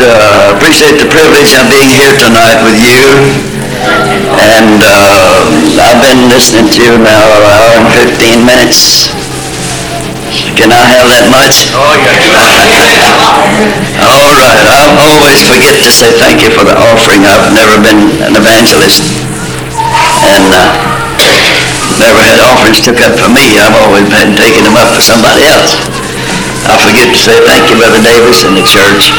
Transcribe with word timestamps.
uh, 0.00 0.52
appreciate 0.56 1.00
the 1.00 1.08
privilege 1.08 1.56
of 1.56 1.64
being 1.72 1.88
here 1.88 2.12
tonight 2.20 2.60
with 2.64 2.76
you. 2.80 3.06
And 4.36 4.80
uh, 4.82 5.46
I've 5.80 6.00
been 6.04 6.28
listening 6.28 6.68
to 6.76 6.80
you 6.84 6.94
now 7.00 7.24
an 7.32 7.44
hour 7.48 7.70
and 7.80 7.88
15 7.92 8.44
minutes. 8.44 9.08
Can 10.56 10.72
I 10.72 10.84
have 10.96 11.06
that 11.08 11.26
much? 11.32 11.72
Oh, 11.72 11.96
yeah. 11.96 13.06
All 14.04 14.32
right, 14.36 14.60
I 14.68 14.84
always 15.12 15.40
forget 15.44 15.80
to 15.84 15.90
say 15.92 16.12
thank 16.16 16.44
you 16.44 16.52
for 16.52 16.64
the 16.64 16.76
offering. 16.76 17.24
I've 17.24 17.52
never 17.52 17.76
been 17.80 18.20
an 18.20 18.36
evangelist 18.36 19.04
and 20.26 20.48
uh, 20.52 20.66
never 22.00 22.20
had 22.20 22.40
offerings 22.42 22.80
took 22.84 23.00
up 23.00 23.16
for 23.16 23.30
me. 23.32 23.56
I've 23.56 23.76
always 23.86 24.08
been 24.08 24.36
taking 24.36 24.64
them 24.64 24.76
up 24.76 24.92
for 24.92 25.00
somebody 25.00 25.44
else. 25.48 25.72
I 26.66 26.74
forget 26.82 27.08
to 27.14 27.18
say 27.20 27.38
thank 27.46 27.70
you, 27.70 27.78
Brother 27.78 28.02
Davis, 28.02 28.42
and 28.44 28.58
the 28.58 28.66
church. 28.66 29.14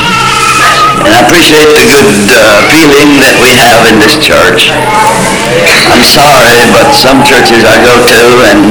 And 1.06 1.12
I 1.14 1.22
appreciate 1.26 1.70
the 1.70 1.86
good 1.86 2.26
uh, 2.34 2.66
feeling 2.74 3.22
that 3.22 3.36
we 3.38 3.54
have 3.62 3.86
in 3.86 4.02
this 4.02 4.18
church. 4.18 4.74
I'm 5.94 6.02
sorry, 6.02 6.58
but 6.74 6.94
some 6.98 7.22
churches 7.22 7.62
I 7.66 7.78
go 7.86 7.96
to, 8.02 8.22
and 8.50 8.62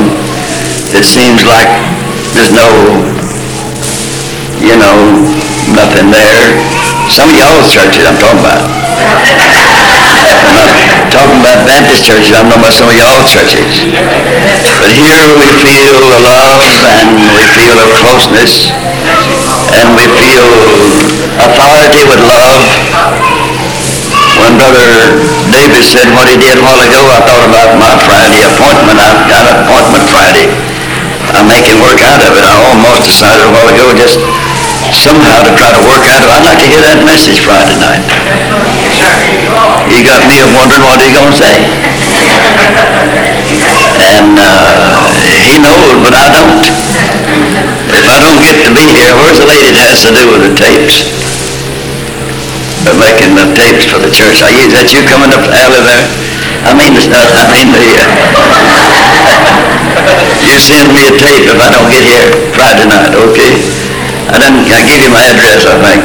it 0.90 1.06
seems 1.06 1.46
like 1.46 1.70
there's 2.34 2.50
no, 2.50 2.66
you 4.58 4.74
know, 4.74 4.96
nothing 5.72 6.10
there. 6.10 6.46
Some 7.06 7.30
of 7.30 7.36
y'all's 7.38 7.70
churches 7.70 8.02
I'm 8.02 8.18
talking 8.18 8.42
about. 8.42 8.62
I'm 10.46 10.54
not 10.54 10.70
talking 11.14 11.40
about 11.40 11.62
Baptist 11.66 12.04
churches, 12.04 12.34
I'm 12.34 12.50
talking 12.50 12.66
about 12.66 12.74
some 12.74 12.88
of 12.90 12.96
y'all 12.98 13.22
churches. 13.24 13.86
But 14.82 14.92
here 14.92 15.26
we 15.38 15.48
feel 15.62 15.96
the 16.02 16.20
love 16.26 16.62
and 16.90 17.08
we 17.32 17.42
feel 17.54 17.76
a 17.78 17.88
closeness 17.94 18.74
and 19.74 19.86
we 19.98 20.04
feel 20.14 20.46
authority 21.42 22.02
with 22.06 22.22
love. 22.22 22.54
When 24.38 24.54
Brother 24.60 24.86
Davis 25.50 25.90
said 25.90 26.12
what 26.12 26.28
he 26.28 26.36
did 26.36 26.60
a 26.60 26.62
while 26.62 26.78
ago, 26.78 27.00
I 27.08 27.18
thought 27.24 27.44
about 27.48 27.70
my 27.80 27.94
Friday 28.04 28.44
appointment. 28.44 29.00
I've 29.00 29.26
got 29.26 29.42
an 29.48 29.64
appointment 29.64 30.04
Friday. 30.12 30.46
I'm 31.34 31.48
making 31.48 31.80
work 31.82 31.98
out 32.04 32.20
of 32.22 32.30
it. 32.36 32.44
I 32.44 32.54
almost 32.70 33.02
decided 33.02 33.42
a 33.42 33.50
while 33.50 33.68
ago 33.72 33.90
just 33.96 34.20
somehow 34.92 35.42
to 35.42 35.52
try 35.56 35.72
to 35.72 35.82
work 35.88 36.04
out 36.06 36.22
of 36.22 36.28
it. 36.30 36.36
I'd 36.36 36.46
like 36.46 36.60
to 36.62 36.68
hear 36.68 36.84
that 36.84 37.00
message 37.02 37.42
Friday 37.42 37.76
night. 37.80 38.04
You 39.90 40.04
got 40.04 40.22
me 40.28 40.36
wondering 40.54 40.84
what 40.84 41.00
he's 41.00 41.16
going 41.16 41.32
to 41.32 41.38
say. 41.38 41.56
And 43.96 44.36
uh, 44.36 45.10
he 45.42 45.58
knows, 45.58 45.96
but 46.04 46.14
I 46.14 46.26
don't. 46.30 47.55
If 47.96 48.04
I 48.04 48.20
don't 48.20 48.36
get 48.44 48.60
to 48.68 48.76
be 48.76 48.92
here, 48.92 49.08
where's 49.16 49.40
the 49.40 49.48
lady 49.48 49.72
that 49.72 49.88
has 49.88 50.04
to 50.04 50.12
do 50.12 50.28
with 50.28 50.44
the 50.44 50.52
tapes? 50.52 51.08
Uh, 52.84 52.92
making 53.00 53.32
the 53.32 53.48
tapes 53.56 53.88
for 53.88 53.96
the 53.96 54.12
church. 54.12 54.44
Are 54.44 54.52
you, 54.52 54.68
is 54.68 54.76
that 54.76 54.92
you 54.92 55.00
coming 55.08 55.32
up 55.32 55.40
the 55.40 55.48
alley 55.56 55.80
there? 55.80 56.04
I 56.68 56.76
mean, 56.76 56.92
uh, 56.92 57.16
I 57.16 57.48
mean 57.56 57.72
the, 57.72 57.96
uh, 57.96 58.04
you 60.44 60.60
send 60.60 60.92
me 60.92 61.08
a 61.08 61.16
tape 61.16 61.48
if 61.48 61.56
I 61.56 61.72
don't 61.72 61.88
get 61.88 62.04
here 62.04 62.28
Friday 62.52 62.84
night, 62.84 63.16
okay? 63.16 63.64
I 64.28 64.44
didn't, 64.44 64.68
I 64.68 64.84
gave 64.84 65.00
you 65.00 65.08
my 65.08 65.24
address, 65.32 65.64
I 65.64 65.80
think. 65.80 66.04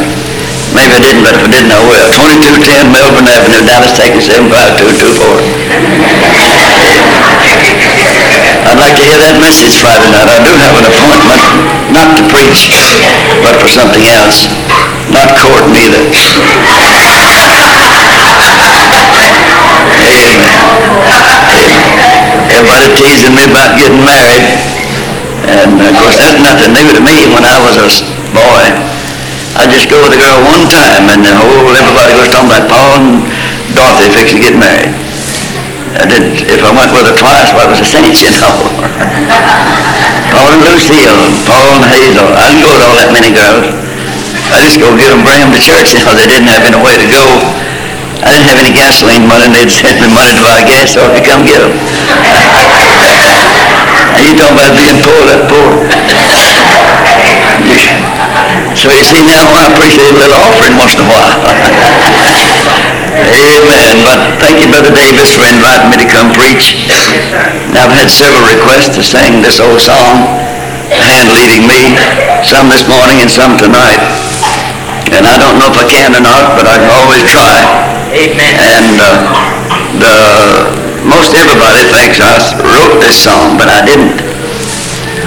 Maybe 0.71 0.95
I 0.95 1.03
didn't, 1.03 1.27
but 1.27 1.35
if 1.35 1.43
I 1.43 1.51
didn't, 1.51 1.75
I 1.75 1.83
will. 1.83 2.07
2210 2.15 2.87
Melbourne 2.87 3.27
Avenue, 3.27 3.67
Dallas, 3.67 3.91
Texas, 3.99 4.31
75224. 4.31 7.19
I'd 8.61 8.77
like 8.77 8.93
to 8.93 9.03
hear 9.03 9.17
that 9.17 9.41
message 9.41 9.81
Friday 9.81 10.05
night. 10.13 10.29
I 10.29 10.37
do 10.45 10.53
have 10.53 10.77
an 10.77 10.85
appointment, 10.85 11.41
not 11.89 12.13
to 12.17 12.23
preach, 12.29 12.69
but 13.41 13.57
for 13.57 13.65
something 13.65 14.05
else. 14.13 14.45
Not 15.09 15.33
court 15.33 15.65
neither. 15.73 15.97
Amen. 19.97 20.61
Everybody 22.53 22.87
teasing 22.93 23.33
me 23.33 23.49
about 23.49 23.81
getting 23.81 24.05
married. 24.05 24.45
And 25.49 25.81
of 25.81 25.93
course, 25.97 26.21
that's 26.21 26.37
nothing 26.37 26.77
new 26.77 26.93
to 26.93 27.01
me 27.01 27.33
when 27.33 27.41
I 27.41 27.57
was 27.65 27.81
a 27.81 27.89
boy. 28.29 28.63
I 29.57 29.65
just 29.67 29.89
go 29.89 29.97
with 30.05 30.13
a 30.13 30.21
girl 30.21 30.37
one 30.47 30.69
time 30.69 31.09
and 31.09 31.25
the 31.25 31.33
whole, 31.33 31.73
everybody 31.73 32.13
goes 32.13 32.29
talking 32.29 32.53
about 32.53 32.69
Paul 32.69 32.89
and 33.01 33.25
Dorothy 33.73 34.07
fixing 34.13 34.37
to 34.39 34.43
get 34.47 34.55
married. 34.55 35.00
I 35.99 36.07
didn't, 36.07 36.47
if 36.47 36.63
I 36.63 36.71
went 36.71 36.91
with 36.95 37.03
her 37.09 37.15
twice, 37.17 37.51
it 37.51 37.55
was 37.57 37.79
a 37.79 37.85
cinch, 37.87 38.23
you 38.23 38.31
know. 38.39 38.51
Paul 40.31 40.55
and 40.55 40.63
Lucille, 40.63 41.19
Paul 41.43 41.83
and 41.83 41.91
Hazel. 41.91 42.31
I 42.31 42.47
didn't 42.47 42.63
go 42.63 42.71
with 42.71 42.83
all 42.87 42.95
that 42.95 43.11
many 43.11 43.35
girls. 43.35 43.67
I 44.55 44.63
just 44.63 44.79
go 44.79 44.95
get 44.95 45.11
them, 45.11 45.27
bring 45.27 45.43
them 45.43 45.51
to 45.51 45.59
church, 45.59 45.91
you 45.95 46.03
know, 46.07 46.15
they 46.15 46.27
didn't 46.27 46.47
have 46.47 46.63
any 46.63 46.79
way 46.79 46.95
to 46.95 47.07
go. 47.11 47.23
I 48.23 48.31
didn't 48.31 48.47
have 48.47 48.59
any 48.63 48.71
gasoline 48.71 49.27
money, 49.27 49.49
and 49.49 49.55
they'd 49.55 49.71
send 49.71 49.99
me 49.99 50.07
money 50.07 50.31
to 50.31 50.39
buy 50.43 50.63
gas, 50.63 50.95
so 50.95 51.03
I 51.03 51.11
could 51.17 51.27
come 51.27 51.43
get 51.43 51.59
them. 51.59 51.75
And 54.11 54.27
you 54.27 54.35
talking 54.35 54.59
about 54.59 54.75
being 54.75 54.99
poor, 54.99 55.23
that 55.31 55.47
poor. 55.47 55.71
So 58.75 58.89
you 58.89 59.03
see 59.03 59.21
now, 59.27 59.43
I 59.51 59.67
appreciate 59.71 60.09
a 60.09 60.17
little 60.17 60.39
offering 60.39 60.77
once 60.79 60.95
in 60.95 61.01
a 61.03 61.07
while. 61.11 61.35
Amen. 63.29 64.01
But 64.01 64.19
thank 64.41 64.57
you, 64.61 64.67
Brother 64.73 64.89
Davis, 64.89 65.37
for 65.37 65.45
inviting 65.45 65.93
me 65.93 65.97
to 66.01 66.09
come 66.09 66.33
preach. 66.33 66.81
Now, 67.71 67.85
I've 67.85 67.95
had 67.95 68.09
several 68.09 68.41
requests 68.49 68.97
to 68.97 69.01
sing 69.05 69.45
this 69.45 69.61
old 69.61 69.77
song, 69.77 70.25
Hand 70.89 71.29
Leading 71.29 71.69
Me, 71.69 71.93
some 72.41 72.67
this 72.67 72.83
morning 72.89 73.21
and 73.21 73.29
some 73.29 73.55
tonight. 73.55 74.01
And 75.13 75.27
I 75.27 75.35
don't 75.37 75.59
know 75.59 75.69
if 75.69 75.77
I 75.77 75.85
can 75.85 76.15
or 76.15 76.23
not, 76.23 76.55
but 76.55 76.65
I 76.65 76.79
can 76.79 76.91
always 76.91 77.21
try. 77.27 77.61
Amen. 78.15 78.53
And 78.57 78.95
uh, 78.97 79.11
the 79.99 80.17
most 81.05 81.35
everybody 81.35 81.83
thinks 81.91 82.23
I 82.23 82.39
wrote 82.63 82.99
this 83.03 83.19
song, 83.19 83.59
but 83.59 83.67
I 83.67 83.83
didn't. 83.83 84.17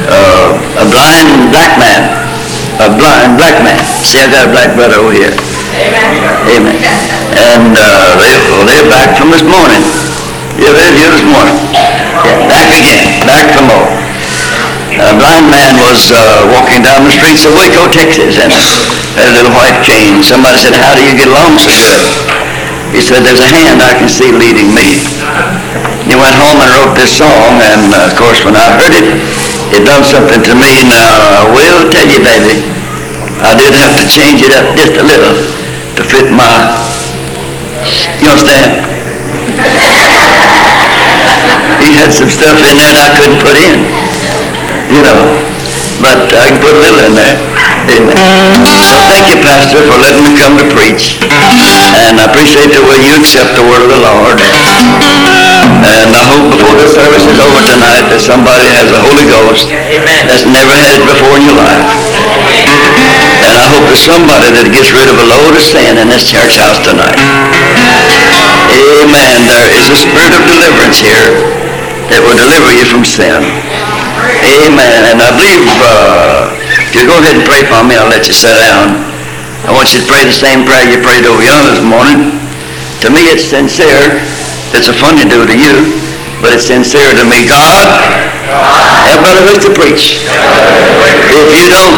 Uh, 0.08 0.56
a 0.80 0.86
blind 0.88 1.52
black 1.52 1.78
man, 1.78 2.12
a 2.80 2.88
blind 2.92 3.36
black 3.36 3.62
man. 3.62 3.78
See, 4.04 4.20
I 4.20 4.28
got 4.28 4.48
a 4.48 4.52
black 4.52 4.74
brother 4.74 5.00
over 5.00 5.12
here. 5.12 5.32
Amen. 5.76 6.74
Amen. 6.74 7.13
And 7.34 7.74
uh, 7.74 8.14
they, 8.22 8.34
well, 8.54 8.62
they're 8.62 8.86
back 8.86 9.18
from 9.18 9.34
this 9.34 9.42
morning. 9.42 9.82
Yeah, 10.54 10.70
they're 10.70 10.94
here 10.94 11.10
this 11.10 11.26
morning. 11.26 11.58
Yeah, 11.74 12.46
back 12.46 12.70
again, 12.70 13.26
back 13.26 13.50
from 13.50 13.66
more. 13.74 13.90
A 14.94 15.18
blind 15.18 15.50
man 15.50 15.74
was 15.82 16.14
uh, 16.14 16.46
walking 16.54 16.86
down 16.86 17.02
the 17.02 17.10
streets 17.10 17.42
of 17.42 17.50
Waco, 17.58 17.90
Texas, 17.90 18.38
and 18.38 18.54
had 19.18 19.26
a 19.26 19.34
little 19.34 19.50
white 19.50 19.82
cane. 19.82 20.22
Somebody 20.22 20.62
said, 20.62 20.78
"How 20.78 20.94
do 20.94 21.02
you 21.02 21.18
get 21.18 21.26
along 21.26 21.58
so 21.58 21.74
good?" 21.74 21.98
He 22.94 23.02
said, 23.02 23.26
"There's 23.26 23.42
a 23.42 23.50
hand 23.50 23.82
I 23.82 23.98
can 23.98 24.06
see 24.06 24.30
leading 24.30 24.70
me." 24.70 25.02
He 26.06 26.14
went 26.14 26.38
home 26.38 26.62
and 26.62 26.70
wrote 26.78 26.94
this 26.94 27.10
song, 27.18 27.58
and 27.58 27.90
uh, 27.90 28.06
of 28.06 28.14
course, 28.14 28.46
when 28.46 28.54
I 28.54 28.78
heard 28.78 28.94
it, 28.94 29.10
it 29.74 29.82
done 29.82 30.06
something 30.06 30.38
to 30.38 30.54
me. 30.54 30.86
Now, 30.86 31.42
I 31.42 31.50
will 31.50 31.90
tell 31.90 32.06
you, 32.06 32.22
baby, 32.22 32.62
I 33.42 33.58
did 33.58 33.74
have 33.74 33.98
to 33.98 34.06
change 34.06 34.46
it 34.46 34.54
up 34.54 34.78
just 34.78 34.94
a 34.94 35.02
little 35.02 35.34
to 35.98 36.02
fit 36.06 36.30
my. 36.30 36.93
You 38.20 38.32
understand? 38.32 38.80
He 41.84 41.92
had 42.00 42.10
some 42.16 42.32
stuff 42.32 42.56
in 42.64 42.74
there 42.80 42.92
that 42.96 43.04
I 43.04 43.10
couldn't 43.20 43.40
put 43.44 43.56
in, 43.60 43.84
you 44.88 45.04
know, 45.04 45.20
but 46.00 46.32
I 46.32 46.48
can 46.48 46.60
put 46.64 46.72
a 46.72 46.80
little 46.80 47.04
in 47.04 47.12
there. 47.12 47.36
Amen. 47.84 48.16
So 48.88 48.96
thank 49.12 49.28
you, 49.28 49.38
Pastor, 49.44 49.84
for 49.84 50.00
letting 50.00 50.24
me 50.24 50.32
come 50.40 50.56
to 50.56 50.64
preach, 50.72 51.20
and 51.28 52.16
I 52.16 52.24
appreciate 52.24 52.72
the 52.72 52.80
way 52.88 52.96
you 53.04 53.12
accept 53.20 53.52
the 53.52 53.64
word 53.68 53.84
of 53.84 53.92
the 53.92 54.00
Lord. 54.00 54.40
And 55.84 56.12
I 56.16 56.24
hope 56.32 56.48
before 56.56 56.76
the 56.80 56.88
service 56.88 57.28
is 57.28 57.36
over 57.36 57.60
tonight 57.68 58.08
that 58.08 58.20
somebody 58.24 58.64
has 58.72 58.88
the 58.88 59.00
Holy 59.00 59.28
Ghost 59.28 59.68
Amen. 59.68 60.24
that's 60.28 60.48
never 60.48 60.72
had 60.72 60.96
it 60.96 61.04
before 61.04 61.36
in 61.36 61.44
your 61.44 61.56
life. 61.60 61.83
I 63.64 63.72
hope 63.72 63.88
there's 63.88 64.04
somebody 64.04 64.52
that 64.52 64.68
gets 64.68 64.92
rid 64.92 65.08
of 65.08 65.16
a 65.16 65.24
load 65.24 65.56
of 65.56 65.64
sin 65.64 65.96
in 65.96 66.12
this 66.12 66.28
church 66.28 66.60
house 66.60 66.84
tonight. 66.84 67.16
Amen. 69.00 69.32
There 69.48 69.72
is 69.72 69.88
a 69.88 69.96
spirit 69.96 70.36
of 70.36 70.44
deliverance 70.44 71.00
here 71.00 71.32
that 72.12 72.20
will 72.20 72.36
deliver 72.36 72.76
you 72.76 72.84
from 72.84 73.08
sin. 73.08 73.40
Amen. 74.44 75.00
And 75.08 75.16
I 75.16 75.32
believe, 75.32 75.64
uh, 75.80 76.52
if 76.84 76.92
you 76.92 77.08
go 77.08 77.16
ahead 77.16 77.40
and 77.40 77.44
pray 77.48 77.64
for 77.64 77.80
me, 77.80 77.96
I'll 77.96 78.12
let 78.12 78.28
you 78.28 78.36
sit 78.36 78.52
down. 78.60 79.00
I 79.64 79.72
want 79.72 79.96
you 79.96 80.04
to 80.04 80.08
pray 80.12 80.28
the 80.28 80.36
same 80.36 80.68
prayer 80.68 80.84
you 80.84 81.00
prayed 81.00 81.24
over 81.24 81.40
yonder 81.40 81.72
this 81.72 81.88
morning. 81.88 82.36
To 83.00 83.08
me, 83.08 83.32
it's 83.32 83.48
sincere. 83.48 84.20
It's 84.76 84.92
a 84.92 84.96
funny 85.00 85.24
do 85.24 85.40
to 85.48 85.56
you, 85.56 85.88
but 86.44 86.52
it's 86.52 86.68
sincere 86.68 87.08
to 87.16 87.24
me. 87.24 87.48
God, 87.48 87.88
Brother 89.24 89.48
Rich 89.48 89.64
to 89.64 89.72
preach. 89.72 90.20
If 91.32 91.48
you 91.56 91.72
don't, 91.72 91.96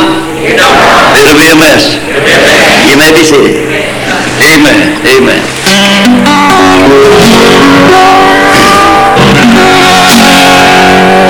it'll 1.19 1.35
be 1.35 1.51
a 1.51 1.59
mess. 1.59 1.99
You 2.87 2.95
may 2.95 3.11
be 3.11 3.27
seated. 3.27 3.67
Amen. 4.47 5.03
Amen. 5.03 5.43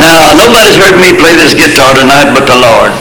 Now, 0.05 0.37
nobody's 0.37 0.77
heard 0.77 1.01
me 1.01 1.17
play 1.17 1.33
this 1.41 1.57
guitar 1.57 1.97
tonight 1.97 2.37
but 2.37 2.45
the 2.45 2.61
Lord. 2.61 2.93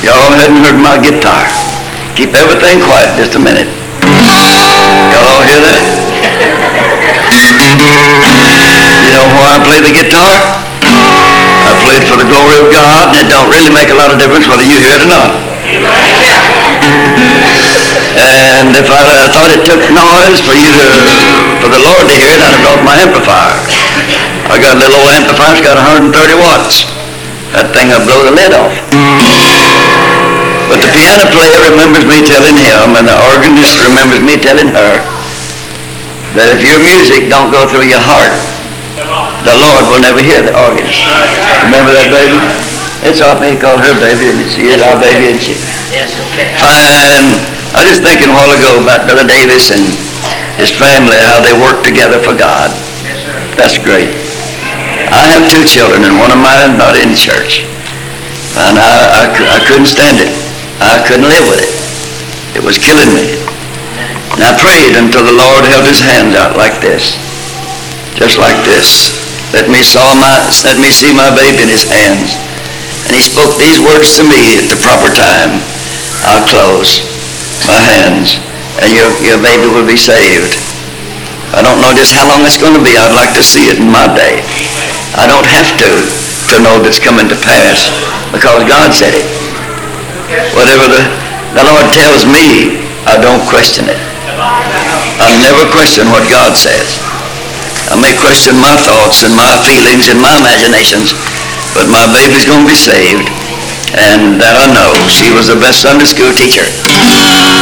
Y'all 0.00 0.32
hadn't 0.32 0.64
heard 0.64 0.80
my 0.80 0.96
guitar. 0.96 1.44
Keep 2.16 2.32
everything 2.32 2.80
quiet 2.80 3.20
just 3.20 3.36
a 3.36 3.38
minute. 3.38 3.68
Y'all 5.12 5.28
all 5.28 5.44
hear 5.44 5.60
that? 5.60 5.95
You 9.06 9.14
know 9.14 9.30
why 9.38 9.54
I 9.54 9.58
play 9.62 9.78
the 9.78 9.94
guitar? 9.94 10.34
I 10.82 11.70
play 11.86 12.02
it 12.02 12.10
for 12.10 12.18
the 12.18 12.26
glory 12.26 12.58
of 12.58 12.74
God, 12.74 13.14
and 13.14 13.22
it 13.22 13.30
don't 13.30 13.46
really 13.46 13.70
make 13.70 13.86
a 13.86 13.94
lot 13.94 14.10
of 14.10 14.18
difference 14.18 14.50
whether 14.50 14.66
you 14.66 14.82
hear 14.82 14.98
it 14.98 15.06
or 15.06 15.10
not. 15.14 15.30
And 18.18 18.74
if 18.74 18.90
I, 18.90 18.98
I 18.98 19.30
thought 19.30 19.54
it 19.54 19.62
took 19.62 19.78
noise 19.94 20.42
for 20.42 20.58
you 20.58 20.74
to, 20.74 20.86
for 21.62 21.70
the 21.70 21.78
Lord 21.86 22.10
to 22.10 22.16
hear 22.18 22.34
it, 22.34 22.42
I'd 22.42 22.58
have 22.58 22.64
brought 22.66 22.82
my 22.82 22.98
amplifier. 22.98 23.54
I 24.50 24.58
got 24.58 24.74
a 24.74 24.80
little 24.82 24.98
old 24.98 25.14
amplifier, 25.14 25.54
it's 25.54 25.62
got 25.62 25.78
130 25.78 26.10
watts. 26.42 26.90
That 27.54 27.70
thing 27.70 27.94
will 27.94 28.02
blow 28.02 28.26
the 28.26 28.34
lid 28.34 28.58
off. 28.58 28.74
But 30.66 30.82
the 30.82 30.90
piano 30.90 31.30
player 31.30 31.62
remembers 31.62 32.10
me 32.10 32.26
telling 32.26 32.58
him, 32.58 32.98
and 32.98 33.06
the 33.06 33.14
organist 33.30 33.86
remembers 33.86 34.18
me 34.18 34.34
telling 34.34 34.74
her, 34.74 34.98
that 36.34 36.50
if 36.58 36.66
your 36.66 36.82
music 36.82 37.30
don't 37.30 37.54
go 37.54 37.70
through 37.70 37.86
your 37.86 38.02
heart, 38.02 38.34
the 39.46 39.54
Lord 39.62 39.86
will 39.86 40.02
never 40.02 40.18
hear 40.18 40.42
the 40.42 40.50
organist. 40.50 41.06
Remember 41.70 41.94
that, 41.94 42.10
baby? 42.10 42.34
It's 43.06 43.22
our 43.22 43.38
baby, 43.38 43.54
call 43.62 43.78
her 43.78 43.94
baby, 44.02 44.34
and 44.34 44.42
she 44.50 44.74
is 44.74 44.82
our 44.82 44.98
baby, 44.98 45.30
and 45.30 45.38
she. 45.38 45.54
Yes, 45.94 46.10
okay. 46.18 46.50
And 46.58 47.38
I 47.70 47.86
was 47.86 47.94
just 47.94 48.02
thinking 48.02 48.26
a 48.26 48.34
while 48.34 48.50
ago 48.50 48.82
about 48.82 49.06
Brother 49.06 49.22
Davis 49.22 49.70
and 49.70 49.86
his 50.58 50.74
family, 50.74 51.14
how 51.22 51.38
they 51.38 51.54
work 51.54 51.86
together 51.86 52.18
for 52.18 52.34
God. 52.34 52.74
Yes, 53.06 53.22
sir. 53.22 53.38
That's 53.54 53.78
great. 53.78 54.10
I 55.14 55.22
have 55.38 55.46
two 55.46 55.62
children, 55.62 56.02
and 56.02 56.18
one 56.18 56.34
of 56.34 56.42
mine 56.42 56.66
is 56.66 56.74
not 56.74 56.98
in 56.98 57.14
church. 57.14 57.62
And 58.58 58.74
I, 58.74 59.30
I, 59.30 59.30
I 59.30 59.58
couldn't 59.68 59.86
stand 59.86 60.18
it. 60.18 60.32
I 60.82 60.98
couldn't 61.06 61.30
live 61.30 61.46
with 61.46 61.62
it. 61.62 61.70
It 62.58 62.64
was 62.66 62.82
killing 62.82 63.14
me. 63.14 63.38
And 64.34 64.42
I 64.42 64.58
prayed 64.58 64.98
until 64.98 65.22
the 65.22 65.36
Lord 65.36 65.62
held 65.70 65.86
his 65.86 66.02
hand 66.02 66.34
out 66.34 66.58
like 66.58 66.82
this. 66.82 67.14
Just 68.18 68.40
like 68.40 68.56
this. 68.64 69.25
Let 69.54 69.70
me 69.70 69.86
saw 69.86 70.02
my 70.18 70.34
let 70.66 70.78
me 70.82 70.90
see 70.90 71.14
my 71.14 71.30
baby 71.34 71.62
in 71.62 71.70
his 71.70 71.86
hands. 71.86 72.34
And 73.06 73.14
he 73.14 73.22
spoke 73.22 73.54
these 73.58 73.78
words 73.78 74.18
to 74.18 74.26
me 74.26 74.58
at 74.58 74.66
the 74.66 74.78
proper 74.82 75.10
time. 75.14 75.62
I'll 76.26 76.42
close 76.50 77.06
my 77.66 77.78
hands 77.78 78.42
and 78.82 78.92
your, 78.92 79.08
your 79.22 79.38
baby 79.40 79.70
will 79.70 79.86
be 79.86 79.96
saved. 79.96 80.58
I 81.54 81.62
don't 81.62 81.78
know 81.80 81.94
just 81.94 82.12
how 82.12 82.26
long 82.26 82.42
it's 82.42 82.58
going 82.58 82.74
to 82.74 82.82
be. 82.82 82.98
I'd 82.98 83.14
like 83.14 83.32
to 83.38 83.44
see 83.46 83.70
it 83.70 83.78
in 83.78 83.88
my 83.88 84.10
day. 84.12 84.42
I 85.16 85.24
don't 85.30 85.46
have 85.46 85.70
to 85.86 85.90
to 86.52 86.62
know 86.62 86.78
that's 86.78 87.02
coming 87.02 87.26
to 87.26 87.38
pass 87.42 87.90
because 88.30 88.62
God 88.66 88.94
said 88.94 89.14
it. 89.14 89.26
Whatever 90.54 90.90
the, 90.90 91.02
the 91.54 91.62
Lord 91.62 91.86
tells 91.94 92.26
me, 92.26 92.82
I 93.06 93.18
don't 93.18 93.42
question 93.46 93.86
it. 93.86 93.98
I 95.22 95.30
never 95.42 95.66
question 95.70 96.10
what 96.10 96.26
God 96.30 96.54
says. 96.58 96.98
I 97.86 97.94
may 97.94 98.14
question 98.18 98.58
my 98.58 98.74
thoughts 98.82 99.22
and 99.22 99.30
my 99.38 99.54
feelings 99.62 100.10
and 100.10 100.18
my 100.18 100.34
imaginations, 100.42 101.14
but 101.70 101.86
my 101.86 102.02
baby's 102.10 102.42
going 102.42 102.66
to 102.66 102.70
be 102.70 102.78
saved. 102.78 103.30
And 103.94 104.42
that 104.42 104.58
I 104.58 104.66
know. 104.74 104.90
She 105.06 105.30
was 105.30 105.46
the 105.46 105.56
best 105.56 105.86
Sunday 105.86 106.10
school 106.10 106.34
teacher. 106.34 106.66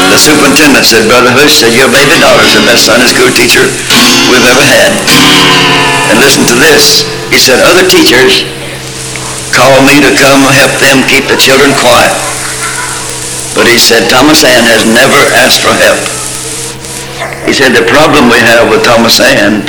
The 0.08 0.16
superintendent 0.16 0.88
said, 0.88 1.04
Brother 1.06 1.28
Hush 1.28 1.60
said, 1.60 1.76
your 1.76 1.92
baby 1.92 2.16
daughter's 2.16 2.56
the 2.56 2.64
best 2.64 2.88
Sunday 2.88 3.06
school 3.12 3.28
teacher 3.36 3.60
we've 4.32 4.48
ever 4.48 4.64
had. 4.64 4.96
And 6.08 6.16
listen 6.24 6.48
to 6.48 6.56
this. 6.56 7.04
He 7.28 7.36
said, 7.36 7.60
other 7.60 7.84
teachers 7.84 8.48
call 9.52 9.76
me 9.84 10.00
to 10.00 10.10
come 10.16 10.40
help 10.56 10.72
them 10.80 11.04
keep 11.06 11.28
the 11.28 11.36
children 11.36 11.76
quiet. 11.76 12.16
But 13.52 13.68
he 13.68 13.76
said, 13.76 14.08
Thomas 14.08 14.42
Ann 14.42 14.64
has 14.72 14.88
never 14.88 15.20
asked 15.36 15.60
for 15.60 15.76
help. 15.76 16.23
He 17.44 17.52
said, 17.52 17.76
the 17.76 17.84
problem 17.86 18.32
we 18.32 18.40
have 18.40 18.72
with 18.72 18.82
Thomas 18.82 19.20
Ann 19.20 19.60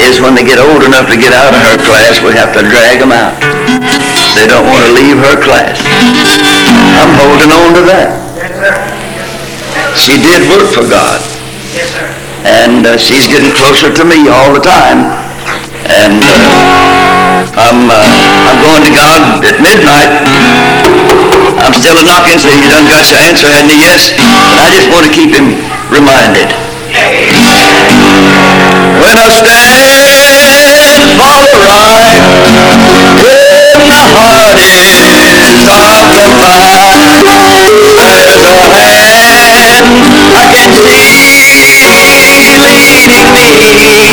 is 0.00 0.18
when 0.18 0.32
they 0.32 0.42
get 0.42 0.56
old 0.56 0.80
enough 0.80 1.06
to 1.12 1.16
get 1.20 1.36
out 1.36 1.52
of 1.52 1.60
her 1.60 1.76
class, 1.84 2.24
we 2.24 2.32
have 2.32 2.56
to 2.56 2.64
drag 2.64 3.04
them 3.04 3.12
out. 3.12 3.36
They 4.32 4.48
don't 4.48 4.64
want 4.64 4.80
to 4.88 4.92
leave 4.96 5.20
her 5.20 5.36
class. 5.36 5.76
I'm 6.98 7.12
holding 7.20 7.52
on 7.52 7.76
to 7.76 7.82
that. 7.92 8.16
She 9.92 10.16
did 10.16 10.48
work 10.48 10.72
for 10.72 10.88
God, 10.88 11.20
and 12.48 12.88
uh, 12.88 12.96
she's 12.96 13.28
getting 13.28 13.52
closer 13.52 13.92
to 13.92 14.04
me 14.08 14.32
all 14.32 14.56
the 14.56 14.64
time. 14.64 15.12
And 15.82 16.24
uh, 16.24 17.44
I'm, 17.60 17.92
uh, 17.92 18.00
I'm 18.48 18.58
going 18.64 18.82
to 18.88 18.92
God 18.96 19.44
at 19.44 19.60
midnight. 19.60 20.10
I'm 21.60 21.74
still 21.76 22.00
knocking, 22.08 22.40
so 22.40 22.48
you 22.48 22.72
done 22.72 22.88
got 22.88 23.04
your 23.12 23.20
answer, 23.20 23.46
you? 23.52 23.76
Yes. 23.76 24.16
But 24.16 24.64
I 24.64 24.68
just 24.72 24.88
want 24.88 25.04
to 25.04 25.12
keep 25.12 25.36
him 25.36 25.60
reminded. 25.92 26.61
When 26.92 27.00
I 29.16 29.32
stand 29.32 31.08
for 31.16 31.40
the 31.40 31.56
right, 31.64 32.20
when 33.16 33.80
my 33.88 34.04
heart 34.12 34.60
is 34.60 35.56
dark 35.64 36.12
and 36.12 36.36
fine, 36.36 37.24
there's 37.96 38.44
a 38.44 38.60
hand 38.76 39.88
I 40.36 40.44
can 40.52 40.68
see 40.84 41.32
leading 43.32 43.72
me. 43.80 44.12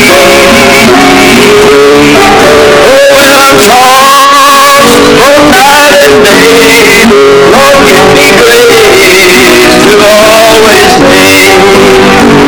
Oh, 2.79 3.03
when 3.11 3.27
I'm 3.27 3.59
tossed 3.59 5.03
both 5.19 5.43
night 5.51 5.99
and 5.99 6.23
day, 6.23 7.03
Lord, 7.51 7.75
give 7.91 8.07
me 8.15 8.31
grace 8.39 9.67
to 9.83 9.99
always 9.99 10.95
stay. 10.95 12.38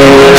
Hey! 0.00 0.30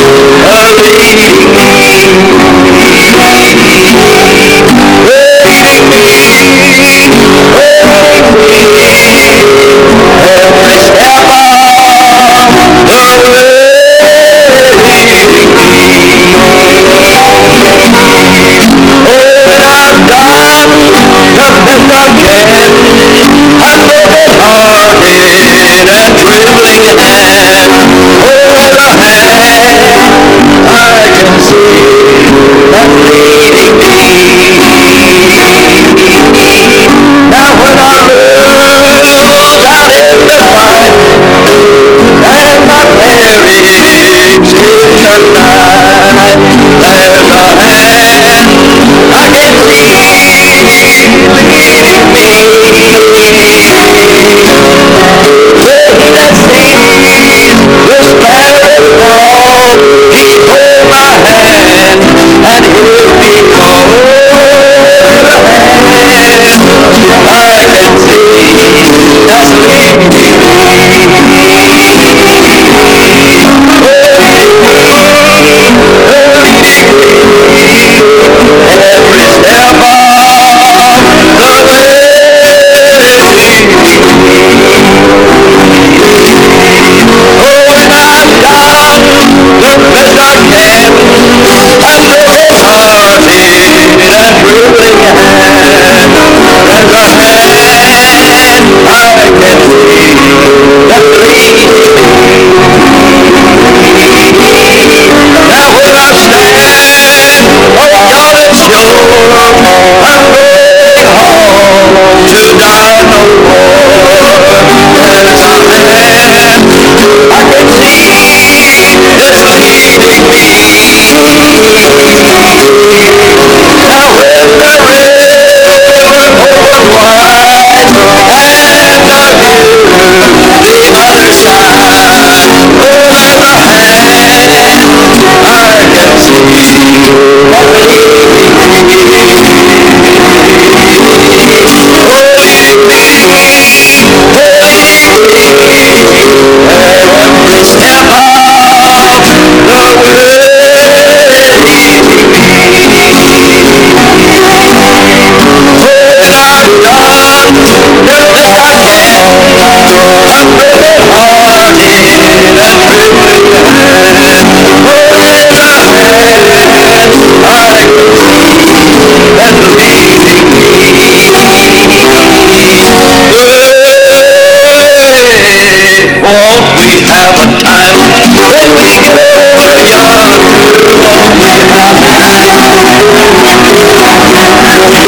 Thank 177.23 177.61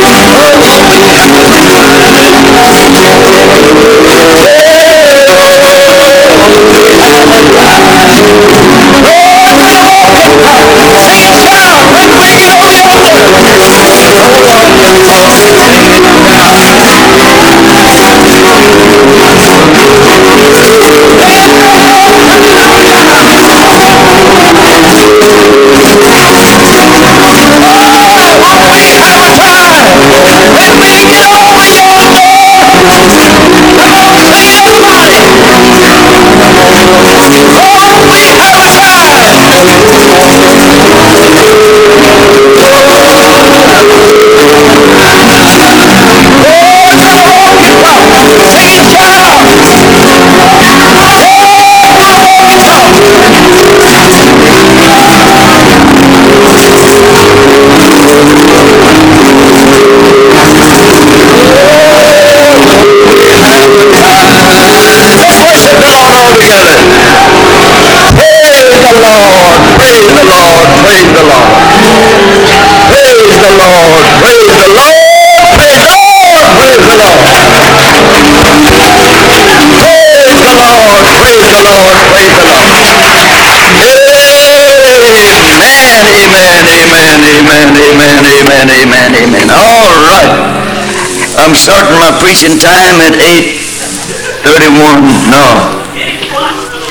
you. 0.08 0.13
Preaching 92.24 92.56
time 92.56 93.04
at 93.04 93.20
8.31, 93.20 95.28
no, 95.28 95.44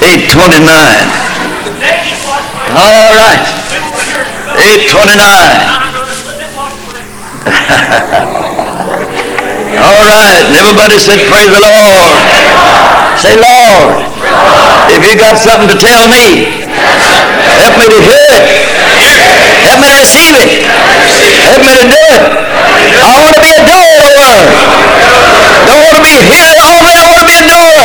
8.29. 0.05 0.61
All 2.77 3.17
right. 3.17 3.41
8.29. 4.61 5.73
All 9.81 10.05
right, 10.05 10.45
everybody 10.53 11.01
said, 11.01 11.25
praise 11.33 11.49
the 11.49 11.65
Lord. 11.65 12.13
Say, 13.17 13.41
Lord, 13.41 14.05
if 14.93 15.01
you 15.09 15.17
got 15.17 15.41
something 15.41 15.73
to 15.73 15.81
tell 15.81 16.13
me, 16.13 16.45
help 17.57 17.81
me 17.81 17.89
to 17.89 18.05
hear 18.05 18.29
it. 18.37 18.62
Help 19.63 19.79
me 19.79 19.87
to 19.95 19.99
receive 20.03 20.35
it. 20.43 20.67
Help 21.47 21.63
me 21.63 21.73
to 21.79 21.87
do 21.87 22.03
it. 22.19 22.23
I 22.99 23.15
want 23.15 23.31
to 23.31 23.43
be 23.43 23.55
a 23.55 23.63
doer 23.63 23.95
of 23.95 24.11
the 24.11 24.15
word. 24.19 24.51
Don't 25.71 25.83
want 25.87 25.97
to 25.99 26.03
be 26.03 26.19
a 26.19 26.23
hearer 26.27 26.59
only, 26.67 26.99
I 26.99 27.07
want 27.07 27.23
to 27.23 27.29
be 27.31 27.39
a 27.39 27.47
doer. 27.47 27.79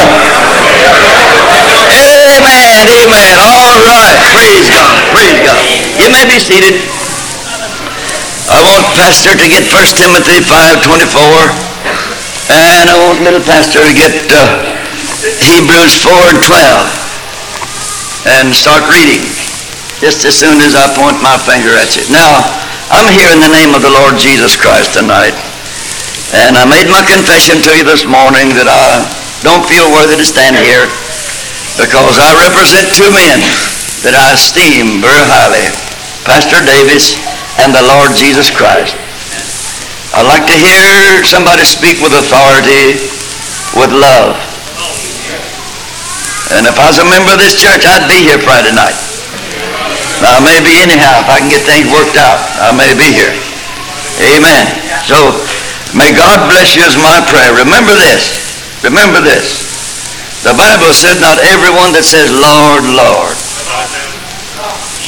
Amen, 1.93 2.85
amen. 2.89 3.33
All 3.37 3.77
right, 3.85 4.17
praise 4.33 4.65
God, 4.73 4.89
praise 5.13 5.37
God. 5.45 5.61
You 6.01 6.09
may 6.09 6.25
be 6.25 6.41
seated. 6.41 6.81
I 8.49 8.57
want 8.65 8.89
Pastor 8.97 9.37
to 9.37 9.45
get 9.45 9.69
1 9.69 10.01
Timothy 10.01 10.41
5.24 10.41 10.81
and 12.49 12.89
I 12.89 12.95
want 13.05 13.21
little 13.21 13.43
Pastor 13.43 13.85
to 13.85 13.93
get 13.93 14.17
uh, 14.33 14.65
Hebrews 15.45 16.01
4 16.01 16.09
and 16.31 16.41
12 16.41 18.33
and 18.39 18.55
start 18.55 18.87
reading 18.89 19.36
just 19.99 20.25
as 20.25 20.37
soon 20.37 20.61
as 20.61 20.77
I 20.77 20.89
point 20.93 21.17
my 21.21 21.37
finger 21.41 21.73
at 21.73 21.97
you. 21.97 22.05
Now, 22.13 22.29
I'm 22.93 23.09
here 23.11 23.29
in 23.33 23.41
the 23.41 23.51
name 23.51 23.73
of 23.73 23.81
the 23.81 23.91
Lord 23.91 24.15
Jesus 24.15 24.55
Christ 24.55 24.93
tonight 24.93 25.35
and 26.35 26.59
I 26.59 26.67
made 26.67 26.91
my 26.91 26.99
confession 27.07 27.63
to 27.63 27.71
you 27.71 27.87
this 27.87 28.03
morning 28.03 28.51
that 28.59 28.67
I 28.67 28.99
don't 29.47 29.63
feel 29.63 29.87
worthy 29.95 30.19
to 30.19 30.27
stand 30.27 30.59
here 30.59 30.83
because 31.79 32.19
I 32.19 32.35
represent 32.51 32.91
two 32.91 33.07
men 33.15 33.39
that 34.03 34.11
I 34.11 34.35
esteem 34.35 34.99
very 34.99 35.23
highly, 35.23 35.71
Pastor 36.27 36.59
Davis 36.67 37.15
and 37.63 37.71
the 37.71 37.85
Lord 37.95 38.11
Jesus 38.11 38.51
Christ. 38.51 38.99
I'd 40.19 40.27
like 40.27 40.43
to 40.51 40.57
hear 40.57 41.23
somebody 41.23 41.63
speak 41.63 42.03
with 42.03 42.11
authority, 42.11 42.99
with 43.79 43.95
love. 43.95 44.35
And 46.59 46.67
if 46.67 46.75
I 46.75 46.91
was 46.91 46.99
a 46.99 47.07
member 47.07 47.31
of 47.31 47.39
this 47.39 47.55
church, 47.55 47.87
I'd 47.87 48.07
be 48.11 48.27
here 48.27 48.39
Friday 48.43 48.75
night. 48.75 49.06
I 50.25 50.41
may 50.41 50.57
be 50.65 50.73
anyhow, 50.81 51.21
if 51.21 51.29
I 51.29 51.37
can 51.37 51.49
get 51.53 51.61
things 51.61 51.85
worked 51.93 52.17
out, 52.17 52.41
I 52.57 52.73
may 52.73 52.89
be 52.97 53.13
here. 53.13 53.33
Amen. 54.33 54.65
So, 55.05 55.17
may 55.93 56.09
God 56.09 56.49
bless 56.49 56.73
you 56.73 56.81
is 56.81 56.97
my 56.97 57.21
prayer. 57.29 57.53
Remember 57.53 57.93
this. 57.93 58.33
Remember 58.81 59.21
this. 59.21 59.61
The 60.41 60.57
Bible 60.57 60.89
said, 60.93 61.21
not 61.21 61.37
everyone 61.45 61.93
that 61.93 62.05
says, 62.05 62.33
Lord, 62.33 62.81
Lord, 62.97 63.35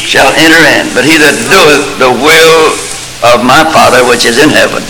shall 0.06 0.30
enter 0.38 0.62
in, 0.78 0.94
but 0.94 1.06
he 1.06 1.18
that 1.18 1.38
doeth 1.50 1.98
the 1.98 2.12
will 2.14 2.62
of 3.34 3.42
my 3.42 3.66
Father 3.74 4.06
which 4.06 4.30
is 4.30 4.38
in 4.38 4.50
heaven. 4.54 4.86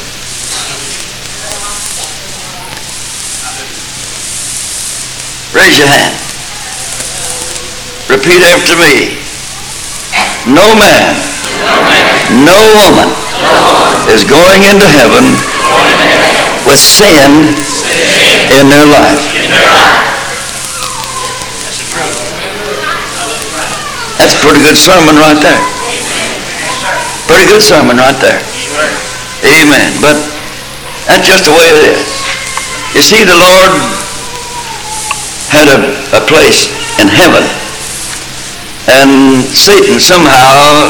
Raise 5.56 5.80
your 5.80 5.88
hand. 5.88 6.16
Repeat 8.10 8.42
after 8.44 8.76
me. 8.84 9.29
No 10.48 10.72
man, 10.80 11.16
no 12.48 12.56
woman 12.80 13.12
is 14.08 14.24
going 14.24 14.64
into 14.64 14.88
heaven 14.88 15.26
with 16.64 16.80
sin 16.80 17.52
in 18.56 18.72
their 18.72 18.88
life. 18.88 19.20
That's 24.16 24.34
a 24.34 24.40
pretty 24.40 24.64
good 24.64 24.78
sermon 24.80 25.16
right 25.20 25.40
there. 25.44 25.60
Pretty 27.28 27.46
good 27.52 27.62
sermon 27.62 27.98
right 27.98 28.16
there. 28.24 28.40
Amen. 29.44 29.92
But 30.00 30.16
that's 31.06 31.28
just 31.28 31.44
the 31.44 31.52
way 31.52 31.68
it 31.68 32.00
is. 32.00 32.06
You 32.96 33.02
see, 33.02 33.24
the 33.24 33.36
Lord 33.36 33.72
had 35.52 35.68
a, 35.68 35.80
a 36.16 36.22
place 36.26 36.72
in 36.98 37.08
heaven. 37.08 37.59
And 38.90 39.46
Satan 39.54 40.02
somehow 40.02 40.90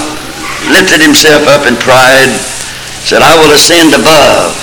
lifted 0.71 1.03
himself 1.03 1.43
up 1.51 1.67
in 1.67 1.75
pride, 1.75 2.31
said, 3.03 3.19
I 3.19 3.35
will 3.35 3.51
ascend 3.51 3.91
above 3.91 4.55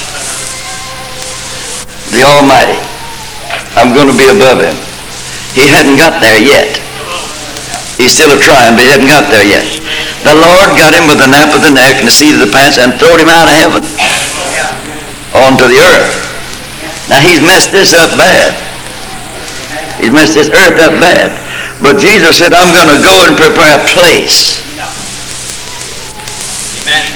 the 2.16 2.24
Almighty. 2.24 2.80
I'm 3.76 3.92
going 3.92 4.08
to 4.08 4.16
be 4.16 4.32
above 4.32 4.64
him. 4.64 4.76
He 5.52 5.68
hadn't 5.68 6.00
got 6.00 6.16
there 6.24 6.40
yet. 6.40 6.80
He's 8.00 8.16
still 8.16 8.32
a 8.32 8.40
trying, 8.40 8.76
but 8.76 8.84
he 8.84 8.92
hadn't 8.92 9.08
got 9.08 9.28
there 9.28 9.44
yet. 9.44 9.64
The 10.24 10.36
Lord 10.36 10.76
got 10.76 10.96
him 10.96 11.08
with 11.08 11.20
the 11.20 11.28
nape 11.28 11.52
of 11.52 11.60
the 11.60 11.72
neck 11.72 12.00
and 12.00 12.08
the 12.08 12.12
seat 12.12 12.36
of 12.36 12.40
the 12.40 12.52
pants 12.52 12.80
and 12.80 12.96
threw 12.96 13.20
him 13.20 13.28
out 13.28 13.48
of 13.48 13.56
heaven 13.56 13.82
onto 15.36 15.68
the 15.68 15.80
earth. 15.80 16.12
Now 17.08 17.20
he's 17.20 17.40
messed 17.40 17.72
this 17.72 17.92
up 17.94 18.10
bad. 18.16 18.52
He's 20.00 20.12
messed 20.12 20.34
this 20.34 20.48
earth 20.48 20.76
up 20.80 20.96
bad. 21.00 21.45
But 21.82 22.00
Jesus 22.00 22.40
said, 22.40 22.56
I'm 22.56 22.72
going 22.72 22.88
to 22.88 23.00
go 23.04 23.14
and 23.28 23.36
prepare 23.36 23.76
a 23.76 23.84
place 23.92 24.64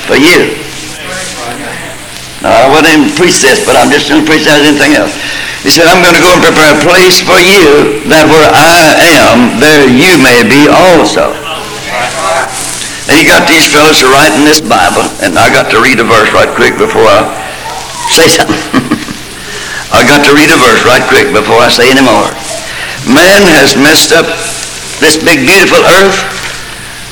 for 0.04 0.18
you. 0.20 0.60
Now, 2.40 2.56
I 2.56 2.66
wouldn't 2.72 2.88
even 2.88 3.12
preach 3.16 3.44
this, 3.44 3.60
but 3.68 3.76
I'm 3.76 3.92
just 3.92 4.08
going 4.08 4.24
to 4.24 4.28
preach 4.28 4.48
that 4.48 4.64
as 4.64 4.72
anything 4.72 4.96
else. 4.96 5.12
He 5.60 5.68
said, 5.68 5.84
I'm 5.84 6.00
going 6.00 6.16
to 6.16 6.24
go 6.24 6.32
and 6.32 6.40
prepare 6.40 6.72
a 6.72 6.80
place 6.80 7.20
for 7.20 7.36
you 7.36 8.00
that 8.08 8.24
where 8.24 8.48
I 8.48 8.96
am, 9.20 9.60
there 9.60 9.84
you 9.84 10.16
may 10.16 10.40
be 10.40 10.64
also. 10.72 11.36
And 13.12 13.14
he 13.20 13.28
got 13.28 13.44
these 13.44 13.68
fellows 13.68 14.00
to 14.00 14.08
write 14.08 14.32
in 14.40 14.48
this 14.48 14.64
Bible, 14.64 15.04
and 15.20 15.36
I 15.36 15.52
got 15.52 15.68
to 15.76 15.84
read 15.84 16.00
a 16.00 16.06
verse 16.08 16.32
right 16.32 16.48
quick 16.48 16.80
before 16.80 17.04
I 17.04 17.28
say 18.08 18.28
something. 18.40 18.56
I 19.92 20.00
got 20.08 20.24
to 20.24 20.32
read 20.32 20.48
a 20.48 20.56
verse 20.56 20.80
right 20.88 21.04
quick 21.12 21.28
before 21.36 21.60
I 21.60 21.68
say 21.68 21.92
any 21.92 22.00
more. 22.00 22.39
Man 23.10 23.42
has 23.58 23.74
messed 23.74 24.14
up 24.14 24.22
this 25.02 25.18
big 25.18 25.42
beautiful 25.42 25.82
earth, 25.98 26.14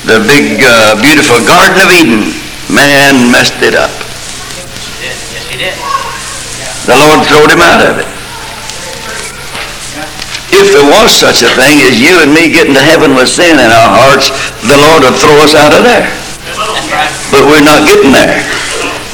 the 0.07 0.23
big 0.23 0.63
uh, 0.63 0.95
beautiful 1.03 1.43
Garden 1.43 1.75
of 1.83 1.91
Eden. 1.91 2.31
Man 2.71 3.27
messed 3.27 3.59
it 3.59 3.75
up. 3.75 3.91
Yes, 5.03 5.19
he 5.51 5.59
did. 5.59 5.75
The 6.87 6.95
Lord 6.95 7.27
throwed 7.27 7.51
him 7.51 7.59
out 7.59 7.83
of 7.83 7.99
it. 7.99 8.07
If 10.55 10.71
there 10.71 10.87
was 10.87 11.11
such 11.11 11.43
a 11.43 11.51
thing 11.59 11.83
as 11.83 11.99
you 11.99 12.23
and 12.23 12.31
me 12.31 12.47
getting 12.47 12.73
to 12.79 12.81
heaven 12.81 13.11
with 13.11 13.27
sin 13.27 13.59
in 13.59 13.67
our 13.67 13.91
hearts, 13.91 14.31
the 14.63 14.79
Lord 14.79 15.03
would 15.03 15.19
throw 15.19 15.35
us 15.43 15.51
out 15.51 15.75
of 15.75 15.83
there. 15.83 16.07
But 17.27 17.43
we're 17.43 17.65
not 17.67 17.83
getting 17.83 18.15
there. 18.15 18.39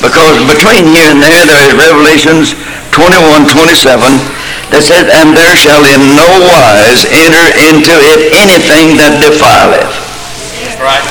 Because 0.05 0.37
between 0.53 0.85
here 0.93 1.09
and 1.09 1.17
there, 1.17 1.43
there 1.49 1.65
is 1.65 1.73
Revelations 1.73 2.53
21, 2.93 3.49
27 3.49 4.44
that 4.75 4.83
says, 4.83 5.07
And 5.07 5.31
there 5.31 5.55
shall 5.55 5.79
in 5.87 6.03
no 6.19 6.27
wise 6.51 7.07
enter 7.07 7.47
into 7.63 7.95
it 8.11 8.35
anything 8.35 8.99
that 8.99 9.23
defileth. 9.23 9.87
That's 9.87 10.79
right. 10.83 11.05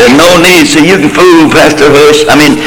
There's 0.00 0.16
no 0.16 0.40
need. 0.40 0.64
So 0.64 0.80
you 0.80 0.96
can 0.96 1.12
fool 1.12 1.52
Pastor 1.52 1.92
Hush, 1.92 2.24
I 2.32 2.36
mean, 2.36 2.60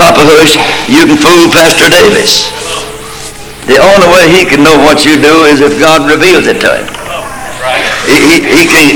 Papa 0.00 0.24
Hush, 0.24 0.56
you 0.88 1.04
can 1.04 1.20
fool 1.20 1.52
Pastor 1.52 1.92
Davis. 1.92 2.48
The 3.68 3.76
only 3.76 4.08
way 4.08 4.24
he 4.32 4.48
can 4.48 4.64
know 4.64 4.76
what 4.88 5.04
you 5.04 5.20
do 5.20 5.44
is 5.52 5.60
if 5.60 5.76
God 5.76 6.08
reveals 6.08 6.48
it 6.48 6.62
to 6.64 6.70
him. 6.80 6.86
That's 6.88 7.60
right. 7.60 7.82
He, 8.08 8.16
he, 8.24 8.36
he 8.40 8.62
can, 8.68 8.86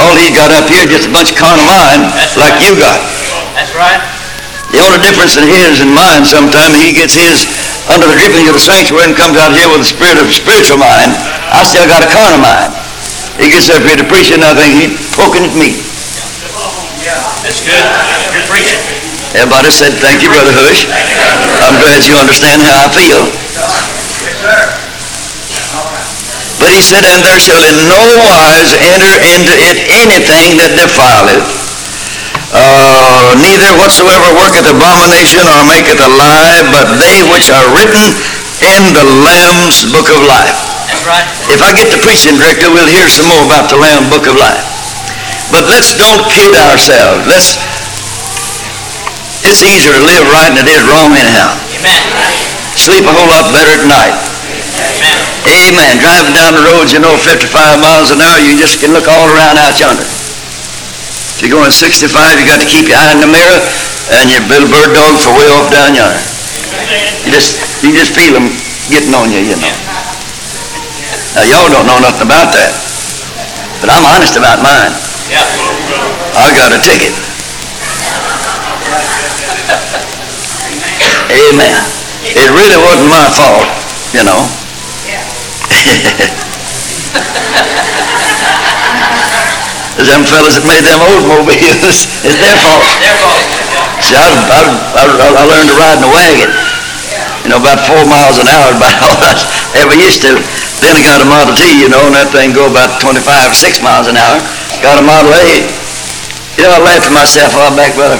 all 0.00 0.14
he 0.16 0.32
got 0.32 0.54
up 0.56 0.70
here 0.72 0.88
just 0.88 1.10
a 1.10 1.12
bunch 1.12 1.34
of 1.34 1.36
carnal 1.36 1.66
mind 1.68 2.16
like 2.38 2.56
you 2.64 2.78
got. 2.80 3.00
That's 3.58 3.74
right. 3.76 4.00
The 4.72 4.80
only 4.80 5.04
difference 5.04 5.36
in 5.36 5.44
his 5.44 5.84
and 5.84 5.92
mine 5.92 6.24
sometimes, 6.24 6.80
he 6.80 6.96
gets 6.96 7.12
his 7.12 7.44
under 7.90 8.06
the 8.06 8.14
dripping 8.14 8.46
of 8.46 8.54
the 8.54 8.62
sanctuary 8.62 9.10
and 9.10 9.16
comes 9.18 9.34
out 9.40 9.50
here 9.50 9.66
with 9.66 9.82
a 9.82 9.88
spirit 9.88 10.20
of 10.20 10.30
spiritual 10.30 10.78
mind. 10.78 11.10
I 11.50 11.66
still 11.66 11.86
got 11.90 12.06
a 12.06 12.10
carnal 12.10 12.38
mind. 12.38 12.70
He 13.40 13.50
gets 13.50 13.72
up 13.72 13.82
here 13.82 13.98
to 13.98 14.06
preach 14.06 14.30
and 14.30 14.44
I 14.44 14.54
think 14.54 14.70
he's 14.76 14.94
poking 15.16 15.42
at 15.42 15.54
me. 15.56 15.82
Yeah, 17.02 17.18
That's 17.42 17.58
good. 17.64 17.82
Good 18.30 18.46
preaching. 18.46 18.78
Everybody 19.34 19.72
said, 19.72 19.96
thank 19.98 20.20
you, 20.22 20.28
Brother 20.28 20.52
Hush. 20.52 20.86
I'm 21.64 21.80
glad 21.80 22.04
you 22.04 22.14
understand 22.20 22.60
how 22.62 22.84
I 22.84 22.88
feel. 22.92 23.22
Yes, 24.22 24.38
sir. 24.44 24.82
But 26.60 26.70
he 26.70 26.78
said, 26.78 27.02
and 27.02 27.24
there 27.26 27.40
shall 27.42 27.58
in 27.58 27.90
no 27.90 27.98
wise 28.22 28.76
enter 28.78 29.14
into 29.34 29.54
it 29.66 29.82
anything 29.98 30.60
that 30.62 30.78
defileth, 30.78 31.42
uh, 32.52 33.32
neither 33.40 33.72
whatsoever 33.80 34.28
worketh 34.36 34.68
abomination 34.68 35.48
or 35.48 35.64
maketh 35.64 36.00
a 36.00 36.10
lie, 36.20 36.60
but 36.68 36.84
they 37.00 37.24
which 37.32 37.48
are 37.48 37.66
written 37.72 38.04
in 38.60 38.92
the 38.92 39.06
Lamb's 39.24 39.88
book 39.88 40.12
of 40.12 40.20
life. 40.28 40.52
Right. 41.02 41.24
If 41.50 41.64
I 41.64 41.72
get 41.74 41.88
the 41.88 41.98
preaching 42.04 42.36
director, 42.36 42.68
we'll 42.68 42.86
hear 42.86 43.08
some 43.08 43.26
more 43.26 43.42
about 43.48 43.72
the 43.72 43.80
Lamb 43.80 44.06
book 44.12 44.28
of 44.28 44.36
life. 44.36 44.62
But 45.50 45.66
let's 45.68 45.96
don't 45.96 46.22
kid 46.28 46.52
ourselves. 46.52 47.24
Let's. 47.26 47.56
It's 49.42 49.64
easier 49.64 49.90
to 49.90 50.02
live 50.06 50.24
right 50.30 50.52
than 50.54 50.68
it 50.68 50.76
is 50.76 50.84
wrong 50.86 51.10
anyhow. 51.16 51.56
Amen. 51.74 52.02
Sleep 52.78 53.02
a 53.02 53.12
whole 53.12 53.28
lot 53.28 53.50
better 53.50 53.74
at 53.74 53.84
night. 53.88 54.14
Amen. 54.14 55.18
Amen. 55.50 55.92
Driving 55.98 56.36
down 56.36 56.54
the 56.54 56.62
roads, 56.62 56.94
you 56.94 57.02
know, 57.02 57.16
55 57.18 57.50
miles 57.82 58.14
an 58.14 58.22
hour, 58.22 58.38
you 58.38 58.54
just 58.54 58.78
can 58.78 58.94
look 58.94 59.08
all 59.10 59.26
around 59.34 59.58
out 59.58 59.74
yonder. 59.80 60.06
You're 61.42 61.58
going 61.58 61.74
65, 61.74 62.06
you 62.38 62.46
got 62.46 62.62
to 62.62 62.70
keep 62.70 62.86
your 62.86 62.94
eye 62.94 63.10
in 63.10 63.18
the 63.18 63.26
mirror 63.26 63.58
and 64.14 64.30
your 64.30 64.46
little 64.46 64.70
bird 64.70 64.94
dogs 64.94 65.26
are 65.26 65.34
way 65.34 65.50
off 65.50 65.66
down 65.74 65.90
yonder. 65.90 66.22
You 67.26 67.34
just, 67.34 67.58
you 67.82 67.90
just 67.90 68.14
feel 68.14 68.30
them 68.38 68.46
getting 68.86 69.10
on 69.10 69.26
you, 69.26 69.42
you 69.42 69.58
know. 69.58 69.74
Now, 71.34 71.42
y'all 71.50 71.66
don't 71.66 71.90
know 71.90 71.98
nothing 71.98 72.30
about 72.30 72.54
that. 72.54 72.70
But 73.82 73.90
I'm 73.90 74.06
honest 74.06 74.38
about 74.38 74.62
mine. 74.62 74.94
I 76.38 76.46
got 76.54 76.70
a 76.70 76.78
ticket. 76.78 77.10
Amen. 81.50 81.82
It 82.22 82.54
really 82.54 82.78
wasn't 82.86 83.10
my 83.10 83.26
fault, 83.34 83.66
you 84.14 84.22
know. 84.22 84.46
them 90.00 90.24
fellas 90.24 90.56
that 90.56 90.64
made 90.64 90.84
them 90.88 91.00
Oldsmobiles, 91.04 92.08
it's 92.24 92.38
their 92.40 92.56
fault. 92.64 92.84
Their 93.04 93.16
fault. 93.20 93.44
See, 94.00 94.16
I, 94.16 94.24
I, 94.24 94.60
I, 94.96 95.04
I 95.04 95.42
learned 95.44 95.68
to 95.68 95.76
ride 95.76 96.00
in 96.00 96.04
a 96.08 96.12
wagon, 96.12 96.50
you 97.44 97.48
know, 97.52 97.60
about 97.60 97.84
four 97.84 98.02
miles 98.08 98.40
an 98.40 98.48
hour, 98.48 98.72
about 98.78 98.96
all 99.04 99.18
I 99.20 99.36
ever 99.84 99.94
used 99.94 100.24
to. 100.24 100.32
Then 100.80 100.98
I 100.98 101.02
got 101.04 101.22
a 101.22 101.28
Model 101.28 101.54
T, 101.54 101.68
you 101.78 101.86
know, 101.92 102.02
and 102.08 102.14
that 102.16 102.32
thing 102.34 102.56
go 102.56 102.66
about 102.66 102.98
25, 102.98 103.22
or 103.22 103.54
6 103.54 103.84
miles 103.84 104.08
an 104.08 104.18
hour. 104.18 104.40
Got 104.82 104.98
a 104.98 105.04
Model 105.04 105.30
A. 105.30 105.46
You 106.58 106.66
know, 106.66 106.74
I 106.74 106.80
laughed 106.82 107.06
at 107.06 107.14
myself 107.14 107.54
a 107.54 107.58
while 107.62 107.76
back, 107.76 107.94
Brother 107.94 108.18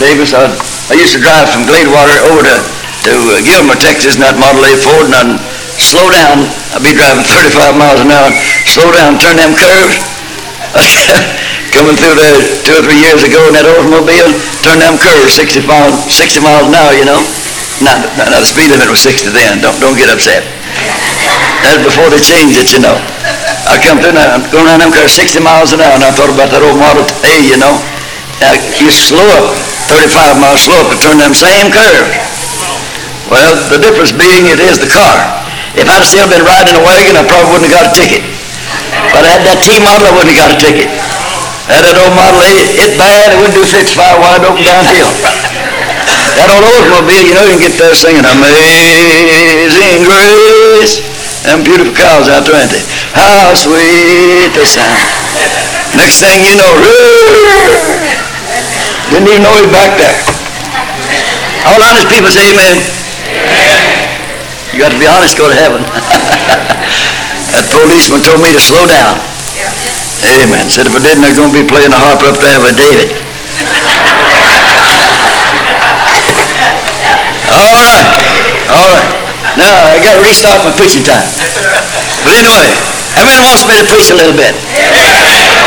Davis. 0.00 0.32
I, 0.32 0.48
I 0.90 0.94
used 0.96 1.12
to 1.12 1.20
drive 1.20 1.50
from 1.52 1.68
Gladewater 1.68 2.16
over 2.32 2.40
to, 2.40 2.56
to 2.56 3.12
uh, 3.12 3.44
Gilmer, 3.44 3.76
Texas, 3.76 4.16
that 4.16 4.40
Model 4.40 4.64
A 4.64 4.72
Ford, 4.80 5.10
and 5.10 5.36
I'd 5.36 5.36
slow 5.76 6.08
down. 6.08 6.46
I'd 6.72 6.86
be 6.86 6.96
driving 6.96 7.26
35 7.26 7.76
miles 7.76 8.00
an 8.00 8.10
hour, 8.14 8.30
slow 8.64 8.88
down, 8.94 9.20
turn 9.20 9.36
them 9.36 9.52
curves. 9.58 10.19
Coming 11.74 11.98
through 11.98 12.14
there 12.14 12.38
two 12.62 12.78
or 12.78 12.82
three 12.86 12.98
years 12.98 13.26
ago 13.26 13.42
in 13.50 13.54
that 13.58 13.66
automobile, 13.66 14.30
turn 14.62 14.78
them 14.78 14.94
curves 14.98 15.34
60 15.34 15.66
miles, 15.66 15.94
60 16.06 16.42
miles 16.42 16.70
an 16.70 16.74
hour, 16.78 16.94
you 16.94 17.06
know. 17.06 17.18
Now, 17.82 17.96
now 18.14 18.38
the 18.38 18.46
speed 18.46 18.70
limit 18.70 18.86
was 18.86 19.02
60 19.02 19.32
then. 19.34 19.58
Don't, 19.64 19.78
don't 19.82 19.98
get 19.98 20.12
upset. 20.12 20.46
That's 21.66 21.82
before 21.82 22.06
they 22.12 22.22
changed 22.22 22.58
it, 22.60 22.70
you 22.70 22.82
know. 22.82 22.94
I 23.66 23.78
come 23.82 23.98
through 23.98 24.14
now, 24.14 24.34
I'm 24.34 24.46
going 24.50 24.66
around 24.66 24.82
them 24.82 24.94
curves 24.94 25.14
60 25.14 25.42
miles 25.42 25.74
an 25.74 25.82
hour, 25.82 25.94
and 25.94 26.04
I 26.06 26.14
thought 26.14 26.30
about 26.30 26.54
that 26.54 26.62
old 26.62 26.78
Model 26.78 27.06
A, 27.26 27.34
you 27.42 27.58
know. 27.58 27.74
Now, 28.38 28.54
you 28.78 28.88
slow 28.90 29.26
up, 29.42 29.52
35 29.90 30.38
miles 30.38 30.64
slow 30.64 30.78
up 30.80 30.88
to 30.94 30.98
turn 31.02 31.18
them 31.18 31.34
same 31.34 31.74
curves. 31.74 32.14
Well, 33.26 33.54
the 33.70 33.78
difference 33.78 34.10
being 34.10 34.50
it 34.50 34.58
is 34.58 34.78
the 34.78 34.90
car. 34.90 35.18
If 35.78 35.86
I'd 35.86 36.02
still 36.02 36.26
been 36.26 36.42
riding 36.42 36.74
a 36.74 36.82
wagon, 36.82 37.14
I 37.14 37.22
probably 37.26 37.54
wouldn't 37.54 37.70
have 37.70 37.78
got 37.78 37.86
a 37.90 37.94
ticket. 37.94 38.39
But 39.14 39.22
I 39.26 39.38
had 39.38 39.42
that 39.46 39.58
T 39.62 39.78
model, 39.82 40.06
I 40.06 40.12
wouldn't 40.14 40.34
have 40.34 40.40
got 40.40 40.50
a 40.54 40.58
ticket. 40.58 40.90
Had 41.70 41.86
that 41.86 41.94
old 42.02 42.14
Model 42.18 42.42
A, 42.42 42.50
it 42.82 42.98
bad, 42.98 43.30
it 43.30 43.38
wouldn't 43.38 43.54
do 43.54 43.62
65 43.62 43.94
wide 44.18 44.42
open 44.42 44.66
downhill. 44.66 45.06
That 46.34 46.50
old 46.50 46.66
Oldsmobile, 46.66 47.22
you 47.22 47.34
know, 47.38 47.46
you 47.46 47.58
can 47.58 47.70
get 47.70 47.78
there 47.78 47.94
singing 47.94 48.26
Amazing 48.26 50.02
Grace. 50.02 50.98
Them 51.46 51.62
beautiful 51.62 51.94
cows 51.94 52.26
out 52.26 52.42
there, 52.42 52.58
ain't 52.58 52.74
they? 52.74 52.82
How 53.14 53.54
sweet 53.54 54.50
the 54.50 54.66
sound. 54.66 54.98
Next 55.94 56.18
thing 56.18 56.42
you 56.42 56.58
know, 56.58 56.70
didn't 59.14 59.30
even 59.30 59.42
know 59.46 59.54
he 59.54 59.62
was 59.66 59.74
back 59.74 59.94
there. 59.94 60.18
All 61.70 61.78
honest 61.78 62.10
people 62.10 62.30
say 62.34 62.50
amen. 62.50 62.82
You 64.74 64.78
got 64.82 64.90
to 64.90 64.98
be 64.98 65.06
honest, 65.06 65.38
go 65.38 65.46
to 65.46 65.54
heaven. 65.54 65.82
that 67.54 67.66
policeman 67.74 68.22
told 68.22 68.40
me 68.42 68.54
to 68.54 68.62
slow 68.62 68.86
down. 68.86 69.18
Amen. 70.40 70.68
Said 70.70 70.86
if 70.86 70.94
I 70.94 71.00
didn't, 71.02 71.24
they're 71.24 71.34
going 71.34 71.50
to 71.50 71.58
be 71.58 71.66
playing 71.66 71.90
the 71.90 71.98
harp 71.98 72.22
up 72.22 72.36
there 72.38 72.60
with 72.62 72.76
David. 72.76 73.10
All 77.50 77.72
right. 77.74 78.06
All 78.70 78.86
right. 78.86 79.08
Now, 79.58 79.90
I 79.90 79.98
got 79.98 80.14
to 80.14 80.22
restart 80.22 80.62
my 80.62 80.70
preaching 80.76 81.02
time. 81.02 81.26
But 82.22 82.38
anyway, 82.38 82.68
everyone 83.18 83.50
wants 83.50 83.66
me 83.66 83.74
to 83.80 83.86
preach 83.90 84.12
a 84.12 84.16
little 84.16 84.36
bit. 84.36 84.54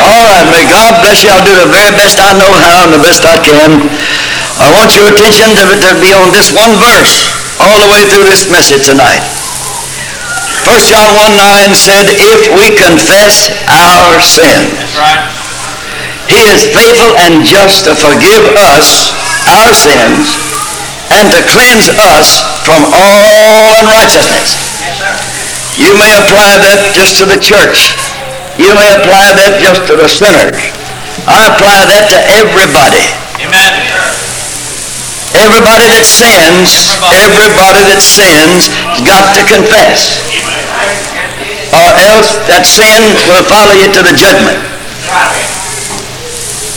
All 0.00 0.24
right. 0.24 0.46
May 0.48 0.64
God 0.70 1.04
bless 1.04 1.20
you. 1.20 1.28
I'll 1.34 1.44
do 1.44 1.52
the 1.52 1.68
very 1.68 1.92
best 1.92 2.16
I 2.16 2.32
know 2.40 2.48
how 2.48 2.88
and 2.88 2.96
the 2.96 3.02
best 3.02 3.26
I 3.28 3.36
can. 3.42 3.90
I 4.56 4.70
want 4.72 4.94
your 4.96 5.10
attention 5.10 5.50
to, 5.52 5.64
to 5.76 5.90
be 6.00 6.14
on 6.14 6.32
this 6.32 6.54
one 6.54 6.78
verse 6.80 7.26
all 7.60 7.76
the 7.84 7.90
way 7.90 8.06
through 8.08 8.24
this 8.24 8.48
message 8.48 8.86
tonight. 8.86 9.43
1 10.64 10.88
John 10.88 11.12
1 11.12 11.36
9 11.36 11.76
said, 11.76 12.08
If 12.08 12.48
we 12.56 12.72
confess 12.72 13.52
our 13.68 14.16
sins, 14.24 14.96
right. 14.96 15.28
he 16.24 16.40
is 16.48 16.64
faithful 16.72 17.12
and 17.20 17.44
just 17.44 17.84
to 17.84 17.92
forgive 17.92 18.44
us 18.56 19.12
our 19.44 19.76
sins 19.76 20.40
and 21.12 21.28
to 21.36 21.40
cleanse 21.52 21.92
us 22.00 22.40
from 22.64 22.80
all 22.96 23.76
unrighteousness. 23.84 24.56
Yes. 24.80 25.44
You 25.76 25.92
may 26.00 26.10
apply 26.16 26.56
that 26.64 26.96
just 26.96 27.20
to 27.20 27.28
the 27.28 27.36
church. 27.36 27.92
You 28.56 28.72
may 28.72 28.90
apply 28.96 29.36
that 29.36 29.60
just 29.60 29.84
to 29.90 30.00
the 30.00 30.08
sinners. 30.08 30.56
I 31.28 31.52
apply 31.52 31.92
that 31.92 32.08
to 32.08 32.18
everybody. 32.40 33.04
Amen. 33.42 34.03
Everybody 35.34 35.90
that 35.90 36.06
sins, 36.06 36.94
everybody 37.10 37.82
that 37.90 37.98
sins 37.98 38.70
got 39.02 39.34
to 39.34 39.42
confess. 39.50 40.22
Or 41.74 41.90
else 42.14 42.38
that 42.46 42.62
sin 42.62 43.02
will 43.26 43.42
follow 43.50 43.74
you 43.74 43.90
to 43.90 44.00
the 44.06 44.14
judgment. 44.14 44.62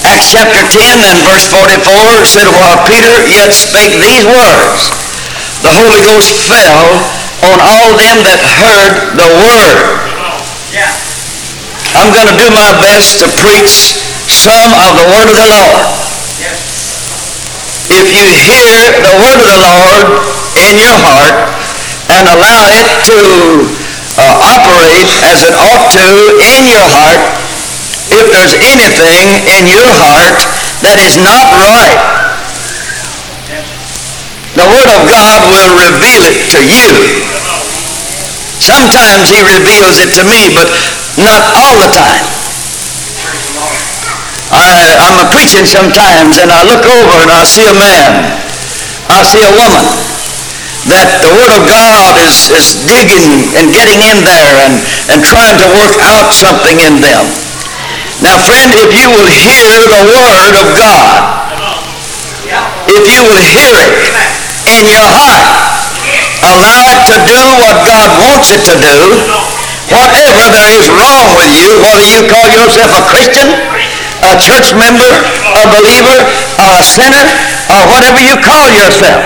Acts 0.10 0.34
chapter 0.34 0.58
10 0.58 0.74
and 1.06 1.17
verse 1.22 1.46
44 1.54 2.26
said, 2.26 2.50
While 2.58 2.82
Peter 2.89 3.13
yet 3.30 3.54
spake 3.54 3.93
these 4.02 4.26
words, 4.26 4.89
the 5.62 5.70
Holy 5.70 6.02
Ghost 6.10 6.50
fell 6.50 6.89
on 7.54 7.58
all 7.62 7.93
them 7.93 8.26
that 8.26 8.41
heard 8.41 9.22
the 9.22 9.30
word. 9.38 9.78
I'm 11.93 12.10
going 12.10 12.30
to 12.30 12.38
do 12.41 12.50
my 12.54 12.74
best 12.82 13.22
to 13.22 13.28
preach 13.38 14.02
some 14.26 14.74
of 14.82 14.98
the 14.98 15.06
word 15.13 15.30
of 15.30 15.38
the 15.38 15.50
Lord. 15.50 16.07
If 17.88 18.12
you 18.12 18.28
hear 18.28 19.00
the 19.00 19.15
word 19.15 19.39
of 19.39 19.47
the 19.47 19.60
Lord 19.63 20.08
in 20.60 20.76
your 20.76 20.97
heart 21.08 21.39
and 22.12 22.28
allow 22.28 22.62
it 22.67 22.88
to 23.08 23.19
uh, 24.19 24.60
operate 24.60 25.08
as 25.23 25.47
it 25.47 25.56
ought 25.56 25.88
to 25.95 26.08
in 26.36 26.67
your 26.67 26.84
heart, 26.84 27.23
if 28.12 28.28
there's 28.32 28.56
anything 28.60 29.39
in 29.47 29.71
your 29.71 29.88
heart 29.88 30.36
that 30.84 31.00
is 31.00 31.15
not 31.19 31.47
right, 31.56 32.00
the 34.56 34.67
Word 34.67 34.89
of 34.89 35.02
God 35.08 35.39
will 35.47 35.71
reveal 35.80 36.23
it 36.28 36.43
to 36.56 36.60
you. 36.60 36.91
Sometimes 38.60 39.32
He 39.32 39.39
reveals 39.47 40.02
it 40.04 40.12
to 40.19 40.23
me, 40.28 40.52
but 40.52 40.67
not 41.15 41.39
all 41.56 41.78
the 41.80 41.91
time. 41.93 42.37
I, 44.48 44.96
I'm 45.04 45.20
a 45.20 45.28
preaching 45.36 45.68
sometimes, 45.68 46.40
and 46.40 46.48
I 46.48 46.64
look 46.64 46.88
over 46.88 47.16
and 47.20 47.32
I 47.32 47.44
see 47.44 47.68
a 47.68 47.76
man, 47.76 48.32
I 49.12 49.20
see 49.28 49.44
a 49.44 49.52
woman, 49.52 49.84
that 50.88 51.20
the 51.20 51.32
Word 51.36 51.52
of 51.52 51.64
God 51.68 52.16
is, 52.24 52.48
is 52.56 52.80
digging 52.88 53.52
and 53.60 53.76
getting 53.76 54.00
in 54.00 54.24
there 54.24 54.56
and, 54.64 54.80
and 55.12 55.20
trying 55.20 55.60
to 55.60 55.68
work 55.76 56.00
out 56.00 56.32
something 56.32 56.80
in 56.80 57.04
them. 57.04 57.28
Now, 58.24 58.40
friend, 58.40 58.72
if 58.72 58.96
you 58.96 59.12
will 59.12 59.28
hear 59.28 59.76
the 59.84 60.04
Word 60.16 60.54
of 60.64 60.68
God, 60.80 61.20
if 62.88 63.04
you 63.04 63.20
will 63.28 63.44
hear 63.44 63.72
it 63.84 63.94
in 64.64 64.88
your 64.88 65.08
heart, 65.12 65.44
allow 66.40 66.88
it 66.96 67.04
to 67.12 67.18
do 67.28 67.42
what 67.68 67.84
God 67.84 68.08
wants 68.24 68.56
it 68.56 68.64
to 68.64 68.76
do, 68.80 68.98
whatever 69.92 70.44
there 70.56 70.72
is 70.80 70.88
wrong 70.88 71.36
with 71.36 71.52
you, 71.52 71.68
whether 71.84 72.08
you 72.08 72.24
call 72.32 72.48
yourself 72.48 72.96
a 72.96 73.04
Christian, 73.12 73.52
a 74.24 74.34
church 74.42 74.74
member, 74.74 75.12
a 75.54 75.64
believer, 75.70 76.18
a 76.58 76.82
sinner, 76.82 77.26
or 77.70 77.82
whatever 77.92 78.20
you 78.22 78.36
call 78.42 78.66
yourself. 78.74 79.22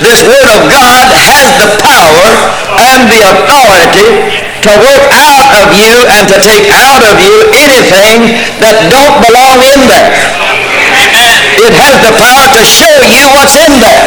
This 0.00 0.24
Word 0.24 0.46
of 0.56 0.60
God 0.72 1.04
has 1.12 1.52
the 1.60 1.68
power 1.84 2.28
and 2.80 3.00
the 3.12 3.20
authority 3.28 4.08
to 4.64 4.70
work 4.82 5.04
out 5.12 5.48
of 5.62 5.68
you 5.76 5.94
and 6.16 6.24
to 6.32 6.36
take 6.40 6.66
out 6.72 7.04
of 7.06 7.20
you 7.20 7.34
anything 7.52 8.32
that 8.64 8.76
don't 8.88 9.20
belong 9.20 9.60
in 9.62 9.80
there. 9.86 10.10
It 11.60 11.72
has 11.76 11.96
the 12.04 12.12
power 12.16 12.44
to 12.56 12.62
show 12.64 12.96
you 13.04 13.28
what's 13.36 13.56
in 13.56 13.72
there. 13.80 14.04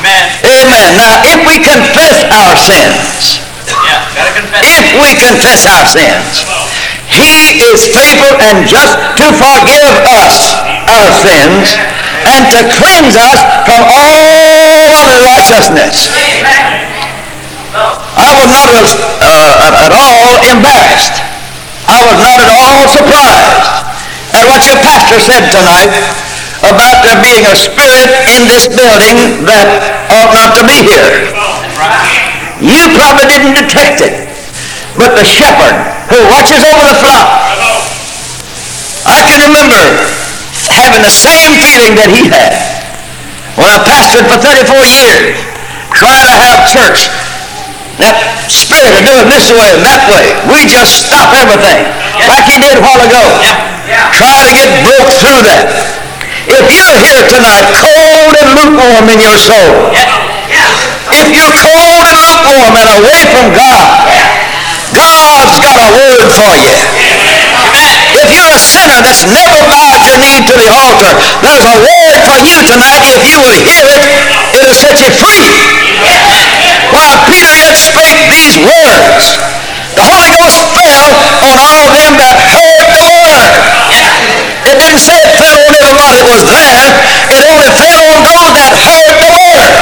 Amen. 0.00 0.24
Amen. 0.48 0.88
Now, 0.96 1.20
if 1.28 1.40
we 1.46 1.60
confess 1.60 2.24
our 2.32 2.56
sins, 2.56 3.44
Yeah, 3.84 4.00
gotta 4.16 4.32
confess. 4.32 4.64
if 4.64 4.84
we 4.96 5.08
confess 5.16 5.64
our 5.68 5.84
sins, 5.86 6.44
He 7.12 7.60
is 7.60 7.84
faithful 7.92 8.32
and 8.40 8.64
just 8.64 8.96
to 9.20 9.26
forgive 9.36 9.88
us 10.08 10.56
our 10.88 11.08
sins 11.12 11.76
and 12.24 12.42
to 12.56 12.60
cleanse 12.72 13.16
us 13.16 13.38
from 13.68 13.80
all 13.84 14.22
unrighteousness. 15.12 16.08
I 18.16 18.30
was 18.36 18.48
not 18.48 18.72
uh, 19.20 19.84
at 19.84 19.92
all 19.92 20.40
embarrassed. 20.52 21.16
I 21.88 22.00
was 22.08 22.18
not 22.20 22.38
at 22.40 22.50
all 22.52 22.80
surprised 22.88 23.82
at 24.32 24.44
what 24.48 24.64
your 24.64 24.78
pastor 24.80 25.20
said 25.20 25.52
tonight 25.52 25.92
about 26.64 27.02
there 27.04 27.18
being 27.20 27.44
a 27.44 27.56
spirit 27.58 28.08
in 28.38 28.46
this 28.48 28.70
building 28.70 29.44
that 29.44 29.66
ought 30.14 30.32
not 30.32 30.56
to 30.56 30.62
be 30.64 30.78
here. 30.86 31.34
You 32.62 32.94
probably 32.94 33.26
didn't 33.26 33.58
detect 33.58 34.00
it, 34.00 34.31
but 34.96 35.16
the 35.16 35.24
shepherd 35.24 35.74
who 36.12 36.18
watches 36.28 36.60
over 36.60 36.84
the 36.84 36.98
flock, 37.00 37.28
I 39.08 39.18
can 39.26 39.40
remember 39.48 39.82
having 40.70 41.02
the 41.02 41.12
same 41.12 41.58
feeling 41.58 41.98
that 41.98 42.08
he 42.12 42.30
had 42.30 42.54
when 43.58 43.68
I 43.68 43.80
pastored 43.84 44.28
for 44.30 44.38
34 44.40 44.72
years, 44.88 45.36
trying 45.92 46.28
to 46.28 46.36
have 46.36 46.64
church. 46.70 47.12
That 48.00 48.16
spirit 48.48 48.88
of 48.96 49.04
doing 49.04 49.28
this 49.28 49.52
way 49.52 49.68
and 49.76 49.84
that 49.84 50.08
way, 50.08 50.32
we 50.48 50.64
just 50.64 51.04
stop 51.06 51.28
everything, 51.36 51.84
like 52.24 52.48
he 52.48 52.56
did 52.56 52.80
a 52.80 52.82
while 52.82 53.04
ago. 53.04 53.20
Trying 54.16 54.48
to 54.48 54.54
get 54.56 54.70
broke 54.80 55.12
through 55.20 55.44
that. 55.44 55.68
If 56.48 56.64
you're 56.72 56.96
here 56.98 57.22
tonight 57.28 57.68
cold 57.76 58.32
and 58.32 58.48
lukewarm 58.56 59.06
in 59.12 59.20
your 59.20 59.36
soul, 59.36 59.92
if 61.12 61.28
you're 61.30 61.54
cold 61.60 62.00
and 62.00 62.18
lukewarm 62.24 62.72
and 62.80 62.88
away 62.98 63.20
from 63.28 63.52
God, 63.52 64.31
God's 64.92 65.56
got 65.64 65.76
a 65.80 65.88
word 65.96 66.28
for 66.36 66.52
you. 66.60 66.76
If 68.12 68.28
you're 68.28 68.52
a 68.52 68.60
sinner 68.60 69.00
that's 69.00 69.24
never 69.24 69.60
bowed 69.72 70.04
your 70.04 70.18
knee 70.20 70.44
to 70.44 70.54
the 70.54 70.68
altar, 70.68 71.12
there's 71.40 71.64
a 71.64 71.76
word 71.80 72.18
for 72.28 72.38
you 72.44 72.60
tonight. 72.68 73.00
If 73.08 73.24
you 73.24 73.40
will 73.40 73.56
hear 73.56 73.84
it, 73.88 74.04
it'll 74.52 74.76
set 74.76 75.00
you 75.00 75.08
free. 75.16 75.48
While 76.92 77.16
Peter 77.24 77.56
yet 77.56 77.72
spake 77.72 78.20
these 78.28 78.60
words, 78.60 79.24
the 79.96 80.04
Holy 80.04 80.28
Ghost 80.28 80.60
fell 80.76 81.08
on 81.40 81.56
all 81.56 81.84
them 81.88 82.12
that 82.20 82.36
heard 82.52 82.84
the 82.92 83.02
word. 83.16 83.52
It 84.68 84.76
didn't 84.76 85.00
say 85.00 85.16
it 85.16 85.32
fell 85.40 85.56
on 85.56 85.72
everybody 85.72 86.20
that 86.20 86.28
was 86.28 86.44
there. 86.44 86.84
It 87.32 87.40
only 87.48 87.70
fell 87.80 88.00
on 88.12 88.20
those 88.28 88.50
that 88.60 88.72
heard 88.76 89.14
the 89.24 89.30
word. 89.40 89.72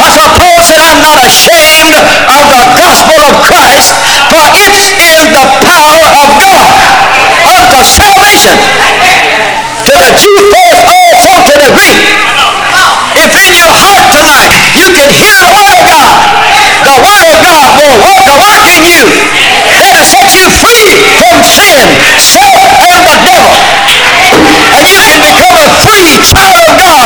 That's 0.00 0.16
said, 0.16 0.49
I'm 0.80 0.96
not 0.96 1.20
ashamed 1.20 1.92
of 2.24 2.42
the 2.48 2.64
gospel 2.72 3.20
of 3.20 3.34
Christ, 3.44 3.92
for 4.32 4.46
it 4.64 4.96
is 4.96 5.20
the 5.28 5.46
power 5.60 6.08
of 6.24 6.28
God 6.40 6.72
unto 7.44 7.78
salvation 7.84 8.56
to 9.84 9.92
the 9.92 10.10
Jew 10.16 10.36
first, 10.48 10.80
all 10.88 11.12
folk 11.20 11.42
to 11.52 11.56
the 11.60 11.70
Greek. 11.76 12.00
If 13.12 13.32
in 13.36 13.52
your 13.60 13.68
heart 13.76 14.08
tonight 14.08 14.56
you 14.72 14.88
can 14.96 15.08
hear 15.12 15.36
the 15.36 15.52
word 15.52 15.72
of 15.76 15.82
God, 15.84 16.16
the 16.88 16.96
word 17.04 17.24
of 17.28 17.36
God 17.44 17.66
will 17.76 17.96
work 18.00 18.24
a 18.24 18.36
work 18.40 18.64
in 18.72 18.80
you 18.88 19.04
that'll 19.68 20.00
set 20.00 20.32
you 20.40 20.48
free 20.64 20.96
from 21.20 21.36
sin, 21.44 21.84
self, 22.16 22.56
and 22.88 23.00
the 23.04 23.16
devil. 23.20 23.52
And 24.80 24.84
you 24.88 25.02
can 25.04 25.20
become 25.20 25.56
a 25.60 25.68
free 25.84 26.16
child 26.24 26.56
of 26.64 26.72
God 26.80 26.99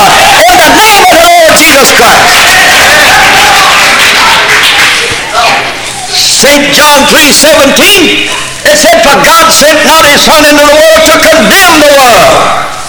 St. 6.34 6.74
John 6.74 7.06
3.17, 7.14 8.26
it 8.66 8.74
said, 8.74 8.98
For 9.06 9.14
God 9.22 9.46
sent 9.54 9.78
not 9.86 10.02
his 10.10 10.18
Son 10.26 10.42
into 10.42 10.66
the 10.66 10.74
world 10.74 11.02
to 11.06 11.14
condemn 11.22 11.78
the 11.78 11.90
world. 11.94 12.34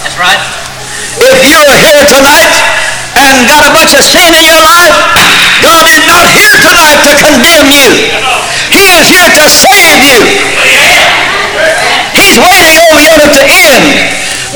That's 0.02 0.18
right. 0.18 0.42
If 1.22 1.38
you're 1.46 1.74
here 1.78 2.02
tonight 2.10 2.58
and 3.14 3.46
got 3.46 3.70
a 3.70 3.72
bunch 3.72 3.94
of 3.94 4.02
sin 4.02 4.34
in 4.34 4.42
your 4.50 4.58
life, 4.66 4.98
God 5.62 5.86
is 5.86 6.02
not 6.10 6.26
here 6.34 6.58
tonight 6.58 6.98
to 7.06 7.12
condemn 7.22 7.70
you. 7.70 7.86
He 8.66 8.82
is 8.98 9.14
here 9.14 9.30
to 9.30 9.46
save 9.46 9.94
you. 9.94 10.18
He's 12.18 12.34
waiting 12.42 12.74
on 12.82 12.98
you 12.98 13.14
at 13.14 13.30
the 13.30 13.46
end. 13.46 13.86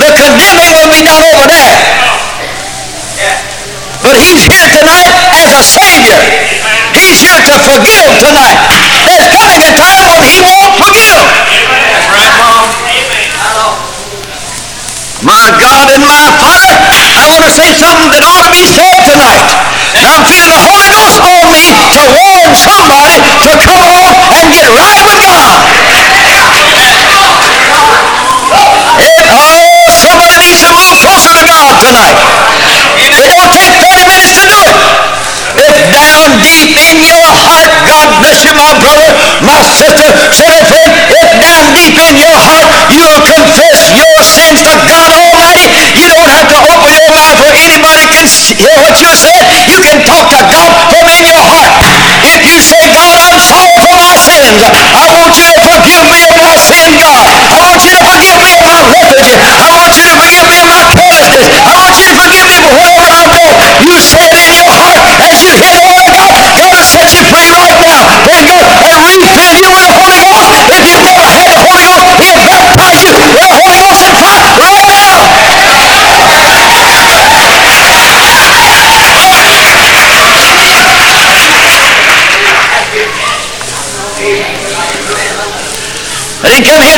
The 0.03 0.11
condemning 0.19 0.71
will 0.75 0.91
be 0.91 1.07
done 1.07 1.23
over 1.31 1.47
there. 1.47 1.79
But 4.03 4.19
he's 4.19 4.43
here 4.51 4.67
tonight 4.75 5.10
Savior. 5.65 6.21
He's 6.97 7.21
here 7.21 7.41
to 7.45 7.55
forgive 7.69 8.11
tonight. 8.19 8.59
There's 9.05 9.29
coming 9.37 9.61
a 9.61 9.75
time 9.77 10.05
when 10.09 10.25
he 10.25 10.41
won't 10.41 10.75
forgive. 10.81 11.21
That's 11.93 12.09
right, 12.11 12.33
Mom. 12.41 12.67
My 15.21 15.53
God 15.61 15.87
and 15.93 16.01
my 16.01 16.33
Father, 16.41 16.81
I 16.81 17.29
want 17.29 17.45
to 17.45 17.53
say 17.53 17.69
something 17.77 18.09
that 18.09 18.25
ought 18.25 18.49
to 18.49 18.53
be 18.57 18.65
said 18.65 19.05
tonight. 19.05 19.45
I'm 20.01 20.25
feeling 20.25 20.49
the 20.57 20.65
Holy 20.65 20.89
Ghost 20.89 21.21
on 21.21 21.45
me 21.53 21.77
to 21.77 22.03
warn 22.09 22.53
somebody 22.57 23.21
to 23.21 23.53
come 23.61 23.85
on 23.85 24.13
and 24.33 24.45
get 24.49 24.65
right 24.73 25.01
with 25.05 25.21
God. 25.21 25.61
And, 28.97 29.29
oh, 29.37 29.93
somebody 29.93 30.41
needs 30.41 30.65
to 30.65 30.73
move 30.73 30.97
closer 31.05 31.37
to 31.37 31.45
God 31.45 31.77
tonight. 31.85 32.17
It 33.13 33.25
won't 33.29 33.53
take 33.53 33.77
30 33.77 34.09
minutes 34.09 34.41
to 34.41 34.49
do 34.49 34.57
it. 34.73 34.77
If 35.61 35.77
down 35.93 36.33
deep 36.41 36.73
in 36.81 36.97
your 37.05 37.29
heart, 37.45 37.71
God 37.85 38.09
bless 38.25 38.41
you, 38.47 38.53
my 38.71 38.79
brother, 38.79 39.11
my 39.43 39.59
sister, 39.75 40.07
sinner 40.31 40.63
friend, 40.71 40.91
if 41.11 41.31
down 41.43 41.67
deep 41.75 41.97
in 41.99 42.15
your 42.23 42.39
heart 42.39 42.71
you'll 42.95 43.23
confess 43.27 43.91
your 43.91 44.19
sins 44.23 44.63
to 44.63 44.75
God 44.87 45.11
Almighty, 45.11 45.67
you 45.99 46.07
don't 46.07 46.31
have 46.31 46.47
to 46.47 46.59
open 46.71 46.95
your 46.95 47.11
mouth 47.11 47.35
where 47.43 47.57
anybody 47.67 48.07
can 48.15 48.27
hear 48.55 48.71
what 48.79 48.95
you 49.03 49.11
said. 49.11 49.43
You 49.67 49.83
can 49.83 49.99
talk 50.07 50.31
to 50.31 50.43
God 50.47 50.71
from 50.87 51.03
in 51.11 51.27
your 51.27 51.43
heart. 51.43 51.75
If 52.23 52.47
you 52.47 52.63
say, 52.63 52.79
God, 52.95 53.19
I'm 53.27 53.39
sorry 53.43 53.75
for 53.83 53.95
my 53.99 54.15
sins. 54.15 54.55
I 54.63 55.20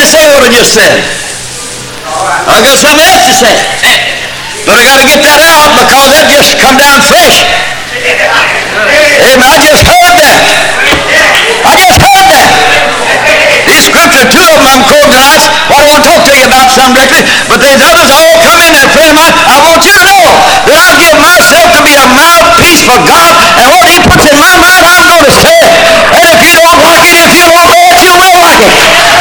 say 0.07 0.25
what 0.35 0.43
I 0.43 0.51
just 0.51 0.75
said. 0.75 0.99
I 2.49 2.59
got 2.61 2.77
something 2.79 3.07
else 3.07 3.27
to 3.31 3.35
say. 3.35 3.55
But 4.67 4.79
I 4.79 4.83
got 4.87 4.99
to 5.03 5.07
get 5.07 5.21
that 5.23 5.43
out 5.43 5.75
because 5.75 6.07
that 6.11 6.27
just 6.31 6.55
come 6.59 6.79
down 6.79 7.03
fresh. 7.07 7.43
Amen. 9.23 9.47
I 9.47 9.59
just 9.63 9.83
heard 9.87 10.15
that. 10.19 10.39
I 11.67 11.73
just 11.79 11.99
heard 11.99 12.27
that. 12.31 12.51
These 13.67 13.87
scriptures, 13.91 14.27
two 14.27 14.43
of 14.43 14.59
them 14.59 14.67
I'm 14.67 14.83
quoting 14.91 15.15
tonight. 15.15 15.47
Well, 15.71 15.79
I 15.79 15.87
want 15.87 16.03
to 16.03 16.07
talk 16.11 16.21
to 16.27 16.35
you 16.35 16.47
about 16.47 16.67
some 16.75 16.91
directly, 16.95 17.23
but 17.47 17.63
there's 17.63 17.79
others 17.79 18.11
all 18.11 18.35
come 18.43 18.59
in 18.59 18.75
there. 18.75 18.87
Friend 18.91 19.07
of 19.07 19.15
mine, 19.15 19.35
I 19.47 19.57
want 19.63 19.87
you 19.87 19.95
to 19.95 20.03
know 20.03 20.27
that 20.67 20.79
I 20.83 20.91
give 20.99 21.15
myself 21.23 21.71
to 21.79 21.81
be 21.87 21.95
a 21.95 22.07
mouthpiece 22.11 22.83
for 22.83 22.99
God, 23.07 23.33
and 23.63 23.71
what 23.79 23.87
He 23.87 24.03
puts 24.03 24.27
in 24.27 24.35
my 24.35 24.55
mind, 24.59 24.83
I'm 24.83 25.07
going 25.07 25.27
to 25.31 25.35
say. 25.39 25.59
And 25.63 26.23
if 26.27 26.39
you 26.43 26.51
don't 26.59 26.83
like 26.83 27.07
it, 27.07 27.23
if 27.23 27.39
you 27.39 27.47
don't 27.47 27.71
know 27.71 27.83
it, 27.87 27.99
you 28.03 28.13
will 28.19 28.35
like 28.43 28.63
it. 28.67 29.12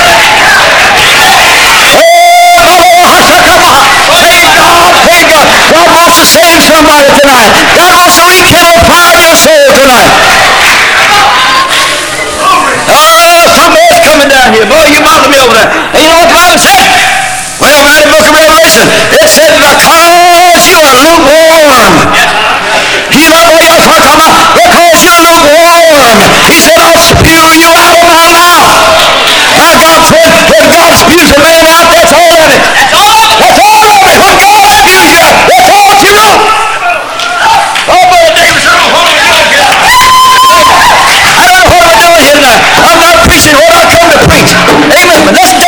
somebody 6.81 7.13
tonight. 7.13 7.53
God, 7.77 7.93
I 7.93 8.09
thank 8.17 8.41
you 8.49 8.57
for 8.57 8.81
prodigal 8.89 9.37
soul 9.37 9.69
tonight. 9.77 10.09
Oh, 12.89 13.45
somebody's 13.53 14.01
coming 14.01 14.29
down 14.33 14.49
here. 14.49 14.65
Boy, 14.65 14.89
you 14.89 14.97
bother 15.05 15.29
me 15.29 15.37
over 15.37 15.53
there. 15.53 15.69
And 15.93 16.01
you 16.01 16.09
know 16.09 16.17
what 16.25 16.33
Paul 16.33 16.57
said? 16.57 16.89
Well, 17.61 17.77
right 17.85 18.01
in 18.01 18.09
the 18.09 18.13
book 18.17 18.25
of 18.25 18.33
Revelation, 18.33 18.89
it 19.13 19.29
said, 19.29 19.53
My 19.61 19.77
child, 19.77 20.57
you 20.57 20.81
are 20.81 20.97
lukewarm. 21.05 22.50
Muhammad 45.11 45.60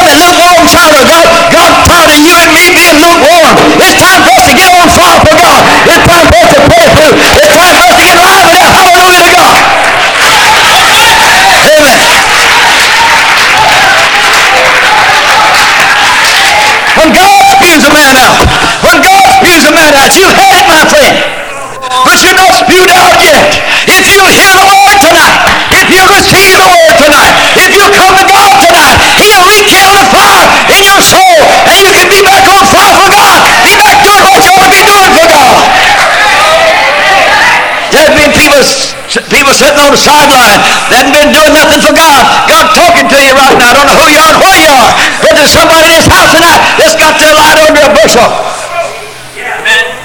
on 39.84 39.92
the 39.92 40.00
sideline 40.00 40.60
that 40.88 41.04
haven't 41.04 41.16
been 41.16 41.32
doing 41.36 41.52
nothing 41.52 41.82
for 41.84 41.92
God. 41.92 42.24
God 42.48 42.72
talking 42.72 43.08
to 43.12 43.18
you 43.20 43.36
right 43.36 43.56
now. 43.60 43.76
I 43.76 43.84
don't 43.84 43.88
know 43.92 44.00
who 44.00 44.08
you 44.08 44.22
are 44.24 44.36
where 44.40 44.60
you 44.64 44.72
are, 44.72 44.92
but 45.20 45.32
there's 45.36 45.52
somebody 45.52 45.92
in 45.92 45.96
this 46.00 46.08
house 46.08 46.32
tonight 46.32 46.62
that's 46.80 46.96
got 46.96 47.20
their 47.20 47.36
light 47.36 47.60
under 47.60 47.84
a 47.84 47.92
bushel. 47.92 48.28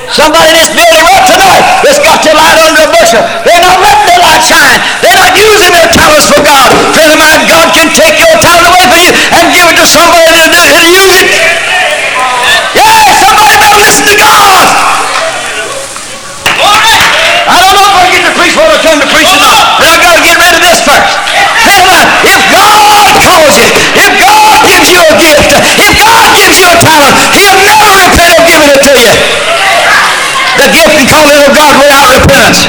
Somebody 0.09 0.51
in 0.51 0.57
this 0.57 0.73
building 0.73 1.05
right 1.05 1.25
tonight 1.29 1.62
that's 1.85 2.01
got 2.01 2.19
their 2.25 2.35
light 2.35 2.59
under 2.64 2.81
a 2.81 2.91
bushel. 2.91 3.23
They're 3.45 3.61
not 3.61 3.79
letting 3.79 4.09
their 4.09 4.23
light 4.25 4.43
shine. 4.43 4.81
They're 5.05 5.14
not 5.14 5.37
using 5.37 5.73
their 5.77 5.91
talents 5.93 6.27
for 6.27 6.41
God. 6.43 6.73
Friend 6.97 7.12
of 7.12 7.19
mine, 7.21 7.45
God 7.45 7.69
can 7.77 7.93
take 7.93 8.17
your 8.19 8.35
talent 8.41 8.67
away 8.73 8.85
from 8.88 9.01
you 9.05 9.12
and 9.14 9.45
give 9.53 9.69
it 9.69 9.77
to 9.79 9.87
somebody 9.87 10.28
The 30.69 30.77
gift 30.77 31.01
and 31.01 31.09
calling 31.09 31.41
of 31.49 31.57
God 31.57 31.81
without 31.81 32.13
repentance. 32.13 32.69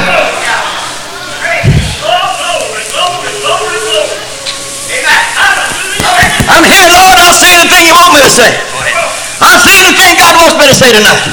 I'm 6.48 6.64
here, 6.64 6.88
Lord. 6.96 7.18
I'll 7.20 7.36
say 7.36 7.52
anything 7.60 7.92
you 7.92 8.00
want 8.00 8.16
me 8.16 8.24
to 8.24 8.32
say. 8.32 8.56
I'll 9.44 9.60
say 9.60 9.76
anything 9.84 10.16
God 10.16 10.32
wants 10.40 10.56
me 10.56 10.72
to 10.72 10.76
say 10.80 10.96
tonight. 10.96 11.28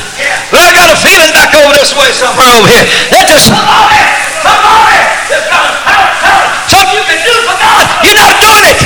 But 0.51 0.59
I 0.67 0.75
got 0.75 0.91
a 0.91 0.99
feeling 0.99 1.31
back 1.31 1.55
over 1.55 1.71
this 1.71 1.95
way 1.95 2.11
somewhere 2.11 2.51
over 2.59 2.67
here. 2.67 2.83
That 3.15 3.31
there's 3.31 3.47
somebody, 3.47 4.03
somebody 4.43 5.07
that's 5.31 5.47
got 5.47 5.71
a 5.71 5.75
talent, 5.87 6.19
talent, 6.19 6.51
something 6.67 6.99
you 6.99 7.07
can 7.07 7.23
do 7.23 7.35
for 7.47 7.55
God. 7.63 7.87
You're 8.03 8.19
not 8.19 8.43
doing 8.43 8.75
it. 8.75 8.83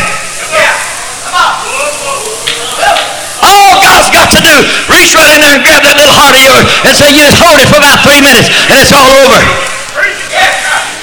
All 3.40 3.80
To 4.30 4.38
do, 4.38 4.56
reach 4.86 5.10
right 5.18 5.34
in 5.34 5.42
there 5.42 5.58
and 5.58 5.64
grab 5.66 5.82
that 5.82 5.98
little 5.98 6.14
heart 6.14 6.38
of 6.38 6.42
yours 6.46 6.62
and 6.86 6.94
say, 6.94 7.10
you 7.10 7.26
just 7.26 7.42
hold 7.42 7.58
it 7.58 7.66
for 7.66 7.82
about 7.82 7.98
three 8.06 8.22
minutes 8.22 8.46
and 8.70 8.78
it's 8.78 8.94
all 8.94 9.10
over. 9.26 9.42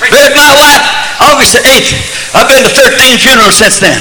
Buried 0.07 0.31
my 0.31 0.47
wife 0.55 0.83
August 1.19 1.59
the 1.59 1.63
8th. 1.67 1.91
I've 2.31 2.47
been 2.47 2.63
to 2.63 2.71
13 2.71 3.19
funerals 3.19 3.59
since 3.59 3.83
then. 3.83 3.99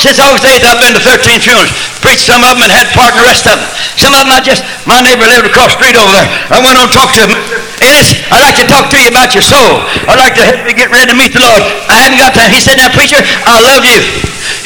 Since 0.00 0.24
August 0.24 0.48
8th, 0.48 0.64
I've 0.64 0.80
been 0.80 0.96
to 0.96 1.04
13 1.04 1.36
funerals. 1.44 1.68
Preached 2.00 2.24
some 2.24 2.40
of 2.42 2.56
them 2.56 2.64
and 2.64 2.72
had 2.72 2.88
part 2.96 3.12
in 3.12 3.20
the 3.20 3.28
rest 3.28 3.44
of 3.44 3.60
them. 3.60 3.68
Some 4.00 4.16
of 4.16 4.24
them 4.24 4.32
I 4.32 4.40
just, 4.40 4.64
my 4.88 4.98
neighbor 4.98 5.28
lived 5.28 5.46
across 5.46 5.76
the 5.76 5.84
street 5.84 5.94
over 5.94 6.10
there. 6.10 6.26
I 6.48 6.58
went 6.58 6.80
on 6.80 6.88
to 6.88 6.94
talk 6.96 7.14
to 7.14 7.28
him. 7.28 7.36
Ennis, 7.78 8.18
I'd 8.32 8.42
like 8.42 8.58
to 8.58 8.66
talk 8.66 8.90
to 8.90 8.98
you 8.98 9.12
about 9.12 9.36
your 9.36 9.46
soul. 9.46 9.84
I'd 10.10 10.18
like 10.18 10.34
to 10.40 10.44
help 10.48 10.64
you 10.66 10.74
get 10.74 10.90
ready 10.90 11.12
to 11.12 11.16
meet 11.16 11.36
the 11.36 11.44
Lord. 11.44 11.62
I 11.86 12.02
haven't 12.02 12.18
got 12.18 12.34
time. 12.34 12.50
He 12.50 12.58
said, 12.58 12.82
now 12.82 12.90
preacher, 12.90 13.22
I 13.46 13.62
love 13.62 13.86
you. 13.86 14.00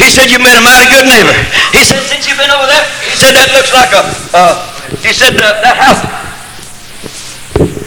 He 0.01 0.09
said, 0.09 0.33
you've 0.33 0.41
been 0.41 0.57
a 0.57 0.65
mighty 0.65 0.89
good 0.89 1.05
neighbor. 1.05 1.37
He 1.77 1.85
said, 1.85 2.01
since 2.09 2.25
you've 2.25 2.41
been 2.41 2.49
over 2.49 2.65
there, 2.65 2.81
he 2.96 2.96
said, 3.17 3.33
that 3.33 3.49
looks 3.57 3.73
like 3.73 3.91
a, 3.97 4.03
uh, 4.37 4.55
he 5.01 5.11
said, 5.17 5.33
uh, 5.41 5.57
that 5.65 5.77
house, 5.81 6.05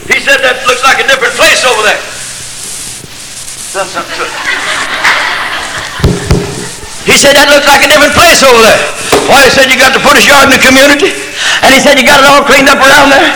he 0.10 0.18
said, 0.18 0.42
that 0.42 0.66
looks 0.66 0.82
like 0.82 0.98
a 0.98 1.06
different 1.06 1.38
place 1.38 1.62
over 1.70 1.86
there. 1.86 2.02
Done. 3.78 3.86
He 7.06 7.14
said, 7.18 7.38
that 7.38 7.50
looks 7.50 7.70
like 7.70 7.86
a 7.86 7.90
different 7.90 8.18
place 8.18 8.42
over 8.42 8.58
there. 8.58 8.82
Why, 9.30 9.46
he 9.46 9.54
said, 9.54 9.70
you 9.70 9.78
got 9.78 9.94
the 9.94 10.02
British 10.02 10.26
yard 10.26 10.50
in 10.50 10.54
the 10.54 10.62
community. 10.62 11.14
And 11.62 11.70
he 11.74 11.82
said, 11.82 11.98
you 11.98 12.06
got 12.06 12.22
it 12.22 12.30
all 12.30 12.42
cleaned 12.42 12.70
up 12.70 12.82
around 12.82 13.14
there. 13.14 13.30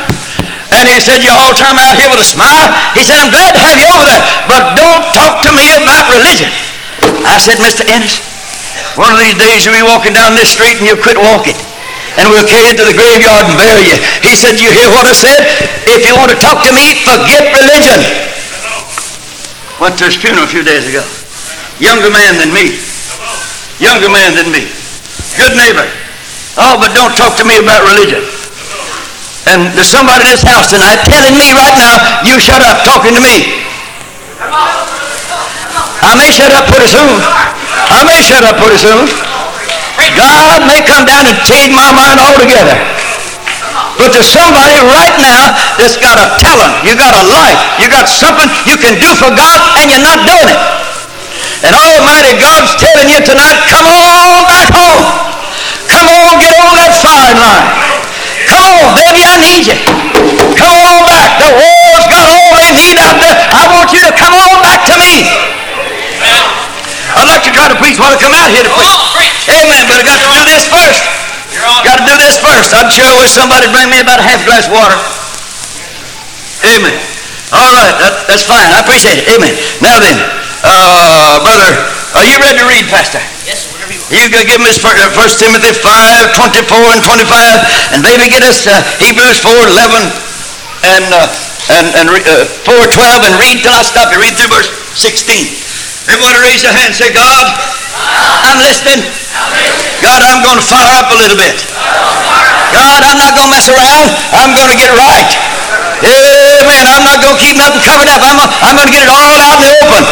And 0.74 0.90
he 0.90 0.98
said, 0.98 1.22
you're 1.22 1.38
all 1.38 1.54
time 1.54 1.78
out 1.78 1.94
here 1.94 2.10
with 2.10 2.22
a 2.22 2.26
smile. 2.26 2.74
He 2.98 3.06
said, 3.06 3.22
I'm 3.22 3.30
glad 3.30 3.54
to 3.54 3.62
have 3.62 3.78
you 3.78 3.86
over 3.86 4.06
there, 4.10 4.24
but 4.50 4.74
don't 4.74 5.06
talk 5.14 5.46
to 5.46 5.52
me 5.54 5.70
about 5.78 6.10
religion. 6.10 6.50
I 7.26 7.38
said, 7.38 7.62
Mr. 7.62 7.86
Ennis, 7.86 8.18
one 8.98 9.14
of 9.14 9.22
these 9.22 9.38
days 9.38 9.66
you'll 9.66 9.78
be 9.78 9.86
walking 9.86 10.14
down 10.14 10.34
this 10.34 10.54
street 10.54 10.82
and 10.82 10.86
you'll 10.86 11.02
quit 11.02 11.18
walking. 11.18 11.58
And 12.22 12.30
we'll 12.30 12.46
carry 12.46 12.70
you 12.70 12.78
to 12.78 12.86
the 12.86 12.94
graveyard 12.94 13.50
and 13.50 13.58
bury 13.58 13.90
you. 13.90 13.98
He 14.22 14.38
said, 14.38 14.62
you 14.62 14.70
hear 14.70 14.90
what 14.94 15.10
I 15.10 15.16
said? 15.18 15.42
If 15.90 16.06
you 16.06 16.14
want 16.14 16.30
to 16.30 16.38
talk 16.38 16.62
to 16.62 16.72
me, 16.72 17.02
forget 17.02 17.50
religion. 17.58 18.00
Went 19.82 19.98
to 19.98 20.06
his 20.06 20.16
funeral 20.16 20.46
a 20.46 20.52
few 20.52 20.62
days 20.62 20.86
ago. 20.86 21.02
Younger 21.82 22.14
man 22.14 22.38
than 22.38 22.54
me. 22.54 22.78
Younger 23.82 24.14
man 24.14 24.38
than 24.38 24.54
me. 24.54 24.70
Good 25.36 25.58
neighbor. 25.58 25.90
Oh, 26.62 26.78
but 26.78 26.94
don't 26.94 27.18
talk 27.18 27.34
to 27.42 27.46
me 27.46 27.58
about 27.58 27.82
religion. 27.82 28.22
And 29.50 29.74
there's 29.74 29.90
somebody 29.90 30.30
in 30.30 30.32
this 30.32 30.46
house 30.46 30.70
tonight 30.70 31.02
telling 31.04 31.34
me 31.34 31.52
right 31.52 31.76
now, 31.76 31.98
you 32.24 32.38
shut 32.38 32.62
up 32.62 32.86
talking 32.86 33.18
to 33.18 33.20
me. 33.20 33.66
I 36.06 36.14
may 36.16 36.30
shut 36.30 36.54
up 36.54 36.70
pretty 36.70 36.88
soon. 36.88 37.18
I 37.90 38.06
may 38.06 38.22
shut 38.22 38.46
up 38.46 38.62
pretty 38.62 38.78
soon. 38.78 39.33
God 40.18 40.66
may 40.66 40.82
come 40.86 41.06
down 41.06 41.26
and 41.30 41.38
change 41.46 41.74
my 41.74 41.90
mind 41.94 42.18
altogether. 42.18 42.76
But 43.98 44.14
there's 44.14 44.30
somebody 44.30 44.78
right 44.90 45.16
now 45.22 45.54
that's 45.78 45.98
got 45.98 46.18
a 46.18 46.28
talent. 46.42 46.74
You 46.86 46.98
got 46.98 47.14
a 47.14 47.24
life. 47.30 47.60
You 47.78 47.88
got 47.90 48.10
something 48.10 48.50
you 48.66 48.78
can 48.78 48.98
do 48.98 49.14
for 49.16 49.30
God 49.34 49.60
and 49.80 49.90
you're 49.90 50.04
not 50.04 50.26
doing 50.26 50.50
it. 50.50 50.60
And 51.64 51.72
Almighty 51.72 52.36
God's 52.42 52.76
telling 52.76 53.08
you 53.08 53.24
tonight, 53.24 53.58
come 53.72 53.88
on 53.88 54.44
back 54.50 54.70
home. 54.74 55.04
Come 55.88 56.08
on, 56.10 56.42
get 56.42 56.54
on 56.60 56.74
that 56.76 56.92
firing 57.00 57.40
line. 57.40 57.68
Come 58.50 58.66
on, 58.68 58.86
baby, 59.00 59.24
I 59.24 59.36
need 59.40 59.64
you. 59.72 59.78
Come 60.58 60.76
on 60.76 61.02
back. 61.08 61.40
The 61.40 61.52
world's 61.54 62.08
got 62.12 62.26
all 62.28 62.52
they 62.60 62.72
need 62.76 62.98
out 63.00 63.16
there. 63.22 63.38
I 63.56 63.64
want 63.72 63.94
you 63.96 64.02
to 64.04 64.12
come 64.12 64.36
on 64.36 64.60
back 64.60 64.84
to 64.92 64.96
me. 65.00 65.63
I'd 67.24 67.40
like 67.40 67.48
to 67.48 67.56
try 67.56 67.72
to 67.72 67.80
preach 67.80 67.96
while 67.96 68.12
I 68.12 68.20
come 68.20 68.36
out 68.36 68.52
here 68.52 68.68
to 68.68 68.74
preach. 68.76 69.48
Amen, 69.48 69.88
but 69.88 69.96
I 69.96 70.04
got 70.04 70.20
to 70.20 70.28
do 70.28 70.44
this 70.44 70.68
first. 70.68 71.00
Got 71.88 72.04
to 72.04 72.06
do 72.06 72.16
this 72.20 72.36
first. 72.36 72.76
I'm 72.76 72.92
sure 72.92 73.08
I 73.08 73.16
wish 73.16 73.32
somebody 73.32 73.72
bring 73.72 73.88
me 73.88 74.04
about 74.04 74.20
a 74.20 74.26
half 74.28 74.44
glass 74.44 74.68
of 74.68 74.76
water. 74.76 75.00
Amen. 76.68 76.92
All 77.56 77.72
right, 77.80 77.96
that, 78.04 78.28
that's 78.28 78.44
fine. 78.44 78.68
I 78.76 78.84
appreciate 78.84 79.24
it. 79.24 79.26
Amen. 79.32 79.56
Now 79.80 80.04
then, 80.04 80.20
uh, 80.68 81.40
brother, 81.48 81.72
are 82.20 82.28
you 82.28 82.36
ready 82.44 82.60
to 82.60 82.68
read, 82.68 82.92
Pastor? 82.92 83.24
Yes, 83.48 83.72
whatever 83.72 83.96
you 83.96 84.04
want. 84.04 84.12
You 84.12 84.28
can 84.28 84.44
give 84.44 84.60
us 84.68 84.76
First 84.84 85.40
Timothy 85.40 85.72
5, 85.72 85.80
24 85.80 86.76
and 86.92 87.02
25, 87.08 87.96
and 87.96 88.04
maybe 88.04 88.28
get 88.28 88.44
us 88.44 88.68
uh, 88.68 88.76
Hebrews 89.00 89.40
4, 89.40 89.48
11 89.48 90.12
and, 90.92 91.08
uh, 91.08 91.32
and, 91.72 91.88
and 92.04 92.06
uh, 92.12 92.44
4, 92.68 92.84
12, 92.84 93.32
and 93.32 93.34
read 93.40 93.64
till 93.64 93.72
I 93.72 93.84
stop 93.88 94.12
you. 94.12 94.20
Read 94.20 94.36
through 94.36 94.52
verse 94.52 94.68
16. 95.00 95.64
Everybody 96.08 96.36
raise 96.44 96.64
your 96.64 96.76
hand 96.76 96.92
and 96.92 96.98
say, 96.98 97.12
God, 97.16 97.46
I'm 98.44 98.60
listening. 98.60 99.00
God, 100.04 100.20
I'm 100.20 100.44
going 100.44 100.60
to 100.60 100.66
fire 100.68 100.92
up 101.00 101.08
a 101.12 101.18
little 101.18 101.40
bit. 101.40 101.64
God, 102.76 103.00
I'm 103.08 103.16
not 103.16 103.40
going 103.40 103.48
to 103.48 103.56
mess 103.56 103.72
around. 103.72 104.08
I'm 104.36 104.52
going 104.52 104.72
to 104.74 104.78
get 104.80 104.92
right. 105.00 105.32
Amen. 106.04 106.84
I'm 106.92 107.06
not 107.08 107.24
going 107.24 107.40
to 107.40 107.42
keep 107.42 107.56
nothing 107.56 107.80
covered 107.88 108.12
up. 108.12 108.20
I'm, 108.20 108.36
I'm 108.36 108.76
going 108.76 108.90
to 108.90 108.94
get 108.94 109.08
it 109.08 109.12
all 109.12 109.36
out 109.48 109.56
in 109.56 109.64
the 109.64 109.72
open. 109.80 110.04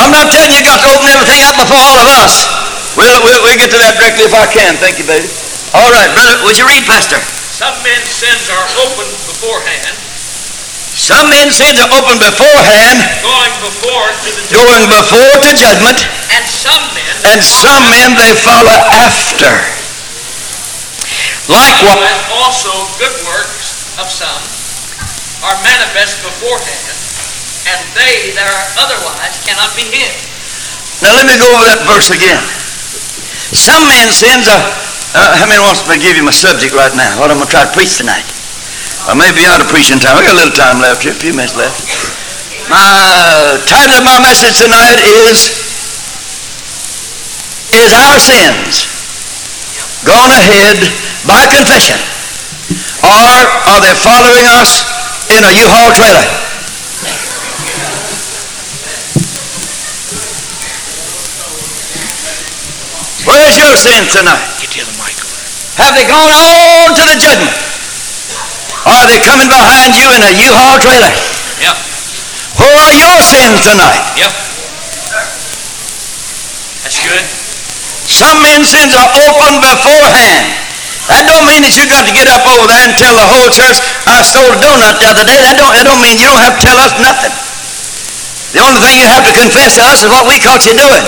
I'm 0.00 0.08
not 0.14 0.32
telling 0.32 0.54
you 0.54 0.62
you 0.62 0.64
got 0.64 0.80
to 0.80 0.88
open 0.88 1.08
everything 1.12 1.44
up 1.44 1.60
before 1.60 1.76
all 1.76 1.98
of 2.00 2.08
us. 2.24 2.48
We'll, 2.96 3.20
we'll, 3.20 3.40
we'll 3.44 3.60
get 3.60 3.68
to 3.74 3.78
that 3.82 4.00
directly 4.00 4.24
if 4.24 4.32
I 4.32 4.48
can. 4.48 4.80
Thank 4.80 4.96
you, 4.96 5.06
baby. 5.06 5.28
All 5.76 5.90
right, 5.92 6.08
brother. 6.16 6.40
Would 6.48 6.56
you 6.56 6.64
read, 6.64 6.88
Pastor? 6.88 7.20
Some 7.52 7.76
men's 7.84 8.08
sins 8.08 8.48
are 8.48 8.66
open 8.88 9.06
beforehand, 9.28 9.94
Some 11.00 11.32
men's 11.32 11.56
sins 11.56 11.80
are 11.80 11.88
open 11.96 12.20
beforehand, 12.20 13.00
going 13.24 13.54
before 13.64 14.04
to 14.20 14.30
going 14.52 14.84
before 14.84 15.32
to 15.48 15.50
judgment, 15.56 15.96
and 16.28 16.44
some 16.44 16.84
men 16.92 17.14
and 17.24 17.40
some 17.40 17.80
men 17.88 18.12
they 18.20 18.36
follow 18.36 18.76
after. 18.92 19.48
Likewise, 21.48 22.04
and 22.04 22.20
also 22.44 22.68
good 23.00 23.16
works 23.24 23.96
of 23.96 24.12
some 24.12 24.44
are 25.40 25.56
manifest 25.64 26.20
beforehand, 26.20 26.92
and 27.72 27.80
they 27.96 28.36
that 28.36 28.44
are 28.44 28.84
otherwise 28.84 29.40
cannot 29.48 29.72
be 29.72 29.88
hid. 29.88 30.12
now 31.00 31.16
let 31.16 31.24
me 31.24 31.40
go 31.40 31.48
over 31.48 31.64
that 31.64 31.80
verse 31.88 32.12
again. 32.12 32.44
Some 33.56 33.88
men's 33.88 34.20
sins 34.20 34.52
are, 34.52 34.68
uh, 35.16 35.32
how 35.40 35.48
many 35.48 35.64
wants 35.64 35.80
me 35.88 35.96
to 35.96 36.02
give 36.04 36.20
you 36.20 36.28
my 36.28 36.30
subject 36.30 36.76
right 36.76 36.92
now? 36.92 37.18
What 37.18 37.32
I'm 37.32 37.40
going 37.40 37.48
to 37.48 37.56
try 37.56 37.64
to 37.64 37.72
preach 37.72 37.96
tonight? 37.96 38.39
I 39.08 39.16
may 39.16 39.32
be 39.32 39.48
out 39.48 39.64
of 39.64 39.68
preaching 39.72 39.96
time. 39.96 40.20
We 40.20 40.28
got 40.28 40.36
a 40.36 40.40
little 40.44 40.52
time 40.52 40.76
left 40.76 41.00
here, 41.00 41.16
a 41.16 41.16
few 41.16 41.32
minutes 41.32 41.56
left. 41.56 41.88
My 42.68 42.76
uh, 42.76 43.56
title 43.64 43.96
of 43.96 44.04
my 44.04 44.20
message 44.20 44.60
tonight 44.60 45.00
is 45.24 45.48
Is 47.72 47.90
Our 47.96 48.18
Sins 48.20 48.84
Gone 50.04 50.30
Ahead 50.30 50.78
by 51.24 51.48
Confession 51.48 51.96
Or 53.00 53.32
are 53.72 53.80
they 53.80 53.96
following 53.96 54.46
us 54.60 54.84
in 55.32 55.42
a 55.48 55.52
U-Haul 55.56 55.90
trailer? 55.96 56.28
Where's 63.24 63.56
your 63.56 63.74
sin 63.80 64.04
tonight? 64.12 64.44
Get 64.60 64.70
to 64.76 64.84
the 64.84 64.94
mic. 65.00 65.16
Have 65.80 65.96
they 65.96 66.04
gone 66.04 66.30
on 66.30 66.94
to 66.94 67.02
the 67.08 67.16
judgment? 67.16 67.69
Are 68.88 69.04
they 69.04 69.20
coming 69.20 69.48
behind 69.48 69.92
you 69.92 70.08
in 70.16 70.20
a 70.24 70.32
U-Haul 70.32 70.80
trailer? 70.80 71.12
Yep. 71.60 71.76
Where 72.60 72.76
are 72.76 72.96
your 72.96 73.18
sins 73.20 73.60
tonight? 73.64 74.04
Yep. 74.16 74.32
That's 76.84 76.98
good. 77.00 77.24
Some 78.08 78.40
men's 78.40 78.72
sins 78.72 78.96
are 78.96 79.10
open 79.28 79.60
beforehand. 79.60 80.48
That 81.12 81.26
don't 81.28 81.44
mean 81.44 81.60
that 81.66 81.76
you 81.76 81.84
got 81.90 82.06
to 82.08 82.14
get 82.14 82.30
up 82.30 82.46
over 82.46 82.70
there 82.70 82.86
and 82.86 82.94
tell 82.96 83.12
the 83.12 83.26
whole 83.26 83.50
church, 83.52 83.78
I 84.06 84.22
stole 84.24 84.48
a 84.48 84.58
donut 84.58 84.96
the 85.02 85.08
other 85.10 85.26
day. 85.26 85.38
That 85.42 85.58
don't, 85.58 85.72
that 85.76 85.84
don't 85.84 86.00
mean 86.00 86.16
you 86.16 86.26
don't 86.28 86.40
have 86.40 86.56
to 86.56 86.62
tell 86.62 86.78
us 86.80 86.94
nothing. 87.02 87.34
The 88.56 88.62
only 88.64 88.80
thing 88.82 88.98
you 88.98 89.06
have 89.06 89.22
to 89.28 89.34
confess 89.34 89.78
to 89.78 89.84
us 89.86 90.02
is 90.02 90.10
what 90.10 90.26
we 90.26 90.42
caught 90.42 90.66
you 90.66 90.74
doing. 90.74 91.04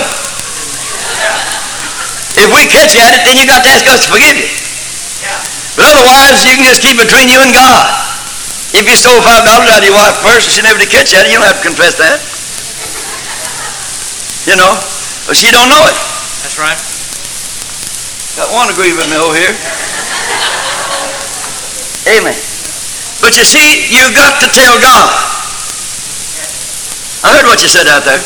If 2.39 2.47
we 2.49 2.65
catch 2.65 2.95
you 2.95 3.01
at 3.03 3.13
it, 3.13 3.21
then 3.27 3.35
you 3.37 3.45
got 3.45 3.63
to 3.63 3.69
ask 3.69 3.85
us 3.87 4.05
to 4.05 4.09
forgive 4.11 4.37
you. 4.39 4.62
But 5.83 5.99
otherwise, 5.99 6.47
you 6.47 6.55
can 6.55 6.63
just 6.63 6.79
keep 6.79 6.95
it 6.95 7.11
between 7.11 7.27
you 7.27 7.43
and 7.43 7.51
God. 7.51 7.83
If 8.71 8.87
you 8.87 8.95
stole 8.95 9.19
five 9.19 9.43
dollars 9.43 9.67
out 9.67 9.83
of 9.83 9.87
your 9.91 9.99
wife 9.99 10.15
purse 10.23 10.47
and 10.47 10.53
she 10.55 10.63
never 10.63 10.79
did 10.79 10.87
catch 10.87 11.11
you 11.11 11.19
it, 11.19 11.27
you 11.27 11.35
don't 11.35 11.43
have 11.43 11.59
to 11.59 11.67
confess 11.67 11.99
that. 11.99 12.23
You 14.47 14.55
know, 14.55 14.71
but 15.27 15.35
she 15.35 15.51
don't 15.51 15.67
know 15.67 15.83
it. 15.83 15.97
That's 16.39 16.55
right. 16.55 16.79
Got 18.39 18.47
one 18.55 18.71
agree 18.71 18.95
with 18.95 19.11
me 19.11 19.19
over 19.19 19.35
here. 19.35 19.51
Amen. 22.15 22.35
But 23.19 23.35
you 23.35 23.43
see, 23.43 23.83
you 23.91 24.07
got 24.15 24.39
to 24.39 24.47
tell 24.55 24.79
God. 24.79 25.07
I 27.27 27.35
heard 27.35 27.47
what 27.51 27.59
you 27.59 27.67
said 27.67 27.91
out 27.91 28.07
there. 28.07 28.23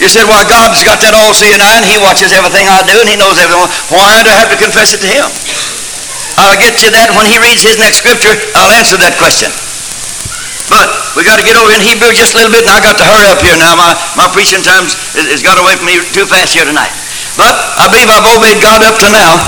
You 0.00 0.08
said, 0.08 0.28
well, 0.28 0.44
God's 0.48 0.84
got 0.84 1.00
that 1.00 1.16
all-seeing 1.16 1.60
eye, 1.60 1.76
and 1.80 1.88
He 1.88 1.96
watches 2.00 2.36
everything 2.36 2.68
I 2.68 2.84
do, 2.84 3.00
and 3.00 3.08
He 3.08 3.16
knows 3.16 3.40
everything. 3.40 3.64
Why 3.92 4.20
do 4.24 4.28
I 4.28 4.36
have 4.44 4.52
to 4.52 4.60
confess 4.60 4.92
it 4.92 5.00
to 5.00 5.08
Him? 5.08 5.28
I'll 6.36 6.58
get 6.60 6.76
to 6.84 6.88
that 6.92 7.12
when 7.16 7.24
He 7.24 7.40
reads 7.40 7.64
His 7.64 7.80
next 7.80 8.04
scripture. 8.04 8.32
I'll 8.56 8.72
answer 8.76 9.00
that 9.00 9.16
question. 9.16 9.48
But 10.66 10.90
we 11.14 11.22
got 11.22 11.38
to 11.38 11.46
get 11.46 11.54
over 11.54 11.70
in 11.70 11.78
Hebrew 11.78 12.10
just 12.10 12.34
a 12.34 12.42
little 12.42 12.50
bit, 12.50 12.66
and 12.66 12.74
I 12.74 12.82
got 12.82 12.98
to 12.98 13.06
hurry 13.06 13.30
up 13.30 13.38
here 13.38 13.54
now. 13.54 13.78
My, 13.78 13.94
my 14.18 14.26
preaching 14.34 14.66
time's 14.66 14.98
has 15.14 15.42
got 15.42 15.56
away 15.62 15.78
from 15.78 15.86
me 15.86 16.02
too 16.10 16.26
fast 16.26 16.58
here 16.58 16.66
tonight. 16.66 16.90
But 17.38 17.54
I 17.78 17.86
believe 17.86 18.10
I've 18.10 18.26
obeyed 18.26 18.58
God 18.58 18.82
up 18.82 18.98
to 18.98 19.08
now. 19.14 19.38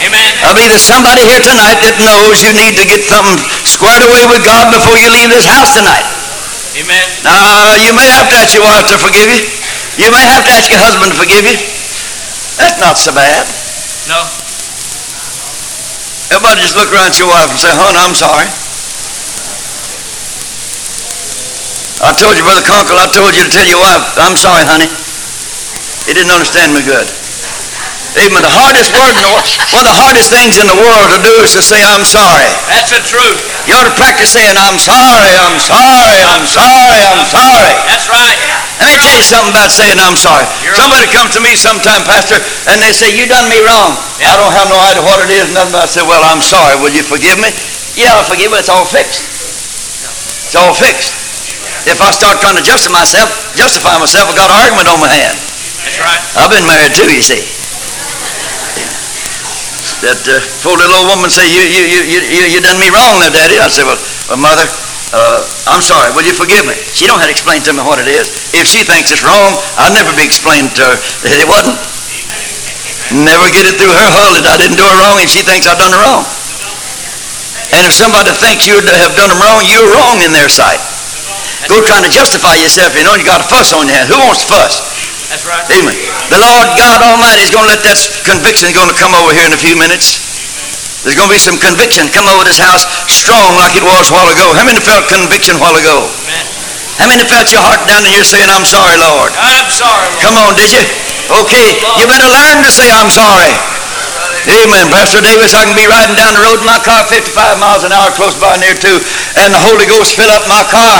Amen. 0.00 0.30
I 0.44 0.52
believe 0.56 0.72
there's 0.72 0.84
somebody 0.84 1.20
here 1.28 1.42
tonight 1.44 1.76
that 1.84 1.96
knows 2.00 2.40
you 2.40 2.52
need 2.56 2.76
to 2.80 2.86
get 2.88 3.04
something 3.04 3.36
squared 3.68 4.04
away 4.04 4.24
with 4.30 4.42
God 4.46 4.72
before 4.72 4.96
you 4.96 5.12
leave 5.12 5.28
this 5.28 5.44
house 5.44 5.76
tonight. 5.76 6.06
Amen. 6.78 7.06
Now, 7.22 7.76
you 7.84 7.92
may 7.92 8.08
have 8.08 8.26
to 8.32 8.36
ask 8.40 8.56
your 8.56 8.64
wife 8.64 8.88
to 8.90 8.96
forgive 8.98 9.28
you. 9.28 9.44
You 10.00 10.08
may 10.10 10.24
have 10.24 10.42
to 10.48 10.52
ask 10.56 10.72
your 10.72 10.82
husband 10.82 11.12
to 11.12 11.18
forgive 11.18 11.44
you. 11.44 11.56
That's 12.58 12.80
not 12.80 12.96
so 12.96 13.12
bad. 13.12 13.46
No. 14.08 14.43
Everybody 16.34 16.66
just 16.66 16.74
look 16.74 16.90
around 16.90 17.14
at 17.14 17.18
your 17.22 17.30
wife 17.30 17.46
and 17.46 17.60
say, 17.62 17.70
hon, 17.70 17.94
I'm 17.94 18.10
sorry. 18.10 18.50
I 22.02 22.10
told 22.10 22.34
you, 22.34 22.42
Brother 22.42 22.66
Conkle, 22.66 22.98
I 22.98 23.06
told 23.06 23.38
you 23.38 23.46
to 23.46 23.52
tell 23.54 23.62
your 23.62 23.78
wife, 23.78 24.18
I'm 24.18 24.34
sorry, 24.34 24.66
honey. 24.66 24.90
He 26.10 26.12
didn't 26.12 26.34
understand 26.34 26.74
me 26.74 26.82
good. 26.82 27.23
Even 28.14 28.38
the 28.46 28.54
hardest 28.54 28.94
word, 28.94 29.10
in 29.18 29.26
the, 29.26 29.32
one 29.74 29.82
of 29.82 29.90
the 29.90 29.98
hardest 29.98 30.30
things 30.30 30.54
in 30.62 30.70
the 30.70 30.78
world 30.78 31.10
to 31.10 31.18
do 31.18 31.34
is 31.42 31.50
to 31.58 31.62
say, 31.62 31.82
I'm 31.82 32.06
sorry. 32.06 32.46
That's 32.70 32.94
the 32.94 33.02
truth. 33.02 33.42
You 33.66 33.74
ought 33.74 33.90
to 33.90 33.96
practice 33.98 34.30
saying, 34.30 34.54
I'm 34.54 34.78
sorry, 34.78 35.34
I'm 35.34 35.58
sorry, 35.58 36.20
I'm 36.22 36.46
sorry, 36.46 37.00
I'm 37.02 37.26
sorry. 37.26 37.72
That's 37.90 38.06
right. 38.06 38.38
Let 38.78 38.94
me 38.94 38.98
tell 39.02 39.18
you 39.18 39.26
something 39.26 39.50
about 39.50 39.74
saying 39.74 39.98
I'm 39.98 40.14
sorry. 40.14 40.46
You're 40.62 40.78
Somebody 40.78 41.10
comes 41.10 41.34
to 41.34 41.42
me 41.42 41.58
sometime, 41.58 42.06
Pastor, 42.06 42.38
and 42.70 42.78
they 42.78 42.94
say, 42.94 43.10
you 43.10 43.26
done 43.26 43.50
me 43.50 43.58
wrong. 43.66 43.98
I 44.22 44.34
don't 44.38 44.54
have 44.54 44.70
no 44.70 44.78
idea 44.78 45.02
what 45.02 45.18
it 45.26 45.34
is, 45.34 45.50
nothing. 45.50 45.74
I 45.74 45.90
say, 45.90 46.06
well, 46.06 46.22
I'm 46.22 46.42
sorry. 46.42 46.78
Will 46.78 46.94
you 46.94 47.02
forgive 47.02 47.42
me? 47.42 47.50
Yeah, 47.98 48.14
I'll 48.14 48.26
forgive 48.30 48.54
you. 48.54 48.58
It's 48.62 48.70
all 48.70 48.86
fixed. 48.86 49.26
It's 50.46 50.54
all 50.54 50.70
fixed. 50.70 51.10
If 51.90 51.98
I 51.98 52.14
start 52.14 52.38
trying 52.38 52.56
to 52.56 52.64
justify 52.64 53.02
myself, 53.02 53.26
justify 53.58 53.98
myself, 53.98 54.30
I 54.30 54.38
got 54.38 54.54
an 54.54 54.58
argument 54.62 54.86
on 54.86 55.02
my 55.02 55.10
hand. 55.10 55.34
That's 55.82 55.98
right. 55.98 56.22
I've 56.38 56.52
been 56.54 56.64
married 56.64 56.94
too, 56.94 57.10
you 57.10 57.20
see. 57.20 57.42
That 60.04 60.20
uh, 60.28 60.36
poor 60.60 60.76
little 60.76 60.92
old 61.00 61.16
woman 61.16 61.32
say, 61.32 61.48
you, 61.48 61.64
you, 61.64 61.82
you, 61.88 62.20
you, 62.20 62.44
you, 62.52 62.60
done 62.60 62.76
me 62.76 62.92
wrong 62.92 63.24
there, 63.24 63.32
Daddy. 63.32 63.56
I 63.56 63.72
said, 63.72 63.88
well, 63.88 63.96
well 64.28 64.36
Mother, 64.36 64.68
uh, 65.16 65.40
I'm 65.72 65.80
sorry. 65.80 66.12
Will 66.12 66.28
you 66.28 66.36
forgive 66.36 66.68
me? 66.68 66.76
She 66.92 67.08
don't 67.08 67.16
have 67.16 67.28
to 67.28 67.32
explain 67.32 67.64
to 67.64 67.72
me 67.72 67.80
what 67.80 67.96
it 67.96 68.08
is. 68.12 68.52
If 68.52 68.68
she 68.68 68.84
thinks 68.84 69.16
it's 69.16 69.24
wrong, 69.24 69.56
I'll 69.80 69.96
never 69.96 70.12
be 70.12 70.20
explained 70.20 70.76
to 70.76 70.84
her 70.84 70.96
that 71.24 71.40
it 71.40 71.48
wasn't. 71.48 71.80
Never 73.16 73.48
get 73.48 73.64
it 73.64 73.80
through 73.80 73.96
her 73.96 74.10
hull 74.12 74.32
that 74.36 74.44
I 74.44 74.56
didn't 74.60 74.76
do 74.76 74.84
her 74.84 74.98
wrong 75.00 75.16
and 75.20 75.28
she 75.28 75.40
thinks 75.40 75.64
I've 75.64 75.80
done 75.80 75.92
her 75.96 76.02
wrong. 76.04 76.28
And 77.72 77.88
if 77.88 77.96
somebody 77.96 78.28
thinks 78.36 78.68
you 78.68 78.76
have 78.76 79.14
done 79.16 79.32
them 79.32 79.40
wrong, 79.40 79.64
you're 79.64 79.88
wrong 79.88 80.20
in 80.20 80.36
their 80.36 80.52
sight. 80.52 80.80
Go 81.64 81.80
trying 81.80 82.04
to 82.04 82.12
justify 82.12 82.60
yourself, 82.60 82.92
you 82.92 83.08
know, 83.08 83.16
you 83.16 83.24
got 83.24 83.40
a 83.40 83.48
fuss 83.48 83.72
on 83.72 83.88
your 83.88 83.96
hands. 83.96 84.12
Who 84.12 84.20
wants 84.20 84.44
to 84.44 84.52
fuss? 84.52 84.84
That's 85.32 85.44
right. 85.48 85.64
Amen. 85.72 85.96
The 86.28 86.40
Lord 86.40 86.66
God 86.76 87.00
Almighty 87.00 87.44
is 87.44 87.52
going 87.52 87.64
to 87.68 87.72
let 87.72 87.82
that 87.86 87.96
conviction 88.24 88.70
going 88.76 88.90
to 88.90 88.98
come 88.98 89.16
over 89.16 89.32
here 89.32 89.46
in 89.46 89.54
a 89.54 89.60
few 89.60 89.76
minutes. 89.76 90.20
There's 91.04 91.16
going 91.16 91.28
to 91.28 91.36
be 91.36 91.40
some 91.40 91.60
conviction 91.60 92.08
come 92.08 92.24
over 92.32 92.48
this 92.48 92.56
house 92.56 92.88
strong 93.12 93.52
like 93.60 93.76
it 93.76 93.84
was 93.84 94.08
a 94.08 94.12
while 94.16 94.28
ago. 94.32 94.56
How 94.56 94.64
many 94.64 94.80
felt 94.80 95.04
conviction 95.08 95.56
a 95.56 95.60
while 95.60 95.76
ago? 95.76 96.08
Amen. 96.24 96.44
How 96.96 97.10
many 97.10 97.26
felt 97.26 97.50
your 97.52 97.60
heart 97.60 97.82
down 97.84 98.06
in 98.06 98.14
here 98.14 98.24
saying, 98.24 98.48
I'm 98.48 98.64
sorry, 98.64 98.96
Lord? 98.96 99.34
I'm 99.36 99.68
sorry, 99.68 100.08
Lord. 100.14 100.22
Come 100.24 100.36
on, 100.40 100.56
did 100.56 100.72
you? 100.72 100.84
Okay, 101.44 101.76
you 102.00 102.04
better 102.08 102.28
learn 102.28 102.62
to 102.64 102.70
say, 102.72 102.88
I'm 102.88 103.10
sorry. 103.12 103.52
Amen. 104.44 104.92
Pastor 104.92 105.24
Davis, 105.24 105.56
I 105.56 105.64
can 105.64 105.76
be 105.76 105.88
riding 105.88 106.16
down 106.16 106.36
the 106.36 106.44
road 106.44 106.60
in 106.60 106.68
my 106.68 106.78
car 106.84 107.04
55 107.08 107.32
miles 107.60 107.82
an 107.82 107.92
hour 107.96 108.12
close 108.12 108.36
by 108.36 108.56
near 108.60 108.76
too, 108.76 109.00
and 109.40 109.52
the 109.52 109.60
Holy 109.60 109.88
Ghost 109.88 110.16
fill 110.16 110.28
up 110.30 110.44
my 110.46 110.62
car. 110.68 110.96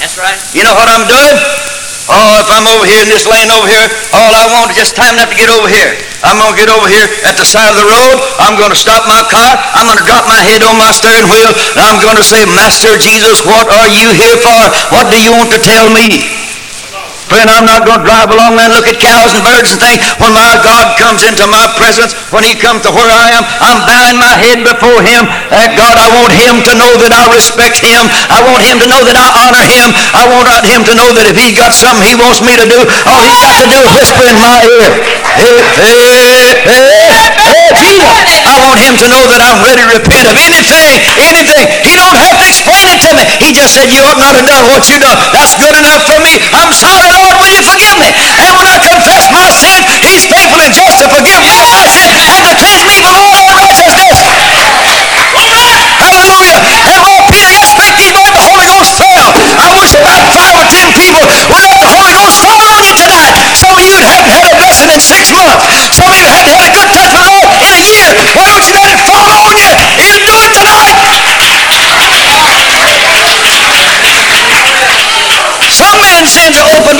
That's 0.00 0.16
right. 0.16 0.36
You 0.56 0.64
know 0.64 0.72
what 0.76 0.88
I'm 0.88 1.04
doing? 1.04 1.75
Oh, 2.06 2.38
if 2.38 2.48
I'm 2.54 2.66
over 2.70 2.86
here 2.86 3.02
in 3.02 3.10
this 3.10 3.26
lane 3.26 3.50
over 3.50 3.66
here, 3.66 3.86
all 4.14 4.30
I 4.30 4.46
want 4.54 4.70
is 4.70 4.78
just 4.78 4.94
time 4.94 5.18
enough 5.18 5.34
to 5.34 5.38
get 5.38 5.50
over 5.50 5.66
here. 5.66 5.98
I'm 6.22 6.38
going 6.38 6.54
to 6.54 6.58
get 6.58 6.70
over 6.70 6.86
here 6.86 7.06
at 7.26 7.34
the 7.34 7.46
side 7.46 7.66
of 7.66 7.78
the 7.78 7.86
road. 7.86 8.16
I'm 8.38 8.54
going 8.54 8.70
to 8.70 8.78
stop 8.78 9.06
my 9.10 9.26
car. 9.26 9.58
I'm 9.74 9.90
going 9.90 9.98
to 9.98 10.06
drop 10.06 10.26
my 10.30 10.38
head 10.38 10.62
on 10.62 10.78
my 10.78 10.94
steering 10.94 11.26
wheel. 11.26 11.50
And 11.74 11.82
I'm 11.82 11.98
going 12.02 12.18
to 12.18 12.26
say, 12.26 12.46
Master 12.54 12.94
Jesus, 12.98 13.42
what 13.42 13.66
are 13.66 13.90
you 13.90 14.14
here 14.14 14.38
for? 14.38 14.60
What 14.94 15.10
do 15.10 15.18
you 15.18 15.34
want 15.34 15.50
to 15.54 15.60
tell 15.62 15.90
me? 15.90 16.45
Friend, 17.26 17.48
I'm 17.50 17.66
not 17.66 17.82
going 17.82 18.00
to 18.02 18.06
drive 18.06 18.30
along 18.30 18.58
and 18.62 18.70
look 18.70 18.86
at 18.86 19.02
cows 19.02 19.34
and 19.34 19.42
birds 19.42 19.74
and 19.74 19.80
think, 19.82 19.98
when 20.22 20.30
my 20.30 20.54
God 20.62 20.94
comes 20.96 21.26
into 21.26 21.44
my 21.50 21.66
presence, 21.74 22.14
when 22.30 22.46
he 22.46 22.54
comes 22.54 22.86
to 22.86 22.90
where 22.94 23.10
I 23.10 23.34
am, 23.34 23.42
I'm 23.58 23.82
bowing 23.82 24.18
my 24.18 24.34
head 24.38 24.62
before 24.62 25.02
him. 25.02 25.26
And 25.50 25.68
God, 25.74 25.98
I 25.98 26.06
want 26.14 26.32
him 26.32 26.62
to 26.62 26.72
know 26.78 26.92
that 27.02 27.10
I 27.10 27.26
respect 27.34 27.82
him. 27.82 28.06
I 28.30 28.40
want 28.46 28.62
him 28.62 28.78
to 28.78 28.86
know 28.86 29.02
that 29.02 29.18
I 29.18 29.28
honor 29.42 29.66
him. 29.66 29.90
I 30.14 30.24
want 30.30 30.46
him 30.64 30.86
to 30.86 30.94
know 30.94 31.10
that 31.18 31.26
if 31.26 31.36
he 31.36 31.50
got 31.50 31.74
something 31.74 32.06
he 32.06 32.14
wants 32.14 32.40
me 32.40 32.54
to 32.54 32.66
do, 32.66 32.78
all 33.10 33.20
he's 33.26 33.40
got 33.42 33.58
to 33.58 33.66
do 33.68 33.78
is 33.82 33.90
whisper 33.90 34.24
in 34.26 34.38
my 34.38 34.62
ear. 34.62 34.86
Hey, 35.36 35.58
hey, 35.82 36.54
hey, 36.62 36.88
hey. 37.74 37.98
I 38.46 38.62
want 38.62 38.78
him 38.78 38.94
to 38.94 39.06
know 39.10 39.26
that 39.26 39.42
I'm 39.42 39.58
ready 39.66 39.82
to 39.82 39.90
repent 39.98 40.30
of 40.30 40.38
anything, 40.38 41.02
anything. 41.18 41.66
He 41.82 41.98
don't 41.98 42.14
have 42.14 42.38
to 42.38 42.46
explain 42.46 42.86
it 42.94 43.02
to 43.02 43.10
me. 43.18 43.26
He 43.42 43.50
just 43.50 43.74
said, 43.74 43.90
you 43.90 44.06
ought 44.06 44.22
not 44.22 44.38
have 44.38 44.46
done 44.46 44.70
what 44.70 44.86
you 44.86 45.02
done. 45.02 45.18
That's 45.34 45.58
good 45.58 45.74
enough 45.74 46.06
for 46.06 46.18
me. 46.22 46.38
I'm 46.54 46.70
sorry, 46.70 47.10
Lord, 47.16 47.34
will 47.40 47.52
you 47.52 47.62
forgive 47.64 47.96
me? 47.96 48.12
And 48.12 48.52
when 48.56 48.68
I 48.68 48.76
confess 48.80 49.24
my 49.32 49.48
sin, 49.56 49.80
he's 50.04 50.28
faithful 50.28 50.60
and 50.60 50.72
just 50.76 51.00
to 51.00 51.06
forgive 51.08 51.40
my 51.40 51.84
sin 51.88 52.12
and 52.12 52.44
to 52.44 52.52
cleanse 52.60 52.84
me 52.84 52.96
from 53.00 53.12
all 53.16 53.35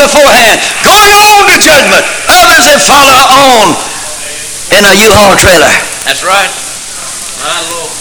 beforehand, 0.06 0.56
going 0.86 1.10
on 1.10 1.42
to 1.50 1.56
judgment. 1.58 2.04
Others 2.30 2.64
that 2.70 2.80
follow 2.86 3.18
on 3.50 3.66
in 4.78 4.82
a 4.86 4.94
U-Haul 4.94 5.34
trailer. 5.38 5.70
That's 6.06 6.22
right. 6.22 6.50
My 7.42 7.58
Lord. 7.74 7.92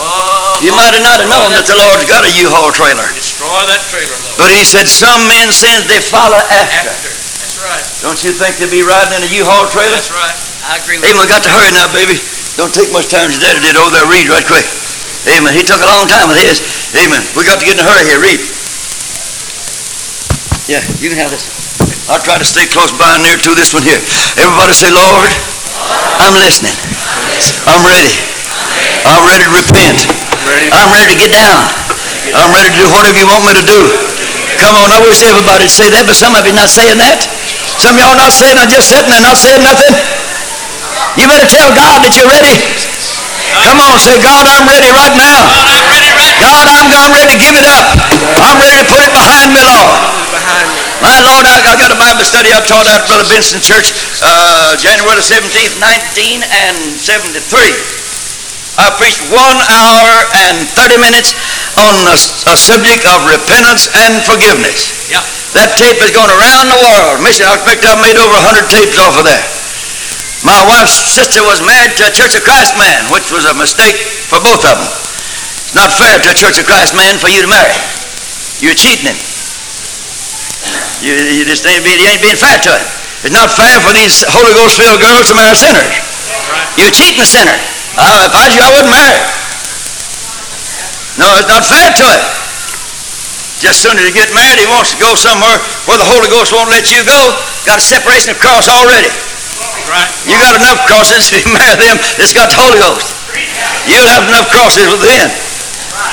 Oh, 0.00 0.60
You 0.64 0.72
might 0.76 0.92
have 0.96 1.04
not 1.04 1.18
have 1.20 1.28
known 1.28 1.50
that 1.56 1.66
the 1.68 1.76
Lord's 1.76 2.06
got 2.08 2.24
a 2.24 2.32
U-Haul 2.32 2.70
trailer. 2.72 3.04
destroy 3.16 3.48
that 3.68 3.82
trailer, 3.90 4.16
Lord. 4.24 4.36
But 4.40 4.48
he 4.54 4.62
said 4.64 4.86
some 4.88 5.18
men's 5.28 5.56
sins 5.56 5.84
they 5.88 6.00
follow 6.00 6.38
after. 6.38 6.92
After. 6.92 7.10
That's 7.12 7.56
right. 7.60 7.84
Don't 8.04 8.20
you 8.24 8.32
think 8.32 8.56
they'd 8.60 8.72
be 8.72 8.84
riding 8.84 9.20
in 9.20 9.22
a 9.26 9.30
U-Haul 9.44 9.68
trailer? 9.72 9.96
That's 9.96 10.12
right. 10.14 10.36
I 10.68 10.78
agree 10.80 10.96
with 11.00 11.08
Hey, 11.08 11.16
we 11.16 11.24
got 11.28 11.42
to 11.44 11.50
hurry 11.52 11.72
now, 11.74 11.88
baby. 11.92 12.16
Don't 12.56 12.72
take 12.72 12.92
much 12.92 13.08
time 13.08 13.28
as 13.32 13.40
Daddy 13.40 13.60
did 13.64 13.76
over 13.76 13.92
there. 13.92 14.04
Read 14.08 14.28
right 14.28 14.44
quick. 14.46 14.64
Amen. 15.36 15.52
He 15.52 15.64
took 15.64 15.80
a 15.80 15.88
long 15.90 16.08
time 16.08 16.28
with 16.32 16.40
his. 16.40 16.60
Amen. 16.96 17.20
We 17.36 17.44
got 17.44 17.60
to 17.60 17.66
get 17.66 17.76
in 17.76 17.84
a 17.84 17.88
hurry 17.88 18.04
here. 18.08 18.20
Read. 18.20 18.40
Yeah, 20.70 20.78
you 21.02 21.10
can 21.10 21.18
have 21.18 21.34
this. 21.34 21.42
I'll 22.06 22.22
try 22.22 22.38
to 22.38 22.46
stay 22.46 22.62
close 22.70 22.94
by 22.94 23.10
and 23.18 23.26
near 23.26 23.34
to 23.34 23.50
this 23.58 23.74
one 23.74 23.82
here. 23.82 23.98
Everybody 24.38 24.70
say, 24.70 24.86
Lord, 24.94 25.26
I'm 26.22 26.30
listening. 26.38 26.70
I'm 27.66 27.82
ready. 27.82 28.14
I'm 29.02 29.18
ready 29.26 29.50
to 29.50 29.54
repent. 29.66 29.98
I'm 30.70 30.86
ready 30.94 31.10
to 31.10 31.18
get 31.18 31.34
down. 31.34 31.58
I'm 32.38 32.54
ready 32.54 32.70
to 32.70 32.76
do 32.78 32.86
whatever 32.94 33.18
you 33.18 33.26
want 33.26 33.50
me 33.50 33.58
to 33.58 33.66
do. 33.66 33.82
Come 34.62 34.78
on, 34.78 34.94
I 34.94 35.02
wish 35.02 35.26
everybody 35.26 35.66
would 35.66 35.74
say 35.74 35.90
that, 35.90 36.06
but 36.06 36.14
some 36.14 36.38
of 36.38 36.46
you 36.46 36.54
not 36.54 36.70
saying 36.70 37.02
that. 37.02 37.18
Some 37.82 37.98
of 37.98 38.06
y'all 38.06 38.14
not 38.14 38.30
saying, 38.30 38.54
I'm 38.54 38.70
just 38.70 38.94
sitting 38.94 39.10
there 39.10 39.26
not 39.26 39.42
saying 39.42 39.66
nothing. 39.66 39.90
You 41.18 41.26
better 41.26 41.50
tell 41.50 41.66
God 41.74 41.98
that 42.06 42.14
you're 42.14 42.30
ready. 42.30 42.54
Come 43.58 43.82
on, 43.82 43.98
say, 43.98 44.16
God, 44.22 44.46
I'm 44.46 44.64
ready 44.70 44.90
right 44.94 45.14
now. 45.18 45.38
God, 46.38 46.66
I'm, 46.70 46.86
I'm 46.86 47.12
ready 47.14 47.34
to 47.34 47.40
give 47.40 47.54
it 47.58 47.66
up. 47.66 47.84
I'm 48.46 48.56
ready 48.62 48.78
to 48.78 48.86
put 48.86 49.02
it 49.02 49.10
behind 49.10 49.50
me, 49.50 49.62
Lord. 49.66 49.90
My 51.00 51.16
Lord, 51.24 51.44
I, 51.48 51.56
I 51.64 51.74
got 51.80 51.90
a 51.90 51.98
Bible 51.98 52.22
study 52.22 52.52
I 52.52 52.60
taught 52.62 52.86
at 52.86 53.08
Brother 53.08 53.26
Benson 53.26 53.58
Church 53.58 53.92
uh, 54.20 54.76
January 54.76 55.16
the 55.16 55.24
17th, 55.24 55.80
19 55.80 56.44
and 56.44 56.76
73. 57.00 57.40
I 58.80 58.88
preached 58.96 59.20
one 59.28 59.58
hour 59.68 60.08
and 60.48 60.64
30 60.76 61.00
minutes 61.02 61.36
on 61.76 61.92
a, 62.08 62.16
a 62.16 62.56
subject 62.56 63.04
of 63.08 63.18
repentance 63.28 63.90
and 63.92 64.22
forgiveness. 64.24 65.10
Yeah. 65.10 65.24
That 65.58 65.74
tape 65.74 65.98
is 65.98 66.14
going 66.14 66.30
around 66.30 66.70
the 66.70 66.78
world. 66.78 67.20
Mission, 67.26 67.50
I 67.50 67.58
expect 67.58 67.82
I've 67.82 67.98
made 67.98 68.14
over 68.14 68.30
100 68.30 68.70
tapes 68.70 68.96
off 69.02 69.18
of 69.18 69.26
that. 69.26 69.59
My 70.40 70.56
wife's 70.64 70.96
sister 70.96 71.44
was 71.44 71.60
married 71.60 71.92
to 72.00 72.08
a 72.08 72.12
Church 72.12 72.32
of 72.32 72.44
Christ 72.48 72.72
man, 72.80 73.12
which 73.12 73.28
was 73.28 73.44
a 73.44 73.52
mistake 73.52 73.96
for 74.32 74.40
both 74.40 74.64
of 74.64 74.76
them. 74.80 74.92
It's 75.68 75.76
not 75.76 75.92
fair 75.92 76.16
to 76.16 76.28
a 76.32 76.36
Church 76.36 76.56
of 76.56 76.64
Christ 76.64 76.96
man 76.96 77.20
for 77.20 77.28
you 77.28 77.44
to 77.44 77.50
marry. 77.50 77.76
You're 78.64 78.76
cheating 78.76 79.12
him. 79.12 79.18
You, 81.04 81.12
you 81.12 81.44
just 81.44 81.64
ain't, 81.68 81.84
be, 81.84 81.92
you 81.92 82.08
ain't 82.08 82.24
being 82.24 82.40
fair 82.40 82.56
to 82.56 82.72
him. 82.72 82.84
It's 83.20 83.36
not 83.36 83.52
fair 83.52 83.72
for 83.84 83.92
these 83.92 84.24
Holy 84.32 84.56
Ghost 84.56 84.80
filled 84.80 85.00
girls 85.00 85.28
to 85.28 85.36
marry 85.36 85.52
sinners. 85.52 85.92
You're 86.80 86.92
cheating 86.92 87.20
a 87.20 87.28
sinner. 87.28 87.56
If 88.00 88.32
I 88.32 88.48
was 88.48 88.56
you, 88.56 88.64
I 88.64 88.70
wouldn't 88.72 88.92
marry. 88.92 89.20
No, 91.20 91.28
it's 91.36 91.52
not 91.52 91.68
fair 91.68 91.92
to 92.00 92.04
him. 92.16 92.22
Just 93.60 93.84
soon 93.84 93.92
as 94.00 94.08
you 94.08 94.12
get 94.16 94.32
married, 94.32 94.56
he 94.56 94.64
wants 94.72 94.96
to 94.96 94.98
go 95.04 95.12
somewhere 95.12 95.60
where 95.84 96.00
the 96.00 96.08
Holy 96.08 96.32
Ghost 96.32 96.56
won't 96.56 96.72
let 96.72 96.88
you 96.88 97.04
go. 97.04 97.20
Got 97.68 97.76
a 97.76 97.84
separation 97.84 98.32
of 98.32 98.40
cross 98.40 98.72
already. 98.72 99.12
You 100.28 100.36
got 100.38 100.54
enough 100.60 100.80
crosses 100.86 101.32
if 101.32 101.42
you 101.42 101.50
marry 101.52 101.76
them 101.80 101.96
that's 102.20 102.36
got 102.36 102.52
the 102.52 102.58
Holy 102.60 102.78
Ghost. 102.78 103.10
You'll 103.88 104.06
have 104.06 104.28
enough 104.28 104.48
crosses 104.52 104.86
within. 104.86 105.26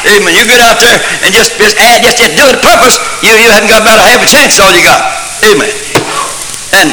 Amen. 0.08 0.32
You 0.34 0.44
get 0.48 0.62
out 0.64 0.80
there 0.80 0.98
and 1.26 1.30
just, 1.34 1.58
just 1.60 1.76
add, 1.78 2.02
just, 2.02 2.18
just 2.18 2.34
do 2.38 2.46
it 2.48 2.60
purpose, 2.64 3.00
you, 3.24 3.34
you 3.34 3.50
haven't 3.52 3.70
got 3.70 3.84
about 3.84 4.00
a 4.00 4.06
half 4.08 4.22
a 4.24 4.30
chance 4.30 4.60
all 4.62 4.72
you 4.72 4.84
got. 4.84 5.02
Amen. 5.44 5.70
And 6.80 6.88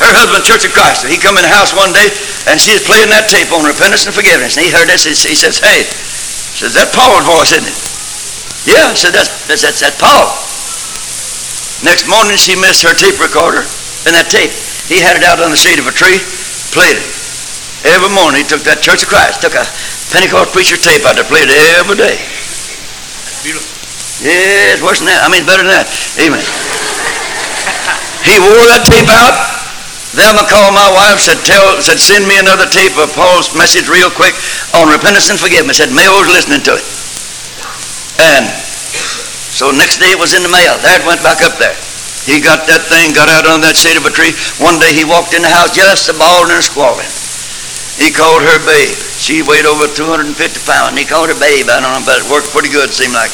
her 0.00 0.12
husband, 0.12 0.44
Church 0.44 0.64
of 0.68 0.72
Christ, 0.76 1.08
he 1.08 1.16
come 1.16 1.36
in 1.40 1.44
the 1.44 1.52
house 1.52 1.72
one 1.72 1.92
day 1.92 2.08
and 2.48 2.60
she's 2.60 2.84
playing 2.84 3.08
that 3.10 3.28
tape 3.32 3.50
on 3.52 3.64
repentance 3.64 4.06
and 4.06 4.14
forgiveness. 4.14 4.56
And 4.56 4.64
he 4.64 4.70
heard 4.72 4.88
this, 4.88 5.04
he 5.04 5.14
says, 5.14 5.58
hey, 5.60 5.84
says, 6.56 6.76
that 6.76 6.92
Paul's 6.92 7.24
voice, 7.24 7.52
isn't 7.56 7.68
it? 7.68 7.78
Yeah, 8.66 8.92
said, 8.96 9.14
that's, 9.14 9.30
that's, 9.46 9.62
that's, 9.62 9.80
that's 9.80 9.98
Paul. 10.00 10.26
Next 11.84 12.08
morning 12.08 12.40
she 12.40 12.56
missed 12.56 12.82
her 12.82 12.96
tape 12.96 13.20
recorder 13.20 13.64
and 14.08 14.16
that 14.16 14.28
tape. 14.32 14.52
He 14.86 15.02
had 15.02 15.18
it 15.18 15.26
out 15.26 15.42
on 15.42 15.50
the 15.50 15.58
seat 15.58 15.82
of 15.82 15.86
a 15.90 15.94
tree, 15.94 16.22
played 16.70 16.94
it. 16.94 17.06
Every 17.86 18.10
morning 18.14 18.42
he 18.42 18.46
took 18.46 18.62
that 18.66 18.82
Church 18.82 19.02
of 19.02 19.10
Christ, 19.10 19.42
took 19.42 19.54
a 19.58 19.66
Pentecost 20.14 20.54
preacher 20.54 20.78
tape 20.78 21.02
out 21.02 21.18
there, 21.18 21.26
played 21.26 21.50
it 21.50 21.58
every 21.78 21.98
day. 21.98 22.18
Beautiful. 23.42 23.76
Yeah, 24.22 24.74
it's 24.74 24.82
worse 24.82 25.02
than 25.02 25.10
that. 25.12 25.22
I 25.22 25.28
mean, 25.28 25.44
better 25.44 25.66
than 25.66 25.74
that. 25.74 25.86
Amen. 26.22 26.40
he 28.26 28.38
wore 28.42 28.66
that 28.72 28.86
tape 28.86 29.10
out. 29.10 29.34
Velma 30.16 30.48
called 30.48 30.72
my 30.72 30.88
wife, 30.96 31.20
said, 31.20 31.36
tell, 31.44 31.76
said, 31.84 32.00
send 32.00 32.24
me 32.24 32.40
another 32.40 32.64
tape 32.64 32.96
of 32.96 33.12
Paul's 33.12 33.52
message 33.52 33.90
real 33.92 34.08
quick 34.08 34.32
on 34.72 34.88
repentance 34.88 35.28
and 35.28 35.36
forgiveness. 35.36 35.76
Said, 35.76 35.92
Mayo's 35.92 36.30
listening 36.32 36.64
to 36.64 36.72
it. 36.74 36.86
And 38.18 38.48
so 39.52 39.70
next 39.70 40.00
day 40.00 40.10
it 40.10 40.18
was 40.18 40.32
in 40.32 40.40
the 40.40 40.48
mail. 40.48 40.74
There 40.80 40.96
it 40.96 41.04
went 41.04 41.20
back 41.20 41.44
up 41.44 41.60
there. 41.60 41.76
He 42.26 42.42
got 42.42 42.66
that 42.66 42.82
thing, 42.90 43.14
got 43.14 43.30
out 43.30 43.46
on 43.46 43.62
that 43.62 43.78
shade 43.78 43.94
of 43.94 44.02
a 44.02 44.10
tree. 44.10 44.34
One 44.58 44.82
day 44.82 44.90
he 44.90 45.06
walked 45.06 45.30
in 45.30 45.46
the 45.46 45.50
house 45.50 45.70
just 45.70 46.10
a 46.10 46.14
bawling 46.18 46.50
and 46.50 46.60
squalling. 46.60 47.06
He 47.96 48.12
called 48.12 48.42
her 48.42 48.58
babe. 48.66 48.98
She 49.16 49.40
weighed 49.46 49.64
over 49.64 49.88
250 49.88 50.34
pounds. 50.68 50.98
He 50.98 51.06
called 51.06 51.32
her 51.32 51.38
babe. 51.38 51.70
I 51.70 51.80
don't 51.80 51.88
know, 51.88 52.04
but 52.04 52.20
it 52.20 52.26
worked 52.28 52.52
pretty 52.52 52.68
good, 52.68 52.92
seemed 52.92 53.16
like. 53.16 53.32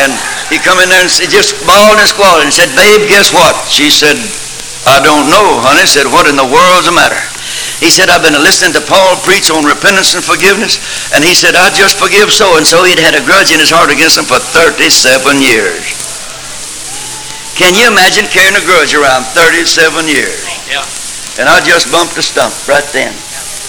And 0.00 0.10
he 0.48 0.58
come 0.58 0.80
in 0.82 0.90
there 0.90 1.04
and 1.04 1.12
said, 1.12 1.30
just 1.30 1.54
bawled 1.68 2.00
and 2.00 2.08
squalled 2.08 2.42
and 2.42 2.50
said, 2.50 2.72
babe, 2.74 3.06
guess 3.06 3.30
what? 3.30 3.54
She 3.70 3.92
said, 3.92 4.18
I 4.88 4.98
don't 5.04 5.28
know, 5.30 5.60
honey. 5.62 5.86
Said, 5.86 6.08
what 6.08 6.26
in 6.26 6.34
the 6.34 6.48
world's 6.48 6.88
the 6.88 6.96
matter? 6.96 7.20
He 7.78 7.88
said, 7.92 8.08
I've 8.08 8.24
been 8.24 8.36
listening 8.40 8.72
to 8.76 8.82
Paul 8.84 9.16
preach 9.24 9.48
on 9.52 9.64
repentance 9.64 10.12
and 10.12 10.24
forgiveness, 10.24 10.76
and 11.16 11.24
he 11.24 11.32
said, 11.32 11.56
I 11.56 11.72
just 11.72 11.96
forgive 11.96 12.28
so 12.28 12.56
and 12.60 12.66
so. 12.66 12.84
He'd 12.84 13.00
had 13.00 13.16
a 13.16 13.24
grudge 13.24 13.52
in 13.52 13.58
his 13.58 13.72
heart 13.72 13.88
against 13.88 14.16
them 14.16 14.28
for 14.28 14.36
37 14.36 15.40
years. 15.40 16.09
Can 17.58 17.76
you 17.76 17.86
imagine 17.90 18.24
carrying 18.30 18.56
a 18.56 18.64
grudge 18.64 18.94
around 18.96 19.24
37 19.36 20.08
years? 20.08 20.48
Yeah. 20.70 20.84
And 21.38 21.46
I 21.48 21.60
just 21.62 21.92
bumped 21.92 22.16
a 22.16 22.24
stump 22.24 22.52
right 22.66 22.84
then. 22.92 23.12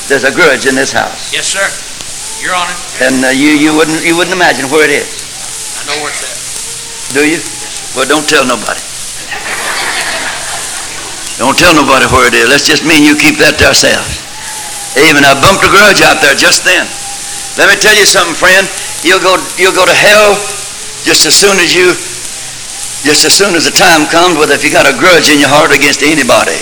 There's 0.07 0.23
a 0.27 0.33
grudge 0.33 0.65
in 0.67 0.75
this 0.75 0.91
house, 0.91 1.31
Yes, 1.31 1.47
sir. 1.47 1.63
Your 2.41 2.57
Honor, 2.57 2.73
and 3.05 3.21
uh, 3.21 3.29
you 3.29 3.53
you 3.53 3.69
wouldn't 3.77 4.01
you 4.01 4.17
wouldn't 4.17 4.33
imagine 4.33 4.65
where 4.73 4.81
it 4.81 4.89
is, 4.89 5.05
I 5.77 5.93
know 5.93 5.97
where 6.01 6.09
it's 6.09 6.25
at. 6.25 7.13
do 7.13 7.21
you? 7.21 7.37
Well, 7.93 8.09
don't 8.09 8.25
tell 8.25 8.41
nobody. 8.49 8.81
Don't 11.37 11.53
tell 11.53 11.73
nobody 11.77 12.09
where 12.09 12.25
it 12.25 12.33
is. 12.33 12.49
Let's 12.49 12.65
just 12.65 12.81
me 12.81 12.97
and 12.97 13.05
you 13.05 13.13
keep 13.13 13.37
that 13.41 13.61
to 13.61 13.69
ourselves. 13.69 14.25
Amen. 14.97 15.21
I 15.21 15.37
bumped 15.37 15.61
a 15.61 15.69
grudge 15.69 16.01
out 16.01 16.17
there 16.21 16.33
just 16.33 16.65
then. 16.65 16.85
Let 17.61 17.69
me 17.69 17.77
tell 17.77 17.93
you 17.93 18.09
something, 18.09 18.33
friend. 18.33 18.65
You'll 19.05 19.21
go 19.21 19.37
you'll 19.61 19.77
go 19.77 19.85
to 19.85 19.93
hell 19.93 20.33
just 21.05 21.29
as 21.29 21.37
soon 21.37 21.61
as 21.61 21.77
you 21.77 21.93
just 23.01 23.25
as 23.25 23.33
soon 23.33 23.57
as 23.57 23.65
the 23.65 23.73
time 23.73 24.05
comes 24.09 24.37
whether 24.37 24.53
if 24.53 24.61
you 24.63 24.69
got 24.71 24.85
a 24.85 24.95
grudge 24.97 25.29
in 25.33 25.41
your 25.41 25.49
heart 25.49 25.73
against 25.73 26.05
anybody. 26.05 26.57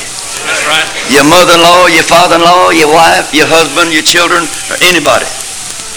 That's 0.48 0.64
right. 0.66 0.88
Your 1.12 1.28
mother-in-law, 1.28 1.92
your 1.92 2.08
father-in-law, 2.08 2.72
your 2.74 2.90
wife, 2.92 3.28
your 3.36 3.48
husband, 3.50 3.92
your 3.92 4.06
children, 4.06 4.48
or 4.72 4.78
anybody. 4.88 5.28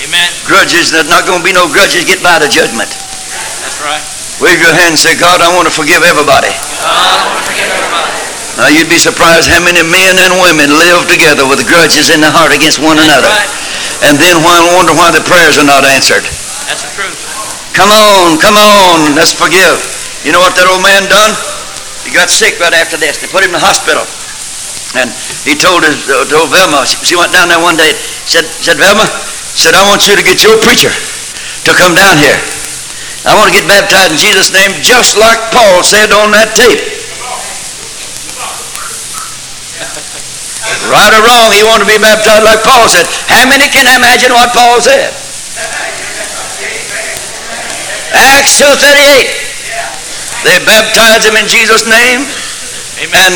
Amen. 0.02 0.28
Grudges, 0.44 0.90
there's 0.90 1.06
not 1.06 1.22
going 1.30 1.38
to 1.40 1.46
be 1.46 1.54
no 1.54 1.70
grudges 1.70 2.02
get 2.04 2.18
by 2.26 2.42
the 2.42 2.50
judgment. 2.50 2.90
That's 2.90 3.78
right. 3.86 4.02
Wave 4.42 4.58
your 4.58 4.74
hand 4.74 4.98
and 4.98 5.00
say, 5.00 5.14
God, 5.14 5.38
I 5.38 5.46
want 5.54 5.70
to 5.70 5.74
forgive 5.74 6.02
everybody. 6.02 6.50
God, 6.50 6.90
I 6.90 7.22
want 7.30 7.38
to 7.38 7.46
forgive 7.46 7.70
everybody. 7.70 8.12
Now, 8.58 8.68
you'd 8.68 8.90
be 8.90 8.98
surprised 8.98 9.46
how 9.48 9.62
many 9.62 9.80
men 9.86 10.18
and 10.18 10.34
women 10.42 10.74
live 10.74 11.06
together 11.06 11.46
with 11.46 11.62
grudges 11.70 12.10
in 12.10 12.18
their 12.18 12.34
heart 12.34 12.50
against 12.50 12.82
one 12.82 12.98
That's 12.98 13.06
another. 13.08 13.30
right. 13.30 13.50
And 14.10 14.18
then 14.18 14.42
why- 14.42 14.60
wonder 14.74 14.92
why 14.98 15.14
the 15.14 15.22
prayers 15.22 15.56
are 15.62 15.64
not 15.68 15.86
answered. 15.86 16.26
That's 16.66 16.82
the 16.82 16.90
truth. 16.98 17.14
Come 17.72 17.88
on, 17.94 18.36
come 18.42 18.58
on, 18.58 19.14
let's 19.14 19.32
forgive. 19.32 19.78
You 20.22 20.30
know 20.30 20.38
what 20.38 20.54
that 20.54 20.70
old 20.70 20.86
man 20.86 21.02
done? 21.10 21.34
He 22.06 22.14
got 22.14 22.30
sick 22.30 22.54
right 22.62 22.74
after 22.74 22.94
this. 22.94 23.18
They 23.18 23.26
put 23.26 23.42
him 23.42 23.50
in 23.50 23.58
the 23.58 23.64
hospital. 23.66 24.06
And 24.94 25.10
he 25.42 25.58
told 25.58 25.82
his, 25.82 26.06
uh, 26.06 26.22
told 26.30 26.52
Velma, 26.54 26.86
she, 26.86 26.94
she 27.02 27.14
went 27.18 27.34
down 27.34 27.50
there 27.50 27.58
one 27.58 27.74
day, 27.74 27.90
said, 28.28 28.46
said, 28.46 28.78
Velma, 28.78 29.02
said, 29.56 29.74
I 29.74 29.82
want 29.90 30.06
you 30.06 30.14
to 30.14 30.22
get 30.22 30.44
your 30.44 30.54
preacher 30.62 30.92
to 30.92 31.70
come 31.74 31.96
down 31.98 32.14
here. 32.22 32.38
I 33.26 33.34
want 33.34 33.50
to 33.50 33.54
get 33.56 33.66
baptized 33.66 34.14
in 34.14 34.18
Jesus' 34.18 34.54
name, 34.54 34.70
just 34.78 35.18
like 35.18 35.38
Paul 35.50 35.82
said 35.82 36.14
on 36.14 36.30
that 36.34 36.54
tape. 36.54 36.82
Right 40.82 41.14
or 41.14 41.22
wrong, 41.26 41.50
he 41.54 41.62
wanted 41.66 41.86
to 41.86 41.90
be 41.90 41.98
baptized 41.98 42.42
like 42.46 42.62
Paul 42.62 42.86
said. 42.86 43.06
How 43.26 43.46
many 43.50 43.66
can 43.70 43.86
imagine 43.86 44.30
what 44.34 44.54
Paul 44.54 44.78
said? 44.82 45.10
Acts 48.14 48.60
2.38. 48.62 49.41
They 50.42 50.58
baptized 50.66 51.26
him 51.26 51.38
in 51.38 51.46
Jesus' 51.46 51.86
name. 51.86 52.26
Amen. 53.02 53.32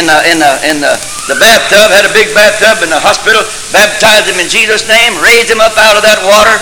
In 0.00 0.04
the, 0.06 0.18
in 0.28 0.36
the, 0.38 0.52
in 0.68 0.76
the, 0.80 0.92
the 1.28 1.36
bathtub, 1.40 1.92
had 1.92 2.04
a 2.04 2.12
big 2.12 2.32
bathtub 2.32 2.84
in 2.84 2.88
the 2.92 3.00
hospital, 3.00 3.40
baptized 3.72 4.28
him 4.28 4.38
in 4.40 4.48
Jesus' 4.48 4.86
name, 4.88 5.16
raised 5.20 5.48
him 5.48 5.60
up 5.60 5.76
out 5.76 5.96
of 5.96 6.04
that 6.04 6.20
water. 6.24 6.56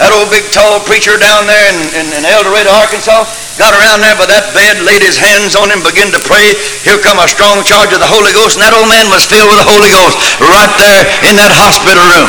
That 0.00 0.08
old 0.16 0.32
big 0.32 0.48
tall 0.50 0.80
preacher 0.88 1.20
down 1.20 1.44
there 1.44 1.66
in, 1.68 1.78
in, 2.00 2.06
in 2.16 2.22
El 2.24 2.42
Dorado, 2.48 2.72
Arkansas, 2.74 3.28
got 3.60 3.76
around 3.76 4.00
there 4.00 4.16
by 4.16 4.24
that 4.24 4.50
bed, 4.56 4.80
laid 4.82 5.04
his 5.04 5.20
hands 5.20 5.52
on 5.52 5.68
him, 5.68 5.84
began 5.84 6.08
to 6.16 6.20
pray. 6.24 6.56
Here 6.80 6.96
come 7.04 7.20
a 7.20 7.28
strong 7.28 7.60
charge 7.62 7.92
of 7.92 8.00
the 8.00 8.08
Holy 8.08 8.32
Ghost, 8.32 8.56
and 8.56 8.64
that 8.64 8.72
old 8.72 8.88
man 8.88 9.06
was 9.12 9.28
filled 9.28 9.52
with 9.52 9.60
the 9.60 9.68
Holy 9.68 9.92
Ghost 9.92 10.16
right 10.48 10.72
there 10.80 11.02
in 11.28 11.36
that 11.36 11.52
hospital 11.52 12.02
room. 12.08 12.28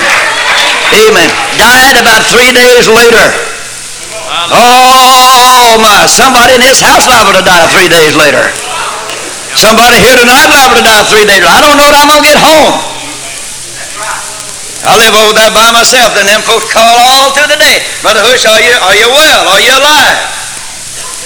Amen. 0.91 1.29
Died 1.55 1.97
about 2.03 2.21
three 2.27 2.51
days 2.51 2.91
later. 2.91 3.25
Oh 4.33 5.77
my, 5.77 6.09
somebody 6.09 6.57
in 6.57 6.61
this 6.61 6.81
house 6.81 7.05
liable 7.05 7.37
to 7.37 7.45
die 7.45 7.69
three 7.69 7.89
days 7.89 8.17
later. 8.17 8.41
Somebody 9.53 10.01
here 10.01 10.17
tonight 10.17 10.49
liable 10.49 10.81
to 10.81 10.85
die 10.85 11.05
three 11.05 11.25
days 11.29 11.45
later. 11.45 11.53
I 11.53 11.61
don't 11.61 11.77
know 11.77 11.89
that 11.93 12.01
I'm 12.01 12.09
going 12.09 12.25
to 12.25 12.29
get 12.29 12.41
home. 12.41 12.73
I 14.83 14.99
live 14.99 15.15
over 15.15 15.31
there 15.31 15.53
by 15.55 15.71
myself, 15.71 16.11
and 16.19 16.27
them 16.27 16.43
folks 16.43 16.67
call 16.67 16.83
all 16.83 17.31
through 17.31 17.47
the 17.47 17.61
day. 17.61 17.79
Brother 18.03 18.19
Hush, 18.19 18.43
are 18.43 18.59
you, 18.59 18.73
are 18.83 18.97
you 18.97 19.07
well? 19.07 19.41
Are 19.53 19.61
you 19.63 19.71
alive? 19.71 20.17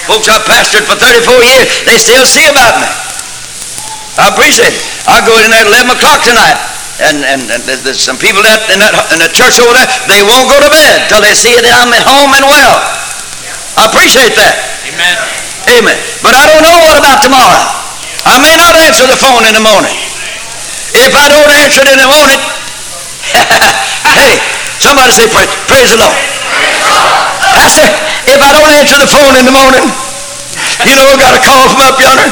Folks 0.05 0.30
I've 0.30 0.45
pastored 0.45 0.86
for 0.86 0.95
34 0.95 1.41
years, 1.41 1.66
they 1.89 1.97
still 1.97 2.24
see 2.28 2.45
about 2.45 2.78
me. 2.80 2.88
I 4.20 4.30
appreciate 4.30 4.78
it. 4.78 4.84
I 5.10 5.26
go 5.26 5.34
in 5.41 5.49
there 5.49 5.66
at 5.66 5.72
11 5.74 5.95
o'clock 5.97 6.22
tonight, 6.22 6.60
and, 6.98 7.22
and, 7.22 7.41
and 7.54 7.62
there's, 7.70 7.86
there's 7.86 8.02
some 8.02 8.18
people 8.18 8.41
that, 8.41 8.58
in, 8.74 8.82
that, 8.82 8.93
in 9.14 9.22
the 9.22 9.30
church 9.30 9.62
over 9.62 9.74
there, 9.74 9.86
they 10.10 10.22
won't 10.26 10.50
go 10.50 10.58
to 10.58 10.70
bed 10.70 11.06
till 11.10 11.22
they 11.22 11.38
see 11.38 11.54
that 11.54 11.74
I'm 11.78 11.93
at 11.93 12.02
home 12.02 12.34
and 12.34 12.45
well. 12.45 12.78
I 13.78 13.86
appreciate 13.86 14.34
that. 14.34 14.54
Amen. 14.89 15.16
Amen. 15.78 15.98
But 16.26 16.34
I 16.34 16.50
don't 16.50 16.64
know 16.66 16.78
what 16.89 16.98
about 16.98 17.22
tomorrow. 17.22 17.62
I 18.26 18.41
may 18.41 18.56
not 18.58 18.74
answer 18.82 19.06
the 19.06 19.20
phone 19.20 19.45
in 19.45 19.54
the 19.54 19.62
morning. 19.62 19.93
If 20.98 21.14
I 21.14 21.30
don't 21.30 21.52
answer 21.62 21.86
it 21.86 21.89
in 21.93 22.00
the 22.02 22.10
morning, 22.10 22.39
hey, 24.18 24.41
somebody 24.82 25.14
say 25.14 25.30
praise, 25.30 25.52
praise 25.70 25.93
the 25.93 26.02
Lord. 26.02 26.18
I 27.58 27.70
said, 27.70 27.93
if 28.26 28.39
I 28.41 28.52
don't 28.58 28.72
answer 28.74 28.98
the 28.98 29.10
phone 29.10 29.38
in 29.38 29.45
the 29.45 29.54
morning, 29.54 29.86
you 30.86 30.95
know, 30.98 31.06
I 31.06 31.16
got 31.22 31.38
a 31.38 31.41
call 31.45 31.64
from 31.70 31.82
up 31.86 31.98
yonder. 32.02 32.30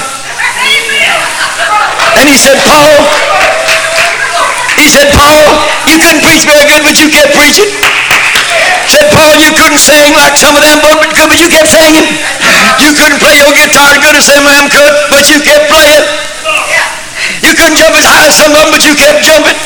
And 2.15 2.25
he 2.31 2.37
said, 2.39 2.57
Paul, 2.63 3.05
he 4.75 4.87
said, 4.91 5.07
Paul, 5.15 5.41
you 5.87 5.97
couldn't 5.99 6.21
preach 6.21 6.43
very 6.43 6.67
good, 6.67 6.83
but 6.83 6.99
you 6.99 7.07
kept 7.09 7.31
preaching. 7.35 7.71
Said, 8.91 9.07
Paul, 9.11 9.33
you 9.39 9.51
couldn't 9.55 9.81
sing 9.81 10.13
like 10.13 10.35
some 10.37 10.55
of 10.55 10.61
them 10.61 10.77
but 10.83 10.95
but 11.01 11.39
you 11.39 11.49
kept 11.49 11.67
singing. 11.67 12.05
You 12.79 12.91
couldn't 12.93 13.19
play 13.19 13.35
your 13.39 13.51
guitar 13.51 13.97
good 13.99 14.15
as 14.15 14.27
some 14.27 14.45
of 14.45 14.51
them 14.55 14.67
could, 14.69 14.93
but 15.09 15.25
you 15.31 15.41
kept 15.41 15.67
playing. 15.71 16.05
You 17.41 17.51
couldn't 17.57 17.75
jump 17.75 17.95
as 17.97 18.05
high 18.05 18.27
as 18.29 18.35
some 18.37 18.53
of 18.53 18.59
them, 18.61 18.71
but 18.71 18.83
you 18.85 18.93
kept 18.95 19.25
jumping. 19.25 19.57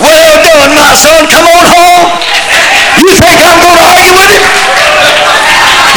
Well 0.00 0.36
done, 0.44 0.70
my 0.76 0.92
son. 0.94 1.26
Come 1.28 1.46
on 1.48 1.64
home. 1.66 2.04
You 3.00 3.12
think 3.20 3.38
I'm 3.42 3.58
going 3.58 3.74
to 3.74 3.84
argue 3.84 4.14
with 4.16 4.30
him? 4.32 4.44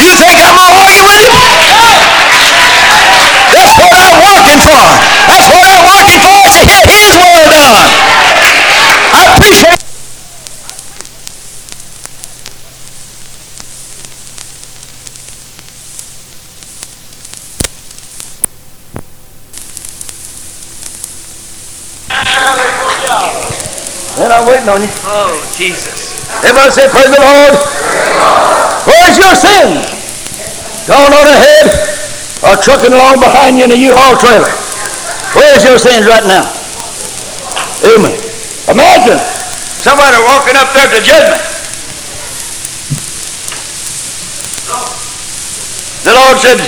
You 0.02 0.12
think 0.18 0.36
I'm 0.40 0.54
going 0.56 0.72
to 0.72 0.78
argue 0.82 1.04
with 1.08 1.18
him? 1.24 1.32
That's 3.54 3.74
what 3.78 3.92
I'm 3.92 4.16
working 4.18 4.60
for. 4.60 4.82
That's 5.30 5.48
what 5.50 5.66
I'm 5.66 5.84
working 5.88 6.20
for 6.20 6.40
to 6.52 6.60
hear 6.68 6.84
his 6.84 7.14
well 7.16 7.44
done. 7.48 7.86
I 9.14 9.22
appreciate 9.34 9.78
And 23.08 24.28
I'm 24.28 24.44
waiting 24.44 24.68
on 24.68 24.84
you. 24.84 24.92
Oh, 25.08 25.32
Jesus. 25.56 26.12
Everybody 26.44 26.76
say, 26.76 26.92
Praise 26.92 27.08
the 27.08 27.24
Lord. 27.24 27.56
Where's 28.84 29.16
your 29.16 29.32
sin? 29.32 29.80
Gone 30.84 31.16
on 31.16 31.24
ahead 31.24 31.72
or 32.44 32.60
trucking 32.60 32.92
along 32.92 33.24
behind 33.24 33.56
you 33.56 33.64
in 33.64 33.72
a 33.72 33.80
U-Haul 33.80 34.12
trailer? 34.20 34.52
Where's 35.32 35.64
your 35.64 35.80
sins 35.80 36.04
right 36.04 36.20
now? 36.28 36.44
Amen. 37.88 38.12
Imagine 38.68 39.16
somebody 39.80 40.20
walking 40.28 40.60
up 40.60 40.68
there 40.76 40.92
to 40.92 41.00
judgment. 41.00 41.40
The 46.04 46.12
Lord 46.12 46.36
said, 46.36 46.60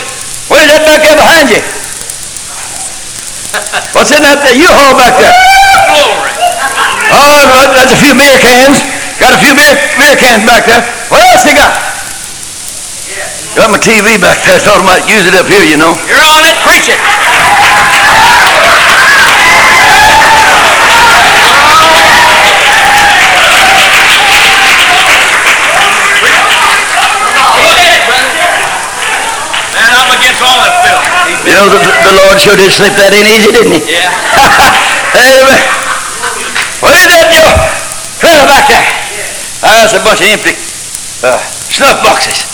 What 0.48 0.64
is 0.64 0.72
that 0.72 0.88
back 0.88 1.04
there 1.04 1.20
behind 1.20 1.52
you? 1.52 1.60
What's 3.92 4.16
in 4.16 4.24
that 4.24 4.40
U-Haul 4.40 4.96
back 4.96 5.20
there? 5.20 5.68
Glory. 7.10 7.42
Oh, 7.42 7.58
look, 7.58 7.74
there's 7.74 7.90
a 7.90 7.98
few 7.98 8.14
beer 8.14 8.38
cans. 8.38 8.78
Got 9.18 9.34
a 9.34 9.40
few 9.42 9.52
beer, 9.58 9.74
beer 9.98 10.14
cans 10.14 10.46
back 10.46 10.62
there. 10.64 10.78
What 11.10 11.20
else 11.26 11.42
you 11.42 11.58
got? 11.58 11.74
Got 13.58 13.74
my 13.74 13.82
TV 13.82 14.14
back 14.22 14.38
there. 14.46 14.62
Thought 14.62 14.78
I 14.78 14.86
might 14.86 15.04
use 15.10 15.26
it 15.26 15.34
up 15.34 15.50
here, 15.50 15.66
you 15.66 15.74
know. 15.74 15.90
You're 16.06 16.22
on 16.22 16.46
it. 16.46 16.54
Preach 16.62 16.86
it. 16.86 17.00
Go 27.58 27.66
ahead. 27.74 28.00
Man, 29.74 29.90
I'm 29.98 30.10
against 30.14 30.42
all 30.46 30.58
that 30.62 30.74
filth. 30.86 31.02
You 31.42 31.54
know, 31.58 31.66
the, 31.74 31.80
the 31.82 32.14
Lord 32.22 32.38
sure 32.38 32.54
did 32.54 32.70
slip 32.70 32.94
that 33.02 33.10
in 33.10 33.26
easy, 33.26 33.50
didn't 33.50 33.74
he? 33.74 33.98
Yeah. 33.98 34.14
Amen. 35.18 35.79
Is 36.90 37.06
that, 37.06 37.30
Joe? 37.30 37.54
Trailer 38.20 38.46
back 38.50 38.66
there. 38.68 38.84
Ah, 39.62 39.76
That's 39.84 39.94
a 39.96 40.02
bunch 40.02 40.20
of 40.20 40.28
empty 40.28 40.54
uh, 41.24 41.36
snuff 41.70 42.00
boxes. 42.02 42.44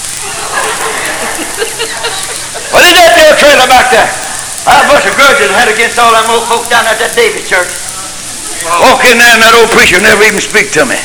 what 2.71 2.83
is 2.83 2.93
that 2.99 3.13
there 3.17 3.35
trailer 3.39 3.67
back 3.71 3.89
there? 3.95 4.09
Ah, 4.67 4.83
A 4.83 4.87
bunch 4.91 5.07
of 5.07 5.15
grudges 5.15 5.49
I 5.51 5.57
had 5.67 5.71
against 5.71 5.99
all 5.99 6.11
them 6.13 6.27
old 6.31 6.45
folks 6.51 6.69
down 6.69 6.85
at 6.91 6.99
that 6.99 7.15
David 7.15 7.47
church. 7.47 7.71
Walk 8.83 9.03
in 9.07 9.17
there 9.19 9.31
and 9.31 9.43
that 9.43 9.55
old 9.55 9.71
preacher 9.71 10.03
never 10.03 10.23
even 10.27 10.43
speak 10.43 10.75
to 10.75 10.83
me. 10.85 10.99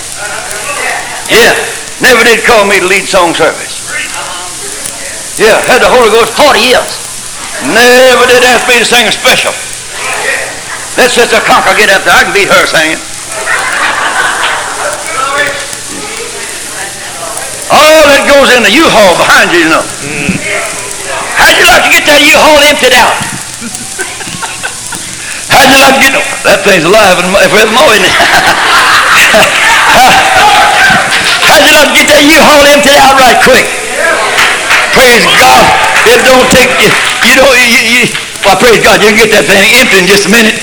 Yeah, 1.30 1.54
never 2.02 2.26
did 2.26 2.42
call 2.44 2.66
me 2.66 2.82
to 2.82 2.88
lead 2.90 3.06
song 3.06 3.38
service. 3.38 3.80
Yeah, 5.38 5.58
had 5.70 5.82
the 5.86 5.90
Holy 5.90 6.10
Ghost 6.10 6.34
40 6.36 6.58
years. 6.60 6.90
Never 7.70 8.26
did 8.26 8.42
ask 8.50 8.66
me 8.66 8.82
to 8.82 8.86
sing 8.86 9.06
a 9.06 9.14
special. 9.14 9.54
Let 10.98 11.14
Sister 11.14 11.38
Conker 11.46 11.78
get 11.78 11.94
up 11.94 12.02
there. 12.04 12.18
I 12.18 12.26
can 12.26 12.34
beat 12.34 12.50
her 12.50 12.66
singing. 12.66 13.00
All 17.72 18.04
that 18.12 18.28
goes 18.28 18.52
in 18.52 18.68
the 18.68 18.74
U-Haul 18.76 19.16
behind 19.16 19.48
you, 19.56 19.64
you 19.64 19.72
know. 19.72 19.80
Mm. 20.04 20.36
How'd 21.40 21.56
you 21.56 21.64
like 21.72 21.88
to 21.88 21.92
get 21.92 22.04
that 22.04 22.20
U-Haul 22.20 22.60
emptied 22.68 22.96
out? 23.00 23.16
How'd 25.48 25.72
you 25.72 25.80
like 25.80 25.96
to 25.96 26.04
get... 26.04 26.12
That 26.44 26.68
thing's 26.68 26.84
alive 26.84 27.16
and 27.24 27.32
forevermore, 27.48 27.96
isn't 27.96 28.08
it? 28.08 28.12
How'd 31.48 31.64
you 31.64 31.72
like 31.76 31.88
to 31.92 31.96
get 31.96 32.08
that 32.12 32.24
U-Haul 32.28 32.64
emptied 32.68 33.00
out 33.00 33.16
right 33.16 33.40
quick? 33.40 33.64
Praise 34.92 35.24
God. 35.40 35.64
It 36.12 36.20
don't 36.28 36.52
take... 36.52 36.76
You, 36.76 36.92
you 37.24 37.40
don't... 37.40 37.56
You, 37.56 37.68
you, 37.72 37.82
you, 37.88 38.04
well, 38.44 38.60
praise 38.60 38.84
God, 38.84 39.00
you 39.00 39.16
can 39.16 39.20
get 39.22 39.32
that 39.32 39.48
thing 39.48 39.64
empty 39.80 39.96
in 40.02 40.08
just 40.12 40.28
a 40.28 40.32
minute. 40.32 40.60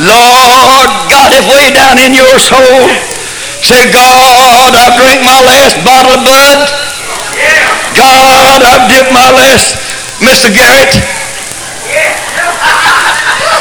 Lord 0.00 0.88
God, 1.12 1.28
if 1.36 1.44
way 1.52 1.68
down 1.76 2.00
in 2.00 2.16
your 2.16 2.40
soul, 2.40 2.88
say, 3.62 3.86
God, 3.94 4.74
I've 4.74 4.98
drank 4.98 5.22
my 5.22 5.38
last 5.46 5.78
bottle 5.86 6.18
of 6.18 6.22
blood. 6.26 6.66
God, 7.94 8.58
I've 8.58 8.90
dipped 8.90 9.14
my 9.14 9.30
last 9.30 9.78
Mr. 10.18 10.50
Garrett. 10.50 10.90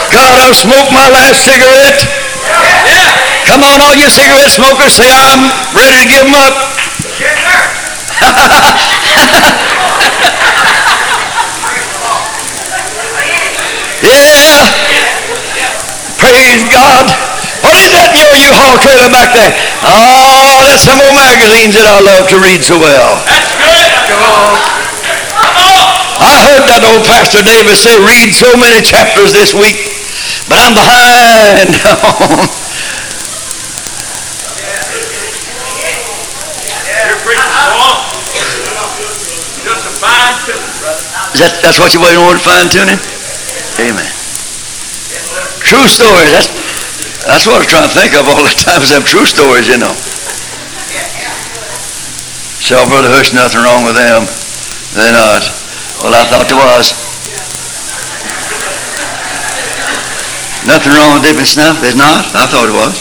God, 0.09 0.33
I've 0.41 0.57
smoked 0.57 0.91
my 0.91 1.07
last 1.13 1.45
cigarette. 1.45 2.01
Come 3.45 3.61
on, 3.63 3.81
all 3.81 3.95
you 3.95 4.09
cigarette 4.09 4.49
smokers, 4.49 4.93
say, 4.97 5.07
I'm 5.07 5.53
ready 5.77 5.95
to 6.01 6.07
give 6.09 6.25
them 6.25 6.33
up. 6.33 6.55
Yeah. 14.01 14.65
Praise 16.17 16.63
God. 16.73 17.30
What 17.61 17.77
is 17.77 17.93
that 17.93 18.09
in 18.17 18.25
your 18.25 18.33
U-Haul 18.33 18.81
trailer 18.81 19.09
back 19.13 19.37
there? 19.37 19.53
Oh, 19.85 20.65
that's 20.65 20.81
some 20.81 20.97
old 20.97 21.13
magazines 21.13 21.77
that 21.77 21.85
I 21.85 22.01
love 22.01 22.25
to 22.33 22.37
read 22.41 22.65
so 22.65 22.81
well. 22.81 23.21
That's 23.29 23.53
good. 23.53 23.89
Come 24.09 24.21
on. 24.25 24.57
I 26.21 26.37
heard 26.49 26.65
that 26.69 26.81
old 26.85 27.05
Pastor 27.05 27.41
Davis 27.45 27.81
say, 27.81 27.97
read 28.01 28.33
so 28.33 28.49
many 28.57 28.81
chapters 28.81 29.33
this 29.33 29.53
week, 29.53 29.93
but 30.49 30.57
I'm 30.57 30.73
behind. 30.73 31.69
On. 31.85 32.49
Is 41.33 41.41
that, 41.41 41.53
that's 41.61 41.77
what 41.77 41.93
you're 41.93 42.01
want 42.01 42.37
to 42.37 42.45
fine 42.45 42.69
tuning? 42.69 42.97
Amen. 43.81 44.09
True 45.61 45.85
story. 45.89 46.25
That's, 46.33 46.49
that's 47.27 47.45
what 47.45 47.57
I 47.57 47.59
was 47.61 47.69
trying 47.69 47.85
to 47.85 47.93
think 47.93 48.17
of 48.17 48.25
all 48.25 48.41
the 48.41 48.53
times, 48.55 48.89
them 48.89 49.05
true 49.05 49.25
stories, 49.25 49.69
you 49.69 49.77
know. 49.77 49.93
So, 52.61 52.77
Brother 52.87 53.09
Hush, 53.09 53.33
nothing 53.33 53.61
wrong 53.61 53.83
with 53.83 53.97
them. 53.97 54.25
They're 54.93 55.13
not. 55.13 55.43
Well, 56.01 56.13
I 56.13 56.23
thought 56.29 56.45
there 56.49 56.57
was. 56.57 56.93
Nothing 60.65 60.93
wrong 60.93 61.17
with 61.17 61.25
dipping 61.25 61.49
snuff? 61.49 61.81
There's 61.81 61.97
not? 61.97 62.21
I 62.37 62.45
thought 62.45 62.69
it 62.69 62.77
was. 62.77 62.93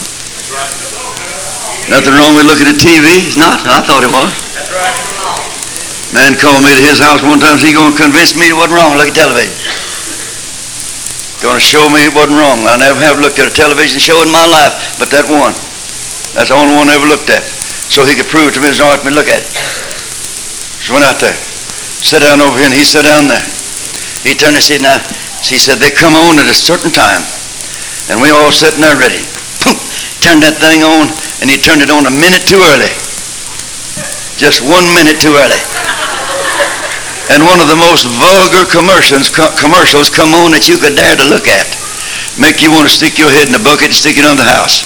Nothing 1.93 2.15
wrong 2.17 2.33
with 2.37 2.49
looking 2.49 2.69
at 2.69 2.81
TV? 2.81 3.29
It's 3.29 3.37
not? 3.37 3.61
I 3.69 3.85
thought 3.85 4.01
it 4.01 4.13
was. 4.13 4.33
Man 6.17 6.35
called 6.41 6.65
me 6.65 6.73
to 6.75 6.83
his 6.83 6.99
house 6.99 7.23
one 7.23 7.39
time. 7.39 7.61
He 7.61 7.77
going 7.77 7.93
to 7.93 7.99
convince 8.01 8.35
me 8.35 8.51
it 8.51 8.57
wasn't 8.57 8.81
wrong 8.81 8.97
look 8.97 9.13
at 9.13 9.15
television. 9.15 9.90
Going 11.41 11.57
to 11.57 11.65
show 11.65 11.81
me 11.89 12.05
it 12.05 12.13
wasn't 12.13 12.37
wrong. 12.37 12.69
I 12.69 12.77
never 12.77 13.01
have 13.01 13.17
looked 13.17 13.41
at 13.41 13.49
a 13.49 13.55
television 13.55 13.97
show 13.97 14.21
in 14.21 14.29
my 14.29 14.45
life, 14.45 15.01
but 15.01 15.09
that 15.09 15.25
one. 15.25 15.57
That's 16.37 16.53
the 16.53 16.57
only 16.61 16.77
one 16.77 16.93
I 16.93 17.01
ever 17.01 17.09
looked 17.09 17.33
at. 17.33 17.41
So 17.89 18.05
he 18.05 18.13
could 18.13 18.29
prove 18.29 18.53
to 18.53 18.61
me 18.61 18.69
long 18.77 18.93
as 18.93 19.01
me 19.09 19.11
look 19.11 19.33
at 19.33 19.41
it. 19.41 19.49
So 20.85 20.93
went 20.93 21.09
out 21.09 21.17
there, 21.17 21.33
sat 22.05 22.21
down 22.21 22.45
over 22.45 22.61
here, 22.61 22.69
and 22.69 22.77
he 22.77 22.85
sat 22.85 23.09
down 23.09 23.25
there. 23.25 23.41
He 24.21 24.37
turned 24.37 24.53
and 24.53 24.61
said, 24.61 24.85
now, 24.85 25.01
he 25.41 25.57
said, 25.57 25.81
they 25.81 25.89
come 25.89 26.13
on 26.13 26.37
at 26.37 26.45
a 26.45 26.53
certain 26.53 26.93
time, 26.93 27.25
and 28.13 28.21
we 28.21 28.29
all 28.29 28.53
sitting 28.53 28.85
there 28.85 29.01
ready. 29.01 29.25
Poof, 29.65 29.81
turned 30.21 30.45
that 30.45 30.61
thing 30.61 30.85
on, 30.85 31.09
and 31.41 31.49
he 31.49 31.57
turned 31.57 31.81
it 31.81 31.89
on 31.89 32.05
a 32.05 32.13
minute 32.13 32.45
too 32.45 32.61
early. 32.61 32.93
Just 34.37 34.61
one 34.61 34.85
minute 34.93 35.17
too 35.17 35.33
early 35.33 35.61
and 37.31 37.47
one 37.47 37.63
of 37.63 37.71
the 37.71 37.79
most 37.79 38.11
vulgar 38.19 38.67
commercials, 38.67 39.31
co- 39.31 39.55
commercials 39.55 40.11
come 40.11 40.35
on 40.35 40.51
that 40.51 40.67
you 40.67 40.75
could 40.83 40.99
dare 40.99 41.15
to 41.15 41.27
look 41.31 41.47
at. 41.47 41.67
Make 42.35 42.59
you 42.59 42.75
want 42.75 42.91
to 42.91 42.93
stick 42.93 43.23
your 43.23 43.31
head 43.31 43.47
in 43.47 43.55
the 43.55 43.63
bucket 43.63 43.95
and 43.95 43.99
stick 43.99 44.19
it 44.19 44.27
on 44.27 44.35
the 44.35 44.47
house. 44.47 44.83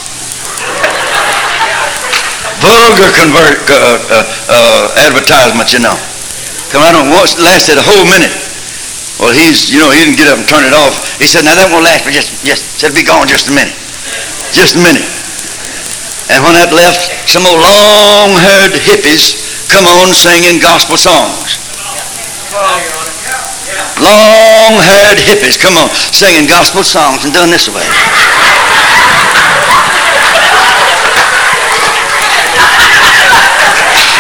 vulgar 2.61 3.13
convert, 3.17 3.61
uh, 3.69 3.77
uh, 3.77 4.25
uh, 4.49 5.05
advertisement, 5.09 5.73
you 5.73 5.81
know. 5.81 5.97
Come 6.69 6.85
on, 6.85 7.13
once 7.13 7.37
lasted 7.41 7.81
a 7.81 7.85
whole 7.85 8.05
minute. 8.09 8.33
Well, 9.21 9.33
he's, 9.33 9.73
you 9.73 9.81
know, 9.81 9.89
he 9.89 10.05
didn't 10.05 10.21
get 10.21 10.29
up 10.29 10.37
and 10.37 10.49
turn 10.49 10.65
it 10.69 10.75
off. 10.75 11.17
He 11.17 11.25
said, 11.25 11.49
now 11.49 11.57
that 11.57 11.73
won't 11.73 11.87
last 11.87 12.05
for 12.05 12.13
just, 12.13 12.45
just, 12.45 12.77
said, 12.77 12.93
be 12.93 13.07
gone 13.07 13.25
just 13.31 13.49
a 13.49 13.55
minute. 13.55 13.77
Just 14.53 14.77
a 14.77 14.83
minute. 14.83 15.07
And 16.29 16.45
when 16.45 16.57
that 16.61 16.73
left, 16.73 17.09
some 17.25 17.47
old 17.47 17.61
long-haired 17.61 18.75
hippies 18.75 19.69
come 19.73 19.87
on 19.87 20.13
singing 20.13 20.61
gospel 20.61 20.97
songs. 21.01 21.64
Long-haired 23.99 25.19
hippies, 25.19 25.59
come 25.59 25.75
on, 25.77 25.91
singing 25.91 26.47
gospel 26.47 26.83
songs 26.83 27.25
and 27.25 27.33
doing 27.33 27.51
this 27.51 27.67
way. 27.67 27.83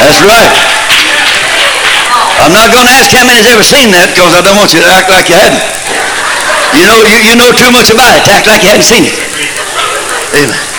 That's 0.03 0.21
right. 0.27 0.51
I'm 2.43 2.53
not 2.53 2.69
going 2.75 2.87
to 2.87 2.95
ask 2.99 3.15
how 3.15 3.23
many's 3.25 3.47
ever 3.47 3.63
seen 3.63 3.95
that 3.95 4.11
because 4.11 4.35
I 4.35 4.43
don't 4.43 4.59
want 4.59 4.75
you 4.75 4.83
to 4.83 4.91
act 4.91 5.09
like 5.09 5.31
you 5.31 5.39
hadn't. 5.39 5.63
You 6.75 6.91
know, 6.91 6.99
you, 7.07 7.19
you 7.31 7.35
know 7.39 7.55
too 7.55 7.71
much 7.71 7.95
about 7.95 8.19
it 8.19 8.27
to 8.27 8.31
act 8.35 8.47
like 8.51 8.67
you 8.67 8.71
hadn't 8.75 8.85
seen 8.85 9.07
it. 9.07 9.15
Amen. 10.35 10.74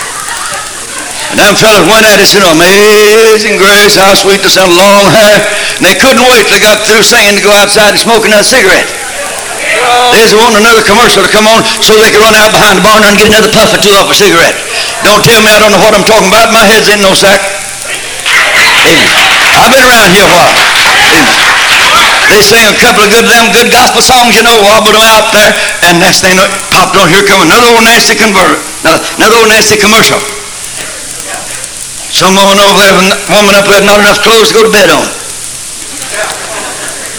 Them 1.35 1.51
fellas 1.59 1.83
went 1.91 2.07
at 2.07 2.23
it, 2.23 2.27
said, 2.31 2.47
Amazing 2.47 3.59
grace, 3.59 3.99
how 3.99 4.15
sweet 4.15 4.39
the 4.39 4.47
sound, 4.47 4.71
long 4.71 5.11
hair. 5.11 5.43
And 5.75 5.83
they 5.83 5.95
couldn't 5.99 6.23
wait 6.31 6.47
till 6.47 6.55
they 6.55 6.63
got 6.63 6.79
through 6.87 7.03
singing 7.03 7.35
to 7.35 7.43
go 7.43 7.51
outside 7.51 7.91
and 7.91 7.99
smoke 7.99 8.23
another 8.23 8.47
cigarette. 8.47 8.87
They 10.15 10.23
just 10.23 10.39
wanted 10.39 10.63
another 10.63 10.79
commercial 10.87 11.27
to 11.27 11.31
come 11.31 11.43
on 11.43 11.59
so 11.83 11.99
they 11.99 12.07
could 12.07 12.23
run 12.23 12.35
out 12.39 12.55
behind 12.55 12.79
the 12.79 12.85
barn 12.87 13.03
and 13.03 13.19
get 13.19 13.27
another 13.27 13.51
puff 13.51 13.67
or 13.75 13.79
two 13.83 13.91
off 13.99 14.07
a 14.07 14.15
cigarette. 14.15 14.55
Don't 15.03 15.19
tell 15.19 15.43
me 15.43 15.51
I 15.51 15.59
don't 15.59 15.75
know 15.75 15.83
what 15.83 15.91
I'm 15.91 16.07
talking 16.07 16.31
about. 16.31 16.55
My 16.55 16.63
head's 16.63 16.87
in 16.87 17.03
no 17.03 17.11
sack. 17.11 17.43
I've 19.59 19.71
been 19.71 19.83
around 19.83 20.09
here 20.15 20.23
a 20.23 20.31
while. 20.31 20.55
They 22.31 22.41
sing 22.41 22.63
a 22.65 22.75
couple 22.81 23.05
of 23.05 23.11
good 23.11 23.27
them 23.27 23.53
good 23.53 23.69
gospel 23.69 24.01
songs, 24.01 24.33
you 24.33 24.41
know, 24.41 24.55
wobbled 24.65 24.97
them 24.97 25.05
out 25.05 25.29
there, 25.29 25.51
and 25.85 26.01
next 26.01 26.25
thing 26.25 26.33
popped 26.73 26.97
on, 26.97 27.05
here 27.11 27.21
come 27.21 27.43
another 27.45 27.69
old 27.69 27.85
nasty 27.85 28.17
convert, 28.17 28.57
another 29.19 29.37
old 29.37 29.49
nasty 29.51 29.77
commercial. 29.77 30.17
Some 32.15 32.31
woman 32.31 32.55
over 32.63 32.79
there, 32.79 32.95
woman 33.27 33.59
up 33.59 33.67
there, 33.67 33.83
not 33.83 33.99
enough 33.99 34.23
clothes 34.23 34.47
to 34.47 34.55
go 34.55 34.63
to 34.63 34.71
bed 34.71 34.87
on. 34.87 35.03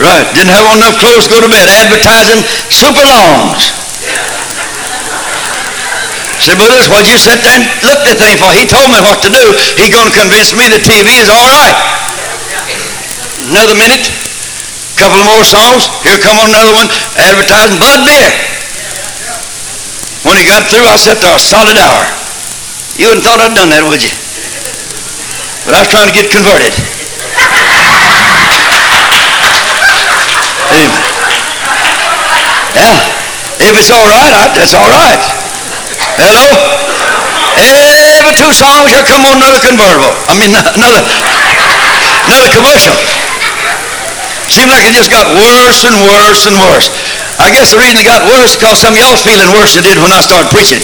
Right, 0.00 0.24
didn't 0.32 0.56
have 0.56 0.64
enough 0.72 0.96
clothes 0.96 1.28
to 1.28 1.36
go 1.36 1.44
to 1.44 1.52
bed, 1.52 1.68
advertising 1.68 2.40
super 2.72 3.04
longs. 3.04 3.76
Said, 6.40 6.56
this 6.56 6.88
what 6.88 7.04
you 7.04 7.20
sat 7.20 7.44
there 7.44 7.60
and 7.60 7.68
looked 7.84 8.08
at 8.08 8.16
thing 8.16 8.40
for. 8.40 8.48
He 8.56 8.64
told 8.64 8.88
me 8.88 8.96
what 9.04 9.20
to 9.20 9.28
do. 9.28 9.44
He 9.76 9.92
going 9.92 10.08
to 10.08 10.16
convince 10.16 10.56
me 10.56 10.64
the 10.72 10.80
TV 10.80 11.12
is 11.20 11.28
all 11.28 11.44
right. 11.44 11.76
Another 13.52 13.76
minute, 13.76 14.00
couple 14.96 15.20
more 15.28 15.44
songs. 15.44 15.92
Here 16.08 16.16
come 16.24 16.40
another 16.40 16.72
one, 16.72 16.88
advertising 17.20 17.76
Bud 17.76 18.00
Beer. 18.08 18.32
When 20.24 20.40
he 20.40 20.48
got 20.48 20.72
through, 20.72 20.88
I 20.88 20.96
sat 20.96 21.20
there 21.20 21.28
oh, 21.28 21.36
a 21.36 21.42
solid 21.42 21.76
hour. 21.76 22.00
You 22.96 23.12
wouldn't 23.12 23.28
thought 23.28 23.44
I'd 23.44 23.52
done 23.52 23.68
that, 23.76 23.84
would 23.84 24.00
you? 24.00 24.25
But 25.66 25.74
I 25.74 25.82
was 25.82 25.90
trying 25.90 26.06
to 26.06 26.14
get 26.14 26.30
converted. 26.30 26.70
Amen. 30.70 30.94
Yeah. 32.78 32.94
If 33.66 33.74
it's 33.74 33.90
all 33.90 34.06
right, 34.06 34.30
I, 34.30 34.46
that's 34.54 34.78
all 34.78 34.86
right. 34.86 35.18
Hello? 36.22 36.46
Every 37.58 38.30
two 38.38 38.54
songs, 38.54 38.94
here 38.94 39.02
come 39.02 39.26
on 39.26 39.42
another 39.42 39.58
convertible. 39.58 40.14
I 40.30 40.38
mean, 40.38 40.54
another, 40.78 41.02
another 42.30 42.50
commercial. 42.54 42.94
Seemed 44.46 44.70
like 44.70 44.86
it 44.86 44.94
just 44.94 45.10
got 45.10 45.26
worse 45.34 45.82
and 45.82 45.98
worse 46.06 46.46
and 46.46 46.54
worse. 46.62 46.94
I 47.42 47.50
guess 47.50 47.74
the 47.74 47.82
reason 47.82 47.98
it 47.98 48.06
got 48.06 48.22
worse 48.22 48.54
is 48.54 48.58
because 48.60 48.78
some 48.78 48.94
of 48.94 49.02
y'all 49.02 49.18
feeling 49.18 49.50
worse 49.50 49.74
than 49.74 49.82
it 49.82 49.90
did 49.90 49.98
when 49.98 50.14
I 50.14 50.22
started 50.22 50.46
preaching. 50.54 50.78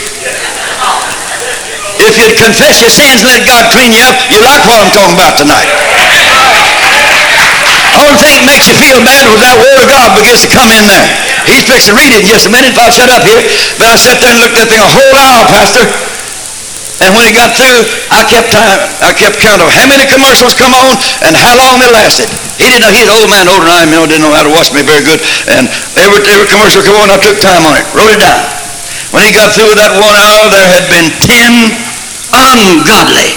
If 2.02 2.18
you'd 2.18 2.34
confess 2.34 2.82
your 2.82 2.90
sins 2.90 3.22
and 3.22 3.30
let 3.30 3.46
God 3.46 3.70
clean 3.70 3.94
you 3.94 4.02
up, 4.02 4.18
you 4.26 4.42
like 4.42 4.62
what 4.66 4.82
I'm 4.82 4.90
talking 4.90 5.14
about 5.14 5.38
tonight. 5.38 5.70
Only 7.94 8.18
thing 8.18 8.34
that 8.34 8.46
makes 8.48 8.66
you 8.66 8.74
feel 8.74 8.98
bad 9.06 9.22
was 9.30 9.38
that 9.38 9.54
Word 9.54 9.78
of 9.78 9.86
God 9.86 10.18
begins 10.18 10.42
to 10.42 10.50
come 10.50 10.66
in 10.74 10.82
there. 10.90 11.06
He's 11.46 11.62
fixing 11.62 11.94
to 11.94 11.98
read 11.98 12.10
it 12.10 12.26
in 12.26 12.28
just 12.28 12.48
a 12.48 12.52
minute 12.52 12.74
if 12.74 12.80
I 12.80 12.90
shut 12.90 13.06
up 13.06 13.22
here. 13.22 13.38
But 13.78 13.86
I 13.86 13.96
sat 14.00 14.18
there 14.18 14.34
and 14.34 14.42
looked 14.42 14.58
at 14.58 14.66
the 14.66 14.70
thing 14.74 14.82
a 14.82 14.90
whole 14.90 15.14
hour, 15.14 15.46
Pastor. 15.46 15.86
And 17.06 17.14
when 17.14 17.26
he 17.26 17.34
got 17.34 17.54
through, 17.54 17.86
I 18.14 18.22
kept 18.26 18.50
time, 18.54 18.78
I 19.02 19.10
kept 19.14 19.38
count 19.42 19.58
of 19.62 19.70
how 19.70 19.86
many 19.90 20.06
commercials 20.06 20.54
come 20.54 20.70
on 20.74 20.94
and 21.26 21.34
how 21.34 21.54
long 21.58 21.82
they 21.82 21.90
lasted. 21.90 22.30
He 22.58 22.66
didn't 22.66 22.82
know, 22.86 22.94
he's 22.94 23.10
an 23.10 23.14
old 23.18 23.30
man 23.30 23.46
older 23.50 23.66
than 23.66 23.74
I 23.74 23.82
am, 23.82 23.90
you 23.90 23.98
know, 23.98 24.06
didn't 24.06 24.26
know 24.26 24.34
how 24.34 24.46
to 24.46 24.52
watch 24.54 24.70
me 24.74 24.86
very 24.86 25.02
good. 25.02 25.18
And 25.50 25.66
every, 25.98 26.22
every 26.30 26.46
commercial 26.50 26.82
come 26.82 26.98
on, 27.02 27.10
I 27.10 27.18
took 27.18 27.38
time 27.42 27.62
on 27.66 27.74
it, 27.78 27.86
wrote 27.94 28.10
it 28.10 28.22
down. 28.22 28.42
When 29.10 29.26
he 29.26 29.34
got 29.34 29.50
through 29.52 29.74
with 29.74 29.80
that 29.82 29.92
one 29.98 30.14
hour, 30.14 30.46
there 30.48 30.64
had 30.64 30.86
been 30.88 31.10
ten 31.20 31.74
ungodly, 32.32 33.36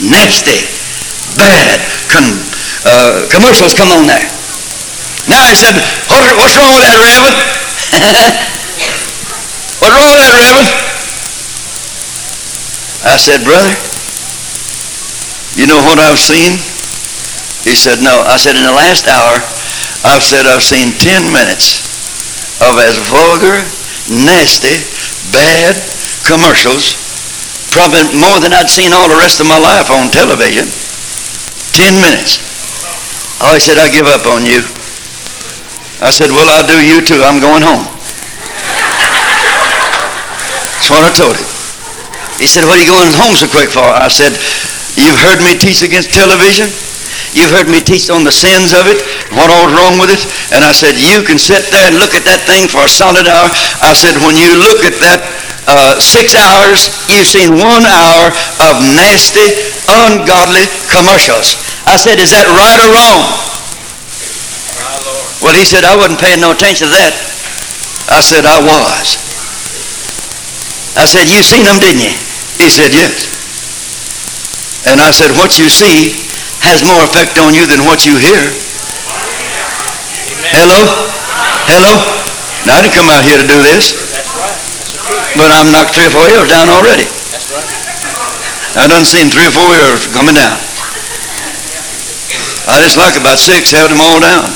nasty, 0.00 0.64
bad 1.36 1.84
con- 2.08 2.40
uh, 2.88 3.28
commercials 3.28 3.76
come 3.76 3.92
on 3.92 4.08
there. 4.08 4.24
Now 5.28 5.44
he 5.50 5.56
said, 5.58 5.74
what's 6.08 6.56
wrong 6.56 6.72
with 6.74 6.84
that, 6.86 6.96
Reverend? 7.02 7.36
what's 9.82 9.94
wrong 9.94 10.10
with 10.10 10.20
that, 10.22 10.32
Reverend? 10.32 10.68
I 13.06 13.14
said, 13.18 13.44
brother, 13.46 13.70
you 15.54 15.66
know 15.66 15.82
what 15.82 15.98
I've 15.98 16.18
seen? 16.18 16.58
He 17.66 17.74
said, 17.74 17.98
no. 18.02 18.22
I 18.26 18.38
said, 18.38 18.54
in 18.54 18.62
the 18.62 18.74
last 18.74 19.10
hour, 19.10 19.42
I've 20.06 20.22
said 20.22 20.46
I've 20.46 20.62
seen 20.62 20.94
10 20.94 21.34
minutes 21.34 21.82
of 22.62 22.78
as 22.78 22.94
vulgar, 23.10 23.58
nasty, 24.06 24.86
bad 25.34 25.74
commercials, 26.22 26.94
probably 27.76 28.08
more 28.16 28.40
than 28.40 28.56
I'd 28.56 28.72
seen 28.72 28.96
all 28.96 29.04
the 29.04 29.20
rest 29.20 29.36
of 29.36 29.44
my 29.44 29.60
life 29.60 29.92
on 29.92 30.08
television. 30.08 30.64
10 31.76 31.92
minutes. 32.00 32.40
Oh, 33.44 33.52
he 33.52 33.60
said, 33.60 33.76
I 33.76 33.92
give 33.92 34.08
up 34.08 34.24
on 34.24 34.48
you. 34.48 34.64
I 36.00 36.08
said, 36.08 36.32
well, 36.32 36.48
I'll 36.48 36.64
do 36.64 36.80
you 36.80 37.04
too. 37.04 37.20
I'm 37.20 37.36
going 37.36 37.60
home. 37.60 37.84
That's 40.72 40.88
what 40.88 41.04
I 41.04 41.12
told 41.12 41.36
him. 41.36 41.44
He 42.40 42.48
said, 42.48 42.64
what 42.64 42.80
are 42.80 42.82
you 42.84 42.88
going 42.88 43.12
home 43.12 43.36
so 43.36 43.44
quick 43.44 43.68
for? 43.68 43.84
I 43.84 44.08
said, 44.08 44.32
you've 44.96 45.20
heard 45.20 45.44
me 45.44 45.60
teach 45.60 45.84
against 45.84 46.16
television. 46.16 46.72
You've 47.34 47.50
heard 47.50 47.66
me 47.66 47.82
teach 47.82 48.10
on 48.10 48.22
the 48.22 48.34
sins 48.34 48.76
of 48.76 48.86
it, 48.86 49.02
what 49.34 49.50
all's 49.50 49.74
wrong 49.74 49.98
with 49.98 50.12
it. 50.12 50.22
And 50.54 50.62
I 50.62 50.70
said, 50.70 50.94
you 50.98 51.26
can 51.26 51.40
sit 51.40 51.70
there 51.74 51.90
and 51.90 51.98
look 51.98 52.14
at 52.14 52.22
that 52.28 52.44
thing 52.46 52.70
for 52.70 52.86
a 52.86 52.90
solid 52.90 53.26
hour. 53.26 53.48
I 53.82 53.94
said, 53.94 54.18
when 54.22 54.38
you 54.38 54.54
look 54.58 54.86
at 54.86 54.96
that 55.02 55.20
uh, 55.66 55.98
six 55.98 56.38
hours, 56.38 56.90
you've 57.10 57.26
seen 57.26 57.58
one 57.58 57.82
hour 57.82 58.30
of 58.70 58.74
nasty, 58.94 59.46
ungodly 59.90 60.66
commercials. 60.90 61.58
I 61.86 61.98
said, 61.98 62.18
is 62.22 62.30
that 62.30 62.46
right 62.50 62.80
or 62.82 62.90
wrong? 62.94 63.22
Well, 65.42 65.54
he 65.54 65.62
said, 65.62 65.86
I 65.86 65.94
wasn't 65.94 66.18
paying 66.18 66.42
no 66.42 66.50
attention 66.50 66.90
to 66.90 66.94
that. 66.94 67.14
I 68.10 68.22
said, 68.22 68.46
I 68.46 68.58
was. 68.62 69.18
I 70.96 71.04
said, 71.04 71.28
you 71.28 71.42
seen 71.42 71.66
them, 71.66 71.78
didn't 71.78 72.02
you? 72.02 72.14
He 72.58 72.70
said, 72.72 72.90
yes. 72.90 73.30
And 74.86 74.98
I 75.02 75.10
said, 75.10 75.34
what 75.34 75.58
you 75.58 75.68
see 75.68 76.25
has 76.66 76.82
more 76.82 76.98
effect 77.06 77.38
on 77.38 77.54
you 77.54 77.62
than 77.70 77.86
what 77.86 78.02
you 78.02 78.18
hear. 78.18 78.42
Hello? 80.50 80.82
Hello? 81.70 81.94
Now, 82.66 82.78
I 82.78 82.80
didn't 82.82 82.98
come 82.98 83.06
out 83.06 83.22
here 83.22 83.38
to 83.38 83.46
do 83.46 83.58
this. 83.62 83.94
But 85.38 85.54
I'm 85.54 85.70
knocked 85.70 85.94
three 85.94 86.10
or 86.10 86.14
four 86.14 86.26
ears 86.26 86.50
down 86.50 86.66
already. 86.66 87.06
I 88.74 88.90
done 88.90 89.06
seen 89.06 89.30
three 89.30 89.46
or 89.46 89.54
four 89.54 89.70
ears 89.78 90.10
coming 90.10 90.34
down. 90.34 90.58
I 92.66 92.82
just 92.82 92.98
like 92.98 93.14
about 93.14 93.38
six, 93.38 93.70
have 93.70 93.86
them 93.86 94.02
all 94.02 94.18
down. 94.18 94.50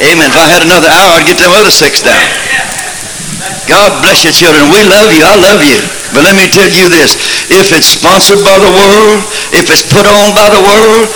Amen. 0.00 0.24
If 0.24 0.36
I 0.40 0.48
had 0.48 0.64
another 0.64 0.88
hour, 0.88 1.20
I'd 1.20 1.28
get 1.28 1.36
them 1.36 1.52
other 1.52 1.68
six 1.68 2.00
down. 2.00 2.24
God 3.68 4.00
bless 4.00 4.24
you, 4.24 4.32
children. 4.32 4.72
We 4.72 4.80
love 4.88 5.12
you. 5.12 5.20
I 5.20 5.36
love 5.36 5.60
you. 5.60 5.99
But 6.10 6.26
let 6.26 6.34
me 6.34 6.50
tell 6.50 6.66
you 6.66 6.90
this. 6.90 7.14
If 7.50 7.70
it's 7.70 7.94
sponsored 7.94 8.42
by 8.42 8.58
the 8.58 8.72
world, 8.74 9.22
if 9.54 9.70
it's 9.70 9.86
put 9.86 10.06
on 10.06 10.34
by 10.34 10.50
the 10.50 10.62
world, 10.62 11.06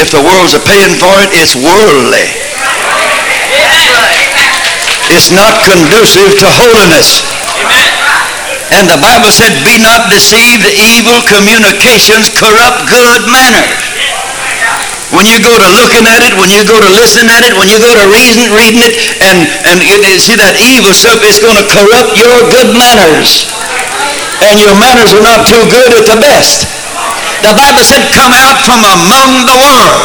if 0.00 0.08
the 0.08 0.22
world's 0.24 0.56
a 0.56 0.62
paying 0.64 0.96
for 0.96 1.12
it, 1.20 1.28
it's 1.36 1.52
worldly. 1.52 2.24
It's 5.12 5.32
not 5.32 5.52
conducive 5.64 6.36
to 6.40 6.48
holiness. 6.48 7.24
And 8.72 8.84
the 8.84 9.00
Bible 9.00 9.32
said, 9.32 9.52
be 9.64 9.80
not 9.80 10.12
deceived, 10.12 10.64
evil 10.76 11.16
communications 11.24 12.28
corrupt 12.28 12.84
good 12.92 13.24
manners. 13.28 13.88
When 15.08 15.24
you 15.24 15.40
go 15.40 15.56
to 15.56 15.68
looking 15.72 16.04
at 16.04 16.20
it, 16.20 16.36
when 16.36 16.52
you 16.52 16.60
go 16.68 16.76
to 16.76 16.90
listening 16.92 17.32
at 17.32 17.40
it, 17.40 17.56
when 17.56 17.72
you 17.72 17.80
go 17.80 17.88
to 17.88 18.04
reason, 18.12 18.44
reading 18.52 18.84
it, 18.84 18.92
and, 19.24 19.48
and 19.72 19.80
you 19.80 20.20
see 20.20 20.36
that 20.36 20.52
evil 20.60 20.92
stuff, 20.92 21.24
it's 21.24 21.40
going 21.40 21.56
to 21.56 21.64
corrupt 21.64 22.12
your 22.20 22.44
good 22.52 22.76
manners. 22.76 23.48
And 24.44 24.60
your 24.62 24.74
manners 24.78 25.10
are 25.14 25.24
not 25.24 25.46
too 25.46 25.62
good 25.70 25.90
at 25.98 26.06
the 26.06 26.18
best. 26.22 26.70
The 27.42 27.54
Bible 27.54 27.82
said, 27.86 28.02
come 28.14 28.34
out 28.34 28.58
from 28.66 28.82
among 28.82 29.46
the 29.46 29.54
world. 29.54 29.98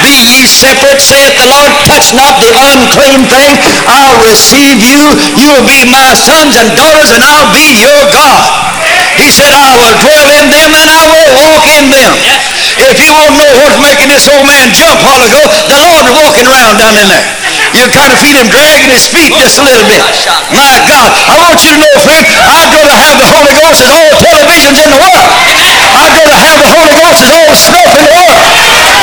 Be 0.00 0.16
ye 0.16 0.44
separate, 0.48 1.00
saith 1.00 1.36
the 1.36 1.48
Lord. 1.48 1.72
Touch 1.84 2.12
not 2.16 2.40
the 2.40 2.48
unclean 2.52 3.28
thing. 3.28 3.52
I'll 3.84 4.16
receive 4.24 4.80
you. 4.80 5.02
You'll 5.36 5.66
be 5.68 5.84
my 5.88 6.12
sons 6.16 6.56
and 6.56 6.72
daughters, 6.72 7.12
and 7.12 7.20
I'll 7.20 7.52
be 7.52 7.76
your 7.80 8.00
God. 8.12 8.40
He 9.20 9.28
said, 9.28 9.52
I 9.52 9.76
will 9.76 9.92
dwell 10.00 10.28
in 10.40 10.46
them 10.48 10.70
and 10.72 10.88
I 10.88 11.02
will 11.12 11.30
walk 11.36 11.64
in 11.68 11.84
them. 11.92 12.12
If 12.80 12.96
you 12.96 13.12
want 13.12 13.28
to 13.28 13.36
know 13.36 13.50
what's 13.60 13.76
making 13.76 14.08
this 14.08 14.24
old 14.30 14.46
man 14.48 14.72
jump 14.72 14.96
while 15.04 15.20
ago, 15.20 15.42
the 15.68 15.76
Lord 15.76 16.08
is 16.08 16.14
walking 16.16 16.46
around 16.48 16.80
down 16.80 16.96
in 16.96 17.06
there. 17.10 17.26
You 17.70 17.86
kind 17.94 18.10
of 18.12 18.18
feel 18.18 18.34
him 18.36 18.48
dragging 18.50 18.90
his 18.90 19.06
feet 19.06 19.30
just 19.38 19.56
a 19.58 19.62
little 19.64 19.86
bit. 19.86 20.02
My 20.50 20.74
God, 20.90 21.06
I 21.30 21.38
want 21.38 21.62
you 21.62 21.70
to 21.70 21.78
know, 21.78 21.94
friend, 22.02 22.26
I'd 22.26 22.66
rather 22.74 22.98
have 22.98 23.14
the 23.16 23.30
Holy 23.30 23.54
Ghost 23.56 23.80
as 23.86 23.90
all 23.94 24.10
televisions 24.18 24.82
in 24.82 24.90
the 24.90 24.98
world. 24.98 25.30
I'd 25.94 26.10
rather 26.18 26.34
have 26.34 26.58
the 26.58 26.66
Holy 26.66 26.90
Ghost 26.98 27.22
as 27.24 27.30
all 27.30 27.54
snuff 27.54 27.94
in 27.94 28.02
the 28.04 28.10
world. 28.10 28.42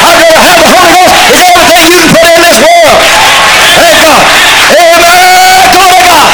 I'd 0.03 0.19
rather 0.19 0.43
have 0.43 0.59
the 0.61 0.67
Holy 0.77 0.99
Ghost 0.99 1.31
as 1.31 1.47
everything 1.55 1.95
you 1.95 2.03
can 2.05 2.11
put 2.19 2.27
in 2.27 2.43
this 2.43 2.59
world. 2.59 2.99
Thank 3.79 4.03
God. 4.03 4.19
Amen. 4.77 5.71
Glory 5.71 5.95
to 5.95 6.03
God. 6.03 6.27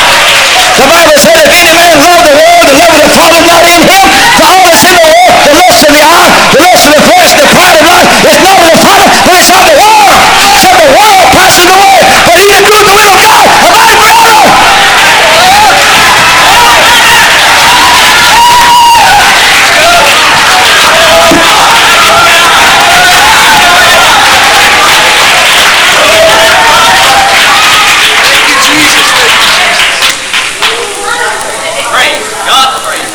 The 0.74 0.90
Bible 0.90 1.22
said, 1.22 1.38
if 1.38 1.54
any 1.54 1.70
man 1.78 2.02
love 2.02 2.18
the 2.26 2.34
world, 2.34 2.66
the 2.66 2.74
love 2.76 2.98
of 2.98 3.02
the 3.06 3.14
Father 3.14 3.46
not 3.46 3.62
in 3.62 3.78
him, 3.88 4.10
for 4.36 4.42
all 4.42 4.58
that's 4.66 4.82
in 4.84 4.90
the 4.90 4.98
world, 5.06 5.38
the 5.38 5.54
lust 5.54 5.86
of 5.86 5.94
the 5.94 6.02
eye, 6.02 6.34
the 6.50 6.66
lust 6.66 6.90
of 6.90 6.98
the 6.98 7.06
flesh, 7.14 7.30
the 7.38 7.46
pride 7.54 7.78
of 7.78 7.86
life, 7.86 8.10
is 8.26 8.42
not 8.42 8.58
of 8.58 8.74
the 8.74 8.82
Father, 8.82 9.06
but 9.14 9.22
it's 9.38 9.54
of 9.54 9.62
the 9.64 9.70
world. 9.78 10.02
And 10.44 10.76
the 10.82 10.90
world 10.98 11.30
passes 11.38 11.70
away, 11.70 11.94
but 12.10 12.26
he 12.34 12.42
that 12.50 12.66
doeth 12.66 12.82
the 12.84 12.90
will 12.98 13.14
of 13.14 13.22
God 13.22 13.46
abide 13.64 13.94
forever. 13.94 14.34
Praise 31.94 32.34
God, 32.48 32.82
praise 32.84 33.14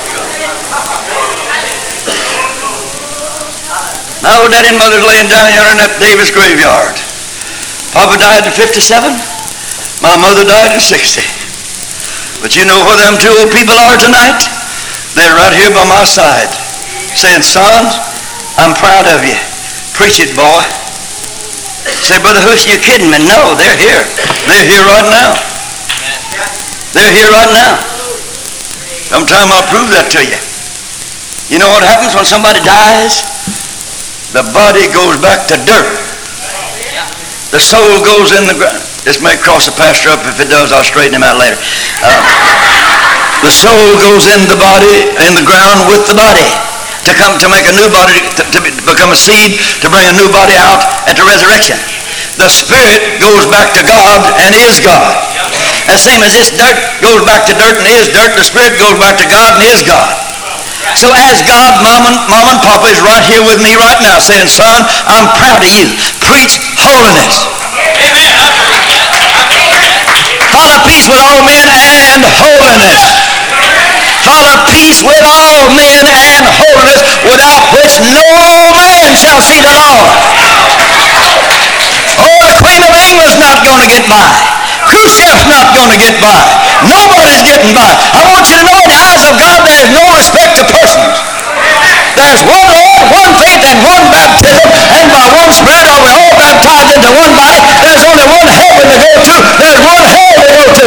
God. 4.22 4.47
Daddy 4.59 4.74
and 4.74 4.82
mother's 4.82 5.06
laying 5.06 5.30
down 5.30 5.46
here 5.54 5.70
in 5.70 5.78
that 5.78 6.02
Davis 6.02 6.34
graveyard. 6.34 6.98
Papa 7.94 8.18
died 8.18 8.42
at 8.42 8.59
57. 8.59 9.06
My 10.02 10.18
mother 10.18 10.42
died 10.42 10.74
at 10.74 10.82
60. 10.82 11.22
But 12.42 12.59
you 12.59 12.66
know 12.66 12.82
where 12.82 12.98
them 12.98 13.14
two 13.22 13.30
old 13.38 13.54
people 13.54 13.78
are 13.78 13.94
tonight? 13.94 14.42
They're 15.14 15.38
right 15.38 15.54
here 15.54 15.70
by 15.70 15.86
my 15.86 16.02
side, 16.02 16.50
saying, 17.14 17.46
Son, 17.46 17.86
I'm 18.59 18.74
proud 18.74 19.06
of 19.06 19.22
you. 19.22 19.38
Preach 19.94 20.18
it, 20.18 20.34
boy. 20.34 20.66
Say, 22.02 22.18
Brother 22.18 22.42
Hush, 22.42 22.66
you 22.66 22.82
kidding 22.82 23.14
me? 23.14 23.22
No, 23.30 23.54
they're 23.54 23.78
here. 23.78 24.02
They're 24.50 24.66
here 24.66 24.82
right 24.90 25.06
now. 25.06 25.38
They're 26.98 27.14
here 27.14 27.30
right 27.30 27.52
now. 27.54 27.78
Sometime 29.06 29.54
I'll 29.54 29.70
prove 29.70 29.94
that 29.94 30.11
to 30.18 30.20
you. 30.26 30.34
You 31.46 31.62
know 31.62 31.70
what 31.70 31.86
happens 31.86 32.18
when 32.18 32.26
somebody 32.26 32.59
dies? 32.66 33.22
The 34.39 34.47
body 34.55 34.86
goes 34.95 35.18
back 35.18 35.51
to 35.51 35.59
dirt. 35.66 35.99
The 37.51 37.59
soul 37.59 38.07
goes 38.07 38.30
in 38.39 38.47
the 38.47 38.55
ground. 38.55 38.78
This 39.03 39.18
may 39.18 39.34
cross 39.34 39.66
the 39.66 39.74
pastor 39.74 40.14
up. 40.14 40.22
If 40.30 40.39
it 40.39 40.47
does, 40.47 40.70
I'll 40.70 40.86
straighten 40.86 41.18
him 41.18 41.26
out 41.26 41.43
later. 41.43 41.59
Uh, 42.07 42.22
the 43.43 43.51
soul 43.51 43.99
goes 43.99 44.30
in 44.30 44.47
the 44.47 44.55
body, 44.55 45.11
in 45.26 45.34
the 45.34 45.43
ground 45.43 45.91
with 45.91 46.07
the 46.07 46.14
body, 46.14 46.47
to 47.03 47.18
come 47.18 47.34
to 47.34 47.51
make 47.51 47.66
a 47.66 47.74
new 47.74 47.91
body, 47.91 48.14
to, 48.39 48.47
to 48.47 48.59
be- 48.62 48.78
become 48.86 49.11
a 49.11 49.18
seed, 49.18 49.59
to 49.82 49.91
bring 49.91 50.07
a 50.07 50.14
new 50.14 50.30
body 50.30 50.55
out 50.55 50.86
at 51.11 51.18
the 51.18 51.26
resurrection. 51.26 51.74
The 52.39 52.47
spirit 52.47 53.18
goes 53.18 53.43
back 53.51 53.74
to 53.74 53.82
God 53.82 54.22
and 54.39 54.55
is 54.55 54.78
God. 54.78 55.18
The 55.91 55.99
same 55.99 56.22
as 56.22 56.30
this 56.30 56.55
dirt 56.55 56.78
goes 57.03 57.26
back 57.26 57.43
to 57.51 57.59
dirt 57.59 57.74
and 57.74 57.91
is 57.91 58.07
dirt, 58.14 58.39
the 58.39 58.47
spirit 58.47 58.78
goes 58.78 59.03
back 59.03 59.18
to 59.18 59.26
God 59.26 59.59
and 59.59 59.66
is 59.66 59.82
God. 59.82 60.28
So 60.97 61.12
as 61.12 61.43
God, 61.45 61.82
mom 61.84 62.09
and, 62.09 62.18
mom 62.30 62.47
and 62.49 62.61
papa 62.64 62.89
is 62.89 63.01
right 63.05 63.22
here 63.28 63.43
with 63.45 63.61
me 63.61 63.76
right 63.76 64.01
now 64.01 64.18
saying, 64.18 64.49
son, 64.49 64.84
I'm 65.07 65.28
proud 65.36 65.62
of 65.62 65.70
you. 65.70 65.93
Preach 66.24 66.59
holiness. 66.78 67.45
Amen. 67.99 68.34
Follow 70.55 70.78
peace 70.86 71.07
with 71.07 71.20
all 71.20 71.45
men 71.45 71.66
and 71.68 72.22
holiness. 72.24 73.03
Follow 74.24 74.57
peace 74.68 75.01
with 75.05 75.22
all 75.22 75.70
men 75.76 76.05
and 76.05 76.45
holiness, 76.51 77.01
without 77.24 77.62
which 77.72 78.01
no 78.03 78.26
man 78.74 79.14
shall 79.14 79.41
see 79.41 79.61
the 79.62 79.70
Lord. 79.70 81.28
Oh, 82.18 82.40
the 82.50 82.56
Queen 82.58 82.82
of 82.82 82.92
England's 82.94 83.38
not 83.38 83.62
going 83.62 83.80
to 83.82 83.88
get 83.88 84.04
by. 84.10 84.26
Khrushchev's 84.88 85.46
not 85.46 85.74
going 85.76 85.90
to 85.94 86.00
get 86.00 86.16
by. 86.18 86.38
Nobody's 86.88 87.44
getting 87.44 87.74
by. 87.76 87.90
I 88.14 88.22
want 88.26 88.48
you 88.50 88.56
to 88.58 88.64
know 88.64 88.78
in 88.78 88.88
the 88.88 88.98
eyes 88.98 89.24
of 89.28 89.34
God 89.38 89.58
there 89.66 89.78
is 89.78 89.90
no 89.94 90.04
respect 90.16 90.56
to 90.58 90.64
persons. 90.66 91.14
There's 92.18 92.42
one 92.42 92.66
Lord, 92.66 93.02
one 93.14 93.30
faith, 93.38 93.62
and 93.62 93.78
one 93.86 94.04
baptism, 94.10 94.66
and 94.66 95.06
by 95.14 95.22
one 95.38 95.50
Spirit 95.54 95.86
are 95.86 96.02
we 96.02 96.10
all 96.18 96.34
baptized 96.34 96.90
into 96.98 97.10
one 97.14 97.30
body. 97.38 97.62
There's 97.78 98.02
only 98.02 98.26
one 98.26 98.48
heaven 98.50 98.86
to 98.90 98.98
go 98.98 99.12
to. 99.14 99.34
There's 99.62 99.80
one 99.86 100.02
hell 100.02 100.34
to 100.34 100.46
go 100.50 100.62
to. 100.66 100.86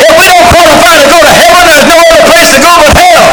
If 0.00 0.12
we 0.16 0.24
don't 0.32 0.48
qualify 0.48 0.96
to 0.96 1.06
go 1.12 1.18
to 1.20 1.32
heaven, 1.36 1.62
there's 1.68 1.88
no 1.92 1.98
other 2.00 2.24
place 2.24 2.48
to 2.56 2.58
go 2.64 2.72
but 2.80 2.92
hell. 2.96 3.24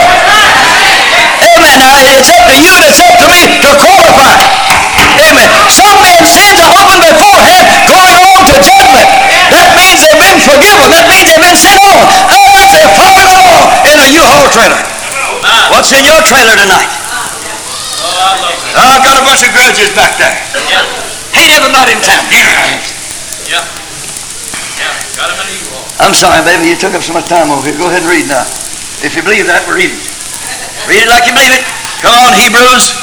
Amen. 1.39 1.77
Now, 1.79 1.95
it's 2.19 2.27
up 2.27 2.43
to 2.43 2.55
you 2.59 2.71
and 2.75 2.83
it's 2.91 2.99
up 2.99 3.15
to 3.23 3.27
me 3.31 3.39
to 3.63 3.71
qualify. 3.87 4.35
Amen. 5.19 5.47
Some 5.71 5.95
men's 6.03 6.27
sins 6.27 6.59
are 6.59 6.71
open 6.75 6.99
beforehand, 6.99 7.65
going 7.87 8.15
on 8.19 8.39
to 8.51 8.55
judgment. 8.59 9.07
That 9.51 9.67
means 9.79 10.03
they've 10.03 10.19
been 10.19 10.39
forgiven. 10.43 10.87
That 10.91 11.07
means 11.07 11.27
they've 11.31 11.43
been 11.43 11.59
sent 11.59 11.79
on. 11.87 12.03
Others, 12.03 12.69
they're 12.75 12.93
falling 12.99 13.27
along 13.31 13.63
in 13.87 13.95
a 13.99 14.07
U-Haul 14.11 14.38
trailer. 14.51 14.81
What's 15.71 15.93
in 15.93 16.03
your 16.03 16.19
trailer 16.25 16.55
tonight? 16.57 16.89
Oh, 18.75 18.95
I've 18.95 19.05
got 19.05 19.17
a 19.17 19.25
bunch 19.25 19.41
of 19.45 19.51
grudges 19.53 19.91
back 19.93 20.17
there. 20.17 20.35
Hate 21.33 21.53
everybody 21.53 21.93
in 21.93 22.01
town. 22.01 22.23
Yeah. 23.49 23.61
Yeah. 24.77 24.93
Got 25.17 25.33
him 25.33 25.39
an 25.41 25.49
evil. 25.51 25.79
I'm 25.99 26.15
sorry, 26.15 26.41
baby. 26.45 26.71
You 26.71 26.77
took 26.79 26.95
up 26.95 27.03
so 27.03 27.13
much 27.13 27.27
time 27.27 27.51
over 27.51 27.65
here. 27.65 27.77
Go 27.77 27.91
ahead 27.91 28.01
and 28.01 28.11
read 28.11 28.25
now. 28.31 28.45
If 29.03 29.15
you 29.15 29.23
believe 29.23 29.47
that, 29.47 29.67
read 29.67 29.91
it. 29.91 30.01
Read 30.87 31.03
it 31.05 31.09
like 31.11 31.27
you 31.27 31.35
believe 31.35 31.53
it. 31.53 31.63
Come 32.01 32.15
on, 32.15 32.31
Hebrews. 32.33 32.95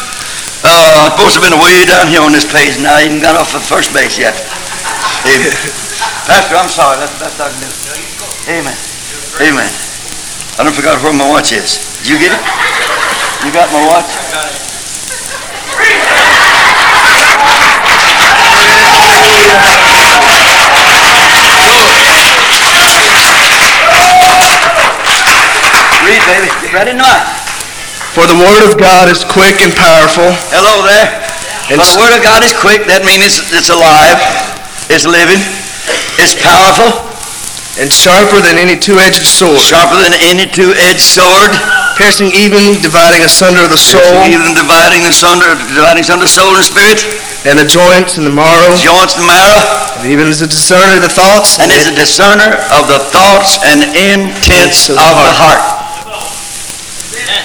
Uh, 0.65 1.13
supposed 1.15 1.37
to 1.37 1.45
have 1.45 1.47
been 1.47 1.59
way 1.61 1.85
down 1.87 2.09
here 2.09 2.25
on 2.25 2.33
this 2.33 2.49
page, 2.49 2.81
and 2.81 2.89
I 2.89 3.07
ain't 3.07 3.23
got 3.23 3.37
off 3.37 3.53
the 3.53 3.61
first 3.63 3.93
base 3.95 4.19
yet. 4.19 4.35
Amen. 5.29 5.53
Pastor, 6.27 6.57
I'm 6.57 6.73
sorry. 6.73 6.99
That's 6.99 7.15
that's 7.21 7.39
not 7.39 7.53
good. 7.55 7.71
Amen. 8.51 8.77
Amen. 9.45 9.86
I 10.57 10.65
don't 10.65 10.73
forgot 10.73 10.97
where 11.05 11.13
my 11.13 11.29
watch 11.29 11.53
is. 11.53 12.01
Did 12.01 12.09
you 12.09 12.17
get 12.17 12.33
it? 12.33 12.41
You 13.45 13.53
got 13.53 13.69
my 13.77 13.85
watch? 13.93 14.09
Got 14.33 14.49
it. 14.49 14.57
Read, 26.09 26.23
baby. 26.25 26.49
Get 26.65 26.73
ready 26.73 26.93
tonight. 26.97 27.25
For 28.17 28.25
the 28.25 28.41
word 28.41 28.65
of 28.65 28.81
God 28.81 29.13
is 29.13 29.29
quick 29.29 29.61
and 29.61 29.77
powerful, 29.77 30.33
Hello 30.57 30.81
there. 30.89 31.21
And 31.69 31.77
Well, 31.77 31.85
the 31.85 32.01
word 32.01 32.17
of 32.17 32.25
God 32.25 32.41
is 32.41 32.57
quick. 32.57 32.89
That 32.89 33.05
means 33.05 33.29
it's, 33.29 33.45
it's 33.53 33.69
alive. 33.69 34.17
It's 34.89 35.05
living. 35.05 35.45
It's 36.17 36.33
powerful. 36.33 37.16
And 37.77 37.93
sharper 37.93 38.41
than 38.41 38.57
any 38.57 38.73
two-edged 38.73 39.25
sword, 39.29 39.61
Sharper 39.61 40.01
than 40.01 40.17
any 40.25 40.49
two-edged 40.49 41.05
sword. 41.05 41.53
piercing 42.01 42.33
even, 42.33 42.81
dividing 42.81 43.25
asunder 43.25 43.65
the 43.69 43.77
soul, 43.77 44.25
even 44.29 44.53
dividing 44.57 45.05
asunder, 45.09 45.57
dividing 45.73 46.05
asunder 46.05 46.29
soul 46.29 46.57
and 46.57 46.65
spirit, 46.65 47.05
and 47.45 47.57
the 47.61 47.69
joints 47.69 48.17
and 48.17 48.25
the 48.25 48.33
marrow, 48.33 48.73
joints 48.81 49.17
and 49.17 49.25
marrow, 49.29 49.61
and 50.01 50.09
even 50.09 50.29
as 50.29 50.41
a 50.41 50.49
discerner 50.49 51.01
of 51.01 51.05
the 51.05 51.13
thoughts. 51.13 51.61
And 51.61 51.73
is 51.73 51.89
a 51.89 51.97
discerner 51.97 52.57
of 52.73 52.89
the 52.89 53.01
thoughts 53.13 53.61
and 53.65 53.85
intents 53.93 54.89
of 54.89 54.97
the 54.97 55.33
heart. 55.37 55.61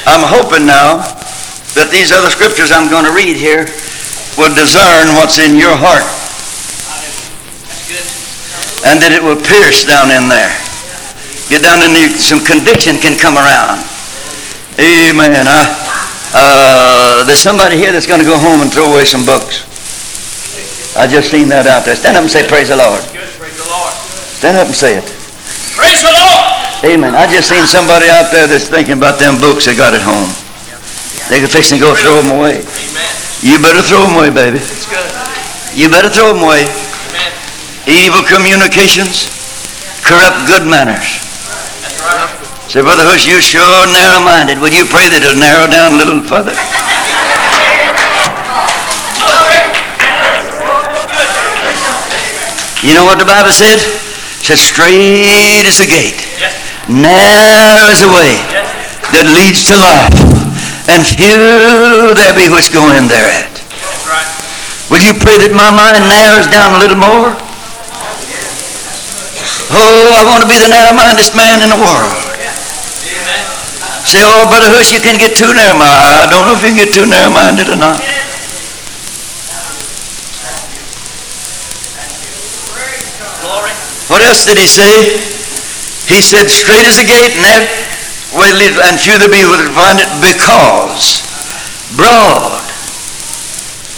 I'm 0.08 0.24
hoping 0.24 0.66
now 0.68 1.04
that 1.76 1.92
these 1.92 2.12
other 2.12 2.32
scriptures 2.32 2.72
I'm 2.72 2.92
going 2.92 3.08
to 3.08 3.16
read 3.16 3.36
here 3.36 3.68
will 4.40 4.52
discern 4.56 5.16
what's 5.16 5.40
in 5.40 5.60
your 5.60 5.76
heart. 5.76 6.04
And 8.88 8.98
that 9.02 9.14
it 9.14 9.22
will 9.22 9.38
pierce 9.38 9.86
down 9.86 10.10
in 10.10 10.26
there. 10.26 10.50
Get 11.52 11.62
down 11.62 11.84
in 11.84 11.92
there, 11.94 12.10
some 12.16 12.42
conviction 12.42 12.98
can 12.98 13.20
come 13.20 13.36
around. 13.38 13.84
Amen. 14.80 15.46
I, 15.46 15.62
uh, 16.32 17.28
there's 17.28 17.44
somebody 17.44 17.76
here 17.76 17.92
that's 17.92 18.08
going 18.08 18.24
to 18.24 18.26
go 18.26 18.40
home 18.40 18.64
and 18.64 18.72
throw 18.72 18.88
away 18.88 19.04
some 19.04 19.28
books. 19.28 19.68
I 20.96 21.08
just 21.08 21.32
seen 21.32 21.52
that 21.52 21.68
out 21.68 21.84
there. 21.84 21.96
Stand 21.96 22.16
up 22.16 22.24
and 22.24 22.32
say, 22.32 22.48
Praise 22.48 22.72
the 22.72 22.80
Lord. 22.80 23.04
Praise 23.40 23.60
the 23.60 23.68
Lord. 23.68 23.94
Stand 24.40 24.58
up 24.58 24.68
and 24.68 24.76
say 24.76 25.00
it. 25.00 25.08
Praise 25.76 26.04
the 26.04 26.12
Lord. 26.12 26.44
Amen. 26.88 27.14
I 27.14 27.30
just 27.30 27.48
seen 27.48 27.64
somebody 27.68 28.10
out 28.10 28.32
there 28.34 28.48
that's 28.48 28.68
thinking 28.68 28.98
about 28.98 29.20
them 29.22 29.38
books 29.38 29.68
they 29.68 29.76
got 29.76 29.94
at 29.94 30.02
home. 30.02 30.32
They 31.30 31.40
could 31.40 31.52
fix 31.52 31.72
and 31.72 31.80
go 31.80 31.94
throw 31.96 32.20
them 32.20 32.36
away. 32.36 32.64
Amen. 32.64 33.12
You 33.44 33.60
better 33.62 33.84
throw 33.84 34.04
them 34.08 34.18
away, 34.18 34.32
baby. 34.32 34.60
You 35.76 35.88
better 35.88 36.10
throw 36.10 36.34
them 36.34 36.44
away. 36.44 36.68
Evil 37.90 38.22
communications, 38.24 39.26
corrupt 40.06 40.46
good 40.46 40.70
manners. 40.70 41.18
Say, 42.70 42.80
Brother 42.86 43.04
Hush, 43.04 43.26
you're 43.26 43.42
sure 43.42 43.66
narrow-minded. 43.90 44.62
Will 44.62 44.72
you 44.72 44.86
pray 44.86 45.10
that 45.10 45.26
it'll 45.26 45.36
narrow 45.36 45.66
down 45.66 45.94
a 45.94 45.98
little 45.98 46.22
further? 46.22 46.54
You 52.86 52.94
know 52.94 53.06
what 53.06 53.18
the 53.18 53.26
Bible 53.26 53.50
said? 53.50 53.82
It 53.82 54.46
said, 54.46 54.62
straight 54.62 55.66
is 55.66 55.82
the 55.82 55.90
gate, 55.90 56.22
narrow 56.86 57.90
is 57.90 58.02
the 58.02 58.14
way 58.14 58.38
that 59.14 59.26
leads 59.26 59.66
to 59.70 59.76
life, 59.78 60.18
and 60.86 61.02
few 61.02 62.14
there 62.14 62.34
be 62.38 62.46
which 62.50 62.70
go 62.70 62.86
in 62.94 63.10
thereat. 63.10 63.50
Will 64.94 65.02
you 65.02 65.18
pray 65.18 65.42
that 65.42 65.54
my 65.54 65.74
mind 65.74 66.06
narrows 66.10 66.46
down 66.50 66.78
a 66.78 66.80
little 66.82 66.98
more? 67.02 67.41
Oh, 69.72 70.12
I 70.20 70.28
want 70.28 70.44
to 70.44 70.50
be 70.52 70.60
the 70.60 70.68
narrow-mindedest 70.68 71.32
man 71.36 71.64
in 71.64 71.72
the 71.72 71.80
world. 71.80 72.12
Say, 74.04 74.20
oh, 74.20 74.44
Brother 74.52 74.68
Hush, 74.68 74.92
you 74.92 75.00
can 75.00 75.16
get 75.16 75.40
too 75.40 75.48
narrow-minded. 75.48 75.88
I 75.88 76.28
don't 76.28 76.44
know 76.44 76.54
if 76.54 76.62
you 76.62 76.76
can 76.76 76.80
get 76.84 76.92
too 76.92 77.08
narrow-minded 77.08 77.72
or 77.72 77.80
not. 77.80 77.98
What 84.12 84.22
else 84.28 84.44
did 84.44 84.60
he 84.60 84.68
say? 84.68 84.92
He 86.12 86.20
said, 86.20 86.52
straight 86.52 86.84
is 86.84 87.00
the 87.00 87.08
gate, 87.08 87.32
and 87.40 87.48
that 87.48 87.64
way 88.36 88.52
leads, 88.52 88.76
and 88.76 89.00
few 89.00 89.16
there 89.16 89.32
be 89.32 89.48
which 89.48 89.64
find 89.72 90.04
it, 90.04 90.12
because 90.20 91.24
broad 91.96 92.60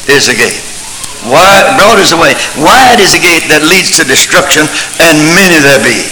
is 0.06 0.30
the 0.30 0.38
gate. 0.38 0.63
Wide, 1.24 1.68
broad 1.80 2.00
is 2.04 2.12
the 2.12 2.20
way. 2.20 2.36
Wide 2.60 3.00
is 3.00 3.16
the 3.16 3.24
gate 3.24 3.48
that 3.48 3.64
leads 3.64 3.96
to 4.00 4.04
destruction, 4.04 4.68
and 5.00 5.16
many 5.36 5.56
there 5.64 5.80
be. 5.80 6.04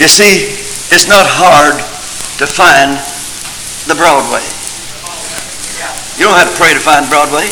You 0.00 0.08
see, 0.08 0.56
it's 0.88 1.06
not 1.06 1.28
hard 1.28 1.76
to 2.40 2.46
find 2.48 2.96
the 3.84 3.94
broad 3.94 4.24
way. 4.32 4.44
You 6.16 6.28
don't 6.28 6.38
have 6.40 6.48
to 6.48 6.58
pray 6.60 6.72
to 6.72 6.80
find 6.80 7.04
the 7.04 7.12
broad 7.12 7.28
way. 7.32 7.48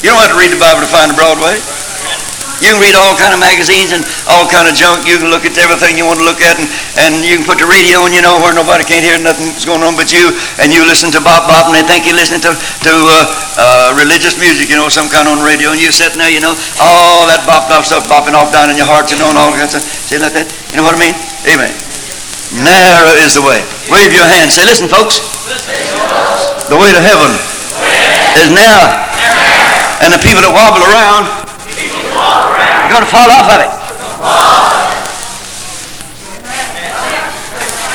You 0.00 0.10
don't 0.10 0.20
have 0.24 0.32
to 0.32 0.40
read 0.40 0.52
the 0.52 0.60
Bible 0.60 0.80
to 0.80 0.90
find 0.90 1.12
the 1.12 1.18
broad 1.18 1.36
way. 1.38 1.60
You 2.62 2.70
can 2.70 2.78
read 2.78 2.94
all 2.94 3.18
kind 3.18 3.34
of 3.34 3.42
magazines 3.42 3.90
and 3.90 4.06
all 4.30 4.46
kind 4.46 4.70
of 4.70 4.78
junk. 4.78 5.02
You 5.02 5.18
can 5.18 5.34
look 5.34 5.42
at 5.42 5.58
everything 5.58 5.98
you 5.98 6.06
want 6.06 6.22
to 6.22 6.26
look 6.26 6.38
at, 6.38 6.54
and, 6.62 6.70
and 7.02 7.12
you 7.26 7.34
can 7.34 7.42
put 7.42 7.58
the 7.58 7.66
radio 7.66 8.06
on, 8.06 8.14
you 8.14 8.22
know, 8.22 8.38
where 8.38 8.54
nobody 8.54 8.86
can't 8.86 9.02
hear 9.02 9.18
nothing's 9.18 9.66
going 9.66 9.82
on 9.82 9.98
but 9.98 10.14
you, 10.14 10.30
and 10.62 10.70
you 10.70 10.86
listen 10.86 11.10
to 11.10 11.18
Bob 11.18 11.50
bop, 11.50 11.66
and 11.66 11.74
they 11.74 11.82
think 11.82 12.06
you're 12.06 12.14
listening 12.14 12.38
to, 12.46 12.54
to 12.54 12.92
uh, 12.94 13.26
uh, 13.58 13.98
religious 13.98 14.38
music, 14.38 14.70
you 14.70 14.78
know, 14.78 14.86
some 14.86 15.10
kind 15.10 15.26
on 15.26 15.42
the 15.42 15.46
radio, 15.46 15.74
and 15.74 15.82
you're 15.82 15.90
sitting 15.90 16.22
there, 16.22 16.30
you 16.30 16.38
know, 16.38 16.54
all 16.78 17.26
that 17.26 17.42
Bob 17.42 17.66
bop 17.66 17.82
stuff 17.82 18.06
bopping 18.06 18.38
off 18.38 18.54
down 18.54 18.70
in 18.70 18.78
your 18.78 18.86
heart, 18.86 19.10
you 19.10 19.18
know, 19.18 19.26
and 19.26 19.34
all 19.34 19.50
that 19.58 19.74
stuff. 19.74 19.82
See 19.82 20.22
like 20.22 20.30
that? 20.38 20.46
You 20.70 20.78
know 20.78 20.86
what 20.86 20.94
I 20.94 21.02
mean? 21.02 21.18
Amen. 21.50 21.74
Narrow 22.62 23.18
is 23.26 23.34
the 23.34 23.42
way. 23.42 23.58
Wave 23.90 24.14
your 24.14 24.28
hand. 24.38 24.54
Say, 24.54 24.62
listen, 24.70 24.86
folks. 24.86 25.18
The 26.70 26.78
way 26.78 26.94
to 26.94 27.02
heaven 27.02 27.32
is 28.38 28.54
narrow. 28.54 29.02
And 30.06 30.14
the 30.14 30.22
people 30.22 30.46
that 30.46 30.54
wobble 30.54 30.86
around 30.86 31.41
going 32.92 33.08
to 33.08 33.12
fall 33.12 33.30
off 33.32 33.48
of 33.48 33.58
it. 33.64 33.72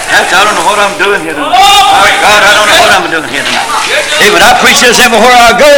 That's, 0.09 0.33
I 0.33 0.41
don't 0.41 0.57
know 0.57 0.65
what 0.65 0.81
I'm 0.81 0.97
doing 0.97 1.21
here 1.21 1.37
tonight. 1.37 1.53
My 1.53 2.09
God, 2.25 2.41
I 2.41 2.51
don't 2.57 2.65
know 2.65 2.81
what 2.81 2.91
I'm 2.97 3.05
doing 3.13 3.29
here 3.29 3.45
tonight. 3.45 3.69
Hey, 4.17 4.33
but 4.33 4.41
I 4.41 4.57
preach 4.57 4.81
this 4.81 4.97
everywhere 4.97 5.37
I 5.37 5.53
go. 5.53 5.69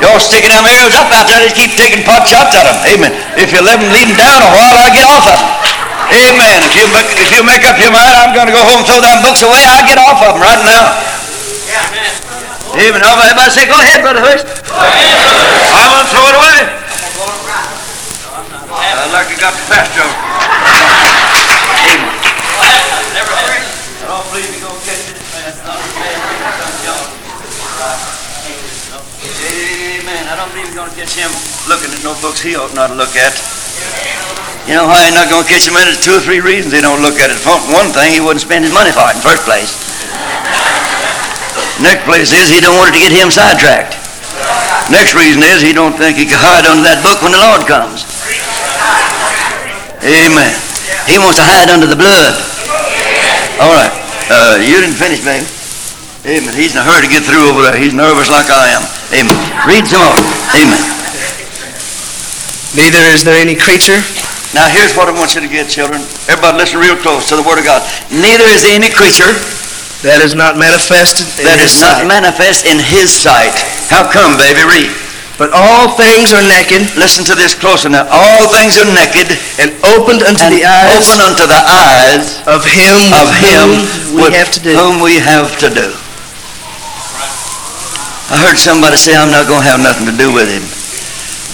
Y'all 0.00 0.20
sticking 0.20 0.48
them 0.48 0.64
arrows 0.64 0.96
up 0.96 1.12
out 1.12 1.28
there, 1.28 1.44
just 1.44 1.56
keep 1.56 1.76
taking 1.76 2.04
pot 2.08 2.24
shots 2.24 2.56
at 2.56 2.64
them. 2.64 2.76
Amen. 2.88 3.12
If 3.36 3.52
you 3.52 3.60
let 3.60 3.80
them 3.80 3.92
lead 3.92 4.08
them 4.08 4.16
down 4.16 4.40
a 4.40 4.50
while, 4.52 4.76
I 4.80 4.88
get 4.92 5.04
off 5.04 5.24
of 5.28 5.36
them. 5.36 5.48
Amen. 6.16 6.56
If 6.64 6.72
you 6.72 6.86
make, 6.92 7.08
if 7.20 7.28
you 7.32 7.40
make 7.44 7.64
up 7.68 7.76
your 7.76 7.92
mind, 7.92 8.16
I'm 8.16 8.32
going 8.32 8.48
to 8.48 8.56
go 8.56 8.64
home 8.64 8.80
and 8.80 8.88
throw 8.88 9.00
them 9.04 9.20
books 9.20 9.44
away, 9.44 9.60
I 9.60 9.84
get 9.84 10.00
off 10.00 10.20
of 10.24 10.36
them 10.36 10.40
right 10.40 10.62
now. 10.64 10.84
Amen. 12.80 13.00
Everybody 13.04 13.50
say, 13.52 13.68
go 13.68 13.76
ahead, 13.76 14.00
Brother 14.00 14.24
Hush. 14.24 14.44
I'm 14.72 15.88
going 15.92 16.04
to 16.04 16.12
throw 16.12 16.24
it 16.32 16.36
away. 16.40 16.85
Like 19.16 19.32
you 19.32 19.40
got. 19.40 19.56
Amen. 19.56 19.88
Never 23.16 23.32
had. 23.32 23.64
I 23.64 24.12
don't 24.12 24.28
believe 24.28 24.44
you're 24.52 24.68
going 24.68 24.76
to 24.76 24.84
catch 24.84 25.08
it. 25.08 25.16
Amen. 30.04 30.22
I 30.28 30.36
don't 30.36 30.52
believe 30.52 30.68
you're 30.68 30.84
going 30.84 30.92
to 30.92 30.98
catch 31.00 31.16
him 31.16 31.32
looking 31.64 31.96
at 31.96 32.04
no 32.04 32.12
books 32.20 32.44
he 32.44 32.60
ought 32.60 32.76
not 32.76 32.92
to 32.92 32.96
look 33.00 33.16
at. 33.16 33.32
You 34.68 34.76
know 34.76 34.84
why 34.84 35.08
you're 35.08 35.16
not 35.16 35.32
going 35.32 35.48
to 35.48 35.48
catch 35.48 35.64
him 35.64 35.80
in? 35.80 35.88
Two 36.04 36.20
or 36.20 36.20
three 36.20 36.44
reasons 36.44 36.76
he 36.76 36.84
don't 36.84 37.00
look 37.00 37.16
at 37.16 37.32
it. 37.32 37.40
For 37.40 37.56
One 37.72 37.96
thing, 37.96 38.12
he 38.12 38.20
wouldn't 38.20 38.44
spend 38.44 38.68
his 38.68 38.74
money 38.76 38.92
for 38.92 39.08
it 39.08 39.16
in 39.16 39.24
the 39.24 39.28
first 39.32 39.48
place. 39.48 39.72
Next 41.80 42.04
place 42.04 42.36
is 42.36 42.52
he 42.52 42.60
don't 42.60 42.76
want 42.76 42.92
it 42.92 43.00
to 43.00 43.08
get 43.08 43.16
him 43.16 43.32
sidetracked. 43.32 43.96
Next 44.92 45.16
reason 45.16 45.40
is 45.40 45.64
he 45.64 45.72
don't 45.72 45.96
think 45.96 46.20
he 46.20 46.28
can 46.28 46.36
hide 46.36 46.68
under 46.68 46.84
that 46.84 47.00
book 47.00 47.24
when 47.24 47.32
the 47.32 47.40
Lord 47.40 47.64
comes. 47.64 48.15
Amen. 50.06 50.54
He 51.10 51.18
wants 51.18 51.42
to 51.42 51.46
hide 51.46 51.66
under 51.66 51.90
the 51.90 51.98
blood. 51.98 52.34
All 53.58 53.74
right. 53.74 53.90
Uh, 54.30 54.62
you 54.62 54.78
didn't 54.78 54.94
finish, 54.94 55.22
baby. 55.22 55.42
Amen. 56.26 56.54
He's 56.54 56.74
in 56.74 56.82
a 56.82 56.86
hurry 56.86 57.06
to 57.06 57.10
get 57.10 57.22
through 57.22 57.46
over 57.50 57.62
there. 57.62 57.78
He's 57.78 57.94
nervous 57.94 58.30
like 58.30 58.50
I 58.50 58.74
am. 58.74 58.82
Amen. 59.14 59.38
Read 59.66 59.86
some 59.86 60.02
more. 60.02 60.18
Amen. 60.54 60.82
neither 62.74 63.02
is 63.14 63.22
there 63.22 63.38
any 63.38 63.54
creature 63.54 63.98
Now 64.54 64.66
here's 64.66 64.94
what 64.98 65.06
I 65.06 65.14
want 65.14 65.34
you 65.34 65.42
to 65.42 65.50
get, 65.50 65.70
children. 65.70 66.02
Everybody 66.26 66.58
listen 66.58 66.82
real 66.82 66.98
close 66.98 67.30
to 67.30 67.38
the 67.38 67.46
Word 67.46 67.58
of 67.58 67.66
God. 67.66 67.82
Neither 68.10 68.46
is 68.50 68.66
there 68.66 68.74
any 68.74 68.90
creature 68.90 69.30
that 70.02 70.22
is 70.22 70.34
not 70.34 70.58
manifested 70.58 71.26
in 71.38 71.50
that 71.50 71.58
is 71.62 71.78
not 71.82 72.06
manifest 72.06 72.66
in 72.66 72.78
His 72.78 73.10
sight. 73.10 73.54
How 73.90 74.06
come, 74.06 74.34
baby? 74.38 74.62
Read. 74.66 75.05
But 75.36 75.52
all 75.52 75.92
things 76.00 76.32
are 76.32 76.40
naked 76.40 76.96
Listen 76.96 77.20
to 77.28 77.36
this 77.36 77.52
closer 77.52 77.92
now. 77.92 78.08
All 78.08 78.48
things 78.48 78.80
are 78.80 78.88
naked 78.88 79.36
and 79.60 79.68
opened 79.96 80.24
unto 80.24 80.48
and 80.48 80.52
the 80.52 80.64
eyes 80.64 80.96
open 80.96 81.20
unto 81.20 81.44
the 81.44 81.60
eyes 81.60 82.40
of 82.48 82.64
him 82.64 82.96
of 83.12 83.28
Him 83.36 83.68
whom 84.16 84.24
we 84.24 84.32
have 84.32 84.50
to 84.56 84.60
do. 84.64 84.72
whom 84.72 84.96
we 85.04 85.20
have 85.20 85.52
to 85.60 85.68
do. 85.68 85.92
I 88.26 88.42
heard 88.42 88.58
somebody 88.58 88.98
say, 88.98 89.14
I'm 89.14 89.30
not 89.30 89.46
going 89.46 89.62
to 89.62 89.70
have 89.70 89.78
nothing 89.78 90.10
to 90.10 90.16
do 90.18 90.34
with 90.34 90.50
Him. 90.50 90.66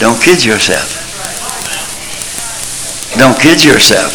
Don't 0.00 0.16
kid 0.16 0.40
yourself. 0.40 0.88
Don't 3.20 3.36
kid 3.36 3.60
yourself. 3.60 4.08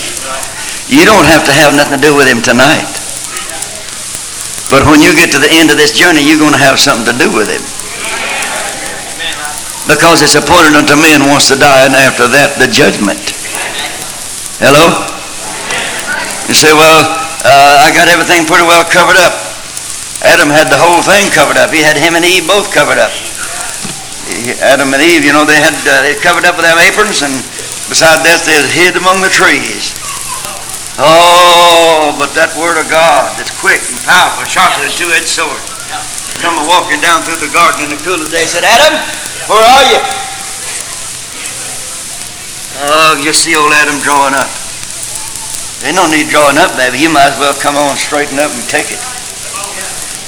You 0.89 1.05
don't 1.05 1.29
have 1.29 1.45
to 1.45 1.53
have 1.53 1.77
nothing 1.77 2.01
to 2.01 2.03
do 2.03 2.17
with 2.17 2.25
Him 2.25 2.41
tonight. 2.41 2.89
But 4.73 4.89
when 4.89 5.05
you 5.05 5.13
get 5.13 5.29
to 5.37 5.39
the 5.39 5.53
end 5.53 5.69
of 5.69 5.77
this 5.77 5.93
journey, 5.93 6.25
you're 6.25 6.41
going 6.41 6.57
to 6.57 6.65
have 6.65 6.81
something 6.81 7.13
to 7.13 7.17
do 7.21 7.29
with 7.29 7.45
Him. 7.45 7.61
Because 9.87 10.19
it's 10.19 10.35
appointed 10.35 10.75
unto 10.75 10.99
men 10.99 11.23
once 11.31 11.47
to 11.47 11.55
die, 11.55 11.87
and 11.87 11.95
after 11.95 12.27
that, 12.27 12.59
the 12.59 12.67
judgment. 12.67 13.23
Hello? 14.59 14.91
You 16.51 16.55
say, 16.55 16.75
well, 16.75 17.07
uh, 17.47 17.87
I 17.87 17.95
got 17.95 18.11
everything 18.11 18.43
pretty 18.43 18.67
well 18.67 18.83
covered 18.83 19.15
up. 19.15 19.31
Adam 20.27 20.51
had 20.51 20.67
the 20.67 20.79
whole 20.79 20.99
thing 20.99 21.31
covered 21.31 21.55
up. 21.55 21.71
He 21.71 21.79
had 21.79 21.95
him 21.95 22.19
and 22.19 22.25
Eve 22.27 22.43
both 22.49 22.73
covered 22.75 22.99
up. 22.99 23.15
Adam 24.59 24.91
and 24.91 24.99
Eve, 24.99 25.23
you 25.23 25.31
know, 25.31 25.47
they 25.47 25.55
had 25.55 25.77
uh, 25.87 26.03
they 26.03 26.19
covered 26.19 26.43
up 26.43 26.59
with 26.59 26.67
their 26.67 26.75
aprons, 26.83 27.23
and 27.23 27.31
beside 27.87 28.27
that, 28.27 28.43
they 28.43 28.59
hid 28.75 28.99
among 28.99 29.23
the 29.23 29.31
trees. 29.31 29.95
Oh, 30.99 32.11
but 32.19 32.33
that 32.33 32.51
word 32.57 32.75
of 32.75 32.89
God 32.89 33.37
that's 33.37 33.53
quick 33.55 33.79
and 33.87 33.95
powerful, 34.03 34.43
sharper 34.49 34.81
than 34.83 34.89
a 34.89 34.95
two-edged 34.97 35.29
sword. 35.29 35.76
Come 36.43 36.59
walking 36.67 36.99
down 37.01 37.23
through 37.23 37.39
the 37.41 37.49
garden 37.49 37.87
in 37.87 37.89
the 37.89 37.99
cool 38.03 38.19
of 38.19 38.27
the 38.27 38.33
day, 38.33 38.45
said, 38.45 38.67
Adam, 38.67 38.93
where 39.47 39.63
are 39.63 39.85
you? 39.89 39.99
Oh, 42.77 43.17
you 43.23 43.33
see 43.33 43.57
old 43.57 43.73
Adam 43.73 43.97
drawing 44.05 44.37
up. 44.37 44.51
Ain't 45.81 45.97
no 45.97 46.05
need 46.05 46.29
drawing 46.29 46.57
up, 46.61 46.77
baby. 46.77 47.01
You 47.01 47.09
might 47.09 47.33
as 47.33 47.39
well 47.41 47.53
come 47.57 47.73
on, 47.73 47.97
straighten 47.97 48.37
up, 48.37 48.53
and 48.53 48.61
take 48.69 48.93
it. 48.93 49.01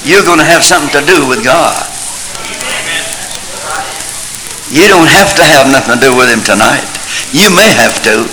You're 0.02 0.24
going 0.26 0.42
to 0.42 0.48
have 0.48 0.64
something 0.64 0.90
to 0.98 1.04
do 1.06 1.28
with 1.30 1.44
God. 1.44 1.78
You 4.70 4.86
don't 4.90 5.10
have 5.10 5.34
to 5.38 5.44
have 5.46 5.70
nothing 5.70 5.98
to 5.98 6.02
do 6.02 6.14
with 6.16 6.30
Him 6.30 6.42
tonight. 6.42 6.86
You 7.30 7.50
may 7.54 7.70
have 7.78 7.98
to, 8.10 8.26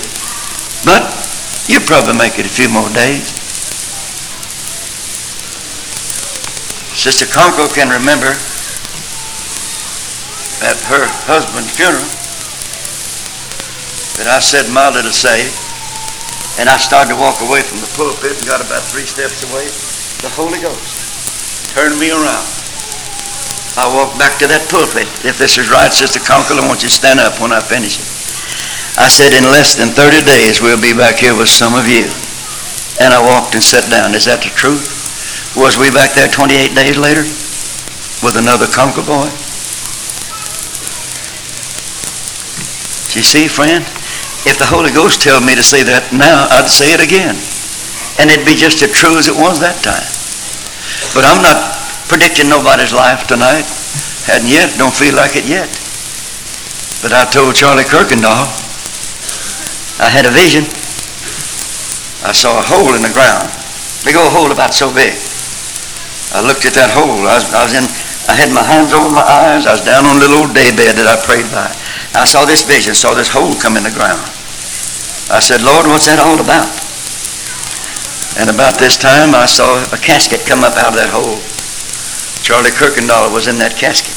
but 0.82 1.02
you'll 1.70 1.86
probably 1.86 2.18
make 2.18 2.38
it 2.38 2.46
a 2.46 2.50
few 2.50 2.70
more 2.70 2.88
days. 2.90 3.37
Sister 6.98 7.30
Conkle 7.30 7.70
can 7.70 7.86
remember 7.94 8.34
at 10.66 10.74
her 10.90 11.06
husband's 11.30 11.70
funeral 11.70 12.02
that 14.18 14.26
I 14.26 14.42
said 14.42 14.66
my 14.74 14.90
little 14.90 15.14
say, 15.14 15.46
and 16.58 16.66
I 16.66 16.74
started 16.74 17.14
to 17.14 17.18
walk 17.22 17.38
away 17.38 17.62
from 17.62 17.78
the 17.78 17.86
pulpit 17.94 18.34
and 18.34 18.42
got 18.50 18.58
about 18.58 18.82
three 18.82 19.06
steps 19.06 19.46
away. 19.46 19.70
The 20.26 20.32
Holy 20.34 20.58
Ghost 20.58 21.70
turned 21.70 21.94
me 22.02 22.10
around. 22.10 22.46
I 23.78 23.86
walked 23.94 24.18
back 24.18 24.34
to 24.42 24.50
that 24.50 24.66
pulpit. 24.66 25.06
If 25.22 25.38
this 25.38 25.54
is 25.54 25.70
right, 25.70 25.94
Sister 25.94 26.18
Conkle, 26.18 26.58
I 26.58 26.66
want 26.66 26.82
you 26.82 26.90
to 26.90 26.98
stand 26.98 27.22
up 27.22 27.38
when 27.38 27.54
I 27.54 27.62
finish 27.62 28.02
it. 28.02 28.10
I 28.98 29.06
said, 29.06 29.38
in 29.38 29.46
less 29.54 29.78
than 29.78 29.94
30 29.94 30.26
days, 30.26 30.58
we'll 30.58 30.82
be 30.82 30.98
back 30.98 31.22
here 31.22 31.38
with 31.38 31.46
some 31.46 31.78
of 31.78 31.86
you. 31.86 32.10
And 32.98 33.14
I 33.14 33.22
walked 33.22 33.54
and 33.54 33.62
sat 33.62 33.86
down. 33.86 34.18
Is 34.18 34.26
that 34.26 34.42
the 34.42 34.50
truth? 34.50 34.97
Was 35.56 35.78
we 35.78 35.90
back 35.90 36.12
there 36.12 36.28
28 36.28 36.74
days 36.74 36.98
later 36.98 37.24
with 38.20 38.36
another? 38.36 38.66
Do 38.66 38.72
you 43.16 43.24
see, 43.24 43.48
friend? 43.48 43.80
If 44.44 44.60
the 44.60 44.68
Holy 44.68 44.92
Ghost 44.92 45.24
told 45.24 45.44
me 45.44 45.56
to 45.56 45.62
say 45.62 45.82
that 45.82 46.12
now, 46.12 46.46
I'd 46.52 46.68
say 46.68 46.92
it 46.92 47.00
again. 47.00 47.34
And 48.20 48.30
it'd 48.30 48.46
be 48.46 48.54
just 48.54 48.82
as 48.84 48.92
true 48.92 49.16
as 49.16 49.28
it 49.28 49.34
was 49.34 49.58
that 49.60 49.80
time. 49.80 50.04
But 51.16 51.24
I'm 51.24 51.42
not 51.42 51.56
predicting 52.08 52.48
nobody's 52.48 52.92
life 52.92 53.26
tonight. 53.26 53.64
Hadn't 54.28 54.48
yet, 54.48 54.76
don't 54.76 54.94
feel 54.94 55.16
like 55.16 55.34
it 55.34 55.46
yet. 55.48 55.68
But 57.00 57.14
I 57.14 57.24
told 57.30 57.56
Charlie 57.56 57.88
Kirkendall, 57.88 58.46
I 59.98 60.10
had 60.10 60.26
a 60.26 60.34
vision. 60.34 60.64
I 62.22 62.32
saw 62.32 62.58
a 62.58 62.64
hole 62.64 62.94
in 62.94 63.02
the 63.02 63.14
ground. 63.14 63.50
Big 64.04 64.14
old 64.14 64.32
hole 64.32 64.52
about 64.52 64.74
so 64.74 64.92
big. 64.92 65.16
I 66.36 66.44
looked 66.44 66.68
at 66.68 66.76
that 66.76 66.92
hole. 66.92 67.24
I 67.24 67.40
was, 67.40 67.46
I 67.56 67.60
was 67.64 67.72
in, 67.72 67.84
I 68.28 68.36
had 68.36 68.52
my 68.52 68.60
hands 68.60 68.92
over 68.92 69.08
my 69.08 69.24
eyes. 69.24 69.64
I 69.64 69.72
was 69.72 69.84
down 69.84 70.04
on 70.04 70.16
a 70.16 70.20
little 70.20 70.44
old 70.44 70.52
day 70.52 70.68
bed 70.76 71.00
that 71.00 71.08
I 71.08 71.16
prayed 71.24 71.48
by. 71.48 71.72
I 72.12 72.28
saw 72.28 72.44
this 72.44 72.60
vision, 72.60 72.92
saw 72.92 73.16
this 73.16 73.32
hole 73.32 73.56
come 73.56 73.80
in 73.80 73.84
the 73.84 73.94
ground. 73.94 74.20
I 75.32 75.40
said, 75.40 75.64
Lord, 75.64 75.88
what's 75.88 76.08
that 76.08 76.20
all 76.20 76.36
about? 76.36 76.68
And 78.36 78.52
about 78.52 78.76
this 78.76 79.00
time, 79.00 79.32
I 79.32 79.48
saw 79.48 79.80
a 79.92 79.98
casket 80.00 80.44
come 80.44 80.64
up 80.64 80.76
out 80.76 80.92
of 80.92 81.00
that 81.00 81.12
hole. 81.12 81.40
Charlie 82.44 82.72
Kirkendall 82.72 83.32
was 83.32 83.48
in 83.48 83.56
that 83.60 83.76
casket. 83.76 84.16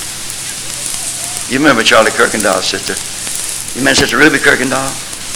You 1.51 1.59
remember 1.59 1.84
Charlie 1.84 2.16
Kirkendall, 2.16 2.64
sister? 2.64 2.95
You 3.76 3.84
remember 3.84 4.03
Sister 4.03 4.20
Ruby 4.20 4.39
Kirkendall? 4.39 4.88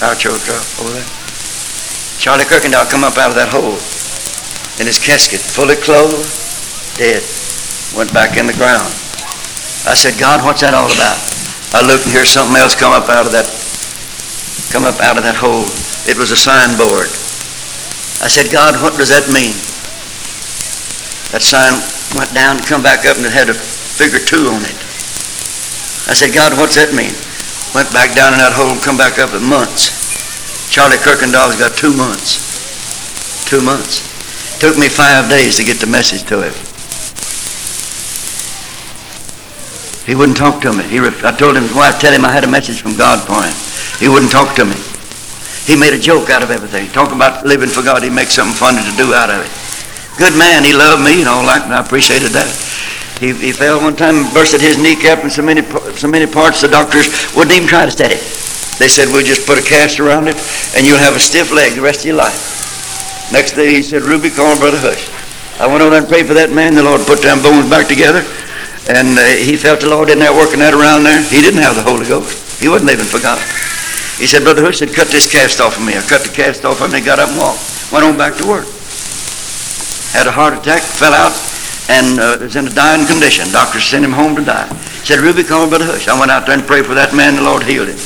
Our 0.04 0.16
church 0.16 0.48
over 0.80 0.92
there. 0.92 1.08
Charlie 2.20 2.44
Kirkendall 2.44 2.88
come 2.88 3.04
up 3.04 3.16
out 3.16 3.32
of 3.32 3.36
that 3.36 3.48
hole 3.52 3.80
in 4.80 4.84
his 4.84 5.00
casket, 5.00 5.40
fully 5.40 5.76
clothed, 5.76 6.45
dead. 6.96 7.22
Went 7.96 8.12
back 8.12 8.36
in 8.36 8.48
the 8.48 8.56
ground. 8.56 8.88
I 9.86 9.94
said, 9.94 10.18
God, 10.18 10.42
what's 10.42 10.66
that 10.66 10.74
all 10.74 10.90
about? 10.90 11.20
I 11.76 11.84
looked 11.84 12.08
and 12.08 12.12
hear 12.16 12.26
something 12.26 12.56
else 12.56 12.74
come 12.74 12.90
up 12.90 13.06
out 13.06 13.28
of 13.28 13.32
that, 13.36 13.46
come 14.74 14.88
up 14.88 14.98
out 14.98 15.20
of 15.20 15.24
that 15.24 15.38
hole. 15.38 15.68
It 16.08 16.18
was 16.18 16.32
a 16.32 16.38
signboard. 16.38 17.06
I 18.24 18.28
said, 18.32 18.50
God, 18.50 18.74
what 18.80 18.96
does 18.96 19.12
that 19.12 19.28
mean? 19.28 19.54
That 21.30 21.44
sign 21.44 21.76
went 22.16 22.32
down 22.32 22.58
and 22.58 22.64
come 22.66 22.80
back 22.82 23.04
up 23.04 23.20
and 23.20 23.26
it 23.26 23.34
had 23.34 23.52
a 23.52 23.56
figure 23.56 24.22
two 24.22 24.48
on 24.50 24.64
it. 24.64 24.78
I 26.08 26.14
said, 26.14 26.32
God, 26.32 26.56
what's 26.56 26.80
that 26.80 26.94
mean? 26.96 27.12
Went 27.74 27.92
back 27.92 28.16
down 28.16 28.32
in 28.32 28.40
that 28.40 28.56
hole 28.56 28.72
and 28.72 28.80
come 28.80 28.96
back 28.96 29.18
up 29.18 29.34
in 29.36 29.44
months. 29.44 29.92
Charlie 30.72 30.98
Kirkendall's 31.02 31.58
got 31.58 31.76
two 31.76 31.92
months. 31.94 32.40
Two 33.44 33.60
months. 33.62 34.02
Took 34.58 34.78
me 34.78 34.88
five 34.88 35.28
days 35.28 35.58
to 35.58 35.64
get 35.64 35.78
the 35.78 35.86
message 35.86 36.24
to 36.30 36.42
him. 36.42 36.65
He 40.06 40.14
wouldn't 40.14 40.38
talk 40.38 40.62
to 40.62 40.72
me. 40.72 40.86
He 40.86 41.02
I 41.02 41.34
told 41.34 41.58
him, 41.58 41.66
wife, 41.74 41.98
tell 41.98 42.14
him 42.14 42.24
I 42.24 42.30
had 42.30 42.44
a 42.44 42.50
message 42.50 42.80
from 42.80 42.96
God 42.96 43.26
for 43.26 43.42
him. 43.42 43.54
He 43.98 44.06
wouldn't 44.06 44.30
talk 44.30 44.54
to 44.54 44.64
me. 44.64 44.78
He 45.66 45.74
made 45.74 45.92
a 45.92 45.98
joke 45.98 46.30
out 46.30 46.46
of 46.46 46.54
everything. 46.54 46.86
Talk 46.94 47.10
about 47.10 47.44
living 47.44 47.68
for 47.68 47.82
God. 47.82 48.06
He 48.06 48.10
makes 48.10 48.38
something 48.38 48.54
funny 48.54 48.78
to 48.86 48.94
do 48.96 49.12
out 49.12 49.34
of 49.34 49.42
it. 49.42 49.50
Good 50.14 50.38
man. 50.38 50.62
He 50.62 50.70
loved 50.72 51.02
me 51.02 51.26
and 51.26 51.28
all 51.28 51.42
that, 51.50 51.66
and 51.66 51.74
I 51.74 51.82
appreciated 51.82 52.30
that. 52.38 52.46
He, 53.18 53.34
he 53.34 53.50
fell 53.50 53.82
one 53.82 53.96
time 53.96 54.14
and 54.14 54.28
bursted 54.30 54.60
his 54.60 54.78
kneecap 54.78 55.24
in 55.24 55.30
so 55.30 55.42
many, 55.42 55.62
so 55.98 56.06
many 56.06 56.30
parts 56.30 56.62
the 56.62 56.68
doctors 56.68 57.10
wouldn't 57.34 57.56
even 57.56 57.66
try 57.66 57.84
to 57.84 57.90
set 57.90 58.12
it. 58.12 58.22
They 58.78 58.86
said, 58.86 59.08
we'll 59.08 59.24
just 59.24 59.46
put 59.46 59.58
a 59.58 59.64
cast 59.64 59.98
around 59.98 60.28
it 60.28 60.36
and 60.76 60.86
you'll 60.86 61.02
have 61.02 61.16
a 61.16 61.18
stiff 61.18 61.50
leg 61.50 61.74
the 61.74 61.80
rest 61.80 62.00
of 62.00 62.12
your 62.12 62.20
life. 62.20 63.32
Next 63.32 63.56
day 63.56 63.74
he 63.74 63.82
said, 63.82 64.02
Ruby, 64.02 64.30
call 64.30 64.54
Brother 64.60 64.78
Hush. 64.78 65.10
I 65.58 65.66
went 65.66 65.80
over 65.82 65.96
and 65.96 66.06
prayed 66.06 66.26
for 66.28 66.34
that 66.34 66.52
man. 66.52 66.74
The 66.74 66.84
Lord 66.84 67.00
put 67.08 67.24
them 67.24 67.42
bones 67.42 67.68
back 67.68 67.88
together. 67.88 68.22
And 68.88 69.18
uh, 69.18 69.22
he 69.42 69.56
felt 69.56 69.80
the 69.80 69.90
Lord 69.90 70.10
in 70.10 70.18
there 70.18 70.32
working 70.32 70.62
that 70.62 70.70
around 70.70 71.02
there. 71.02 71.18
He 71.18 71.42
didn't 71.42 71.62
have 71.62 71.74
the 71.74 71.82
Holy 71.82 72.06
Ghost. 72.06 72.62
He 72.62 72.70
wasn't 72.70 72.86
living 72.86 73.06
for 73.06 73.18
God. 73.18 73.42
He 74.16 74.24
said, 74.24 74.46
Brother 74.46 74.62
Hush 74.62 74.78
said, 74.78 74.94
cut 74.94 75.08
this 75.08 75.26
cast 75.26 75.60
off 75.60 75.76
of 75.76 75.84
me. 75.84 75.98
I 75.98 76.02
cut 76.06 76.22
the 76.22 76.32
cast 76.32 76.64
off 76.64 76.80
of 76.80 76.88
him 76.88 76.94
and 76.94 77.02
he 77.02 77.04
got 77.04 77.18
up 77.18 77.28
and 77.28 77.36
walked. 77.36 77.60
Went 77.90 78.06
on 78.06 78.16
back 78.16 78.38
to 78.38 78.46
work. 78.46 78.64
Had 80.14 80.30
a 80.30 80.32
heart 80.32 80.54
attack, 80.54 80.80
fell 80.80 81.12
out, 81.12 81.34
and 81.92 82.16
uh, 82.16 82.40
was 82.40 82.56
in 82.56 82.64
a 82.66 82.72
dying 82.72 83.04
condition. 83.04 83.50
Doctors 83.52 83.84
sent 83.84 84.06
him 84.06 84.14
home 84.14 84.38
to 84.38 84.44
die. 84.44 84.70
Said, 85.04 85.20
Ruby, 85.20 85.44
call 85.44 85.68
Brother 85.68 85.84
Hush. 85.84 86.08
I 86.08 86.18
went 86.18 86.30
out 86.30 86.46
there 86.46 86.56
and 86.56 86.64
prayed 86.66 86.86
for 86.86 86.94
that 86.94 87.12
man. 87.12 87.36
The 87.36 87.44
Lord 87.44 87.66
healed 87.66 87.90
him. 87.90 88.00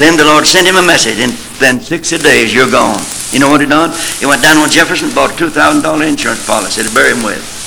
Then 0.00 0.16
the 0.16 0.24
Lord 0.24 0.48
sent 0.48 0.66
him 0.66 0.76
a 0.76 0.82
message. 0.82 1.20
In 1.20 1.36
then 1.60 1.84
60 1.84 2.18
days, 2.18 2.52
you're 2.52 2.70
gone. 2.70 3.04
You 3.30 3.38
know 3.38 3.50
what 3.52 3.60
he 3.60 3.68
done? 3.68 3.92
He 4.18 4.26
went 4.26 4.42
down 4.42 4.56
on 4.56 4.70
Jefferson, 4.72 5.12
bought 5.14 5.30
a 5.30 5.38
$2,000 5.38 5.84
insurance 6.02 6.44
policy 6.46 6.82
to 6.82 6.90
bury 6.94 7.12
him 7.12 7.22
with. 7.22 7.57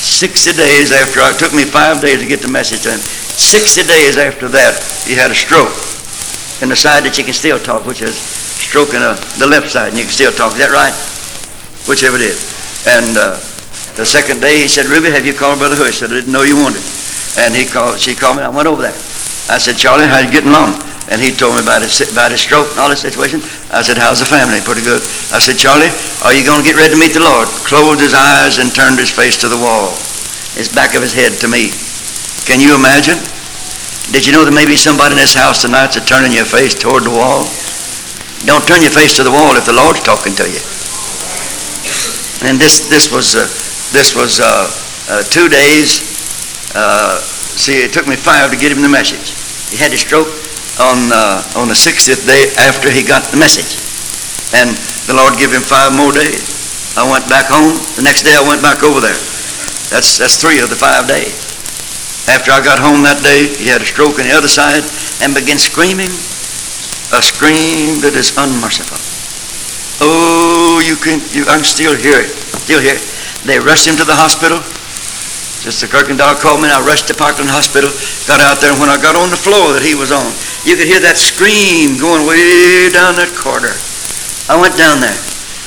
60 0.00 0.56
days 0.56 0.92
after, 0.92 1.20
it 1.20 1.38
took 1.38 1.52
me 1.52 1.64
five 1.64 2.00
days 2.00 2.20
to 2.20 2.26
get 2.26 2.40
the 2.40 2.48
message 2.48 2.82
to 2.88 2.96
him. 2.96 2.98
60 2.98 3.84
days 3.84 4.16
after 4.16 4.48
that, 4.48 4.80
he 5.04 5.12
had 5.12 5.30
a 5.30 5.36
stroke 5.36 5.76
in 6.64 6.72
the 6.72 6.76
side 6.76 7.04
that 7.04 7.16
you 7.20 7.24
can 7.24 7.36
still 7.36 7.60
talk, 7.60 7.84
which 7.84 8.00
is 8.00 8.16
stroke 8.16 8.96
in 8.96 9.02
uh, 9.04 9.12
the 9.36 9.46
left 9.46 9.68
side, 9.68 9.92
and 9.92 9.98
you 10.00 10.04
can 10.04 10.12
still 10.12 10.32
talk. 10.32 10.56
Is 10.56 10.64
that 10.64 10.72
right? 10.72 10.92
Whichever 11.84 12.16
it 12.16 12.32
is. 12.32 12.40
And 12.88 13.12
uh, 13.16 13.36
the 13.96 14.08
second 14.08 14.40
day, 14.40 14.64
he 14.64 14.68
said, 14.68 14.88
Ruby, 14.88 15.12
have 15.12 15.28
you 15.28 15.36
called 15.36 15.60
Brother 15.60 15.76
Hush? 15.76 16.00
I 16.00 16.08
said, 16.08 16.10
I 16.16 16.24
didn't 16.24 16.32
know 16.32 16.48
you 16.48 16.56
wanted. 16.56 16.84
And 17.36 17.52
he 17.52 17.68
called, 17.68 18.00
she 18.00 18.16
called 18.16 18.40
me. 18.40 18.42
I 18.42 18.48
went 18.48 18.68
over 18.68 18.80
there. 18.80 18.96
I 19.52 19.60
said, 19.60 19.76
Charlie, 19.76 20.08
how 20.08 20.20
you 20.20 20.32
getting 20.32 20.48
along? 20.48 20.80
And 21.10 21.18
he 21.18 21.34
told 21.34 21.58
me 21.58 21.62
about 21.66 21.82
his, 21.82 22.06
about 22.06 22.30
his 22.30 22.38
stroke 22.38 22.70
and 22.70 22.78
all 22.78 22.86
this 22.86 23.02
situation. 23.02 23.42
I 23.74 23.82
said, 23.82 23.98
how's 23.98 24.22
the 24.22 24.30
family? 24.30 24.62
Pretty 24.62 24.86
good. 24.86 25.02
I 25.34 25.42
said, 25.42 25.58
Charlie, 25.58 25.90
are 26.22 26.30
you 26.30 26.46
going 26.46 26.62
to 26.62 26.66
get 26.66 26.78
ready 26.78 26.94
to 26.94 27.00
meet 27.02 27.18
the 27.18 27.26
Lord? 27.26 27.50
Closed 27.66 27.98
his 27.98 28.14
eyes 28.14 28.62
and 28.62 28.70
turned 28.70 29.02
his 29.02 29.10
face 29.10 29.34
to 29.42 29.50
the 29.50 29.58
wall. 29.58 29.90
His 30.54 30.70
back 30.70 30.94
of 30.94 31.02
his 31.02 31.10
head 31.10 31.34
to 31.42 31.50
me. 31.50 31.74
Can 32.46 32.62
you 32.62 32.78
imagine? 32.78 33.18
Did 34.14 34.22
you 34.22 34.30
know 34.30 34.46
there 34.46 34.54
may 34.54 34.70
be 34.70 34.78
somebody 34.78 35.18
in 35.18 35.20
this 35.22 35.34
house 35.34 35.62
tonight 35.66 35.98
that's 35.98 36.06
turning 36.06 36.30
your 36.30 36.46
face 36.46 36.78
toward 36.78 37.02
the 37.02 37.14
wall? 37.14 37.46
Don't 38.46 38.62
turn 38.66 38.80
your 38.80 38.94
face 38.94 39.18
to 39.18 39.26
the 39.26 39.34
wall 39.34 39.58
if 39.58 39.66
the 39.66 39.74
Lord's 39.74 40.00
talking 40.06 40.34
to 40.38 40.46
you. 40.46 40.62
And 42.42 42.56
this 42.56 42.88
this 42.88 43.12
was 43.12 43.36
uh, 43.36 43.44
this 43.92 44.16
was 44.16 44.40
uh, 44.40 44.66
uh, 45.12 45.22
two 45.28 45.50
days. 45.50 46.00
Uh, 46.74 47.20
see, 47.20 47.84
it 47.84 47.92
took 47.92 48.08
me 48.08 48.16
five 48.16 48.50
to 48.50 48.56
get 48.56 48.72
him 48.72 48.80
the 48.80 48.88
message. 48.88 49.36
He 49.68 49.76
had 49.76 49.92
a 49.92 49.98
stroke 50.00 50.39
on 50.80 51.12
uh, 51.12 51.60
on 51.60 51.68
the 51.68 51.76
60th 51.76 52.24
day 52.24 52.48
after 52.56 52.88
he 52.88 53.04
got 53.04 53.28
the 53.28 53.36
message, 53.36 53.76
and 54.56 54.72
the 55.04 55.14
Lord 55.14 55.36
gave 55.36 55.52
him 55.52 55.62
five 55.62 55.92
more 55.92 56.10
days. 56.10 56.96
I 56.96 57.04
went 57.06 57.28
back 57.28 57.52
home. 57.52 57.76
The 57.94 58.02
next 58.02 58.24
day 58.24 58.34
I 58.34 58.42
went 58.42 58.64
back 58.64 58.82
over 58.82 58.98
there. 58.98 59.20
That's 59.92 60.18
that's 60.18 60.40
three 60.40 60.58
of 60.58 60.72
the 60.72 60.80
five 60.80 61.06
days. 61.06 61.36
After 62.32 62.50
I 62.50 62.64
got 62.64 62.78
home 62.80 63.02
that 63.04 63.20
day, 63.20 63.52
he 63.60 63.68
had 63.68 63.82
a 63.82 63.88
stroke 63.88 64.18
on 64.18 64.24
the 64.24 64.34
other 64.34 64.50
side 64.50 64.82
and 65.20 65.36
began 65.36 65.58
screaming 65.58 66.12
a 67.10 67.20
scream 67.20 67.98
that 68.06 68.14
is 68.14 68.30
unmerciful. 68.38 68.98
Oh, 70.00 70.78
you 70.80 70.94
can, 70.96 71.18
you, 71.34 71.42
I 71.50 71.58
can 71.58 71.66
still 71.66 71.92
hear 71.92 72.16
it, 72.22 72.30
still 72.62 72.80
hear 72.80 72.94
it. 72.94 73.04
They 73.44 73.58
rushed 73.58 73.88
him 73.88 73.98
to 73.98 74.06
the 74.06 74.14
hospital. 74.14 74.62
Sister 75.60 75.84
Kirkendall 75.84 76.40
called 76.40 76.64
me, 76.64 76.72
and 76.72 76.76
I 76.76 76.80
rushed 76.80 77.12
to 77.12 77.14
Parkland 77.14 77.52
Hospital, 77.52 77.92
got 78.24 78.40
out 78.40 78.64
there, 78.64 78.72
and 78.72 78.80
when 78.80 78.88
I 78.88 78.96
got 78.96 79.12
on 79.12 79.28
the 79.28 79.36
floor 79.36 79.76
that 79.76 79.84
he 79.84 79.92
was 79.92 80.08
on, 80.08 80.32
you 80.64 80.72
could 80.72 80.88
hear 80.88 81.04
that 81.04 81.20
scream 81.20 82.00
going 82.00 82.24
way 82.24 82.88
down 82.88 83.12
that 83.20 83.28
corridor. 83.36 83.76
I 84.48 84.56
went 84.56 84.80
down 84.80 85.04
there, 85.04 85.20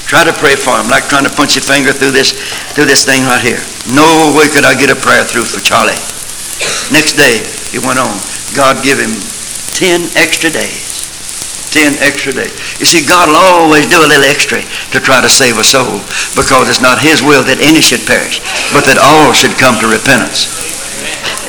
tried 0.10 0.26
to 0.26 0.34
pray 0.34 0.58
for 0.58 0.74
him, 0.82 0.90
like 0.90 1.06
trying 1.14 1.30
to 1.30 1.34
punch 1.38 1.54
your 1.54 1.62
finger 1.62 1.94
through 1.94 2.10
this, 2.10 2.34
through 2.74 2.90
this 2.90 3.06
thing 3.06 3.22
right 3.30 3.38
here. 3.38 3.62
No 3.94 4.34
way 4.34 4.50
could 4.50 4.66
I 4.66 4.74
get 4.74 4.90
a 4.90 4.98
prayer 4.98 5.22
through 5.22 5.46
for 5.46 5.62
Charlie. 5.62 6.02
Next 6.90 7.14
day, 7.14 7.46
he 7.70 7.78
went 7.78 8.02
on. 8.02 8.18
God 8.58 8.82
give 8.82 8.98
him 8.98 9.14
10 9.78 10.10
extra 10.18 10.50
days. 10.50 10.93
10 11.74 11.98
extra 12.06 12.30
days. 12.30 12.54
You 12.78 12.86
see, 12.86 13.02
God 13.02 13.34
will 13.34 13.42
always 13.42 13.90
do 13.90 13.98
a 13.98 14.06
little 14.06 14.30
extra 14.30 14.62
to 14.94 15.02
try 15.02 15.20
to 15.26 15.28
save 15.28 15.58
a 15.58 15.66
soul 15.66 16.06
because 16.38 16.70
it's 16.70 16.86
not 16.86 17.02
His 17.02 17.26
will 17.26 17.42
that 17.50 17.58
any 17.58 17.82
should 17.82 18.06
perish, 18.06 18.38
but 18.70 18.86
that 18.86 19.02
all 19.02 19.34
should 19.34 19.58
come 19.58 19.82
to 19.82 19.90
repentance. 19.90 20.46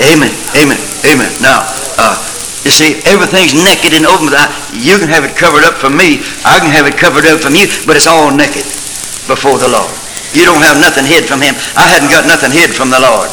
Amen. 0.01 0.33
Amen. 0.57 0.81
Amen. 1.05 1.31
Now, 1.45 1.68
uh, 2.01 2.16
you 2.64 2.72
see, 2.72 3.05
everything's 3.05 3.53
naked 3.53 3.93
and 3.93 4.09
open. 4.09 4.33
You 4.72 4.97
can 4.97 5.12
have 5.12 5.29
it 5.29 5.37
covered 5.37 5.68
up 5.68 5.77
from 5.77 6.01
me. 6.01 6.25
I 6.49 6.57
can 6.64 6.72
have 6.72 6.89
it 6.89 6.97
covered 6.97 7.29
up 7.29 7.45
from 7.45 7.53
you, 7.53 7.68
but 7.85 7.95
it's 7.95 8.09
all 8.09 8.33
naked 8.33 8.64
before 9.29 9.61
the 9.61 9.68
Lord. 9.68 9.93
You 10.33 10.49
don't 10.49 10.64
have 10.64 10.81
nothing 10.81 11.05
hid 11.05 11.29
from 11.29 11.45
Him. 11.45 11.53
I 11.77 11.87
hadn't 11.87 12.09
got 12.09 12.25
nothing 12.25 12.51
hid 12.51 12.72
from 12.72 12.89
the 12.89 12.99
Lord. 12.99 13.29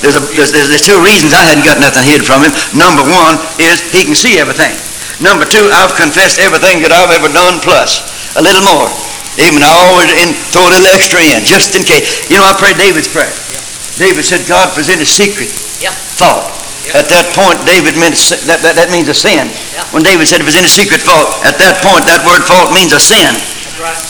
There's, 0.00 0.16
a, 0.16 0.22
there's, 0.32 0.54
there's, 0.54 0.70
there's 0.72 0.86
two 0.86 0.96
reasons 1.02 1.36
I 1.36 1.44
hadn't 1.44 1.66
got 1.66 1.82
nothing 1.82 2.06
hid 2.06 2.24
from 2.24 2.46
Him. 2.46 2.54
Number 2.72 3.04
one 3.04 3.36
is 3.60 3.82
He 3.90 4.06
can 4.06 4.16
see 4.16 4.38
everything. 4.40 4.72
Number 5.20 5.44
two, 5.44 5.68
I've 5.76 5.92
confessed 6.00 6.40
everything 6.40 6.80
that 6.80 6.92
I've 6.96 7.12
ever 7.12 7.28
done 7.28 7.60
plus 7.60 8.00
a 8.36 8.42
little 8.42 8.64
more. 8.64 8.88
Even 9.38 9.62
I 9.62 9.70
always 9.92 10.10
in, 10.16 10.32
throw 10.50 10.64
a 10.64 10.72
little 10.72 10.90
extra 10.90 11.20
in, 11.20 11.44
just 11.44 11.76
in 11.76 11.84
case. 11.84 12.26
You 12.32 12.40
know, 12.40 12.44
I 12.48 12.56
prayed 12.56 12.80
David's 12.80 13.08
prayer. 13.08 13.30
David 14.00 14.24
said, 14.24 14.48
God 14.48 14.72
present 14.72 15.04
a 15.04 15.08
secret 15.08 15.52
Yeah. 15.78 15.92
thought. 16.16 16.48
At 16.96 17.06
that 17.12 17.30
point, 17.36 17.60
David 17.68 17.94
meant 18.00 18.18
that, 18.48 18.64
that, 18.66 18.74
that 18.74 18.88
means 18.90 19.06
a 19.06 19.14
sin. 19.14 19.46
Yeah. 19.70 19.86
When 19.94 20.02
David 20.02 20.26
said, 20.26 20.42
if 20.42 20.48
it's 20.48 20.58
any 20.58 20.66
secret 20.66 20.98
fault, 21.04 21.28
at 21.46 21.54
that 21.62 21.78
point, 21.84 22.02
that 22.08 22.24
word 22.26 22.42
fault 22.48 22.74
means 22.74 22.90
a 22.90 22.98
sin. 22.98 23.30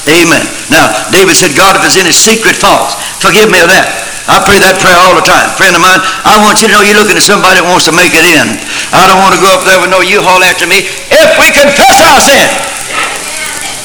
Amen. 0.09 0.43
Now, 0.73 0.91
David 1.15 1.37
said, 1.37 1.55
God, 1.55 1.77
if 1.79 1.83
it's 1.87 1.99
any 2.01 2.11
secret 2.15 2.57
faults, 2.59 2.97
forgive 3.23 3.53
me 3.53 3.61
of 3.63 3.71
that. 3.71 3.87
I 4.31 4.39
pray 4.47 4.63
that 4.63 4.79
prayer 4.79 4.95
all 5.03 5.19
the 5.19 5.27
time. 5.27 5.51
Friend 5.59 5.75
of 5.75 5.83
mine, 5.83 5.99
I 6.23 6.39
want 6.47 6.63
you 6.63 6.71
to 6.71 6.79
know 6.79 6.83
you're 6.87 6.99
looking 6.99 7.19
at 7.19 7.27
somebody 7.27 7.59
that 7.59 7.67
wants 7.67 7.91
to 7.91 7.95
make 7.95 8.15
it 8.15 8.23
in. 8.23 8.47
I 8.95 9.11
don't 9.11 9.19
want 9.19 9.35
to 9.35 9.43
go 9.43 9.51
up 9.51 9.67
there 9.67 9.83
with 9.83 9.91
no 9.91 10.07
U-Haul 10.07 10.47
after 10.47 10.71
me. 10.71 10.87
If 11.11 11.31
we 11.35 11.51
confess 11.51 11.99
our 11.99 12.23
sin, 12.23 12.47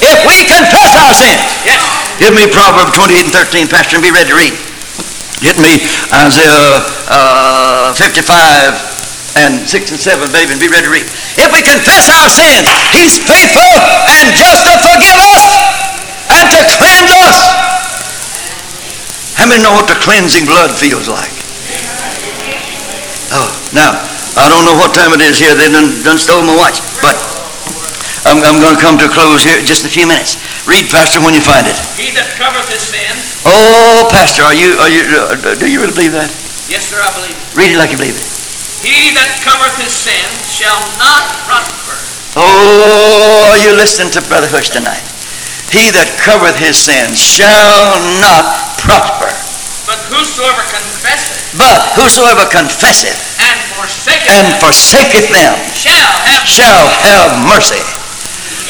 if 0.06 0.22
we 0.30 0.46
confess 0.46 0.94
our 0.94 1.14
sins, 1.18 1.42
Yes. 1.66 1.82
Give 2.22 2.32
me 2.32 2.46
Proverbs 2.48 2.94
28 2.96 3.26
and 3.28 3.34
13, 3.34 3.68
Pastor, 3.68 3.98
and 3.98 4.06
be 4.06 4.14
ready 4.14 4.30
to 4.30 4.38
read. 4.38 4.56
Get 5.44 5.60
me 5.60 5.82
Isaiah 6.14 6.80
uh, 7.12 7.92
55 7.98 8.24
and 9.36 9.68
6 9.68 9.92
and 9.92 10.00
7, 10.00 10.32
baby, 10.32 10.56
and 10.56 10.62
be 10.62 10.72
ready 10.72 10.88
to 10.88 10.94
read. 10.94 11.10
If 11.36 11.52
we 11.52 11.60
confess 11.60 12.08
our 12.08 12.30
sins, 12.32 12.70
He's 12.96 13.20
faithful 13.20 13.68
and 14.22 14.32
just 14.38 14.64
to 14.64 14.74
forgive 14.80 15.20
us 15.36 15.44
and 16.32 16.46
to 16.54 16.62
cleanse 16.80 17.12
us. 17.28 17.75
How 19.36 19.46
many 19.48 19.62
know 19.62 19.76
what 19.76 19.88
the 19.92 19.98
cleansing 20.00 20.48
blood 20.48 20.72
feels 20.74 21.08
like? 21.12 21.32
Oh, 23.36 23.50
now, 23.76 23.92
I 24.40 24.48
don't 24.48 24.64
know 24.64 24.78
what 24.80 24.96
time 24.96 25.12
it 25.12 25.22
is 25.22 25.38
here. 25.40 25.52
They 25.56 25.68
done, 25.68 25.92
done 26.08 26.18
stole 26.18 26.42
my 26.46 26.56
watch, 26.56 26.80
but 27.04 27.16
I'm, 28.26 28.40
I'm 28.42 28.58
going 28.64 28.74
to 28.76 28.82
come 28.82 28.96
to 29.02 29.06
a 29.06 29.14
close 29.14 29.44
here 29.44 29.60
in 29.60 29.66
just 29.68 29.84
a 29.84 29.92
few 29.92 30.08
minutes. 30.08 30.40
Read, 30.66 30.88
Pastor, 30.90 31.20
when 31.22 31.36
you 31.36 31.44
find 31.44 31.68
it. 31.68 31.76
He 32.00 32.10
that 32.16 32.26
covereth 32.40 32.70
his 32.72 32.82
sin, 32.82 33.14
Oh, 33.46 34.08
Pastor, 34.10 34.42
are 34.48 34.56
you, 34.56 34.80
are 34.82 34.90
you, 34.90 35.04
uh, 35.30 35.36
do 35.60 35.68
you 35.70 35.84
really 35.84 35.94
believe 35.94 36.16
that? 36.16 36.32
yes, 36.72 36.88
sir, 36.90 36.98
I 36.98 37.12
believe. 37.14 37.36
it. 37.36 37.54
Read 37.60 37.70
it 37.76 37.78
like 37.78 37.92
you 37.94 38.00
believe 38.00 38.18
it. 38.18 38.26
He 38.82 39.14
that 39.18 39.30
covereth 39.46 39.78
his 39.82 39.94
sin 39.94 40.26
shall 40.50 40.80
not 40.98 41.24
prosper. 41.46 41.98
Oh, 42.40 43.52
are 43.52 43.60
you 43.62 43.76
listening 43.76 44.12
to 44.16 44.22
Brother 44.28 44.48
Hush 44.50 44.70
tonight? 44.70 45.04
He 45.76 45.92
that 45.92 46.08
covereth 46.24 46.56
his 46.56 46.80
sins 46.80 47.20
shall 47.20 48.00
not 48.24 48.80
prosper. 48.80 49.28
But 49.84 50.00
whosoever 50.08 50.64
confesseth 50.72 51.60
But 51.60 52.00
whosoever 52.00 52.48
confesseth 52.48 53.20
and 53.44 53.60
forsaketh 53.76 54.32
and 54.32 54.48
them 54.56 54.64
forsaketh 54.64 55.28
them 55.36 55.52
shall 55.76 56.16
have 56.32 56.48
shall 56.48 56.88
have 57.04 57.36
mercy. 57.44 57.84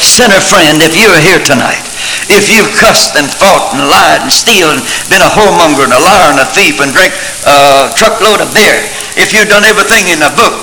Sinner 0.02 0.41
friend, 0.41 0.82
if 0.82 0.98
you 0.98 1.06
are 1.14 1.22
here 1.22 1.40
tonight, 1.45 1.86
if 2.27 2.49
you've 2.49 2.73
cussed 2.82 3.14
and 3.15 3.30
fought 3.30 3.77
and 3.77 3.86
lied 3.86 4.26
and 4.26 4.34
stealed 4.34 4.76
and 4.76 4.84
been 5.07 5.22
a 5.22 5.30
whoremonger 5.30 5.86
and 5.86 5.94
a 5.94 6.02
liar 6.02 6.34
and 6.34 6.41
a 6.41 6.49
thief 6.57 6.82
and 6.82 6.90
drank 6.90 7.14
a 7.45 7.94
truckload 7.94 8.41
of 8.41 8.49
beer, 8.49 8.82
if 9.14 9.30
you've 9.30 9.48
done 9.48 9.64
everything 9.64 10.10
in 10.10 10.19
the 10.19 10.34
book, 10.34 10.57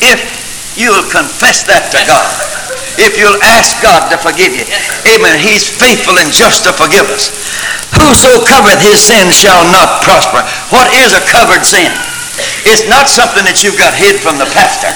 if 0.00 0.16
you'll 0.80 1.06
confess 1.12 1.62
that 1.68 1.92
to 1.92 2.00
God, 2.08 2.57
if 2.98 3.16
you'll 3.16 3.40
ask 3.42 3.78
God 3.82 4.10
to 4.10 4.18
forgive 4.18 4.54
you, 4.54 4.66
amen, 5.08 5.38
He's 5.38 5.66
faithful 5.66 6.18
and 6.18 6.30
just 6.34 6.66
to 6.66 6.74
forgive 6.74 7.06
us. 7.10 7.30
Whoso 7.98 8.44
covereth 8.46 8.84
his 8.84 9.02
sin 9.02 9.26
shall 9.34 9.66
not 9.74 10.06
prosper. 10.06 10.44
What 10.70 10.92
is 10.94 11.18
a 11.18 11.22
covered 11.26 11.66
sin? 11.66 11.90
It's 12.62 12.86
not 12.86 13.10
something 13.10 13.42
that 13.42 13.66
you've 13.66 13.80
got 13.80 13.96
hid 13.98 14.22
from 14.22 14.38
the 14.38 14.46
pastor. 14.54 14.94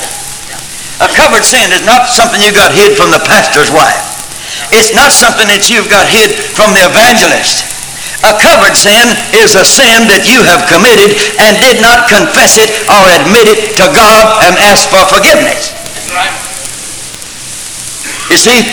A 1.02 1.10
covered 1.10 1.42
sin 1.42 1.74
is 1.74 1.82
not 1.82 2.06
something 2.06 2.38
you 2.38 2.54
got 2.54 2.70
hid 2.70 2.94
from 2.94 3.10
the 3.10 3.18
pastor's 3.26 3.74
wife. 3.74 3.98
It's 4.70 4.94
not 4.94 5.10
something 5.10 5.50
that 5.50 5.66
you've 5.66 5.90
got 5.90 6.06
hid 6.06 6.30
from 6.54 6.70
the 6.78 6.86
evangelist. 6.86 7.66
A 8.22 8.38
covered 8.38 8.78
sin 8.78 9.10
is 9.34 9.58
a 9.58 9.66
sin 9.66 10.06
that 10.06 10.30
you 10.30 10.46
have 10.46 10.70
committed 10.70 11.18
and 11.42 11.58
did 11.58 11.82
not 11.82 12.06
confess 12.06 12.54
it 12.54 12.70
or 12.86 13.02
admit 13.18 13.50
it 13.50 13.74
to 13.82 13.90
God 13.90 14.46
and 14.46 14.54
ask 14.62 14.86
for 14.86 15.02
forgiveness. 15.10 15.81
You 18.32 18.40
see, 18.40 18.64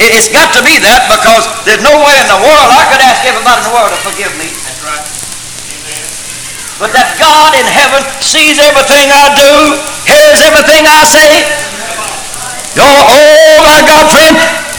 it- 0.00 0.16
it's 0.16 0.32
got 0.32 0.48
to 0.56 0.64
be 0.64 0.80
that 0.80 1.04
because 1.12 1.44
there's 1.68 1.84
no 1.84 1.92
way 1.92 2.16
in 2.16 2.28
the 2.32 2.40
world 2.40 2.68
I 2.72 2.88
could 2.88 3.04
ask 3.04 3.20
everybody 3.28 3.60
in 3.60 3.66
the 3.68 3.74
world 3.76 3.92
to 3.92 4.00
forgive 4.00 4.32
me. 4.40 4.48
That's 4.48 4.80
right. 4.80 5.04
But 6.80 6.90
that 6.96 7.12
God 7.20 7.52
in 7.54 7.68
heaven 7.68 8.00
sees 8.24 8.56
everything 8.58 9.12
I 9.12 9.28
do, 9.36 9.52
hears 10.08 10.40
everything 10.48 10.88
I 10.88 11.04
say. 11.04 11.30
Oh, 12.80 12.82
oh 12.82 13.60
my 13.68 13.78
God, 13.86 14.08
friend, 14.10 14.34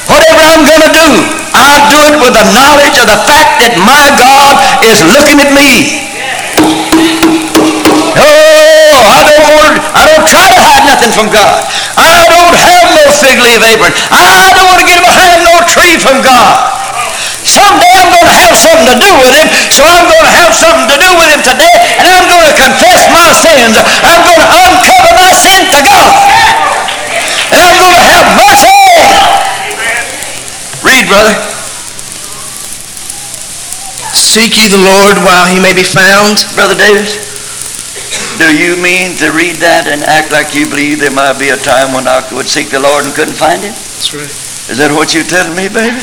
whatever 0.10 0.42
I'm 0.42 0.66
going 0.66 0.84
to 0.90 0.94
do, 0.98 1.08
I 1.54 1.72
do 1.94 2.00
it 2.10 2.16
with 2.20 2.34
the 2.34 2.46
knowledge 2.52 2.98
of 3.00 3.08
the 3.08 3.22
fact 3.30 3.62
that 3.62 3.74
my 3.80 4.06
God 4.20 4.54
is 4.90 5.06
looking 5.06 5.38
at 5.40 5.54
me. 5.54 5.72
Oh, 8.18 8.45
I 9.02 9.22
don't 9.28 9.46
want, 9.52 9.76
I 9.92 10.04
don't 10.08 10.28
try 10.28 10.46
to 10.48 10.60
hide 10.60 10.84
nothing 10.88 11.12
from 11.12 11.28
God. 11.34 11.68
I 12.00 12.28
don't 12.32 12.56
have 12.56 12.88
no 12.96 13.04
fig 13.12 13.40
leaf 13.44 13.60
apron. 13.60 13.92
I 14.12 14.56
don't 14.56 14.68
want 14.72 14.80
to 14.84 14.88
get 14.88 15.02
behind 15.04 15.44
no 15.44 15.56
tree 15.68 16.00
from 16.00 16.24
God. 16.24 16.76
Someday 17.46 17.94
I'm 17.94 18.10
going 18.10 18.26
to 18.26 18.38
have 18.42 18.56
something 18.58 18.90
to 18.90 18.98
do 18.98 19.12
with 19.22 19.32
him, 19.38 19.48
so 19.70 19.86
I'm 19.86 20.10
going 20.10 20.26
to 20.26 20.34
have 20.34 20.52
something 20.56 20.90
to 20.90 20.98
do 20.98 21.12
with 21.14 21.30
him 21.30 21.42
today, 21.46 21.78
and 22.02 22.10
I'm 22.10 22.26
going 22.26 22.48
to 22.50 22.56
confess 22.58 23.06
my 23.14 23.30
sins. 23.32 23.78
I'm 24.02 24.22
going 24.26 24.42
to 24.42 24.50
uncover 24.50 25.12
my 25.14 25.32
sin 25.36 25.62
to 25.70 25.80
God. 25.86 26.12
And 27.54 27.60
I'm 27.62 27.78
going 27.78 27.94
to 27.94 28.06
have 28.10 28.26
mercy. 28.34 28.74
Read, 30.82 31.06
brother. 31.06 31.36
Seek 34.16 34.58
ye 34.58 34.68
the 34.68 34.82
Lord 34.82 35.22
while 35.22 35.46
he 35.46 35.62
may 35.62 35.74
be 35.74 35.86
found. 35.86 36.44
Brother 36.58 36.76
Davis, 36.76 37.35
do 38.36 38.52
you 38.52 38.76
mean 38.80 39.16
to 39.24 39.32
read 39.32 39.64
that 39.64 39.88
and 39.88 40.04
act 40.04 40.32
like 40.36 40.52
you 40.52 40.68
believe 40.68 41.00
there 41.00 41.14
might 41.14 41.40
be 41.40 41.56
a 41.56 41.60
time 41.60 41.96
when 41.96 42.04
I 42.04 42.20
would 42.36 42.48
seek 42.48 42.68
the 42.68 42.84
Lord 42.84 43.08
and 43.08 43.16
couldn't 43.16 43.40
find 43.40 43.64
him? 43.64 43.72
That's 43.72 44.12
right. 44.12 44.36
Is 44.72 44.78
that 44.82 44.92
what 44.92 45.16
you're 45.16 45.28
telling 45.28 45.56
me, 45.56 45.72
baby? 45.72 45.96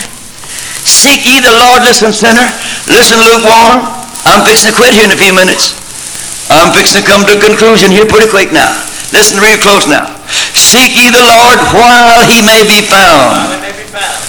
Seek 0.83 1.29
ye 1.29 1.39
the 1.45 1.53
Lord, 1.53 1.85
listen, 1.85 2.15
sinner. 2.15 2.49
Listen, 2.89 3.21
lukewarm. 3.21 3.85
I'm 4.25 4.43
fixing 4.49 4.73
to 4.73 4.77
quit 4.77 4.97
here 4.97 5.05
in 5.05 5.13
a 5.13 5.19
few 5.19 5.35
minutes. 5.35 5.77
I'm 6.49 6.73
fixing 6.73 7.03
to 7.03 7.07
come 7.07 7.27
to 7.29 7.37
a 7.37 7.41
conclusion 7.41 7.91
here 7.91 8.07
pretty 8.09 8.31
quick 8.31 8.55
now. 8.55 8.71
Listen 9.13 9.37
real 9.43 9.59
close 9.61 9.85
now. 9.85 10.09
Seek 10.57 10.97
ye 10.97 11.13
the 11.13 11.21
Lord 11.21 11.59
while 11.75 12.23
he 12.25 12.41
may 12.41 12.65
be 12.65 12.81
found. 12.87 13.57
It 13.57 13.61
may 13.61 13.75
be 13.77 13.87
found. 13.89 14.21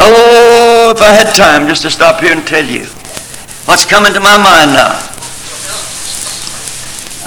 Oh, 0.00 0.94
if 0.94 1.02
I 1.02 1.12
had 1.12 1.34
time 1.34 1.66
just 1.66 1.82
to 1.82 1.90
stop 1.90 2.22
here 2.22 2.32
and 2.32 2.46
tell 2.46 2.64
you 2.64 2.86
what's 3.66 3.84
coming 3.84 4.14
to 4.14 4.20
my 4.20 4.38
mind 4.38 4.72
now. 4.72 5.07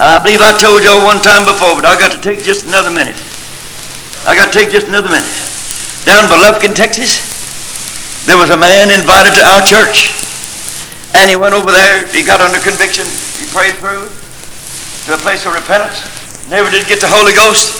I 0.00 0.16
believe 0.24 0.40
I 0.40 0.56
told 0.56 0.80
y'all 0.80 1.04
one 1.04 1.20
time 1.20 1.44
before, 1.44 1.76
but 1.76 1.84
I 1.84 2.00
got 2.00 2.16
to 2.16 2.20
take 2.20 2.40
just 2.40 2.64
another 2.64 2.88
minute. 2.88 3.18
I 4.24 4.32
got 4.32 4.48
to 4.48 4.54
take 4.54 4.72
just 4.72 4.88
another 4.88 5.12
minute. 5.12 5.28
Down 6.08 6.24
in 6.24 6.32
Lufkin, 6.32 6.72
Texas, 6.72 7.20
there 8.24 8.40
was 8.40 8.48
a 8.48 8.56
man 8.56 8.88
invited 8.88 9.36
to 9.36 9.42
our 9.44 9.62
church. 9.62 10.16
And 11.12 11.28
he 11.28 11.36
went 11.36 11.52
over 11.52 11.68
there, 11.68 12.08
he 12.08 12.24
got 12.24 12.40
under 12.40 12.56
conviction, 12.58 13.04
he 13.36 13.44
prayed 13.52 13.76
through 13.76 14.08
to 15.06 15.08
a 15.12 15.20
place 15.20 15.44
of 15.44 15.52
repentance, 15.52 16.00
never 16.48 16.72
did 16.72 16.88
get 16.88 17.04
the 17.04 17.10
Holy 17.10 17.36
Ghost. 17.36 17.76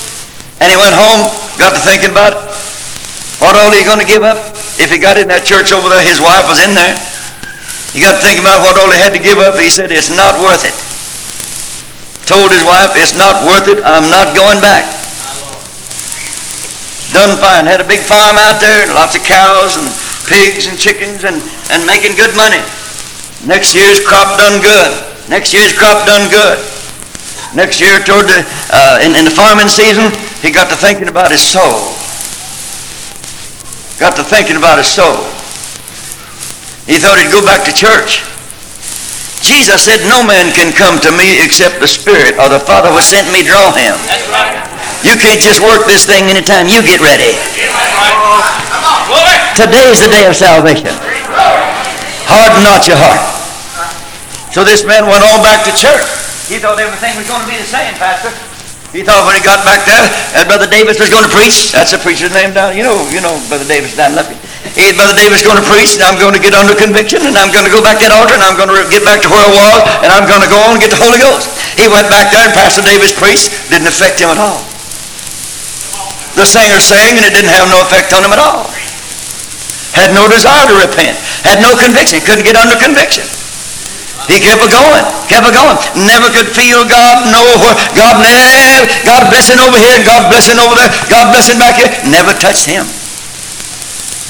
And 0.61 0.69
he 0.69 0.77
went 0.77 0.93
home, 0.93 1.33
got 1.57 1.73
to 1.73 1.81
thinking 1.81 2.13
about 2.13 2.37
it. 2.37 2.43
What 3.41 3.57
all 3.57 3.73
he 3.73 3.83
going 3.89 3.99
to 3.99 4.07
give 4.07 4.23
up? 4.23 4.39
If 4.79 4.93
he 4.93 5.01
got 5.01 5.17
in 5.17 5.27
that 5.33 5.49
church 5.49 5.73
over 5.73 5.89
there, 5.89 6.05
his 6.05 6.21
wife 6.21 6.45
was 6.47 6.61
in 6.61 6.77
there. 6.77 6.95
He 7.97 8.05
got 8.05 8.21
to 8.21 8.23
thinking 8.23 8.45
about 8.45 8.63
what 8.63 8.79
all 8.79 8.93
he 8.93 9.01
had 9.01 9.17
to 9.17 9.23
give 9.23 9.41
up. 9.41 9.57
He 9.57 9.73
said, 9.73 9.91
it's 9.91 10.13
not 10.13 10.39
worth 10.39 10.63
it. 10.69 10.77
Told 12.27 12.51
his 12.55 12.63
wife, 12.65 12.95
it's 12.95 13.17
not 13.19 13.43
worth 13.45 13.67
it. 13.69 13.83
I'm 13.83 14.09
not 14.09 14.35
going 14.37 14.63
back. 14.63 14.87
Done 17.13 17.37
fine. 17.37 17.67
Had 17.69 17.83
a 17.83 17.89
big 17.89 18.01
farm 18.01 18.39
out 18.41 18.63
there, 18.63 18.89
lots 18.95 19.15
of 19.15 19.23
cows 19.27 19.77
and 19.77 19.87
pigs 20.27 20.71
and 20.71 20.79
chickens, 20.79 21.25
and, 21.25 21.43
and 21.75 21.85
making 21.85 22.17
good 22.17 22.33
money. 22.39 22.63
Next 23.45 23.75
year's 23.75 24.01
crop 24.01 24.39
done 24.39 24.63
good. 24.63 24.93
Next 25.29 25.53
year's 25.53 25.77
crop 25.77 26.07
done 26.07 26.31
good. 26.31 26.59
Next 27.55 27.81
year, 27.81 28.01
toward 28.01 28.25
the 28.33 28.49
uh, 28.73 29.05
in, 29.05 29.13
in 29.13 29.29
the 29.29 29.31
farming 29.31 29.69
season, 29.69 30.09
he 30.41 30.51
got 30.51 30.73
to 30.73 30.77
thinking 30.77 31.09
about 31.09 31.31
his 31.31 31.45
soul. 31.45 31.93
Got 34.01 34.17
to 34.17 34.25
thinking 34.25 34.57
about 34.57 34.79
his 34.79 34.89
soul. 34.89 35.21
He 36.89 36.97
thought 36.97 37.21
he'd 37.21 37.31
go 37.31 37.45
back 37.45 37.69
to 37.69 37.73
church. 37.77 38.25
Jesus 39.43 39.83
said, 39.83 39.99
No 40.07 40.23
man 40.23 40.55
can 40.55 40.71
come 40.71 41.03
to 41.03 41.11
me 41.11 41.43
except 41.43 41.83
the 41.83 41.91
Spirit 41.91 42.39
or 42.39 42.47
the 42.47 42.63
Father 42.63 42.95
who 42.95 43.03
sent 43.03 43.27
me 43.35 43.43
draw 43.43 43.75
him. 43.75 43.99
That's 44.07 44.25
right. 44.31 44.55
You 45.03 45.19
can't 45.19 45.43
just 45.43 45.59
work 45.59 45.83
this 45.91 46.07
thing 46.07 46.31
anytime 46.31 46.71
you 46.71 46.79
get 46.87 47.03
ready. 47.03 47.35
Glory. 49.11 49.37
Today's 49.59 49.99
the 49.99 50.07
day 50.15 50.31
of 50.31 50.39
salvation. 50.39 50.95
Harden 52.31 52.63
not 52.63 52.87
your 52.87 52.97
heart. 52.97 53.19
So 54.55 54.63
this 54.63 54.87
man 54.87 55.11
went 55.11 55.27
on 55.27 55.43
back 55.43 55.67
to 55.67 55.75
church. 55.75 56.07
He 56.47 56.63
thought 56.63 56.79
everything 56.79 57.19
was 57.19 57.27
going 57.27 57.43
to 57.43 57.51
be 57.51 57.59
the 57.59 57.67
same, 57.67 57.99
Pastor. 57.99 58.31
He 58.95 59.03
thought 59.03 59.25
when 59.27 59.35
he 59.35 59.43
got 59.43 59.65
back 59.65 59.83
there, 59.89 60.07
that 60.37 60.45
Brother 60.47 60.69
Davis 60.69 61.01
was 61.01 61.09
going 61.09 61.25
to 61.25 61.33
preach. 61.33 61.73
That's 61.73 61.91
the 61.91 61.99
preacher's 61.99 62.31
name 62.31 62.53
down. 62.55 62.77
You 62.77 62.85
know, 62.85 63.01
you 63.09 63.25
know 63.25 63.41
Brother 63.49 63.65
Davis 63.65 63.97
down 63.97 64.15
left. 64.15 64.31
He, 64.73 64.89
Brother 64.97 65.13
Davis 65.13 65.45
going 65.45 65.61
to 65.61 65.67
preach, 65.69 66.01
and 66.01 66.05
I'm 66.05 66.17
going 66.17 66.33
to 66.33 66.41
get 66.41 66.57
under 66.57 66.73
conviction, 66.73 67.21
and 67.29 67.37
I'm 67.37 67.53
going 67.53 67.69
to 67.69 67.73
go 67.73 67.85
back 67.85 68.01
to 68.01 68.09
that 68.09 68.15
altar, 68.17 68.33
and 68.33 68.45
I'm 68.45 68.57
going 68.57 68.73
to 68.73 68.77
get 68.89 69.05
back 69.05 69.21
to 69.21 69.29
where 69.29 69.45
I 69.45 69.53
was, 69.53 69.79
and 70.01 70.09
I'm 70.09 70.25
going 70.25 70.41
to 70.41 70.49
go 70.49 70.57
on 70.65 70.77
and 70.77 70.81
get 70.81 70.89
the 70.89 71.01
Holy 71.01 71.21
Ghost. 71.21 71.53
He 71.77 71.89
went 71.93 72.09
back 72.09 72.33
there, 72.33 72.41
and 72.41 72.55
Pastor 72.57 72.81
Davis 72.81 73.13
preached. 73.13 73.53
Didn't 73.69 73.89
affect 73.89 74.17
him 74.17 74.33
at 74.33 74.41
all. 74.41 74.65
The 76.41 76.49
singer 76.49 76.81
sang, 76.81 77.21
and 77.21 77.25
it 77.29 77.37
didn't 77.37 77.53
have 77.53 77.69
no 77.69 77.85
effect 77.85 78.17
on 78.17 78.25
him 78.25 78.33
at 78.33 78.41
all. 78.41 78.65
Had 79.93 80.17
no 80.17 80.25
desire 80.25 80.65
to 80.73 80.77
repent. 80.81 81.21
Had 81.45 81.61
no 81.61 81.77
conviction. 81.77 82.25
Couldn't 82.25 82.49
get 82.49 82.57
under 82.57 82.81
conviction. 82.81 83.29
He 84.31 84.39
kept 84.39 84.63
a 84.65 84.71
going, 84.71 85.05
kept 85.27 85.45
a 85.45 85.53
going. 85.53 85.77
Never 86.09 86.31
could 86.31 86.49
feel 86.55 86.87
God, 86.87 87.27
know 87.29 87.43
where 87.59 87.75
God 87.99 88.23
God 89.05 89.23
blessing 89.29 89.59
over 89.59 89.77
here, 89.77 89.99
God 90.07 90.31
blessing 90.31 90.63
over 90.63 90.79
there, 90.79 90.89
God 91.11 91.35
blessing 91.35 91.59
back 91.59 91.77
here. 91.77 91.91
Never 92.07 92.33
touched 92.39 92.65
him. 92.65 92.87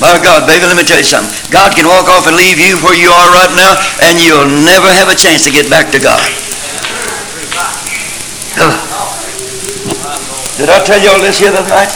My 0.02 0.18
God, 0.18 0.50
baby, 0.50 0.66
let 0.66 0.74
me 0.74 0.82
tell 0.82 0.98
you 0.98 1.06
something. 1.06 1.30
God 1.54 1.78
can 1.78 1.86
walk 1.86 2.10
off 2.10 2.26
and 2.26 2.34
leave 2.34 2.58
you 2.58 2.74
where 2.82 2.98
you 2.98 3.06
are 3.14 3.28
right 3.38 3.54
now, 3.54 3.78
and 4.02 4.18
you'll 4.18 4.50
never 4.66 4.90
have 4.90 5.06
a 5.06 5.14
chance 5.14 5.46
to 5.46 5.54
get 5.54 5.70
back 5.70 5.94
to 5.94 6.02
God. 6.02 6.18
Did 10.58 10.74
I 10.74 10.82
tell 10.82 10.98
you 10.98 11.06
all 11.14 11.22
this 11.22 11.38
here 11.38 11.54
the 11.54 11.62
other 11.62 11.70
night? 11.70 11.94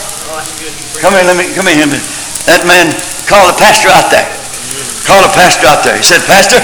Come 1.02 1.18
here, 1.18 1.26
let 1.26 1.34
me 1.34 1.50
come 1.50 1.66
here. 1.66 1.82
That 2.46 2.62
man 2.62 2.94
called 3.26 3.50
a 3.50 3.56
pastor 3.58 3.90
out 3.90 4.06
there. 4.14 4.30
Called 5.02 5.26
a 5.26 5.32
pastor 5.34 5.66
out 5.66 5.82
there. 5.82 5.98
He 5.98 6.06
said, 6.06 6.22
Pastor, 6.30 6.62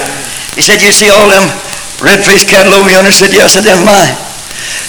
he 0.55 0.63
said, 0.63 0.79
you 0.79 0.95
see 0.95 1.11
all 1.11 1.27
them 1.27 1.43
red-faced 1.99 2.47
cattle 2.47 2.71
over 2.71 2.87
yonder? 2.87 3.11
He 3.11 3.19
said, 3.19 3.35
yes, 3.35 3.55
I 3.55 3.59
said, 3.59 3.67
them 3.67 3.83
mine. 3.83 4.15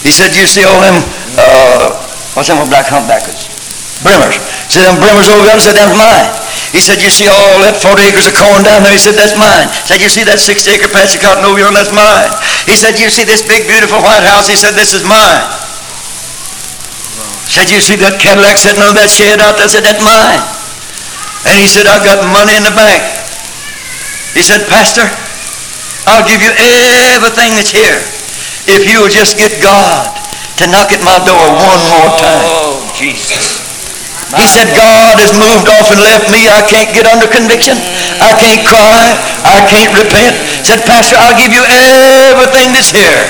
He 0.06 0.14
said, 0.14 0.30
you 0.38 0.46
see 0.46 0.62
all 0.62 0.78
them, 0.78 1.02
uh, 1.34 1.98
what's 2.38 2.46
them 2.46 2.62
black 2.70 2.86
humpbackers? 2.86 3.53
Brimmers. 4.02 4.34
He 4.66 4.80
said, 4.80 4.90
them 4.90 4.98
brimmers 4.98 5.30
over 5.30 5.46
there? 5.46 5.54
He 5.54 5.62
said, 5.62 5.78
them's 5.78 5.94
mine. 5.94 6.26
He 6.74 6.82
said, 6.82 6.98
you 6.98 7.12
see 7.14 7.30
all 7.30 7.62
that 7.62 7.78
40 7.78 8.02
acres 8.02 8.26
of 8.26 8.34
corn 8.34 8.66
down 8.66 8.82
there? 8.82 8.90
He 8.90 8.98
said, 8.98 9.14
that's 9.14 9.38
mine. 9.38 9.70
He 9.70 9.94
said, 9.94 10.02
you 10.02 10.10
see 10.10 10.26
that 10.26 10.42
60 10.42 10.66
acre 10.74 10.90
patch 10.90 11.14
of 11.14 11.22
cotton 11.22 11.46
over 11.46 11.62
yonder? 11.62 11.78
That's 11.78 11.94
mine. 11.94 12.34
He 12.66 12.74
said, 12.74 12.98
you 12.98 13.06
see 13.06 13.22
this 13.22 13.46
big, 13.46 13.70
beautiful 13.70 14.02
white 14.02 14.26
house? 14.26 14.50
He 14.50 14.58
said, 14.58 14.74
this 14.74 14.90
is 14.90 15.06
mine. 15.06 15.46
He 17.46 17.62
Said, 17.62 17.70
you 17.70 17.78
see 17.78 17.94
that 18.02 18.18
Cadillac 18.18 18.58
sitting 18.58 18.82
on 18.82 18.98
that 18.98 19.06
shed 19.06 19.38
out 19.38 19.54
there? 19.54 19.68
I 19.68 19.70
said, 19.70 19.86
that's 19.86 20.02
mine. 20.02 20.42
And 21.46 21.54
he 21.60 21.70
said, 21.70 21.86
I've 21.86 22.02
got 22.02 22.18
money 22.34 22.58
in 22.58 22.66
the 22.66 22.74
bank. 22.74 23.04
He 24.34 24.42
said, 24.42 24.66
Pastor, 24.66 25.06
I'll 26.10 26.26
give 26.26 26.42
you 26.42 26.50
everything 27.14 27.54
that's 27.54 27.70
here 27.70 28.02
if 28.66 28.90
you'll 28.90 29.12
just 29.12 29.38
get 29.38 29.62
God 29.62 30.10
to 30.58 30.66
knock 30.66 30.90
at 30.90 31.04
my 31.06 31.20
door 31.22 31.46
one 31.54 31.82
more 31.94 32.10
time. 32.18 32.42
Oh, 32.50 32.82
Jesus. 32.96 33.63
He 34.38 34.46
said, 34.50 34.66
God 34.74 35.14
has 35.22 35.32
moved 35.34 35.70
off 35.70 35.88
and 35.94 36.00
left 36.02 36.28
me. 36.30 36.50
I 36.50 36.62
can't 36.66 36.90
get 36.90 37.06
under 37.06 37.30
conviction. 37.30 37.78
I 38.18 38.34
can't 38.38 38.62
cry. 38.66 39.04
I 39.46 39.62
can't 39.70 39.94
repent. 39.94 40.34
Said, 40.66 40.82
Pastor, 40.88 41.14
I'll 41.18 41.38
give 41.38 41.54
you 41.54 41.62
everything 42.32 42.74
that's 42.74 42.90
here 42.90 43.22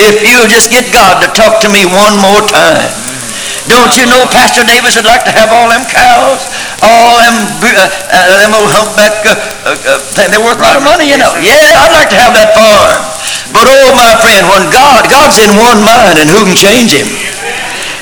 if 0.00 0.24
you'll 0.24 0.48
just 0.48 0.72
get 0.72 0.88
God 0.90 1.20
to 1.20 1.28
talk 1.36 1.60
to 1.60 1.68
me 1.68 1.84
one 1.84 2.16
more 2.18 2.42
time. 2.48 2.90
Don't 3.68 3.92
you 3.94 4.08
know 4.08 4.24
Pastor 4.32 4.64
Davis 4.64 4.96
would 4.96 5.06
like 5.06 5.22
to 5.28 5.34
have 5.36 5.52
all 5.52 5.68
them 5.68 5.84
cows, 5.86 6.42
all 6.82 7.20
them, 7.20 7.36
uh, 7.62 7.86
uh, 8.10 8.40
them 8.40 8.56
old 8.56 8.72
humpback, 8.72 9.14
uh, 9.22 9.36
uh, 9.68 9.76
uh, 9.76 10.26
they're 10.32 10.42
worth 10.42 10.58
a 10.58 10.64
lot 10.64 10.74
of 10.74 10.82
money, 10.82 11.06
you 11.06 11.20
know. 11.20 11.30
Yeah, 11.38 11.78
I'd 11.84 11.94
like 11.94 12.10
to 12.10 12.18
have 12.18 12.32
that 12.34 12.56
farm. 12.56 12.98
But 13.52 13.68
oh, 13.68 13.94
my 13.94 14.16
friend, 14.24 14.42
when 14.48 14.64
God, 14.72 15.06
God's 15.12 15.38
in 15.38 15.52
one 15.60 15.84
mind, 15.84 16.18
and 16.18 16.26
who 16.26 16.42
can 16.48 16.56
change 16.56 16.96
him? 16.96 17.06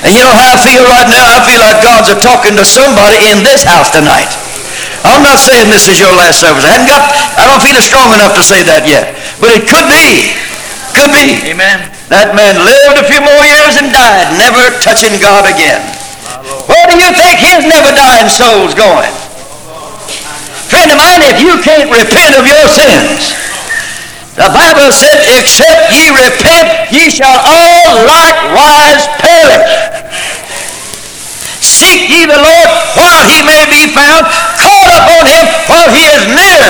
And 0.03 0.15
you 0.15 0.23
know 0.23 0.31
how 0.31 0.55
I 0.55 0.59
feel 0.63 0.83
right 0.87 1.09
now? 1.11 1.25
I 1.27 1.43
feel 1.43 1.59
like 1.59 1.83
God's 1.83 2.07
a 2.07 2.17
talking 2.17 2.55
to 2.55 2.63
somebody 2.63 3.19
in 3.27 3.43
this 3.43 3.67
house 3.67 3.91
tonight. 3.91 4.31
I'm 5.03 5.23
not 5.23 5.39
saying 5.39 5.71
this 5.71 5.87
is 5.87 5.99
your 5.99 6.11
last 6.15 6.39
service. 6.39 6.63
I 6.63 6.75
haven't 6.75 6.91
got, 6.91 7.03
I 7.39 7.43
don't 7.47 7.63
feel 7.63 7.79
strong 7.83 8.11
enough 8.15 8.35
to 8.35 8.43
say 8.43 8.63
that 8.63 8.87
yet. 8.87 9.15
But 9.39 9.55
it 9.55 9.67
could 9.67 9.87
be. 9.91 10.35
Could 10.95 11.11
be. 11.11 11.51
Amen. 11.51 11.87
That 12.07 12.35
man 12.35 12.59
lived 12.63 12.99
a 12.99 13.05
few 13.05 13.21
more 13.21 13.43
years 13.45 13.79
and 13.79 13.91
died, 13.91 14.33
never 14.35 14.73
touching 14.81 15.15
God 15.19 15.47
again. 15.47 15.83
Where 16.67 16.85
do 16.87 16.95
you 16.99 17.11
think 17.13 17.39
his 17.39 17.67
never 17.67 17.91
dying 17.93 18.31
soul's 18.31 18.73
going? 18.73 19.11
Friend 20.71 20.89
of 20.89 20.97
mine, 21.01 21.21
if 21.25 21.41
you 21.41 21.59
can't 21.61 21.89
repent 21.89 22.37
of 22.37 22.45
your 22.45 22.65
sins, 22.69 23.33
the 24.39 24.47
Bible 24.55 24.87
said, 24.95 25.19
except 25.35 25.91
ye 25.91 26.15
repent, 26.15 26.87
ye 26.95 27.11
shall 27.11 27.35
all 27.43 28.07
likewise 28.07 29.03
perish. 29.19 29.67
Seek 31.59 32.07
ye 32.07 32.23
the 32.23 32.39
Lord 32.39 32.69
while 32.95 33.23
he 33.27 33.43
may 33.43 33.67
be 33.67 33.91
found. 33.91 34.23
Call 34.55 34.87
upon 34.95 35.27
him 35.27 35.43
while 35.67 35.91
he 35.91 36.07
is 36.07 36.23
near. 36.31 36.63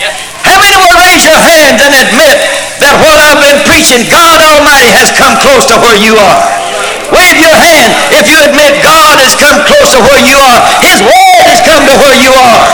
Yes. 0.00 0.16
How 0.40 0.56
many 0.56 0.72
will 0.80 0.96
raise 0.96 1.20
your 1.28 1.36
hands 1.36 1.84
and 1.84 1.92
admit 1.92 2.40
that 2.80 2.96
what 3.04 3.20
I've 3.20 3.44
been 3.44 3.60
preaching, 3.68 4.08
God 4.08 4.40
Almighty 4.40 4.88
has 4.96 5.12
come 5.12 5.36
close 5.36 5.68
to 5.68 5.76
where 5.84 6.00
you 6.00 6.16
are? 6.16 6.40
Wave 7.12 7.44
your 7.44 7.52
hand 7.52 7.92
if 8.16 8.24
you 8.24 8.40
admit 8.40 8.80
God 8.80 9.20
has 9.20 9.36
come 9.36 9.60
close 9.68 9.92
to 9.92 10.00
where 10.00 10.22
you 10.24 10.40
are. 10.40 10.60
His 10.80 11.04
word 11.04 11.44
has 11.44 11.60
come 11.60 11.84
to 11.84 11.94
where 12.00 12.16
you 12.16 12.32
are. 12.32 12.64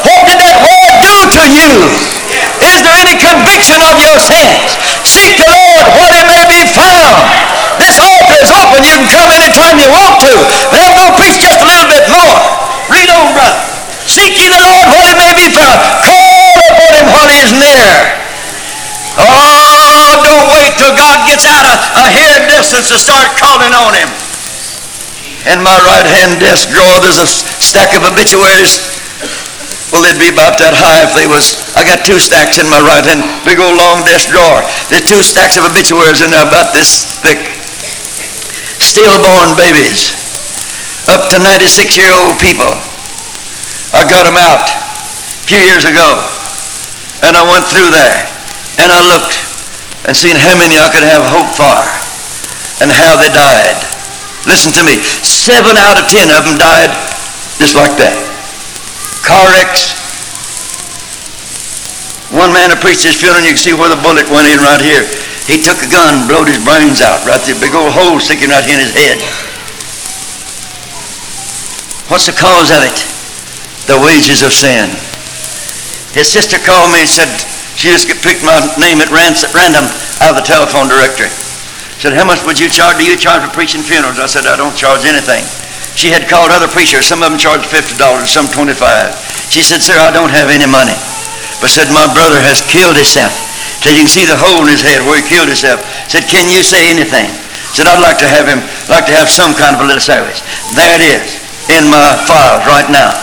What 0.00 0.32
did 0.32 0.40
that 0.40 0.56
word 0.64 0.92
do 1.04 1.14
to 1.28 1.44
you? 1.52 2.23
Is 2.62 2.86
there 2.86 2.94
any 3.02 3.18
conviction 3.18 3.80
of 3.82 3.98
your 3.98 4.18
sins? 4.22 4.78
Seek 5.02 5.34
the 5.40 5.50
Lord 5.50 5.86
while 5.98 6.14
he 6.14 6.22
may 6.30 6.44
be 6.46 6.62
found. 6.70 7.18
This 7.82 7.98
altar 7.98 8.38
is 8.38 8.50
open. 8.54 8.86
You 8.86 8.94
can 9.02 9.08
come 9.10 9.30
anytime 9.34 9.82
you 9.82 9.90
want 9.90 10.22
to. 10.22 10.32
Going 10.70 11.14
preach 11.18 11.42
just 11.42 11.58
a 11.58 11.66
little 11.66 11.90
bit 11.90 12.06
more. 12.10 12.38
Read 12.86 13.10
on, 13.10 13.34
brother. 13.34 13.58
Seek 14.06 14.38
ye 14.38 14.46
the 14.46 14.60
Lord 14.60 14.86
while 14.94 15.06
he 15.10 15.14
may 15.18 15.32
be 15.34 15.50
found. 15.50 15.78
Call 16.06 16.54
upon 16.70 16.90
him 16.94 17.06
while 17.10 17.26
he 17.26 17.38
is 17.42 17.50
near. 17.50 17.90
Oh, 19.18 20.18
don't 20.22 20.50
wait 20.54 20.74
till 20.78 20.94
God 20.94 21.26
gets 21.26 21.46
out 21.46 21.66
of 21.66 21.78
a 21.98 22.06
hair 22.10 22.46
distance 22.50 22.90
to 22.90 22.98
start 22.98 23.34
calling 23.38 23.74
on 23.74 23.94
him. 23.94 24.10
In 25.50 25.62
my 25.62 25.76
right 25.86 26.06
hand 26.06 26.40
desk 26.40 26.70
drawer, 26.70 26.98
there's 27.02 27.20
a 27.20 27.26
stack 27.26 27.94
of 27.94 28.02
obituaries. 28.02 29.03
Well, 29.94 30.02
they'd 30.02 30.18
be 30.18 30.26
about 30.26 30.58
that 30.58 30.74
high 30.74 31.06
if 31.06 31.14
they 31.14 31.30
was. 31.30 31.54
I 31.78 31.86
got 31.86 32.02
two 32.02 32.18
stacks 32.18 32.58
in 32.58 32.66
my 32.66 32.82
right 32.82 33.06
hand, 33.06 33.22
big 33.46 33.62
old 33.62 33.78
long 33.78 34.02
desk 34.02 34.34
drawer. 34.34 34.66
There's 34.90 35.06
two 35.06 35.22
stacks 35.22 35.54
of 35.54 35.62
obituaries 35.70 36.18
in 36.18 36.34
there 36.34 36.42
about 36.42 36.74
this 36.74 37.06
thick. 37.22 37.38
Stillborn 38.82 39.54
babies, 39.54 40.10
up 41.06 41.30
to 41.30 41.38
96 41.38 41.94
year 41.94 42.10
old 42.10 42.42
people. 42.42 42.74
I 43.94 44.02
got 44.10 44.26
them 44.26 44.34
out 44.34 44.66
a 44.66 45.46
few 45.46 45.62
years 45.62 45.86
ago, 45.86 46.26
and 47.22 47.38
I 47.38 47.46
went 47.46 47.62
through 47.70 47.94
there, 47.94 48.18
and 48.82 48.90
I 48.90 48.98
looked 49.14 49.38
and 50.10 50.18
seen 50.18 50.34
how 50.34 50.58
many 50.58 50.74
I 50.74 50.90
could 50.90 51.06
have 51.06 51.22
hope 51.22 51.54
for, 51.54 51.78
and 52.82 52.90
how 52.90 53.14
they 53.14 53.30
died. 53.30 53.78
Listen 54.42 54.74
to 54.74 54.82
me. 54.82 54.98
Seven 55.22 55.78
out 55.78 56.02
of 56.02 56.10
ten 56.10 56.34
of 56.34 56.42
them 56.42 56.58
died 56.58 56.90
just 57.62 57.78
like 57.78 57.94
that. 58.02 58.33
Car 59.24 59.48
wrecks. 59.56 59.96
One 62.30 62.52
man 62.52 62.70
who 62.70 62.76
preached 62.76 63.08
his 63.08 63.16
funeral, 63.16 63.40
you 63.40 63.56
can 63.56 63.60
see 63.60 63.72
where 63.72 63.88
the 63.88 64.00
bullet 64.04 64.28
went 64.28 64.50
in 64.52 64.60
right 64.60 64.80
here. 64.80 65.04
He 65.48 65.60
took 65.60 65.80
a 65.80 65.88
gun, 65.88 66.28
blowed 66.28 66.48
his 66.48 66.60
brains 66.60 67.00
out, 67.00 67.24
right 67.24 67.40
there, 67.44 67.56
big 67.56 67.72
old 67.72 67.92
hole 67.92 68.20
sticking 68.20 68.52
right 68.52 68.64
here 68.64 68.76
in 68.76 68.84
his 68.84 68.96
head. 68.96 69.20
What's 72.12 72.28
the 72.28 72.36
cause 72.36 72.68
of 72.68 72.84
it? 72.84 72.96
The 73.88 73.96
wages 74.00 74.44
of 74.44 74.52
sin. 74.52 74.92
His 76.12 76.28
sister 76.28 76.60
called 76.60 76.92
me 76.92 77.04
and 77.04 77.10
said, 77.10 77.28
she 77.80 77.90
just 77.90 78.08
picked 78.08 78.44
my 78.44 78.60
name 78.76 79.00
at 79.00 79.10
random 79.10 79.84
out 80.20 80.32
of 80.32 80.36
the 80.36 80.46
telephone 80.46 80.88
directory. 80.88 81.32
Said, 81.98 82.12
how 82.12 82.24
much 82.24 82.44
would 82.44 82.60
you 82.60 82.68
charge? 82.68 82.98
Do 82.98 83.04
you 83.04 83.16
charge 83.16 83.40
for 83.40 83.52
preaching 83.52 83.80
funerals? 83.80 84.18
I 84.20 84.26
said, 84.26 84.44
I 84.44 84.56
don't 84.56 84.76
charge 84.76 85.04
anything. 85.04 85.44
She 85.94 86.10
had 86.10 86.26
called 86.26 86.50
other 86.50 86.66
preachers. 86.66 87.06
Some 87.06 87.22
of 87.22 87.30
them 87.30 87.38
charged 87.38 87.70
$50, 87.70 88.26
some 88.26 88.50
25 88.50 88.74
She 89.50 89.62
said, 89.62 89.80
sir, 89.80 89.94
I 89.94 90.10
don't 90.10 90.34
have 90.34 90.50
any 90.50 90.66
money. 90.66 90.94
But 91.62 91.70
said, 91.70 91.88
my 91.94 92.10
brother 92.10 92.42
has 92.42 92.60
killed 92.66 92.98
himself. 92.98 93.30
Said, 93.80 93.94
you 93.94 94.02
can 94.02 94.10
see 94.10 94.26
the 94.26 94.36
hole 94.36 94.66
in 94.66 94.70
his 94.70 94.82
head 94.82 95.06
where 95.06 95.16
he 95.16 95.24
killed 95.24 95.46
himself. 95.46 95.80
Said, 96.10 96.26
can 96.26 96.50
you 96.50 96.66
say 96.66 96.90
anything? 96.90 97.30
Said, 97.72 97.86
I'd 97.86 98.02
like 98.02 98.18
to 98.22 98.28
have 98.28 98.46
him, 98.46 98.62
like 98.90 99.06
to 99.06 99.14
have 99.14 99.30
some 99.30 99.54
kind 99.54 99.78
of 99.78 99.82
a 99.82 99.86
little 99.86 100.02
service. 100.02 100.42
There 100.74 100.94
it 100.98 101.02
is 101.02 101.38
in 101.70 101.86
my 101.88 102.18
files 102.26 102.66
right 102.66 102.90
now. 102.90 103.14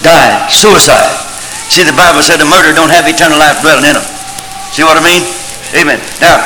Died. 0.00 0.48
Suicide. 0.48 1.12
See, 1.68 1.84
the 1.84 1.94
Bible 1.94 2.24
said 2.24 2.40
the 2.40 2.48
murder 2.48 2.72
don't 2.72 2.90
have 2.90 3.06
eternal 3.06 3.38
life 3.38 3.60
dwelling 3.60 3.86
in 3.86 3.94
them. 3.94 4.06
See 4.72 4.82
what 4.82 4.96
I 4.98 5.04
mean? 5.04 5.22
Amen. 5.76 6.00
Now, 6.18 6.42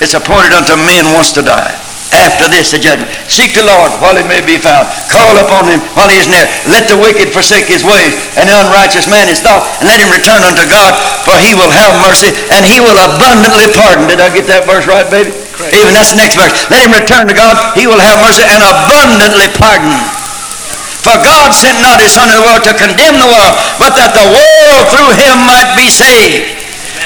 it's 0.00 0.14
appointed 0.14 0.54
unto 0.54 0.78
men 0.80 1.12
once 1.12 1.34
to 1.36 1.42
die 1.42 1.83
after 2.14 2.46
this 2.46 2.70
the 2.70 2.80
judgment. 2.80 3.10
Seek 3.26 3.54
the 3.54 3.66
Lord 3.66 3.90
while 3.98 4.14
he 4.14 4.24
may 4.26 4.40
be 4.40 4.56
found. 4.56 4.86
Call 5.10 5.34
upon 5.42 5.66
him 5.66 5.82
while 5.98 6.08
he 6.08 6.18
is 6.18 6.30
near. 6.30 6.46
Let 6.70 6.86
the 6.86 6.98
wicked 6.98 7.34
forsake 7.34 7.66
his 7.66 7.82
ways, 7.82 8.14
and 8.38 8.46
the 8.46 8.54
unrighteous 8.54 9.10
man 9.10 9.26
his 9.26 9.42
thought, 9.42 9.66
and 9.82 9.90
let 9.90 9.98
him 9.98 10.10
return 10.14 10.42
unto 10.46 10.64
God, 10.70 10.94
for 11.26 11.34
he 11.38 11.52
will 11.58 11.70
have 11.70 11.98
mercy, 12.00 12.30
and 12.54 12.62
he 12.62 12.78
will 12.78 12.96
abundantly 12.96 13.68
pardon. 13.74 14.06
Did 14.06 14.22
I 14.22 14.30
get 14.30 14.46
that 14.48 14.64
verse 14.64 14.86
right, 14.86 15.06
baby? 15.10 15.34
Correct. 15.54 15.74
Even 15.74 15.94
that's 15.94 16.10
the 16.10 16.18
next 16.18 16.34
verse. 16.38 16.54
Let 16.70 16.82
him 16.86 16.94
return 16.94 17.30
to 17.30 17.36
God, 17.36 17.54
he 17.78 17.86
will 17.86 18.00
have 18.00 18.18
mercy, 18.22 18.42
and 18.42 18.62
abundantly 18.62 19.50
pardon. 19.54 19.94
For 21.04 21.20
God 21.20 21.52
sent 21.52 21.84
not 21.84 22.00
his 22.00 22.16
Son 22.16 22.24
in 22.32 22.34
the 22.40 22.44
world 22.48 22.64
to 22.64 22.72
condemn 22.72 23.20
the 23.20 23.28
world, 23.28 23.54
but 23.76 23.92
that 24.00 24.16
the 24.16 24.24
world 24.24 24.84
through 24.88 25.12
him 25.20 25.36
might 25.44 25.68
be 25.76 25.92
saved. 25.92 26.63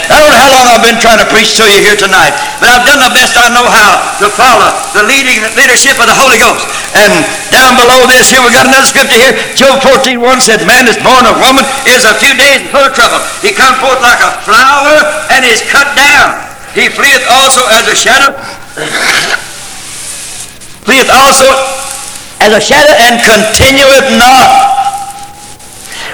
I 0.08 0.16
don't 0.16 0.32
know 0.32 0.40
how 0.40 0.50
long 0.56 0.66
I've 0.72 0.80
been 0.80 0.96
trying 0.96 1.20
to 1.20 1.28
preach 1.28 1.60
to 1.60 1.68
you 1.68 1.84
here 1.84 1.92
tonight, 1.92 2.32
but 2.64 2.72
I've 2.72 2.88
done 2.88 3.04
the 3.04 3.12
best 3.12 3.36
I 3.36 3.52
know 3.52 3.68
how 3.68 4.00
to 4.24 4.32
follow 4.32 4.72
the 4.96 5.04
leading 5.04 5.44
leadership 5.52 6.00
of 6.00 6.08
the 6.08 6.16
Holy 6.16 6.40
Ghost. 6.40 6.64
And 6.96 7.12
down 7.52 7.76
below 7.76 8.08
this 8.08 8.32
here, 8.32 8.40
we 8.40 8.48
got 8.48 8.64
another 8.64 8.88
scripture 8.88 9.20
here. 9.20 9.36
Job 9.52 9.84
14, 9.84 10.16
1 10.16 10.40
said, 10.40 10.64
Man 10.64 10.88
is 10.88 10.96
born 11.04 11.28
of 11.28 11.36
woman 11.44 11.60
is 11.84 12.08
a 12.08 12.16
few 12.16 12.32
days 12.40 12.64
full 12.72 12.88
of 12.88 12.96
trouble. 12.96 13.20
He 13.44 13.52
comes 13.52 13.76
forth 13.84 14.00
like 14.00 14.16
a 14.24 14.32
flower 14.48 14.96
and 15.28 15.44
is 15.44 15.60
cut 15.68 15.92
down. 15.92 16.40
He 16.72 16.88
fleeth 16.88 17.28
also 17.28 17.60
as 17.68 17.84
a 17.84 17.96
shadow. 17.96 18.32
fleeth 20.88 21.12
also 21.12 21.44
as 22.40 22.56
a 22.56 22.62
shadow 22.64 22.96
and 22.96 23.20
continueth 23.20 24.08
not. 24.16 24.48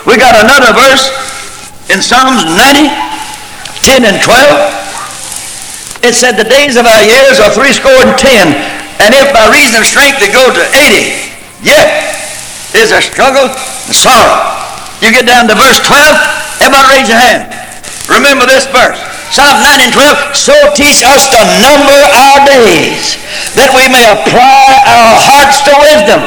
We 0.03 0.19
got 0.19 0.35
another 0.35 0.75
verse 0.75 1.15
in 1.95 2.03
Psalms 2.03 2.43
90. 2.43 3.04
10 3.85 4.09
and 4.09 4.17
12, 4.17 6.01
it 6.09 6.17
said 6.17 6.41
the 6.41 6.49
days 6.49 6.81
of 6.81 6.89
our 6.89 7.03
years 7.05 7.37
are 7.37 7.53
threescore 7.53 8.01
and 8.01 8.17
ten, 8.17 8.57
and 9.05 9.13
if 9.13 9.29
by 9.37 9.45
reason 9.53 9.81
of 9.81 9.85
strength 9.85 10.21
they 10.25 10.33
go 10.33 10.49
to 10.49 10.65
80, 10.73 11.21
yet 11.61 12.17
is 12.73 12.97
a 12.97 13.01
struggle 13.05 13.53
and 13.53 13.93
sorrow. 13.93 14.41
You 15.05 15.13
get 15.13 15.29
down 15.29 15.49
to 15.49 15.57
verse 15.57 15.85
12, 15.85 16.65
everybody 16.65 16.97
raise 16.97 17.09
your 17.13 17.21
hand. 17.21 17.53
Remember 18.09 18.49
this 18.49 18.65
verse. 18.69 19.01
Psalm 19.33 19.61
9 19.61 19.85
and 19.85 19.93
12, 19.93 20.33
so 20.37 20.55
teach 20.73 21.05
us 21.05 21.29
to 21.29 21.41
number 21.61 22.01
our 22.13 22.39
days, 22.49 23.21
that 23.53 23.73
we 23.73 23.89
may 23.93 24.05
apply 24.09 24.69
our 24.89 25.13
hearts 25.21 25.61
to 25.69 25.73
wisdom. 25.77 26.21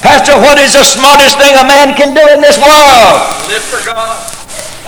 Pastor, 0.00 0.36
what 0.40 0.56
is 0.56 0.72
the 0.76 0.84
smartest 0.84 1.36
thing 1.36 1.56
a 1.60 1.64
man 1.64 1.92
can 1.92 2.12
do 2.16 2.24
in 2.32 2.40
this 2.40 2.56
world? 2.56 3.20
Live 3.48 3.64
for 3.68 3.84
God. 3.84 4.39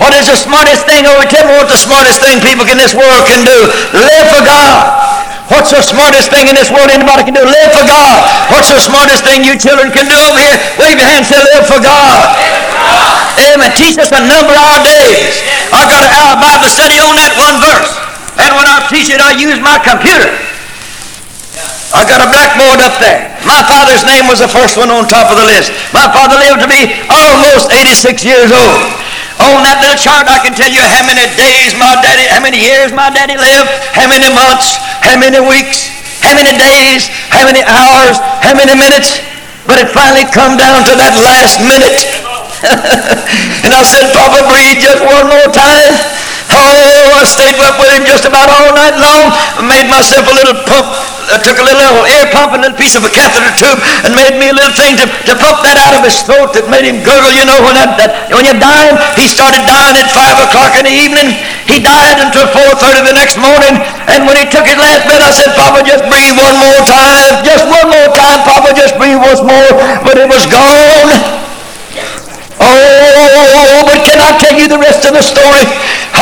What 0.03 0.19
is 0.19 0.27
the 0.27 0.35
smartest 0.35 0.83
thing? 0.83 1.07
Oh, 1.07 1.23
tell 1.31 1.47
me 1.47 1.55
what 1.55 1.71
the 1.71 1.79
smartest 1.79 2.19
thing 2.19 2.43
people 2.43 2.67
in 2.67 2.75
this 2.75 2.91
world 2.91 3.23
can 3.31 3.47
do. 3.47 3.59
Live 3.95 4.27
for 4.35 4.43
God. 4.43 4.83
What's 5.47 5.71
the 5.71 5.85
smartest 5.85 6.33
thing 6.33 6.51
in 6.51 6.59
this 6.59 6.75
world 6.75 6.91
anybody 6.91 7.23
can 7.23 7.39
do? 7.39 7.45
Live 7.47 7.71
for 7.71 7.87
God. 7.87 8.19
What's 8.51 8.73
the 8.73 8.83
smartest 8.83 9.23
thing 9.23 9.47
you 9.47 9.55
children 9.55 9.95
can 9.95 10.11
do 10.11 10.19
over 10.19 10.43
here? 10.43 10.59
Wave 10.81 10.99
your 10.99 11.07
hand 11.07 11.23
and 11.23 11.29
say, 11.29 11.39
live 11.55 11.71
for 11.71 11.79
God. 11.79 12.35
Amen. 13.39 13.71
Teach 13.79 13.95
us 14.01 14.11
a 14.11 14.23
number 14.27 14.51
our 14.51 14.81
days. 14.83 15.39
I 15.71 15.87
got 15.87 16.03
an 16.03 16.13
hour 16.19 16.35
Bible 16.41 16.73
study 16.73 16.99
on 16.99 17.15
that 17.15 17.39
one 17.39 17.63
verse. 17.63 17.95
And 18.43 18.51
when 18.59 18.67
I 18.67 18.83
teach 18.91 19.07
it, 19.13 19.23
I 19.23 19.39
use 19.39 19.63
my 19.63 19.79
computer. 19.83 20.35
I 21.93 22.09
got 22.09 22.25
a 22.25 22.29
blackboard 22.33 22.81
up 22.81 22.97
there. 22.97 23.29
My 23.45 23.61
father's 23.69 24.09
name 24.09 24.25
was 24.27 24.41
the 24.41 24.49
first 24.49 24.81
one 24.81 24.89
on 24.89 25.05
top 25.05 25.29
of 25.29 25.37
the 25.37 25.45
list. 25.45 25.71
My 25.93 26.09
father 26.09 26.41
lived 26.41 26.65
to 26.65 26.71
be 26.71 26.97
almost 27.13 27.69
86 27.69 28.25
years 28.25 28.49
old. 28.49 29.02
Oh, 29.41 29.57
On 29.57 29.63
that 29.65 29.81
little 29.81 29.97
chart, 29.97 30.29
I 30.29 30.43
can 30.45 30.53
tell 30.53 30.69
you 30.69 30.83
how 30.85 31.05
many 31.09 31.25
days 31.39 31.73
my 31.79 31.97
daddy, 32.05 32.29
how 32.29 32.43
many 32.43 32.61
years 32.61 32.93
my 32.93 33.09
daddy 33.09 33.39
lived, 33.39 33.71
how 33.97 34.05
many 34.05 34.29
months, 34.29 34.77
how 35.01 35.17
many 35.17 35.41
weeks, 35.41 35.89
how 36.21 36.37
many 36.37 36.53
days, 36.57 37.09
how 37.33 37.45
many 37.49 37.65
hours, 37.65 38.21
how 38.45 38.53
many 38.53 38.77
minutes. 38.77 39.25
But 39.65 39.79
it 39.81 39.89
finally 39.95 40.27
come 40.29 40.59
down 40.59 40.85
to 40.91 40.95
that 40.99 41.15
last 41.23 41.63
minute. 41.63 42.03
and 43.65 43.73
I 43.75 43.83
said, 43.87 44.11
Papa, 44.15 44.47
breathe 44.51 44.83
just 44.83 45.03
one 45.03 45.27
more 45.31 45.49
time. 45.51 46.22
Oh, 46.53 47.19
I 47.19 47.25
stayed 47.25 47.57
up 47.65 47.81
with 47.81 47.91
him 47.91 48.05
just 48.05 48.29
about 48.29 48.49
all 48.53 48.77
night 48.77 48.97
long. 49.01 49.33
I 49.59 49.63
made 49.65 49.89
myself 49.89 50.29
a 50.29 50.35
little 50.37 50.59
pump 50.69 51.13
uh, 51.33 51.41
took 51.41 51.57
a 51.57 51.65
little 51.65 52.05
air 52.13 52.29
pump 52.29 52.53
and 52.53 52.67
a 52.67 52.73
piece 52.77 52.93
of 52.93 53.07
a 53.07 53.13
catheter 53.13 53.49
tube 53.57 53.81
and 54.05 54.13
made 54.13 54.37
me 54.37 54.53
a 54.53 54.55
little 54.55 54.75
thing 54.77 55.01
to, 55.01 55.09
to 55.25 55.33
pump 55.41 55.65
that 55.65 55.81
out 55.81 55.97
of 55.97 56.05
his 56.05 56.21
throat 56.21 56.53
that 56.53 56.69
made 56.69 56.85
him 56.85 57.01
gurgle. 57.01 57.33
You 57.33 57.49
know, 57.49 57.57
when, 57.65 57.73
that, 57.79 57.97
that, 57.97 58.29
when 58.29 58.45
you're 58.45 58.61
dying, 58.61 58.99
he 59.17 59.25
started 59.25 59.65
dying 59.65 59.97
at 59.97 60.13
5 60.13 60.45
o'clock 60.45 60.77
in 60.77 60.85
the 60.85 60.93
evening. 60.93 61.33
He 61.65 61.81
died 61.81 62.21
until 62.21 62.45
4.30 62.53 63.09
the 63.09 63.17
next 63.17 63.41
morning. 63.41 63.81
And 64.13 64.29
when 64.29 64.37
he 64.37 64.45
took 64.45 64.69
his 64.69 64.77
last 64.77 65.09
breath, 65.09 65.25
I 65.25 65.33
said, 65.33 65.57
Papa, 65.57 65.87
just 65.87 66.05
breathe 66.11 66.37
one 66.37 66.57
more 66.61 66.81
time. 66.85 67.41
Just 67.47 67.65
one 67.65 67.89
more 67.89 68.11
time, 68.13 68.39
Papa, 68.45 68.77
just 68.77 68.99
breathe 69.01 69.21
once 69.23 69.41
more. 69.41 69.71
But 70.05 70.21
it 70.21 70.29
was 70.29 70.45
gone. 70.51 71.43
Oh, 72.63 73.83
but 73.89 74.05
can 74.05 74.21
I 74.21 74.37
tell 74.39 74.55
you 74.55 74.69
the 74.69 74.79
rest 74.79 75.09
of 75.09 75.17
the 75.17 75.25
story? 75.25 75.65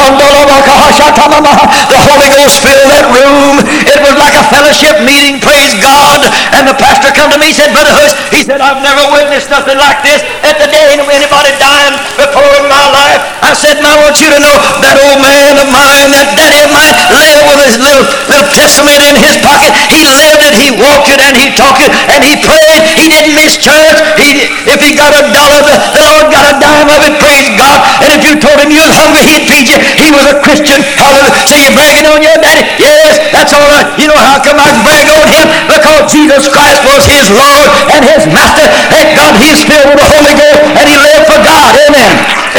The 0.00 1.98
Holy 2.00 2.28
Ghost 2.32 2.64
filled 2.64 2.88
that 2.88 3.04
room. 3.12 3.60
It 3.84 4.00
was 4.00 4.16
like 4.16 4.32
a 4.32 4.44
fellowship 4.48 5.04
meeting, 5.04 5.36
praise 5.44 5.76
God. 5.76 6.24
And 6.56 6.64
the 6.64 6.76
pastor 6.76 7.12
come 7.12 7.28
to 7.34 7.38
me, 7.38 7.52
said, 7.52 7.68
Brother 7.76 7.92
Hooks, 7.92 8.16
he 8.32 8.40
said, 8.40 8.64
I've 8.64 8.80
never 8.80 9.04
witnessed 9.12 9.52
nothing 9.52 9.76
like 9.76 10.00
this 10.00 10.24
at 10.46 10.56
the 10.56 10.72
day 10.72 10.96
of 10.96 11.04
anybody 11.04 11.52
dying 11.60 11.94
before 12.16 12.48
in 12.56 12.66
my 12.72 12.84
life. 12.96 13.20
I 13.44 13.52
said, 13.52 13.76
I 13.84 14.00
want 14.00 14.16
you 14.24 14.32
to 14.32 14.40
know 14.40 14.56
that 14.80 14.96
old 15.04 15.20
man 15.20 15.60
of 15.60 15.68
mine, 15.68 16.08
that 16.16 16.32
daddy 16.32 16.60
of 16.64 16.70
mine, 16.72 16.94
lived 17.12 17.44
with 17.50 17.60
his 17.66 17.76
little, 17.80 18.04
little 18.30 18.48
testament 18.56 19.00
in 19.04 19.14
his 19.20 19.36
pocket. 19.44 19.72
He 19.92 20.00
lived 20.06 20.40
it, 20.40 20.54
he 20.56 20.68
walked 20.80 21.12
it, 21.12 21.20
and 21.20 21.34
he 21.36 21.52
talked 21.52 21.84
it, 21.84 21.92
and 22.08 22.20
he 22.24 22.40
prayed. 22.40 22.82
He 22.96 23.12
didn't 23.12 23.36
miss 23.36 23.60
church. 23.60 23.96
He, 24.16 24.48
if 24.64 24.80
he 24.80 24.96
got 24.96 25.12
a 25.12 25.24
dollar, 25.28 25.60
the 25.92 26.04
Lord 26.08 26.32
got 26.32 26.44
a 26.48 26.56
dime 26.56 26.88
of 26.88 27.00
it, 27.04 27.14
praise 27.20 27.48
God. 27.60 27.84
And 28.00 28.16
if 28.16 28.22
you 28.24 28.40
told 28.40 28.56
him 28.60 28.72
you 28.72 28.80
was 28.80 28.94
hungry, 28.96 29.24
he'd 29.28 29.44
feed 29.44 29.66
you. 29.68 29.78
He 29.98 30.08
was 30.14 30.26
a 30.30 30.36
Christian. 30.44 30.78
Hallelujah. 30.94 31.46
So 31.46 31.54
you're 31.58 31.74
bragging 31.74 32.06
on 32.06 32.20
your 32.22 32.36
daddy? 32.38 32.62
Yes, 32.78 33.18
that's 33.34 33.50
all 33.56 33.66
right. 33.66 33.86
You 33.98 34.10
know 34.10 34.18
how 34.18 34.38
come 34.42 34.58
I 34.60 34.70
brag 34.84 35.06
on 35.10 35.26
him? 35.26 35.46
Because 35.66 36.10
Jesus 36.12 36.46
Christ 36.50 36.82
was 36.86 37.02
his 37.06 37.26
Lord 37.32 37.66
and 37.94 38.02
his 38.06 38.26
master. 38.30 38.66
Thank 38.92 39.16
God 39.18 39.34
he's 39.40 39.62
filled 39.66 39.90
with 39.90 40.00
the 40.00 40.10
Holy 40.10 40.34
Ghost 40.36 40.60
and 40.76 40.84
he 40.86 40.96
lived 40.98 41.26
for 41.26 41.40
God. 41.42 41.70
Amen. 41.88 42.12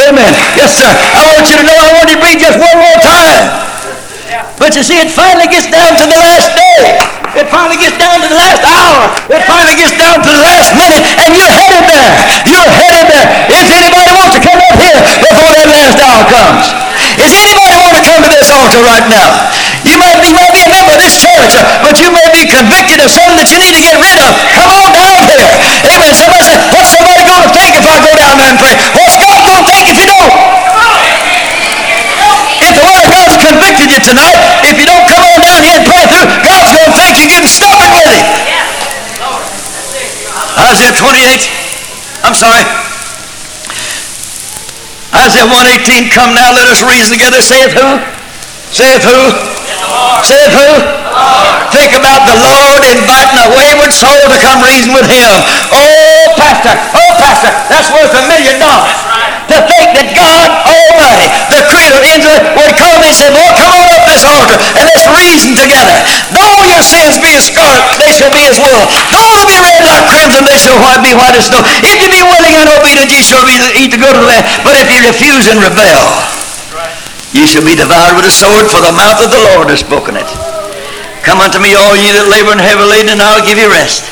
Amen. 0.10 0.32
Yes, 0.58 0.76
sir. 0.76 0.88
I 0.88 1.22
want 1.36 1.46
you 1.48 1.56
to 1.60 1.66
know 1.68 1.78
I 1.78 1.90
want 1.96 2.08
you 2.10 2.18
to 2.18 2.22
breathe 2.24 2.42
just 2.42 2.58
one 2.58 2.78
more 2.80 3.00
time. 3.00 3.72
But 4.58 4.78
you 4.78 4.84
see, 4.86 5.02
it 5.02 5.12
finally 5.12 5.50
gets 5.50 5.68
down 5.68 5.98
to 5.98 6.06
the 6.06 6.20
last 6.22 6.54
day. 6.56 7.02
It 7.34 7.48
finally 7.48 7.80
gets 7.80 7.96
down 7.96 8.20
to 8.22 8.28
the 8.28 8.36
last 8.36 8.62
hour. 8.62 9.08
It 9.32 9.42
finally 9.48 9.76
gets 9.80 9.96
down 9.96 10.20
to 10.20 10.30
the 10.30 10.44
last 10.44 10.76
minute, 10.76 11.04
and 11.18 11.32
you're 11.32 11.50
headed 11.50 11.84
there. 11.88 12.12
You're 12.46 12.72
headed 12.72 13.08
there. 13.08 13.28
If 13.48 13.68
anybody 13.72 14.12
wants 14.20 14.36
to 14.36 14.42
come 14.44 14.60
up 14.60 14.76
here 14.76 15.00
before 15.00 15.52
that 15.56 15.68
last 15.72 15.96
hour 15.98 16.22
comes, 16.28 16.91
is 17.22 17.34
anybody 17.38 17.76
want 17.78 17.96
to 17.98 18.04
come 18.06 18.22
to 18.26 18.32
this 18.32 18.50
altar 18.50 18.82
right 18.82 19.06
now? 19.12 19.30
You 19.86 19.98
might 19.98 20.18
be, 20.22 20.30
might 20.34 20.54
be 20.54 20.62
a 20.66 20.70
member 20.70 20.94
of 20.94 21.02
this 21.02 21.18
church, 21.18 21.54
uh, 21.58 21.64
but 21.86 21.98
you 22.02 22.10
may 22.14 22.28
be 22.34 22.46
convicted 22.50 23.02
of 23.02 23.10
something 23.10 23.38
that 23.38 23.50
you 23.50 23.58
need 23.62 23.74
to 23.78 23.84
get 23.84 23.98
rid 23.98 24.18
of. 24.22 24.30
Come 24.58 24.70
on 24.70 24.90
down 24.94 25.18
here. 25.26 25.46
Amen. 25.90 26.14
Somebody 26.14 26.44
say, 26.46 26.58
what's 26.74 26.94
somebody 26.94 27.22
going 27.26 27.44
to 27.46 27.52
think 27.54 27.72
if 27.78 27.86
I 27.86 27.96
go 28.02 28.12
down 28.18 28.34
there 28.38 28.50
and 28.54 28.60
pray? 28.62 28.74
What's 28.98 29.18
God 29.18 29.38
going 29.46 29.62
to 29.62 29.68
think 29.70 29.84
if 29.90 29.98
you 29.98 30.08
don't? 30.10 30.34
If 32.62 32.74
the 32.78 32.86
Word 32.86 33.02
of 33.02 33.10
God's 33.10 33.36
convicted 33.42 33.88
you 33.90 34.02
tonight, 34.06 34.38
if 34.70 34.78
you 34.78 34.86
don't 34.86 35.06
come 35.10 35.24
on 35.26 35.38
down 35.42 35.60
here 35.66 35.78
and 35.82 35.86
pray 35.86 36.04
through, 36.10 36.30
God's 36.46 36.72
going 36.74 36.90
to 36.90 36.96
think 36.96 37.12
you're 37.18 37.32
getting 37.34 37.50
stubborn 37.50 37.90
with 37.98 38.06
Him. 38.06 38.22
Isaiah 40.62 40.94
28. 40.94 41.50
I'm 42.22 42.38
sorry. 42.38 42.91
Isaiah 45.12 45.48
118. 45.48 46.12
Come 46.12 46.32
now, 46.32 46.56
let 46.56 46.68
us 46.72 46.84
reason 46.84 47.20
together. 47.20 47.44
Saith 47.44 47.76
who? 47.76 48.00
Saith 48.72 49.04
who? 49.04 49.22
Saith 50.24 50.54
who? 50.56 50.72
Think 51.76 51.92
about 51.96 52.24
the 52.28 52.38
Lord 52.40 52.82
inviting 52.88 53.40
a 53.44 53.50
wayward 53.56 53.92
soul 53.92 54.24
to 54.32 54.38
come 54.40 54.64
reason 54.64 54.96
with 54.96 55.08
Him. 55.08 55.32
Oh, 55.76 56.32
Pastor. 56.40 56.72
Oh, 56.96 57.12
Pastor. 57.20 57.52
That's 57.68 57.92
worth 57.92 58.16
a 58.16 58.24
million 58.28 58.60
dollars 58.60 59.11
to 59.52 59.60
think 59.68 59.88
that 60.00 60.08
God 60.16 60.48
Almighty, 60.66 61.28
the 61.52 61.62
Creator, 61.68 62.36
would 62.58 62.74
come 62.80 63.00
and 63.04 63.14
say, 63.14 63.30
Lord, 63.30 63.54
come 63.60 63.72
on 63.76 63.88
up 63.92 64.04
this 64.08 64.24
altar 64.24 64.58
and 64.58 64.84
let's 64.88 65.06
reason 65.12 65.54
together. 65.56 65.96
Though 66.32 66.58
your 66.68 66.84
sins 66.84 67.20
be 67.20 67.36
as 67.36 67.52
scarlet, 67.52 67.84
they 68.00 68.12
shall 68.16 68.32
be 68.32 68.44
as 68.48 68.58
wool. 68.58 68.84
Though 69.12 69.30
they 69.36 69.46
be 69.48 69.58
red 69.60 69.84
like 69.84 70.08
crimson, 70.08 70.44
they 70.48 70.58
shall 70.60 70.80
white 70.80 71.04
be 71.04 71.14
white 71.14 71.36
as 71.36 71.52
snow. 71.52 71.62
If 71.84 72.00
you 72.00 72.08
be 72.08 72.24
willing 72.24 72.56
and 72.58 72.70
obedient, 72.72 73.12
ye 73.12 73.20
shall 73.20 73.44
be 73.44 73.60
eat 73.76 73.92
the 73.92 74.00
good 74.00 74.16
of 74.16 74.24
the 74.24 74.30
land. 74.30 74.48
But 74.64 74.80
if 74.80 74.88
you 74.90 75.04
refuse 75.06 75.52
and 75.52 75.60
rebel, 75.60 76.04
ye 77.36 77.44
shall 77.48 77.64
be 77.64 77.76
devoured 77.76 78.16
with 78.16 78.28
a 78.28 78.34
sword, 78.34 78.72
for 78.72 78.80
the 78.80 78.96
mouth 78.96 79.20
of 79.20 79.32
the 79.32 79.42
Lord 79.56 79.68
has 79.72 79.84
spoken 79.84 80.16
it. 80.16 80.28
Come 81.22 81.40
unto 81.44 81.62
me, 81.62 81.78
all 81.78 81.94
ye 81.94 82.10
that 82.18 82.28
labor 82.28 82.56
and 82.56 82.64
heavy 82.64 82.82
laden, 82.82 83.14
and 83.14 83.22
I'll 83.22 83.46
give 83.46 83.62
you 83.62 83.70
rest. 83.70 84.10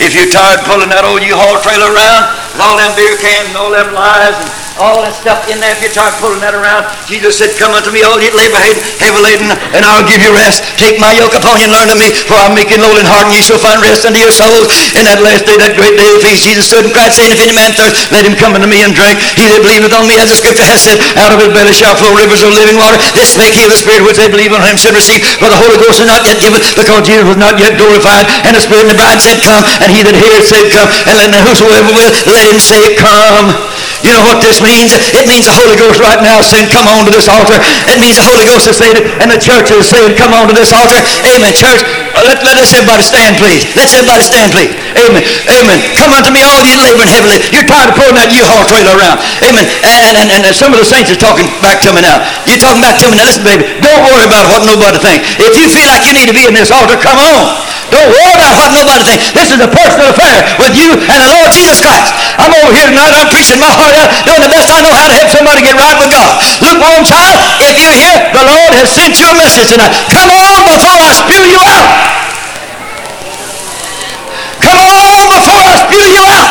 If 0.00 0.16
you're 0.16 0.32
tired 0.32 0.64
pulling 0.64 0.88
that 0.90 1.04
old 1.04 1.20
U-Haul 1.20 1.60
trailer 1.60 1.92
around, 1.92 2.32
with 2.52 2.62
all 2.62 2.76
them 2.76 2.92
beer 2.98 3.16
cans 3.18 3.48
and 3.48 3.56
all 3.56 3.70
them 3.70 3.94
lies 3.94 4.34
and 4.38 4.50
all 4.80 5.04
that 5.04 5.12
stuff 5.12 5.44
in 5.52 5.60
there, 5.60 5.76
if 5.76 5.84
you 5.84 5.92
start 5.92 6.16
pulling 6.24 6.40
that 6.40 6.56
around, 6.56 6.88
Jesus 7.04 7.36
said, 7.36 7.52
Come 7.60 7.76
unto 7.76 7.92
me, 7.92 8.00
all 8.00 8.16
ye 8.16 8.32
labor 8.32 8.56
heavy 8.56 9.20
laden, 9.20 9.52
and 9.76 9.84
I'll 9.84 10.06
give 10.08 10.24
you 10.24 10.32
rest. 10.32 10.64
Take 10.80 10.96
my 10.96 11.12
yoke 11.12 11.36
upon 11.36 11.60
you 11.60 11.68
and 11.68 11.74
learn 11.76 11.92
of 11.92 12.00
me, 12.00 12.08
for 12.24 12.40
I'm 12.40 12.56
and 12.56 12.80
lowly 12.80 13.04
in 13.04 13.08
heart, 13.08 13.28
and 13.28 13.36
ye 13.36 13.44
shall 13.44 13.60
find 13.60 13.76
rest 13.84 14.08
unto 14.08 14.16
your 14.16 14.32
souls. 14.32 14.72
In 14.96 15.04
that 15.04 15.20
last 15.20 15.44
day, 15.44 15.60
that 15.60 15.76
great 15.76 16.00
day 16.00 16.08
of 16.08 16.24
feast, 16.24 16.48
Jesus 16.48 16.72
stood 16.72 16.88
and 16.88 16.94
cried, 16.96 17.12
saying, 17.12 17.28
If 17.28 17.44
any 17.44 17.52
man 17.52 17.76
thirst, 17.76 18.08
let 18.08 18.24
him 18.24 18.32
come 18.40 18.56
unto 18.56 18.64
me 18.64 18.80
and 18.80 18.96
drink. 18.96 19.20
He 19.36 19.44
that 19.52 19.60
believeth 19.60 19.92
on 19.92 20.08
me, 20.08 20.16
as 20.16 20.32
the 20.32 20.38
scripture 20.40 20.64
has 20.64 20.80
said, 20.80 20.96
out 21.20 21.34
of 21.34 21.44
his 21.44 21.52
belly 21.52 21.76
shall 21.76 21.92
flow 21.98 22.16
rivers 22.16 22.40
of 22.40 22.56
living 22.56 22.80
water. 22.80 22.96
This 23.12 23.36
spake 23.36 23.52
he 23.52 23.68
of 23.68 23.72
the 23.72 23.80
Spirit 23.80 24.00
which 24.08 24.16
they 24.16 24.32
believe 24.32 24.56
on 24.56 24.64
him 24.64 24.80
should 24.80 24.96
receive. 24.96 25.20
For 25.36 25.52
the 25.52 25.60
Holy 25.60 25.76
Ghost 25.76 26.00
is 26.00 26.08
not 26.08 26.24
yet 26.24 26.40
given, 26.40 26.64
because 26.72 27.04
Jesus 27.04 27.28
was 27.28 27.36
not 27.36 27.60
yet 27.60 27.76
glorified. 27.76 28.24
And 28.48 28.56
the 28.56 28.64
Spirit 28.64 28.88
and 28.88 28.92
the 28.96 29.00
bride 29.00 29.20
said, 29.20 29.44
Come. 29.44 29.60
And 29.84 29.92
he 29.92 30.00
that 30.08 30.16
heareth 30.16 30.48
said, 30.48 30.72
Come. 30.72 30.88
And 31.04 31.20
let 31.20 31.28
whosoever 31.44 31.92
will, 31.92 32.10
him 32.40 32.58
say, 32.58 32.96
Come. 32.96 33.52
You 34.00 34.16
know 34.16 34.24
what 34.24 34.40
this 34.40 34.64
means? 34.64 34.96
It 35.12 35.28
means 35.28 35.44
the 35.44 35.52
Holy 35.52 35.76
Ghost 35.76 36.00
right 36.00 36.20
now 36.24 36.40
saying, 36.40 36.72
come 36.72 36.88
on 36.88 37.04
to 37.04 37.12
this 37.12 37.28
altar. 37.28 37.56
It 37.84 38.00
means 38.00 38.16
the 38.16 38.24
Holy 38.24 38.48
Ghost 38.48 38.64
is 38.64 38.80
saying 38.80 38.96
it, 38.96 39.04
and 39.20 39.28
the 39.28 39.36
church 39.36 39.68
is 39.68 39.92
saying, 39.92 40.16
come 40.16 40.32
on 40.32 40.48
to 40.48 40.56
this 40.56 40.72
altar. 40.72 40.96
Amen, 41.28 41.52
church. 41.52 41.84
Uh, 42.16 42.24
let, 42.24 42.40
let 42.40 42.56
us 42.56 42.72
everybody 42.72 43.04
stand, 43.04 43.36
please. 43.36 43.68
Let's 43.76 43.92
everybody 43.92 44.24
stand, 44.24 44.50
please. 44.56 44.72
Amen. 44.96 45.22
Amen. 45.52 45.78
Come 46.00 46.16
unto 46.16 46.32
me, 46.32 46.40
all 46.40 46.64
you 46.64 46.80
laboring 46.80 47.12
heavily. 47.12 47.44
You're 47.52 47.68
tired 47.68 47.92
of 47.92 47.96
pulling 48.00 48.16
that 48.16 48.32
U-Haul 48.32 48.64
trailer 48.66 48.96
around. 48.96 49.20
Amen. 49.44 49.68
And, 49.84 50.16
and, 50.16 50.16
and, 50.32 50.42
and 50.48 50.56
some 50.56 50.72
of 50.72 50.80
the 50.80 50.88
saints 50.88 51.12
are 51.12 51.20
talking 51.20 51.46
back 51.60 51.84
to 51.84 51.92
me 51.92 52.00
now. 52.00 52.24
You're 52.48 52.60
talking 52.60 52.80
back 52.80 52.96
to 53.04 53.06
me 53.12 53.20
now. 53.20 53.28
Listen, 53.28 53.44
baby. 53.44 53.68
Don't 53.84 54.00
worry 54.08 54.24
about 54.24 54.48
what 54.48 54.64
nobody 54.64 54.96
thinks. 54.96 55.28
If 55.36 55.60
you 55.60 55.68
feel 55.68 55.86
like 55.92 56.08
you 56.08 56.16
need 56.16 56.26
to 56.26 56.34
be 56.34 56.48
in 56.48 56.56
this 56.56 56.72
altar, 56.72 56.96
come 56.96 57.20
on. 57.20 57.68
Don't 57.90 58.10
worry 58.10 58.34
about 58.38 58.54
what 58.54 58.70
nobody 58.70 59.02
thinks. 59.02 59.34
This 59.34 59.50
is 59.50 59.60
a 59.60 59.70
personal 59.70 60.14
affair 60.14 60.46
with 60.62 60.78
you 60.78 60.94
and 60.94 61.18
the 61.20 61.30
Lord 61.36 61.50
Jesus 61.50 61.82
Christ. 61.82 62.14
I'm 62.38 62.52
over 62.54 62.70
here 62.70 62.86
tonight. 62.86 63.12
I'm 63.16 63.28
preaching 63.32 63.58
my 63.58 63.72
heart 63.72 63.94
out, 63.98 64.08
doing 64.22 64.42
the 64.44 64.52
best 64.52 64.70
I 64.70 64.78
know 64.84 64.94
how 64.94 65.08
to 65.10 65.14
help 65.16 65.30
somebody 65.32 65.64
get 65.64 65.74
right 65.74 65.96
with 65.98 66.12
God. 66.12 66.30
Lukewarm 66.62 67.02
child, 67.02 67.36
if 67.64 67.74
you're 67.74 67.96
here, 67.96 68.18
the 68.36 68.44
Lord 68.46 68.70
has 68.78 68.88
sent 68.92 69.18
you 69.18 69.26
a 69.26 69.36
message 69.36 69.72
tonight. 69.72 69.90
Come 70.12 70.30
on 70.30 70.58
before 70.70 70.98
I 71.00 71.10
spew 71.16 71.42
you 71.50 71.60
out. 71.64 71.88
Come 74.60 74.78
on 74.78 75.24
before 75.34 75.62
I 75.64 75.74
spew 75.88 76.06
you 76.06 76.22
out. 76.22 76.48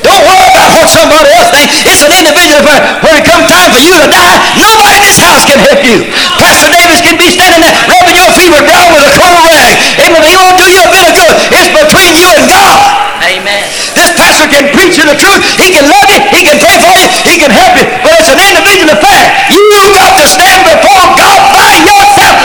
Don't 0.00 0.24
worry 0.24 0.48
about 0.48 0.72
what 0.72 0.88
somebody 0.88 1.28
else 1.36 1.52
thinks. 1.52 1.84
It's 1.84 2.00
an 2.00 2.12
individual 2.16 2.64
affair. 2.64 2.80
When 3.04 3.14
it 3.20 3.24
comes 3.28 3.44
time 3.52 3.68
for 3.68 3.82
you 3.84 3.92
to 4.00 4.08
die, 4.08 4.38
nobody 4.56 4.96
in 4.96 5.04
this 5.04 5.20
house 5.20 5.44
can 5.44 5.60
help 5.60 5.84
you. 5.84 6.08
Pastor 6.40 6.72
Davis 6.72 7.04
can 7.04 7.20
be 7.20 7.28
standing 7.28 7.60
there 7.60 7.76
rubbing 7.84 8.16
your 8.16 8.32
fever 8.32 8.64
down 8.64 8.96
with 8.96 9.04
a 9.04 9.12
cold 9.12 9.44
rag. 9.44 9.76
Amen. 10.00 10.24
He 10.24 10.34
won't 10.40 10.56
do 10.56 10.66
you 10.72 10.80
a 10.80 10.88
bit 10.88 11.04
of 11.04 11.12
good. 11.12 11.34
It's 11.52 11.68
you 12.16 12.32
and 12.32 12.48
God. 12.48 12.80
Amen. 13.20 13.62
This 13.94 14.10
pastor 14.16 14.48
can 14.48 14.72
preach 14.72 14.96
you 14.96 14.99
the 15.10 15.18
truth. 15.18 15.42
He 15.58 15.74
can 15.74 15.84
love 15.90 16.06
you. 16.06 16.20
He 16.30 16.46
can 16.46 16.56
pray 16.62 16.78
for 16.78 16.94
you. 16.94 17.08
He 17.26 17.34
can 17.42 17.50
help 17.50 17.74
you. 17.74 17.84
But 18.06 18.14
it's 18.22 18.30
an 18.30 18.38
individual 18.38 18.94
affair. 18.94 19.22
You've 19.50 19.90
got 19.98 20.14
to 20.14 20.24
stand 20.26 20.62
before 20.62 21.06
God 21.18 21.38
by 21.50 21.70
yourself. 21.82 22.38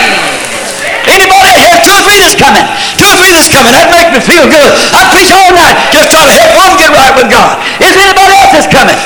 Anybody 1.05 1.53
have 1.61 1.85
two 1.85 1.93
or 1.93 2.01
three 2.01 2.17
that's 2.17 2.33
coming? 2.33 2.65
Two 2.97 3.05
or 3.05 3.17
three 3.21 3.29
that's 3.29 3.51
coming. 3.53 3.71
That 3.77 3.93
makes 3.93 4.09
me 4.09 4.19
feel 4.25 4.45
good. 4.49 4.71
I 4.89 5.05
preach 5.13 5.29
all 5.29 5.53
night 5.53 5.77
just 5.93 6.09
trying 6.09 6.25
to 6.25 6.35
help 6.35 6.51
one 6.57 6.73
get 6.81 6.89
right 6.89 7.13
with 7.13 7.29
God. 7.29 7.61
Is 7.77 7.93
anybody 7.93 8.33
else 8.41 8.51
that's 8.57 8.69
coming? 8.69 8.97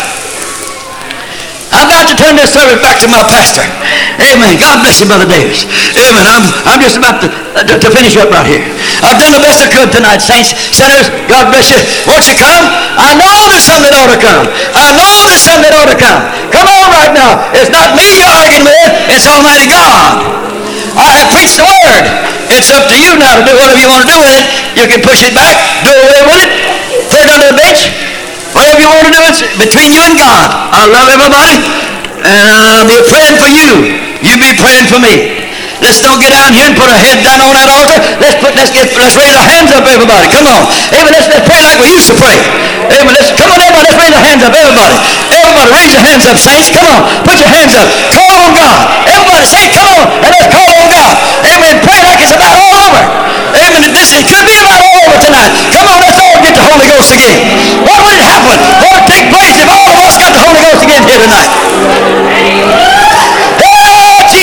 I'm 1.70 1.86
about 1.86 2.10
to 2.10 2.16
turn 2.18 2.34
this 2.34 2.50
service 2.50 2.82
back 2.82 2.98
to 3.04 3.08
my 3.08 3.22
pastor. 3.30 3.62
Amen. 4.20 4.58
God 4.58 4.82
bless 4.82 5.00
you, 5.00 5.08
Brother 5.08 5.30
Davis. 5.30 5.70
Amen. 5.94 6.26
I'm, 6.26 6.44
I'm 6.66 6.82
just 6.82 6.98
about 6.98 7.22
to, 7.22 7.30
to, 7.30 7.74
to 7.78 7.88
finish 7.94 8.18
up 8.18 8.34
right 8.34 8.48
here. 8.48 8.64
I've 9.04 9.20
done 9.20 9.34
the 9.36 9.44
best 9.44 9.64
I 9.64 9.70
could 9.72 9.90
tonight, 9.92 10.20
saints, 10.20 10.56
sinners. 10.72 11.10
God 11.32 11.50
bless 11.52 11.72
you. 11.72 11.80
Won't 12.06 12.28
you 12.28 12.36
come? 12.36 12.66
I 13.00 13.16
know 13.16 13.32
there's 13.48 13.66
some 13.66 13.82
that 13.84 13.96
ought 13.96 14.12
to 14.12 14.20
come. 14.20 14.46
I 14.76 14.92
know 14.96 15.10
there's 15.26 15.44
some 15.44 15.60
that 15.64 15.74
ought 15.76 15.92
to 15.92 15.98
come. 15.98 16.22
Come 16.52 16.68
on 16.68 16.88
right 16.92 17.14
now. 17.16 17.40
It's 17.56 17.72
not 17.72 17.96
me 17.96 18.20
you're 18.20 18.30
arguing 18.30 18.68
with. 18.68 18.90
It's 19.12 19.26
Almighty 19.26 19.68
God. 19.72 20.20
I 21.00 21.24
have 21.24 21.30
preached 21.32 21.56
the 21.56 21.68
word. 21.68 22.04
It's 22.52 22.74
up 22.74 22.90
to 22.92 22.98
you 22.98 23.16
now 23.16 23.40
to 23.40 23.44
do 23.46 23.56
whatever 23.56 23.80
you 23.80 23.88
want 23.88 24.04
to 24.04 24.10
do 24.10 24.18
with 24.20 24.34
it. 24.36 24.44
You 24.76 24.86
can 24.90 25.00
push 25.06 25.22
it 25.24 25.32
back, 25.32 25.56
do 25.86 25.94
away 25.94 26.22
with 26.28 26.42
it, 26.44 26.50
throw 27.08 27.22
it 27.24 27.30
under 27.30 27.48
the 27.54 27.58
bench, 27.58 27.88
Whatever 28.54 28.82
you 28.82 28.90
want 28.90 29.06
to 29.06 29.14
do, 29.14 29.22
it's 29.30 29.42
between 29.62 29.94
you 29.94 30.02
and 30.02 30.18
God. 30.18 30.50
I 30.74 30.90
love 30.90 31.06
everybody, 31.06 31.62
and 32.26 32.46
I'll 32.50 32.90
be 32.90 32.98
praying 33.06 33.38
for 33.38 33.46
you. 33.46 33.94
You 34.26 34.34
be 34.42 34.58
praying 34.58 34.90
for 34.90 34.98
me. 34.98 35.49
Let's 35.80 36.04
don't 36.04 36.20
get 36.20 36.36
down 36.36 36.52
here 36.52 36.68
and 36.68 36.76
put 36.76 36.92
our 36.92 37.00
head 37.00 37.24
down 37.24 37.40
on 37.40 37.56
that 37.56 37.72
altar. 37.72 38.00
Let's 38.20 38.36
put 38.44 38.52
let's 38.60 38.72
get 38.72 38.92
let's 39.00 39.16
raise 39.16 39.32
our 39.36 39.48
hands 39.48 39.72
up, 39.72 39.88
everybody. 39.88 40.28
Come 40.28 40.48
on. 40.52 40.68
Amen. 40.92 41.12
Let's, 41.16 41.32
let's 41.32 41.48
pray 41.48 41.62
like 41.64 41.80
we 41.80 41.88
used 41.96 42.12
to 42.12 42.16
pray. 42.20 42.36
Amen. 42.92 43.14
Let's 43.16 43.32
come 43.32 43.48
on, 43.48 43.60
everybody. 43.64 43.88
Let's 43.88 44.00
raise 44.00 44.16
our 44.16 44.26
hands 44.28 44.44
up, 44.44 44.52
everybody. 44.52 44.96
Everybody, 45.32 45.70
raise 45.72 45.92
your 45.96 46.04
hands 46.04 46.26
up, 46.28 46.36
saints. 46.36 46.68
Come 46.76 46.84
on. 46.84 47.00
Put 47.24 47.40
your 47.40 47.52
hands 47.52 47.74
up. 47.80 47.88
Call 48.12 48.34
on 48.44 48.52
God. 48.60 48.76
Everybody 49.08 49.46
say, 49.48 49.64
come 49.72 49.88
on, 49.88 50.04
and 50.20 50.32
let's 50.36 50.50
call 50.52 50.68
on 50.68 50.86
God. 50.92 51.14
Amen. 51.48 51.76
Pray 51.80 52.00
like 52.04 52.20
it's 52.20 52.36
about 52.36 52.60
all 52.60 52.76
over. 52.84 53.02
Amen. 53.56 53.88
This 53.96 54.12
it 54.14 54.28
could 54.28 54.46
be 54.46 54.60
about 54.60 54.84
all 54.84 54.98
over 55.08 55.18
tonight. 55.18 55.52
Come 55.72 55.88
on, 55.88 55.98
let's 56.04 56.20
all 56.20 56.38
get 56.44 56.54
the 56.60 56.66
Holy 56.68 56.88
Ghost 56.92 57.16
again. 57.16 57.40
What 57.88 58.00
would 58.04 58.20
it 58.20 58.26
happen? 58.28 58.58
What 58.84 58.92
would 59.00 59.08
take 59.08 59.32
place 59.32 59.56
if 59.56 59.68
all 59.72 59.88
of 59.88 59.98
us 60.04 60.16
got 60.20 60.32
the 60.36 60.44
Holy 60.44 60.60
Ghost 60.60 60.84
again 60.84 61.02
here 61.08 61.24
tonight? 61.24 61.50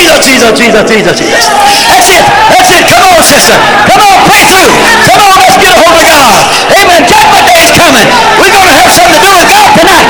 Jesus, 0.07 0.55
Jesus, 0.55 0.85
Jesus, 0.87 1.15
Jesus, 1.19 1.19
Jesus. 1.19 1.83
That's 1.91 2.07
it. 2.15 2.23
That's 2.55 2.71
it. 2.71 2.83
Come 2.87 3.03
on, 3.11 3.19
sister. 3.23 3.57
Come 3.91 4.01
on, 4.07 4.17
breakthrough. 4.23 4.71
Come 5.03 5.19
on, 5.19 5.35
let's 5.43 5.57
get 5.59 5.71
a 5.71 5.77
hold 5.83 5.97
of 5.99 6.05
God. 6.07 6.43
Amen. 6.71 7.01
Judgment 7.03 7.45
Day 7.47 7.59
is 7.59 7.71
coming. 7.75 8.07
We're 8.39 8.53
going 8.55 8.69
to 8.71 8.75
have 8.79 8.91
something 8.91 9.19
to 9.19 9.21
do 9.21 9.31
with 9.35 9.47
God 9.51 9.67
tonight. 9.75 10.07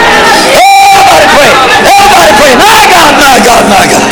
Everybody 0.94 1.26
pray. 1.34 1.52
Everybody 1.82 2.32
pray. 2.38 2.54
My 2.62 2.82
God, 2.94 3.12
my 3.18 3.36
God, 3.42 3.64
my 3.70 3.86
God. 3.90 4.07